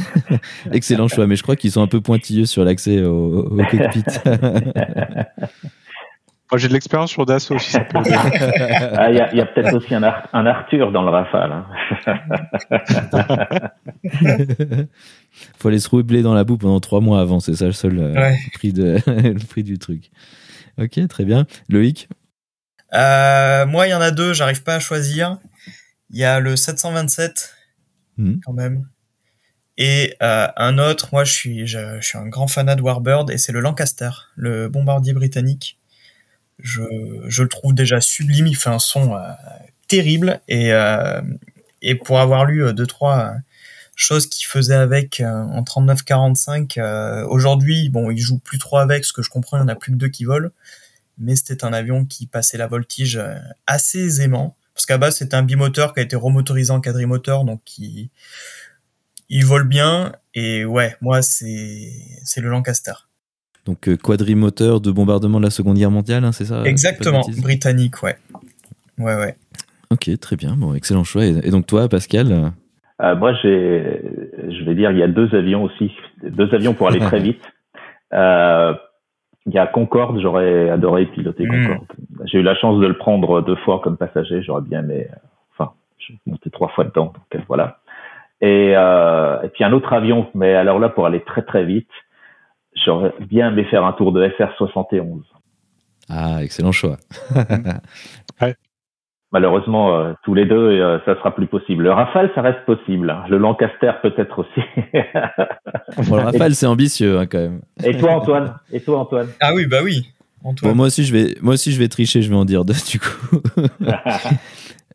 Excellent 0.72 1.08
choix, 1.08 1.26
mais 1.26 1.36
je 1.36 1.42
crois 1.42 1.56
qu'ils 1.56 1.72
sont 1.72 1.82
un 1.82 1.86
peu 1.86 2.00
pointilleux 2.00 2.46
sur 2.46 2.64
l'accès 2.64 3.02
au, 3.02 3.54
cockpit. 3.70 4.04
Moi, 6.50 6.56
j'ai 6.56 6.68
de 6.68 6.72
l'expérience 6.72 7.10
sur 7.10 7.26
Dassault 7.26 7.56
aussi. 7.56 7.76
Ah, 7.76 9.10
il 9.10 9.16
y 9.16 9.40
a, 9.40 9.46
peut-être 9.46 9.74
aussi 9.74 9.94
un, 9.94 10.02
Arthur 10.02 10.92
dans 10.92 11.02
le 11.02 11.10
Rafale. 11.10 11.62
Il 11.90 11.96
hein. 12.10 12.18
faut 15.58 15.68
aller 15.68 15.78
se 15.78 15.90
rouler 15.90 16.22
dans 16.22 16.32
la 16.32 16.44
boue 16.44 16.56
pendant 16.56 16.80
trois 16.80 17.02
mois 17.02 17.20
avant, 17.20 17.38
c'est 17.40 17.54
ça 17.54 17.66
le 17.66 17.72
seul 17.72 17.98
euh, 17.98 18.32
prix, 18.54 18.72
de, 18.72 18.96
le 19.06 19.46
prix 19.46 19.62
du 19.62 19.78
truc. 19.78 20.10
Ok, 20.80 21.06
très 21.08 21.26
bien. 21.26 21.44
Loïc? 21.68 22.08
Euh, 22.94 23.66
Moi, 23.66 23.86
il 23.86 23.90
y 23.90 23.94
en 23.94 24.00
a 24.00 24.10
deux, 24.10 24.32
j'arrive 24.32 24.62
pas 24.62 24.76
à 24.76 24.80
choisir. 24.80 25.36
Il 26.08 26.18
y 26.18 26.24
a 26.24 26.40
le 26.40 26.56
727, 26.56 27.54
hmm. 28.16 28.36
quand 28.42 28.54
même. 28.54 28.86
Et 29.78 30.16
euh, 30.22 30.48
un 30.56 30.76
autre, 30.78 31.10
moi 31.12 31.22
je 31.22 31.32
suis, 31.32 31.76
un 31.76 32.26
grand 32.26 32.48
fanat 32.48 32.74
de 32.74 32.82
Warbird 32.82 33.30
et 33.30 33.38
c'est 33.38 33.52
le 33.52 33.60
Lancaster, 33.60 34.10
le 34.34 34.68
bombardier 34.68 35.12
britannique. 35.12 35.78
Je, 36.58 36.82
le 36.82 37.48
trouve 37.48 37.74
déjà 37.74 38.00
sublime, 38.00 38.48
il 38.48 38.56
fait 38.56 38.70
un 38.70 38.80
son 38.80 39.14
euh, 39.14 39.20
terrible 39.86 40.40
et, 40.48 40.72
euh, 40.72 41.22
et 41.80 41.94
pour 41.94 42.18
avoir 42.18 42.44
lu 42.44 42.74
deux 42.74 42.86
trois 42.86 43.32
choses 43.94 44.28
qu'il 44.28 44.46
faisait 44.46 44.74
avec 44.74 45.22
en 45.24 45.62
39-45, 45.62 47.24
aujourd'hui 47.26 47.88
bon 47.88 48.10
il 48.10 48.18
joue 48.18 48.38
plus 48.38 48.58
trop 48.58 48.78
avec, 48.78 49.04
ce 49.04 49.12
que 49.12 49.22
je 49.22 49.30
comprends 49.30 49.58
il 49.58 49.60
n'y 49.60 49.64
en 49.64 49.68
a 49.68 49.76
plus 49.76 49.92
que 49.92 49.96
deux 49.96 50.08
qui 50.08 50.24
volent, 50.24 50.50
mais 51.18 51.36
c'était 51.36 51.64
un 51.64 51.72
avion 51.72 52.04
qui 52.04 52.26
passait 52.26 52.58
la 52.58 52.66
voltige 52.66 53.20
assez 53.68 54.00
aisément 54.00 54.56
parce 54.74 54.86
qu'à 54.86 54.98
base 54.98 55.16
c'était 55.16 55.34
un 55.36 55.42
bimoteur 55.42 55.94
qui 55.94 56.00
a 56.00 56.02
été 56.02 56.16
remotorisé 56.16 56.72
en 56.72 56.80
quadrimoteur 56.80 57.44
donc 57.44 57.60
qui 57.64 58.10
vole 59.44 59.66
bien 59.68 60.12
et 60.34 60.64
ouais, 60.64 60.94
moi 61.00 61.22
c'est 61.22 61.90
c'est 62.24 62.40
le 62.40 62.48
Lancaster. 62.48 62.92
Donc 63.66 63.88
euh, 63.88 63.96
quadrimoteur 63.96 64.80
de 64.80 64.90
bombardement 64.90 65.38
de 65.38 65.44
la 65.44 65.50
Seconde 65.50 65.76
Guerre 65.76 65.90
mondiale, 65.90 66.24
hein, 66.24 66.32
c'est 66.32 66.46
ça 66.46 66.62
Exactement, 66.64 67.20
britannique, 67.42 68.02
ouais. 68.02 68.16
Ouais, 68.98 69.14
ouais. 69.16 69.36
Ok, 69.90 70.10
très 70.20 70.36
bien, 70.36 70.56
bon, 70.56 70.74
excellent 70.74 71.04
choix. 71.04 71.24
Et, 71.24 71.50
donc 71.50 71.66
toi, 71.66 71.88
Pascal 71.88 72.52
euh, 73.02 73.14
Moi, 73.16 73.34
j'ai, 73.42 74.00
je 74.48 74.64
vais 74.64 74.74
dire, 74.74 74.90
il 74.90 74.98
y 74.98 75.02
a 75.02 75.08
deux 75.08 75.34
avions 75.34 75.62
aussi, 75.64 75.92
deux 76.22 76.52
avions 76.54 76.72
pour 76.74 76.88
aller 76.88 76.98
très 76.98 77.20
vite. 77.28 77.40
Euh, 78.14 78.74
il 79.46 79.52
y 79.54 79.58
a 79.58 79.66
Concorde, 79.66 80.18
j'aurais 80.20 80.68
adoré 80.70 81.06
piloter 81.06 81.44
Mm. 81.44 81.68
Concorde. 81.68 81.86
J'ai 82.24 82.38
eu 82.38 82.42
la 82.42 82.54
chance 82.56 82.80
de 82.80 82.86
le 82.86 82.96
prendre 82.96 83.40
deux 83.42 83.56
fois 83.56 83.80
comme 83.82 83.96
passager, 83.96 84.42
j'aurais 84.42 84.62
bien 84.62 84.80
aimé. 84.80 85.08
euh, 85.10 85.16
Enfin, 85.56 85.72
j'ai 85.98 86.18
monté 86.26 86.50
trois 86.50 86.68
fois 86.68 86.84
dedans, 86.84 87.06
donc 87.06 87.16
euh, 87.34 87.38
voilà. 87.48 87.80
Et, 88.40 88.72
euh, 88.76 89.42
et 89.42 89.48
puis 89.48 89.64
un 89.64 89.72
autre 89.72 89.92
avion, 89.92 90.28
mais 90.34 90.54
alors 90.54 90.78
là 90.78 90.88
pour 90.88 91.06
aller 91.06 91.22
très 91.24 91.42
très 91.42 91.64
vite, 91.64 91.90
j'aurais 92.84 93.12
bien 93.20 93.48
aimé 93.48 93.64
faire 93.64 93.84
un 93.84 93.92
tour 93.92 94.12
de 94.12 94.26
FR71. 94.28 95.22
Ah, 96.08 96.42
excellent 96.42 96.72
choix. 96.72 96.96
Malheureusement, 99.30 99.94
euh, 99.94 100.14
tous 100.24 100.32
les 100.32 100.46
deux, 100.46 100.54
euh, 100.56 100.98
ça 101.04 101.14
sera 101.16 101.34
plus 101.34 101.46
possible. 101.46 101.84
Le 101.84 101.92
Rafale, 101.92 102.30
ça 102.34 102.40
reste 102.40 102.64
possible. 102.64 103.10
hein. 103.10 103.24
Le 103.28 103.36
Lancaster, 103.36 103.92
peut-être 104.02 104.38
aussi. 104.38 104.62
Bon, 106.08 106.16
le 106.16 106.22
Rafale, 106.22 106.54
c'est 106.54 106.66
ambitieux 106.66 107.18
hein, 107.18 107.26
quand 107.26 107.38
même. 107.38 107.60
Et 107.84 107.96
toi, 107.98 108.12
Antoine? 108.12 108.54
Et 108.72 108.80
toi, 108.80 109.00
Antoine? 109.00 109.28
Ah 109.40 109.52
oui, 109.54 109.66
bah 109.66 109.78
oui. 109.84 110.08
Antoine. 110.44 110.72
Bon, 110.72 110.76
moi 110.76 110.86
aussi, 110.86 111.04
je 111.04 111.12
vais, 111.12 111.34
moi 111.42 111.54
aussi, 111.54 111.72
je 111.72 111.78
vais 111.78 111.88
tricher. 111.88 112.22
Je 112.22 112.30
vais 112.30 112.36
en 112.36 112.44
dire 112.46 112.64
deux 112.64 112.74
du 112.90 112.98
coup. 113.00 113.40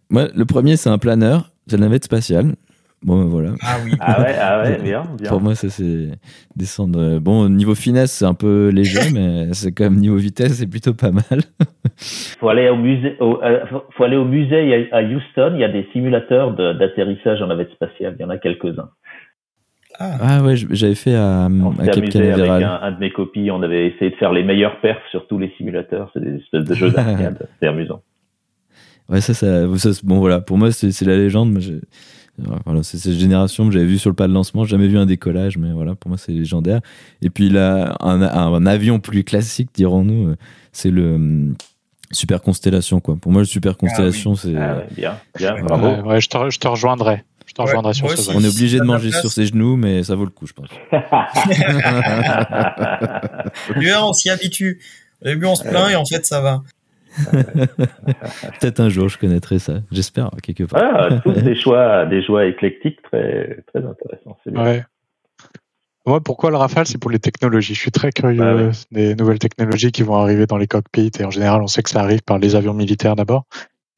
moi, 0.09 0.27
le 0.33 0.45
premier, 0.45 0.77
c'est 0.77 0.89
un 0.89 0.97
planeur. 0.97 1.51
C'est 1.67 1.77
la 1.77 1.83
navette 1.85 2.05
spatiale. 2.05 2.55
Bon, 3.03 3.21
ben, 3.21 3.27
voilà. 3.29 3.49
Ah 3.61 3.77
oui. 3.83 3.91
Ah 3.99 4.21
ouais, 4.21 4.35
ah 4.39 4.61
ouais, 4.63 4.79
bien, 4.83 5.03
bien. 5.19 5.29
Pour 5.29 5.41
moi, 5.41 5.55
ça 5.55 5.69
c'est 5.69 6.09
descendre. 6.55 7.19
Bon, 7.19 7.49
niveau 7.49 7.75
finesse, 7.75 8.11
c'est 8.13 8.25
un 8.25 8.33
peu 8.33 8.69
léger, 8.69 8.99
mais 9.13 9.53
c'est 9.53 9.71
quand 9.73 9.83
même 9.85 9.97
niveau 9.97 10.15
vitesse, 10.17 10.53
c'est 10.53 10.67
plutôt 10.67 10.93
pas 10.93 11.11
mal. 11.11 11.41
Faut 12.39 12.49
aller 12.49 12.69
au 12.69 12.75
musée. 12.77 13.15
Au, 13.19 13.39
euh, 13.43 13.65
faut- 13.67 13.83
faut 13.91 14.03
aller 14.03 14.17
au 14.17 14.25
musée 14.25 14.89
à 14.91 15.01
Houston. 15.03 15.51
Il 15.55 15.59
y 15.59 15.63
a 15.63 15.69
des 15.69 15.87
simulateurs 15.93 16.55
de- 16.55 16.73
d'atterrissage 16.73 17.41
en 17.41 17.47
navette 17.47 17.71
spatiale. 17.71 18.15
Il 18.17 18.21
y 18.23 18.25
en 18.25 18.29
a 18.29 18.37
quelques-uns. 18.37 18.89
Ah, 19.99 20.17
Ah 20.21 20.43
ouais, 20.43 20.55
j'avais 20.55 20.95
fait 20.95 21.13
à, 21.15 21.47
On 21.51 21.71
à 21.79 21.85
Cape 21.85 21.97
amusé 21.97 22.31
avec 22.31 22.35
Canaveral. 22.47 22.63
un, 22.63 22.79
un 22.81 22.91
de 22.93 22.99
mes 22.99 23.11
copies. 23.11 23.51
On 23.51 23.61
avait 23.61 23.87
essayé 23.87 24.09
de 24.11 24.15
faire 24.15 24.31
les 24.33 24.43
meilleurs 24.43 24.79
perfs 24.81 25.05
sur 25.11 25.27
tous 25.27 25.37
les 25.37 25.49
simulateurs. 25.57 26.09
C'est 26.13 26.19
des 26.23 26.37
espèces 26.37 26.63
de 26.65 26.73
jeux 26.73 26.89
d'arcade. 26.89 27.47
C'était 27.53 27.67
amusant. 27.67 28.01
Ouais, 29.09 29.21
ça, 29.21 29.33
ça, 29.33 29.65
bon 30.03 30.19
voilà, 30.19 30.39
pour 30.41 30.57
moi, 30.57 30.71
c'est 30.71 30.99
la 31.05 31.15
légende. 31.17 31.59
Voilà, 32.65 32.83
c'est 32.83 32.97
cette 32.97 33.13
génération 33.13 33.67
que 33.67 33.73
j'avais 33.73 33.85
vu 33.85 33.97
sur 33.99 34.09
le 34.09 34.15
pas 34.15 34.27
de 34.27 34.33
lancement. 34.33 34.65
Jamais 34.65 34.87
vu 34.87 34.97
un 34.97 35.05
décollage, 35.05 35.57
mais 35.57 35.71
voilà, 35.71 35.95
pour 35.95 36.09
moi, 36.09 36.17
c'est 36.17 36.31
légendaire. 36.31 36.81
Et 37.21 37.29
puis 37.29 37.49
là, 37.49 37.95
un, 37.99 38.21
un 38.21 38.65
avion 38.65 38.99
plus 38.99 39.23
classique, 39.23 39.69
dirons-nous, 39.73 40.29
euh, 40.29 40.35
c'est 40.71 40.91
le 40.91 41.15
hum, 41.15 41.55
Super 42.11 42.41
Constellation, 42.41 42.99
quoi. 42.99 43.15
Pour 43.15 43.31
moi, 43.31 43.41
le 43.41 43.45
Super 43.47 43.77
Constellation, 43.77 44.35
c'est. 44.35 44.55
Ah 44.55 44.77
ouais, 44.77 44.87
bien, 44.95 45.17
bien, 45.37 45.55
bravo. 45.63 46.07
Ouais, 46.09 46.21
je, 46.21 46.29
te, 46.29 46.37
re- 46.37 46.51
je 46.51 46.59
te 46.59 46.67
rejoindrai. 46.67 47.23
Je 47.45 47.53
te 47.53 47.61
Ouais, 47.61 47.67
rejoindrai 47.67 47.93
sur 47.93 48.09
ce. 48.09 48.31
On 48.31 48.43
est 48.43 48.47
obligé 48.47 48.79
de 48.79 48.83
manger 48.83 49.11
sur 49.11 49.31
ses 49.31 49.45
genoux, 49.45 49.75
mais 49.75 50.03
ça 50.03 50.15
vaut 50.15 50.25
le 50.25 50.31
coup, 50.31 50.47
je 50.47 50.53
pense. 50.53 50.69
Lui, 53.75 53.91
on 53.99 54.13
s'y 54.13 54.29
habitue. 54.29 54.79
Au 55.21 55.25
début, 55.25 55.45
on 55.45 55.55
se 55.55 55.63
plaint 55.63 55.89
et 55.91 55.95
en 55.95 56.05
fait, 56.05 56.25
ça 56.25 56.41
va. 56.41 56.61
Peut-être 58.59 58.79
un 58.79 58.89
jour, 58.89 59.09
je 59.09 59.17
connaîtrai 59.17 59.59
ça. 59.59 59.75
J'espère, 59.91 60.31
quelque 60.41 60.63
part. 60.63 60.81
Ah, 60.83 61.19
tous 61.23 61.31
des 61.41 61.55
choix, 61.55 62.05
des 62.05 62.23
choix 62.23 62.45
éclectiques 62.45 63.01
très, 63.03 63.63
très 63.67 63.85
intéressants. 63.85 64.37
C'est 64.43 64.51
bien. 64.51 64.63
Ouais. 64.63 64.83
Moi, 66.05 66.19
pourquoi 66.21 66.49
le 66.49 66.57
Rafale 66.57 66.85
C'est 66.85 66.97
pour 66.97 67.11
les 67.11 67.19
technologies? 67.19 67.75
Je 67.75 67.79
suis 67.79 67.91
très 67.91 68.11
curieux 68.11 68.39
Bah 68.39 68.55
ouais. 68.55 68.71
des 68.91 69.15
nouvelles 69.15 69.39
technologies 69.39 69.91
qui 69.91 70.03
vont 70.03 70.15
arriver 70.15 70.45
dans 70.45 70.57
les 70.57 70.67
cockpits. 70.67 71.11
Et 71.17 71.23
en 71.23 71.31
général, 71.31 71.61
on 71.61 71.67
sait 71.67 71.81
que 71.81 71.89
ça 71.89 72.01
arrive 72.01 72.23
par 72.23 72.39
les 72.39 72.55
avions 72.55 72.73
militaires 72.73 73.15
d'abord. 73.15 73.45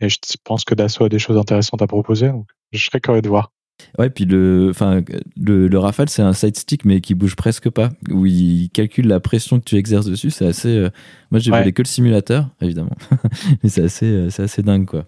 Et 0.01 0.09
je 0.09 0.17
pense 0.43 0.65
que 0.65 0.75
Dassault 0.75 1.05
a 1.05 1.09
des 1.09 1.19
choses 1.19 1.37
intéressantes 1.37 1.81
à 1.81 1.87
proposer. 1.87 2.27
Donc, 2.29 2.45
je 2.73 2.83
serais 2.83 2.99
curieux 2.99 3.21
de 3.23 3.29
voir. 3.29 3.51
Ouais, 3.97 4.09
puis 4.09 4.25
le, 4.25 4.69
enfin, 4.69 5.01
le, 5.37 5.67
le 5.67 5.79
Rafale, 5.79 6.09
c'est 6.09 6.21
un 6.21 6.33
side 6.33 6.55
stick, 6.57 6.85
mais 6.85 7.01
qui 7.01 7.13
bouge 7.13 7.35
presque 7.35 7.69
pas, 7.69 7.89
où 8.09 8.25
il 8.25 8.69
calcule 8.73 9.07
la 9.07 9.19
pression 9.19 9.59
que 9.59 9.65
tu 9.65 9.75
exerces 9.75 10.05
dessus. 10.05 10.31
C'est 10.31 10.47
assez. 10.47 10.69
euh, 10.77 10.89
Moi, 11.31 11.39
j'ai 11.39 11.51
Ouais. 11.51 11.59
volé 11.59 11.73
que 11.73 11.81
le 11.81 11.87
simulateur, 11.87 12.49
évidemment, 12.61 12.95
mais 13.63 13.69
c'est 13.69 13.83
assez, 13.83 14.05
euh, 14.05 14.29
c'est 14.29 14.43
assez 14.43 14.61
dingue, 14.63 14.85
quoi. 14.85 15.05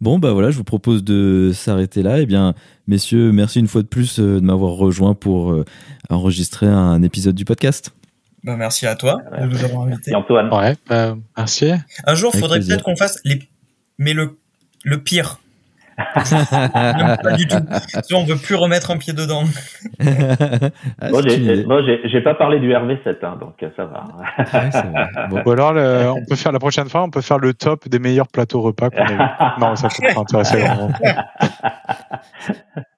Bon, 0.00 0.18
bah 0.18 0.32
voilà, 0.32 0.50
je 0.50 0.56
vous 0.56 0.64
propose 0.64 1.02
de 1.04 1.52
s'arrêter 1.54 2.02
là. 2.02 2.20
Eh 2.20 2.26
bien, 2.26 2.54
messieurs, 2.86 3.32
merci 3.32 3.60
une 3.60 3.68
fois 3.68 3.82
de 3.82 3.86
plus 3.86 4.18
euh, 4.18 4.40
de 4.40 4.44
m'avoir 4.44 4.72
rejoint 4.72 5.14
pour 5.14 5.52
euh, 5.52 5.64
enregistrer 6.10 6.66
un 6.66 7.00
épisode 7.02 7.34
du 7.34 7.44
podcast. 7.44 7.92
Bah, 8.42 8.56
merci 8.56 8.86
à 8.86 8.96
toi 8.96 9.22
de 9.40 9.46
nous 9.46 9.64
avoir 9.64 9.82
invités. 9.86 10.10
Et 10.10 10.14
Antoine, 10.14 10.52
Ouais, 10.52 10.74
bah, 10.88 11.16
merci. 11.36 11.66
Un 12.06 12.14
jour, 12.14 12.30
Avec 12.34 12.42
faudrait 12.42 12.60
peut-être 12.60 12.82
qu'on 12.84 12.96
fasse 12.96 13.18
les. 13.24 13.40
Mais 13.98 14.12
le, 14.12 14.36
le 14.84 15.02
pire. 15.02 15.38
Pas 15.96 17.32
du 17.36 17.46
tout. 17.46 17.56
On 18.14 18.24
veut 18.24 18.36
plus 18.36 18.54
remettre 18.54 18.90
un 18.90 18.96
pied 18.98 19.12
dedans. 19.12 19.44
Ah, 21.00 21.08
une 21.08 22.08
j'ai, 22.10 22.20
pas 22.20 22.34
parlé 22.34 22.58
du 22.60 22.70
RV7, 22.70 23.16
hein, 23.24 23.36
donc 23.40 23.62
euh, 23.62 23.68
ça 23.76 23.84
va. 23.84 24.04
Ouais. 24.38 24.70
Bon. 25.30 25.42
Ou 25.44 25.50
alors, 25.52 25.72
le- 25.72 26.10
on 26.10 26.24
peut 26.24 26.36
faire 26.36 26.52
la 26.52 26.58
prochaine 26.58 26.88
fois, 26.88 27.02
on 27.02 27.10
peut 27.10 27.20
faire 27.20 27.38
le 27.38 27.54
top 27.54 27.88
des 27.88 27.98
meilleurs 27.98 28.28
plateaux 28.28 28.60
repas 28.60 28.90
qu'on 28.90 29.02
a 29.04 29.12
eu. 29.12 29.60
Non, 29.60 29.76
ça 29.76 29.88
peut 29.88 30.14
pas 30.14 30.20
intéresser 30.20 30.60
grand 30.60 30.76
monde. 30.76 30.94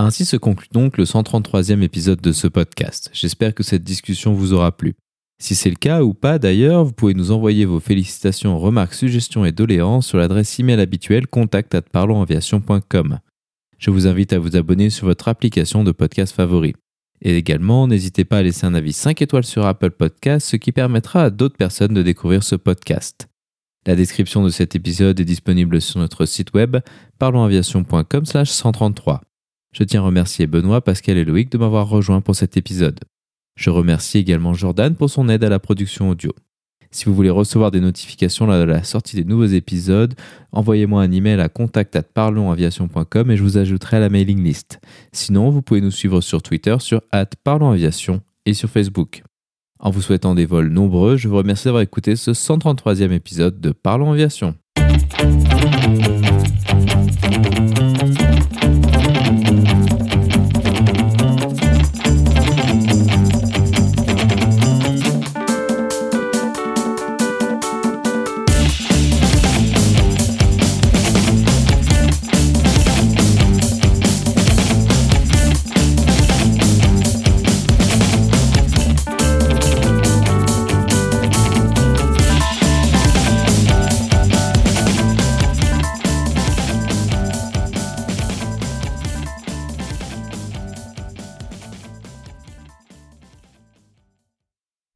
Ainsi 0.00 0.24
se 0.24 0.36
conclut 0.36 0.68
donc 0.72 0.96
le 0.96 1.04
133e 1.04 1.82
épisode 1.82 2.20
de 2.20 2.30
ce 2.30 2.46
podcast. 2.46 3.10
J'espère 3.12 3.52
que 3.52 3.64
cette 3.64 3.82
discussion 3.82 4.32
vous 4.32 4.52
aura 4.52 4.76
plu. 4.76 4.94
Si 5.40 5.56
c'est 5.56 5.70
le 5.70 5.76
cas 5.76 6.04
ou 6.04 6.14
pas 6.14 6.38
d'ailleurs, 6.38 6.84
vous 6.84 6.92
pouvez 6.92 7.14
nous 7.14 7.32
envoyer 7.32 7.64
vos 7.64 7.80
félicitations, 7.80 8.60
remarques, 8.60 8.94
suggestions 8.94 9.44
et 9.44 9.50
doléances 9.50 10.06
sur 10.06 10.18
l'adresse 10.18 10.58
email 10.60 10.80
habituelle 10.80 11.26
contact@parlonsaviation.com. 11.26 13.18
Je 13.78 13.90
vous 13.90 14.06
invite 14.06 14.32
à 14.32 14.38
vous 14.38 14.56
abonner 14.56 14.90
sur 14.90 15.06
votre 15.06 15.26
application 15.26 15.82
de 15.82 15.90
podcast 15.90 16.34
favori. 16.34 16.74
Et 17.20 17.36
également, 17.36 17.88
n'hésitez 17.88 18.24
pas 18.24 18.38
à 18.38 18.42
laisser 18.42 18.66
un 18.66 18.74
avis 18.74 18.92
5 18.92 19.20
étoiles 19.20 19.44
sur 19.44 19.66
Apple 19.66 19.90
Podcast, 19.90 20.46
ce 20.46 20.56
qui 20.56 20.70
permettra 20.70 21.24
à 21.24 21.30
d'autres 21.30 21.56
personnes 21.56 21.94
de 21.94 22.02
découvrir 22.02 22.44
ce 22.44 22.54
podcast. 22.54 23.26
La 23.84 23.96
description 23.96 24.44
de 24.44 24.50
cet 24.50 24.76
épisode 24.76 25.18
est 25.18 25.24
disponible 25.24 25.80
sur 25.80 25.98
notre 25.98 26.24
site 26.24 26.54
web 26.54 26.76
parlonsaviation.com/133. 27.18 29.27
Je 29.72 29.84
tiens 29.84 30.00
à 30.00 30.04
remercier 30.04 30.46
Benoît, 30.46 30.80
Pascal 30.80 31.18
et 31.18 31.24
Loïc 31.24 31.50
de 31.50 31.58
m'avoir 31.58 31.88
rejoint 31.88 32.20
pour 32.20 32.34
cet 32.34 32.56
épisode. 32.56 33.00
Je 33.56 33.70
remercie 33.70 34.18
également 34.18 34.54
Jordan 34.54 34.94
pour 34.94 35.10
son 35.10 35.28
aide 35.28 35.44
à 35.44 35.48
la 35.48 35.58
production 35.58 36.10
audio. 36.10 36.32
Si 36.90 37.04
vous 37.04 37.14
voulez 37.14 37.28
recevoir 37.28 37.70
des 37.70 37.80
notifications 37.80 38.46
lors 38.46 38.58
de 38.58 38.64
la 38.64 38.82
sortie 38.82 39.16
des 39.16 39.24
nouveaux 39.24 39.44
épisodes, 39.44 40.14
envoyez-moi 40.52 41.02
un 41.02 41.12
email 41.12 41.38
à 41.40 41.50
contact@parlonsaviation.com 41.50 43.30
et 43.30 43.36
je 43.36 43.42
vous 43.42 43.58
ajouterai 43.58 44.00
la 44.00 44.08
mailing 44.08 44.42
list. 44.42 44.80
Sinon, 45.12 45.50
vous 45.50 45.60
pouvez 45.60 45.82
nous 45.82 45.90
suivre 45.90 46.22
sur 46.22 46.40
Twitter 46.42 46.76
sur 46.78 47.02
@parlonsaviation 47.44 48.22
et 48.46 48.54
sur 48.54 48.70
Facebook. 48.70 49.22
En 49.80 49.90
vous 49.90 50.00
souhaitant 50.00 50.34
des 50.34 50.46
vols 50.46 50.68
nombreux, 50.68 51.16
je 51.16 51.28
vous 51.28 51.36
remercie 51.36 51.66
d'avoir 51.66 51.82
écouté 51.82 52.16
ce 52.16 52.32
133e 52.32 53.12
épisode 53.12 53.60
de 53.60 53.72
Parlons 53.72 54.12
Aviation. 54.12 54.54